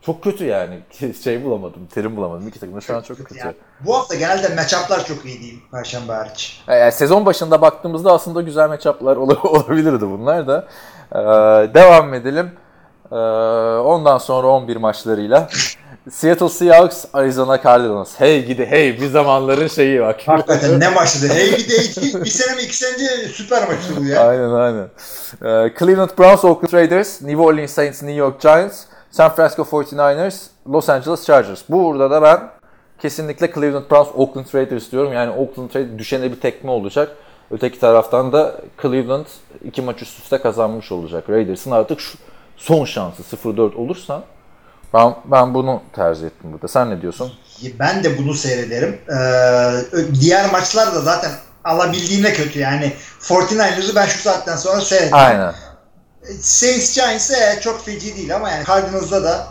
çok 0.02 0.22
kötü 0.24 0.44
yani. 0.44 0.78
Şey 1.24 1.44
bulamadım, 1.44 1.86
terim 1.94 2.16
bulamadım. 2.16 2.48
İki 2.48 2.60
takım 2.60 2.76
da 2.76 2.80
şu 2.80 2.96
an 2.96 3.02
çok 3.02 3.16
kötü. 3.18 3.38
Yani 3.38 3.54
bu 3.80 3.96
hafta 3.96 4.14
genelde 4.14 4.54
matchup'lar 4.54 5.04
çok 5.04 5.24
iyi 5.24 5.40
değil 5.40 5.62
Perşembe 5.72 6.12
hariç. 6.12 6.62
Yani 6.68 6.92
sezon 6.92 7.26
başında 7.26 7.62
baktığımızda 7.62 8.12
aslında 8.12 8.42
güzel 8.42 8.68
matchup'lar 8.68 9.16
ol- 9.16 9.36
olabilirdi 9.42 10.00
bunlar 10.10 10.46
da. 10.48 10.68
Ee, 11.12 11.18
devam 11.74 12.14
edelim. 12.14 12.50
Ee, 13.12 13.16
ondan 13.80 14.18
sonra 14.18 14.46
11 14.46 14.76
maçlarıyla. 14.76 15.48
Seattle 16.10 16.48
Seahawks, 16.48 17.04
Arizona 17.12 17.62
Cardinals. 17.62 18.20
Hey 18.20 18.44
gidi 18.44 18.66
hey 18.66 19.00
bir 19.00 19.06
zamanların 19.06 19.68
şeyi 19.68 20.00
bak. 20.00 20.20
Hakikaten 20.26 20.80
ne 20.80 20.88
maçtı? 20.94 21.28
Hey 21.28 21.56
gidi 21.56 21.74
hey, 22.00 22.24
bir 22.24 22.30
sene 22.30 22.56
mi 22.56 22.62
iki 22.62 22.76
sene 22.76 22.92
önce 22.92 23.28
süper 23.28 23.68
maçtı 23.68 23.96
bu 23.96 24.04
ya. 24.04 24.28
aynen 24.28 24.50
aynen. 24.50 24.88
Ee, 25.42 25.72
Cleveland 25.78 26.10
Browns, 26.18 26.44
Oakland 26.44 26.72
Raiders, 26.72 27.22
New 27.22 27.42
Orleans 27.42 27.70
Saints, 27.70 28.02
New 28.02 28.16
York 28.18 28.40
Giants, 28.40 28.82
San 29.10 29.28
Francisco 29.30 29.62
49ers, 29.62 30.36
Los 30.72 30.88
Angeles 30.88 31.26
Chargers. 31.26 31.62
Burada 31.68 32.10
da 32.10 32.22
ben 32.22 32.40
kesinlikle 32.98 33.52
Cleveland 33.52 33.90
Browns, 33.90 34.08
Oakland 34.16 34.46
Raiders 34.54 34.92
diyorum. 34.92 35.12
Yani 35.12 35.30
Oakland 35.30 35.74
Raiders 35.74 35.98
düşene 35.98 36.32
bir 36.32 36.40
tekme 36.40 36.70
olacak. 36.70 37.16
Öteki 37.50 37.80
taraftan 37.80 38.32
da 38.32 38.54
Cleveland 38.82 39.26
iki 39.64 39.82
maç 39.82 40.02
üst 40.02 40.18
üste 40.18 40.38
kazanmış 40.38 40.92
olacak. 40.92 41.30
Raiders'ın 41.30 41.70
artık 41.70 42.00
şu 42.00 42.18
son 42.58 42.84
şansı 42.84 43.36
0-4 43.36 43.74
olursa 43.74 44.22
ben, 44.94 45.14
ben 45.24 45.54
bunu 45.54 45.82
tercih 45.92 46.26
ettim 46.26 46.52
burada. 46.52 46.68
Sen 46.68 46.90
ne 46.90 47.02
diyorsun? 47.02 47.32
Ben 47.78 48.04
de 48.04 48.18
bunu 48.18 48.34
seyrederim. 48.34 48.98
Ee, 49.08 50.14
diğer 50.20 50.52
maçlar 50.52 50.94
da 50.94 51.00
zaten 51.00 51.30
alabildiğine 51.64 52.32
kötü 52.32 52.58
yani. 52.58 52.92
49ers'ı 53.20 53.94
ben 53.96 54.06
şu 54.06 54.18
saatten 54.18 54.56
sonra 54.56 54.80
seyrederim. 54.80 55.14
Aynen. 55.14 55.54
Saints 56.40 56.94
Giants 56.94 57.30
e, 57.30 57.60
çok 57.60 57.84
feci 57.84 58.16
değil 58.16 58.36
ama 58.36 58.50
yani 58.50 58.64
Cardinals'da 58.66 59.24
da 59.24 59.46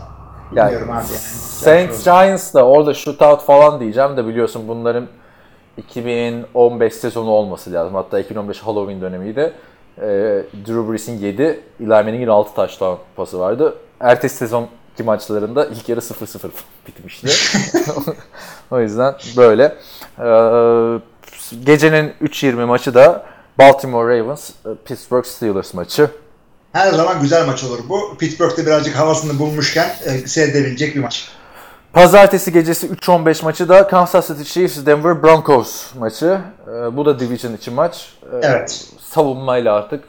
Yani 0.54 0.66
bilmiyorum 0.66 0.90
abi 0.90 1.06
yani. 1.08 1.18
Saints 1.58 2.04
Giants 2.04 2.54
da 2.54 2.64
orada 2.66 2.94
shootout 2.94 3.46
falan 3.46 3.80
diyeceğim 3.80 4.16
de 4.16 4.26
biliyorsun 4.26 4.68
bunların 4.68 5.08
2015 5.76 6.94
sezonu 6.94 7.30
olması 7.30 7.72
lazım. 7.72 7.94
Hatta 7.94 8.18
2015 8.18 8.58
Halloween 8.58 9.00
dönemiydi. 9.00 9.52
Ee, 10.02 10.42
Drew 10.66 10.92
Brees'in 10.92 11.18
7, 11.18 11.60
Eli 11.80 11.88
Manning'in 11.88 12.26
6 12.28 12.54
touchdown 12.54 13.00
pası 13.16 13.38
vardı. 13.38 13.74
Ertesi 14.00 14.36
sezonki 14.36 15.02
maçlarında 15.04 15.66
ilk 15.66 15.88
yarı 15.88 16.00
0-0 16.00 16.50
bitmişti. 16.86 17.28
o 18.70 18.80
yüzden 18.80 19.14
böyle. 19.36 19.64
Ee, 20.18 20.24
gecenin 21.64 22.12
3.20 22.22 22.64
maçı 22.64 22.94
da 22.94 23.26
Baltimore 23.58 24.18
Ravens, 24.18 24.50
Pittsburgh 24.84 25.24
Steelers 25.24 25.74
maçı. 25.74 26.10
Her 26.72 26.92
zaman 26.92 27.20
güzel 27.20 27.46
maç 27.46 27.64
olur 27.64 27.78
bu. 27.88 28.16
Pittsburgh'de 28.18 28.66
birazcık 28.66 28.96
havasını 28.96 29.38
bulmuşken 29.38 29.88
e, 30.04 30.10
seyredebilecek 30.10 30.94
bir 30.94 31.00
maç. 31.00 31.28
Pazartesi 31.92 32.52
gecesi 32.52 32.86
3-15 32.86 33.44
maçı 33.44 33.68
da 33.68 33.88
Kansas 33.88 34.28
City 34.28 34.42
Chiefs 34.42 34.86
Denver 34.86 35.22
Broncos 35.22 35.94
maçı. 35.94 36.40
Ee, 36.68 36.96
bu 36.96 37.06
da 37.06 37.20
division 37.20 37.54
için 37.54 37.74
maç. 37.74 38.12
Ee, 38.22 38.36
Evet. 38.42 38.84
Savunmayla 39.12 39.74
artık 39.74 40.04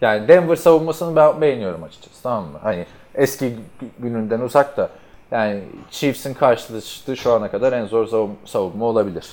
yani 0.00 0.28
Denver 0.28 0.56
savunmasını 0.56 1.16
ben 1.16 1.40
beğeniyorum 1.40 1.82
açıkçası 1.82 2.22
tamam 2.22 2.44
mı? 2.44 2.58
Hani 2.62 2.86
eski 3.14 3.44
gü- 3.46 3.54
gününden 3.98 4.40
uzak 4.40 4.76
da 4.76 4.88
yani 5.30 5.60
Chiefs'in 5.90 6.34
karşılaştığı 6.34 7.16
şu 7.16 7.32
ana 7.32 7.50
kadar 7.50 7.72
en 7.72 7.86
zor 7.86 8.06
savun- 8.06 8.36
savunma 8.46 8.84
olabilir. 8.84 9.24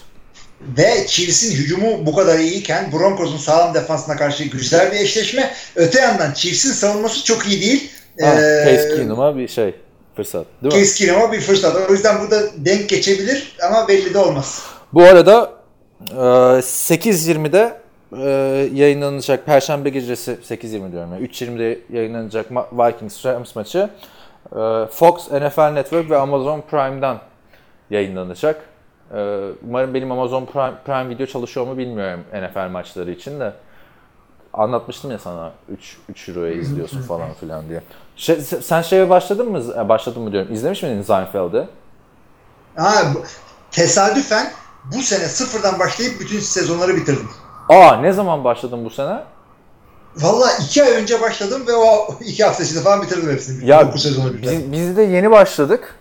Ve 0.77 1.07
Chiefs'in 1.07 1.56
hücumu 1.57 2.06
bu 2.06 2.15
kadar 2.15 2.40
iyiyken 2.40 2.91
Broncos'un 2.91 3.38
sağlam 3.38 3.73
defansına 3.73 4.15
karşı 4.15 4.44
güzel 4.44 4.91
bir 4.91 4.98
eşleşme. 4.98 5.53
Öte 5.76 6.02
yandan 6.02 6.34
Chiefs'in 6.34 6.72
savunması 6.72 7.23
çok 7.23 7.48
iyi 7.48 7.61
değil. 7.61 7.91
Ha, 8.22 8.27
Ee, 8.41 8.65
Case 8.65 8.95
Keenum'a 8.95 9.38
bir 9.38 9.48
şey 9.48 9.76
fırsat 10.15 10.45
değil 10.64 10.73
mi? 10.76 10.80
Case 10.80 11.06
Keenum'a 11.06 11.31
bir 11.31 11.41
fırsat. 11.41 11.90
O 11.90 11.94
yüzden 11.94 12.22
burada 12.22 12.41
denk 12.57 12.90
geçebilir 12.90 13.56
ama 13.68 13.88
belli 13.88 14.14
de 14.14 14.18
olmaz. 14.19 14.61
Bu 14.94 15.03
arada 15.03 15.52
e, 16.11 16.15
8.20'de 16.61 17.73
e, 18.18 18.30
yayınlanacak 18.73 19.45
Perşembe 19.45 19.90
gecesi 19.90 20.31
8.20 20.31 20.91
diyorum 20.91 21.11
yani 21.14 21.26
3.20'de 21.27 21.80
yayınlanacak 21.98 22.52
Vikings 22.52 23.26
Rams 23.26 23.56
maçı 23.56 23.90
e, 24.52 24.86
Fox, 24.91 25.31
NFL 25.31 25.72
Network 25.73 26.10
ve 26.10 26.18
Amazon 26.18 26.61
Prime'dan 26.61 27.19
yayınlanacak. 27.90 28.61
Ee, 29.14 29.40
umarım 29.69 29.94
benim 29.94 30.11
Amazon 30.11 30.45
Prime, 30.45 30.73
Prime 30.86 31.10
Video 31.10 31.26
çalışıyor 31.26 31.68
mu 31.68 31.77
bilmiyorum 31.77 32.23
NFL 32.34 32.69
maçları 32.72 33.11
için 33.11 33.40
de. 33.40 33.53
Anlatmıştım 34.53 35.11
ya 35.11 35.19
sana 35.19 35.52
3 35.69 35.98
3 36.10 36.30
euroya 36.30 36.53
izliyorsun 36.53 37.02
falan 37.02 37.34
filan 37.34 37.69
diye. 37.69 37.81
Şey, 38.15 38.36
sen 38.41 38.81
şeye 38.81 39.10
başladın 39.10 39.52
mı? 39.52 39.64
E, 39.77 39.90
Başladın 39.90 40.22
mı 40.22 40.31
diyorum. 40.31 40.53
İzlemiş 40.53 40.84
miydin 40.84 41.02
Seinfeld'i? 41.02 41.68
Bu- 43.15 43.23
tesadüfen 43.72 44.52
bu 44.95 45.02
sene 45.02 45.26
sıfırdan 45.26 45.80
başlayıp 45.80 46.19
bütün 46.19 46.40
sezonları 46.40 46.95
bitirdim. 46.95 47.30
Aa 47.69 47.95
ne 47.95 48.13
zaman 48.13 48.43
başladın 48.43 48.85
bu 48.85 48.89
sene? 48.89 49.19
Valla 50.15 50.45
iki 50.65 50.83
ay 50.83 50.91
önce 51.01 51.21
başladım 51.21 51.61
ve 51.67 51.73
o 51.73 52.07
iki 52.21 52.43
hafta 52.43 52.63
içinde 52.63 52.79
falan 52.79 53.01
bitirdim 53.01 53.31
hepsini. 53.31 53.65
Ya 53.69 53.87
9 53.87 54.03
sezonu 54.03 54.33
biz, 54.41 54.71
biz 54.71 54.97
de 54.97 55.01
yeni 55.01 55.31
başladık 55.31 55.95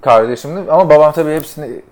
kardeşimle 0.00 0.72
ama 0.72 0.90
babam 0.90 1.12
tabii 1.12 1.34
hepsini 1.34 1.82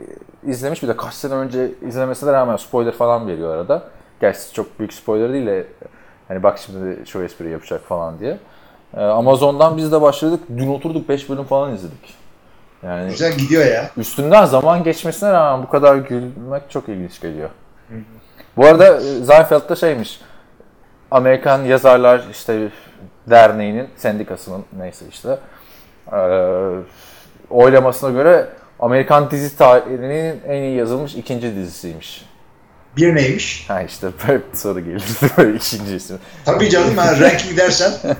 izlemiş 0.46 0.82
bir 0.82 0.88
de 0.88 0.96
kaç 0.96 1.14
sene 1.14 1.34
önce 1.34 1.70
izlemesine 1.88 2.32
rağmen 2.32 2.56
spoiler 2.56 2.92
falan 2.92 3.28
veriyor 3.28 3.54
arada. 3.54 3.82
Gerçi 4.20 4.52
çok 4.52 4.78
büyük 4.78 4.92
spoiler 4.92 5.32
değil 5.32 5.46
de 5.46 5.66
hani 6.28 6.42
bak 6.42 6.58
şimdi 6.58 7.06
şu 7.06 7.22
espri 7.22 7.50
yapacak 7.50 7.80
falan 7.88 8.18
diye. 8.18 8.38
Ee, 8.96 9.00
Amazon'dan 9.00 9.76
biz 9.76 9.92
de 9.92 10.00
başladık. 10.02 10.40
Dün 10.56 10.68
oturduk 10.68 11.08
5 11.08 11.28
bölüm 11.30 11.44
falan 11.44 11.74
izledik. 11.74 12.14
Yani 12.82 13.10
Güzel 13.10 13.32
gidiyor 13.32 13.66
ya. 13.66 13.90
üstünden 13.96 14.44
zaman 14.44 14.84
geçmesine 14.84 15.32
rağmen 15.32 15.66
bu 15.66 15.70
kadar 15.70 15.96
gülmek 15.96 16.70
çok 16.70 16.88
ilginç 16.88 17.20
geliyor. 17.20 17.50
Bu 18.56 18.66
arada 18.66 18.96
e, 18.96 19.24
Seinfeld'da 19.24 19.76
şeymiş. 19.76 20.20
Amerikan 21.10 21.64
Yazarlar 21.64 22.24
işte 22.30 22.68
Derneği'nin 23.30 23.88
sendikasının 23.96 24.64
neyse 24.78 25.04
işte 25.10 25.38
e, 26.12 26.18
oylamasına 27.50 28.10
göre 28.10 28.48
Amerikan 28.80 29.30
dizi 29.30 29.56
tarihinin 29.56 30.40
en 30.48 30.62
iyi 30.62 30.76
yazılmış 30.76 31.14
ikinci 31.14 31.56
dizisiymiş. 31.56 32.24
Bir 32.96 33.14
neymiş? 33.14 33.64
Ha 33.70 33.82
işte 33.82 34.08
böyle 34.28 34.42
bir 34.52 34.56
soru 34.56 34.80
gelir 34.80 35.04
böyle 35.38 35.56
ikinci 35.56 35.96
isim. 35.96 36.18
Tabii 36.44 36.70
canım 36.70 36.96
ha 36.96 37.20
ranking 37.20 37.58
dersen. 37.58 37.92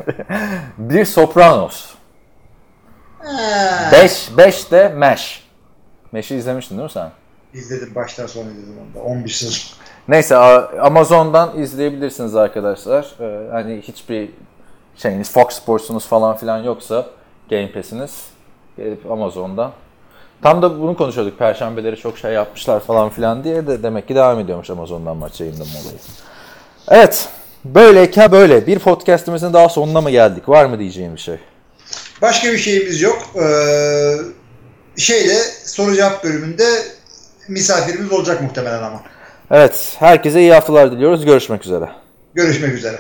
Bir 0.79 1.05
Sopranos. 1.05 1.95
Ha. 3.19 3.91
5 3.93 4.31
5 4.37 4.71
de 4.71 4.89
Mesh. 4.89 5.45
Mesh'i 6.13 6.37
izlemiştin 6.37 6.77
değil 6.79 6.85
mi 6.85 6.93
sen? 6.93 7.11
İzledim 7.55 7.95
baştan 7.95 8.27
sona 8.27 8.51
izledim 8.51 8.75
onu 8.95 9.03
da. 9.03 9.05
11 9.07 9.31
sezon. 9.31 9.84
Neyse 10.09 10.37
Amazon'dan 10.81 11.59
izleyebilirsiniz 11.59 12.37
arkadaşlar. 12.37 13.15
Ee, 13.21 13.51
hani 13.51 13.83
hiçbir 13.83 14.31
şeyiniz 14.97 15.33
Fox 15.33 15.55
Sports'unuz 15.55 16.07
falan 16.07 16.37
filan 16.37 16.59
yoksa 16.63 17.07
Game 17.51 17.73
Pass'iniz 17.73 18.25
gelip 18.77 19.11
Amazon'dan. 19.11 19.73
Tam 20.43 20.63
da 20.63 20.81
bunu 20.81 20.97
konuşuyorduk. 20.97 21.39
Perşembeleri 21.39 21.97
çok 21.97 22.19
şey 22.19 22.33
yapmışlar 22.33 22.81
falan 22.81 23.11
filan 23.11 23.45
diye 23.45 23.67
de 23.67 23.83
demek 23.83 24.09
ki 24.09 24.15
devam 24.15 24.41
ediyormuş 24.41 24.71
Amazon'dan 24.71 25.17
maç 25.17 25.41
yayınlama 25.41 25.71
olayı. 25.85 25.99
Evet. 26.89 27.29
Böyleyken 27.65 28.33
böyle. 28.33 28.67
Bir 28.67 28.79
podcast'imizin 28.79 29.53
daha 29.53 29.69
sonuna 29.69 30.01
mı 30.01 30.11
geldik? 30.11 30.49
Var 30.49 30.65
mı 30.65 30.79
diyeceğim 30.79 31.15
bir 31.15 31.21
şey? 31.21 31.37
Başka 32.23 32.53
bir 32.53 32.59
şeyimiz 32.59 33.03
yok. 33.03 33.19
Ee, 33.37 34.17
şeyde 34.97 35.39
soru 35.65 35.95
cevap 35.95 36.25
bölümünde 36.25 36.65
misafirimiz 37.49 38.13
olacak 38.13 38.43
muhtemelen 38.43 38.83
ama. 38.83 39.03
Evet. 39.51 39.97
Herkese 39.99 40.41
iyi 40.41 40.53
haftalar 40.53 40.93
diliyoruz. 40.93 41.25
Görüşmek 41.25 41.65
üzere. 41.65 41.89
Görüşmek 42.35 42.73
üzere. 42.73 42.99